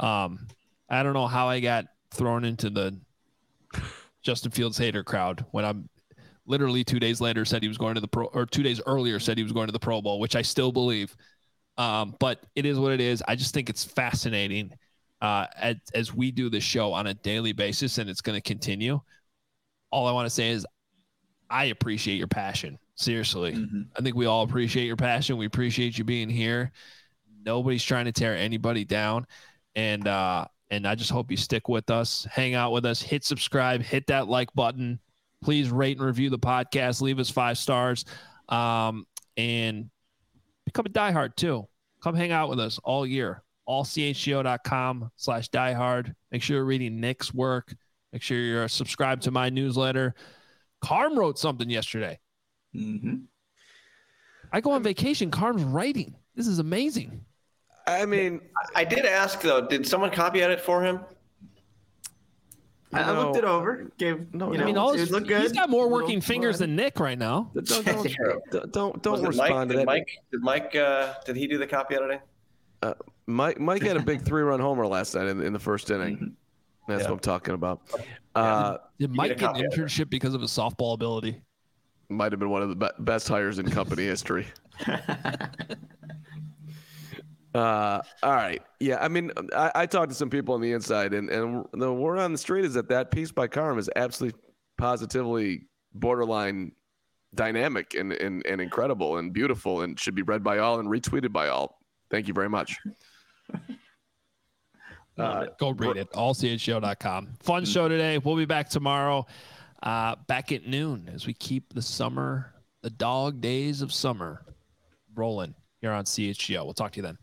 um 0.00 0.46
i 0.88 1.02
don't 1.02 1.12
know 1.12 1.26
how 1.26 1.48
i 1.48 1.60
got 1.60 1.86
thrown 2.12 2.44
into 2.44 2.70
the 2.70 2.96
justin 4.22 4.50
fields 4.50 4.78
hater 4.78 5.02
crowd 5.02 5.44
when 5.50 5.64
i'm 5.64 5.88
literally 6.46 6.84
two 6.84 7.00
days 7.00 7.20
later 7.20 7.44
said 7.44 7.62
he 7.62 7.68
was 7.68 7.76
going 7.76 7.94
to 7.94 8.00
the 8.00 8.08
pro 8.08 8.26
or 8.26 8.46
two 8.46 8.62
days 8.62 8.80
earlier 8.86 9.18
said 9.18 9.36
he 9.36 9.42
was 9.42 9.52
going 9.52 9.66
to 9.66 9.72
the 9.72 9.78
pro 9.78 10.00
bowl 10.00 10.20
which 10.20 10.36
i 10.36 10.42
still 10.42 10.72
believe. 10.72 11.16
Um 11.76 12.16
but 12.18 12.44
it 12.56 12.66
is 12.66 12.78
what 12.78 12.92
it 12.92 13.00
is. 13.00 13.22
I 13.28 13.36
just 13.36 13.54
think 13.54 13.68
it's 13.70 13.84
fascinating 13.84 14.72
uh 15.20 15.46
as, 15.56 15.76
as 15.94 16.14
we 16.14 16.30
do 16.30 16.48
the 16.48 16.60
show 16.60 16.92
on 16.92 17.08
a 17.08 17.14
daily 17.14 17.52
basis 17.52 17.98
and 17.98 18.08
it's 18.08 18.20
going 18.20 18.36
to 18.36 18.42
continue 18.42 19.00
all 19.90 20.06
i 20.06 20.12
want 20.12 20.26
to 20.26 20.30
say 20.30 20.50
is 20.50 20.66
i 21.50 21.66
appreciate 21.66 22.16
your 22.16 22.28
passion 22.28 22.78
Seriously. 22.98 23.52
Mm-hmm. 23.52 23.82
I 23.96 24.02
think 24.02 24.16
we 24.16 24.26
all 24.26 24.42
appreciate 24.42 24.86
your 24.86 24.96
passion. 24.96 25.36
We 25.36 25.46
appreciate 25.46 25.96
you 25.96 26.02
being 26.02 26.28
here. 26.28 26.72
Nobody's 27.44 27.84
trying 27.84 28.06
to 28.06 28.12
tear 28.12 28.36
anybody 28.36 28.84
down. 28.84 29.24
And 29.76 30.08
uh 30.08 30.46
and 30.70 30.86
I 30.86 30.96
just 30.96 31.10
hope 31.10 31.30
you 31.30 31.36
stick 31.36 31.68
with 31.68 31.90
us, 31.90 32.26
hang 32.30 32.54
out 32.54 32.72
with 32.72 32.84
us, 32.84 33.00
hit 33.00 33.24
subscribe, 33.24 33.82
hit 33.82 34.08
that 34.08 34.26
like 34.26 34.52
button. 34.52 34.98
Please 35.44 35.70
rate 35.70 35.96
and 35.98 36.06
review 36.06 36.28
the 36.28 36.40
podcast, 36.40 37.00
leave 37.00 37.20
us 37.20 37.30
five 37.30 37.56
stars. 37.56 38.04
Um, 38.48 39.06
and 39.36 39.88
become 40.66 40.84
a 40.86 40.90
diehard 40.90 41.36
too. 41.36 41.68
Come 42.02 42.16
hang 42.16 42.32
out 42.32 42.50
with 42.50 42.58
us 42.58 42.80
all 42.82 43.06
year. 43.06 43.44
Allchgo.com 43.68 45.10
slash 45.14 45.48
diehard. 45.50 46.14
Make 46.32 46.42
sure 46.42 46.56
you're 46.56 46.64
reading 46.64 47.00
Nick's 47.00 47.32
work. 47.32 47.72
Make 48.12 48.22
sure 48.22 48.38
you're 48.38 48.68
subscribed 48.68 49.22
to 49.24 49.30
my 49.30 49.50
newsletter. 49.50 50.14
Carm 50.80 51.18
wrote 51.18 51.38
something 51.38 51.68
yesterday. 51.68 52.18
Mm-hmm. 52.74 53.16
I 54.52 54.60
go 54.60 54.72
on 54.72 54.82
vacation. 54.82 55.30
Carm's 55.30 55.62
writing. 55.62 56.14
This 56.34 56.46
is 56.46 56.58
amazing. 56.58 57.24
I 57.86 58.06
mean, 58.06 58.40
I 58.74 58.84
did 58.84 59.04
ask 59.04 59.40
though. 59.40 59.66
Did 59.66 59.86
someone 59.86 60.10
copy 60.10 60.42
edit 60.42 60.60
for 60.60 60.82
him? 60.82 61.00
I, 62.92 63.02
I 63.02 63.10
looked 63.12 63.36
it 63.36 63.44
over. 63.44 63.90
Gave 63.98 64.32
no. 64.32 64.52
You 64.52 64.58
know, 64.58 64.64
I 64.64 64.66
mean, 64.66 64.78
all 64.78 64.94
his, 64.94 65.10
look 65.10 65.26
good. 65.26 65.42
He's 65.42 65.52
got 65.52 65.68
more 65.68 65.88
working 65.88 66.20
fingers 66.22 66.58
than 66.58 66.74
Nick 66.74 67.00
right 67.00 67.18
now. 67.18 67.50
Don't 67.54 67.84
don't 67.84 68.72
don't, 68.72 69.02
don't 69.02 69.22
respond 69.22 69.54
Mike, 69.54 69.68
to 69.68 69.76
that. 69.76 69.86
Mike, 69.86 70.08
did 70.30 70.40
Mike? 70.40 70.74
Uh, 70.74 71.14
did 71.26 71.36
he 71.36 71.46
do 71.46 71.58
the 71.58 71.66
copy 71.66 71.96
editing? 71.96 72.20
Uh, 72.82 72.94
Mike 73.26 73.60
Mike 73.60 73.82
had 73.82 73.98
a 73.98 74.02
big 74.02 74.22
three 74.22 74.42
run 74.42 74.60
homer 74.60 74.86
last 74.86 75.14
night 75.14 75.28
in, 75.28 75.42
in 75.42 75.52
the 75.52 75.58
first 75.58 75.90
inning. 75.90 76.34
That's 76.88 77.02
yeah. 77.02 77.10
what 77.10 77.14
I'm 77.14 77.20
talking 77.20 77.54
about. 77.54 77.82
Uh, 78.34 78.78
did 78.98 79.14
Mike 79.14 79.38
get 79.38 79.56
an 79.56 79.62
internship 79.62 80.08
because 80.08 80.34
of 80.34 80.40
his 80.40 80.50
softball 80.50 80.94
ability? 80.94 81.40
might 82.08 82.32
have 82.32 82.38
been 82.38 82.48
one 82.48 82.62
of 82.62 82.70
the 82.70 82.74
be- 82.74 83.02
best 83.04 83.28
hires 83.28 83.58
in 83.58 83.70
company 83.70 84.04
history. 84.04 84.46
Uh, 87.54 88.02
all 88.22 88.34
right. 88.34 88.62
Yeah. 88.78 88.98
I 89.00 89.08
mean, 89.08 89.32
I, 89.56 89.72
I, 89.74 89.86
talked 89.86 90.10
to 90.10 90.14
some 90.14 90.28
people 90.28 90.54
on 90.54 90.60
the 90.60 90.72
inside, 90.72 91.14
and, 91.14 91.30
and 91.30 91.64
the 91.72 91.92
word 91.92 92.18
on 92.18 92.30
the 92.30 92.38
street 92.38 92.66
is 92.66 92.74
that 92.74 92.90
that 92.90 93.10
piece 93.10 93.32
by 93.32 93.48
Carm 93.48 93.78
is 93.78 93.88
absolutely 93.96 94.38
positively 94.76 95.66
borderline 95.94 96.72
dynamic 97.34 97.94
and, 97.94 98.12
and, 98.12 98.46
and 98.46 98.60
incredible 98.60 99.16
and 99.16 99.32
beautiful 99.32 99.80
and 99.80 99.98
should 99.98 100.14
be 100.14 100.22
read 100.22 100.44
by 100.44 100.58
all 100.58 100.78
and 100.78 100.90
retweeted 100.90 101.32
by 101.32 101.48
all. 101.48 101.80
Thank 102.10 102.28
you 102.28 102.34
very 102.34 102.50
much. 102.50 102.76
Uh, 105.18 105.46
Go 105.58 105.70
read 105.70 105.96
it. 105.96 106.10
Allchgo.com. 106.12 107.34
Fun 107.40 107.64
show 107.64 107.88
today. 107.88 108.18
We'll 108.18 108.36
be 108.36 108.44
back 108.44 108.68
tomorrow 108.68 109.26
uh, 109.82 110.16
back 110.26 110.52
at 110.52 110.66
noon 110.66 111.10
as 111.12 111.26
we 111.26 111.34
keep 111.34 111.72
the 111.74 111.82
summer, 111.82 112.52
the 112.82 112.90
dog 112.90 113.40
days 113.40 113.82
of 113.82 113.92
summer 113.92 114.42
rolling 115.14 115.54
here 115.80 115.92
on 115.92 116.04
CHGO. 116.04 116.64
We'll 116.64 116.74
talk 116.74 116.92
to 116.92 116.96
you 116.98 117.02
then. 117.02 117.18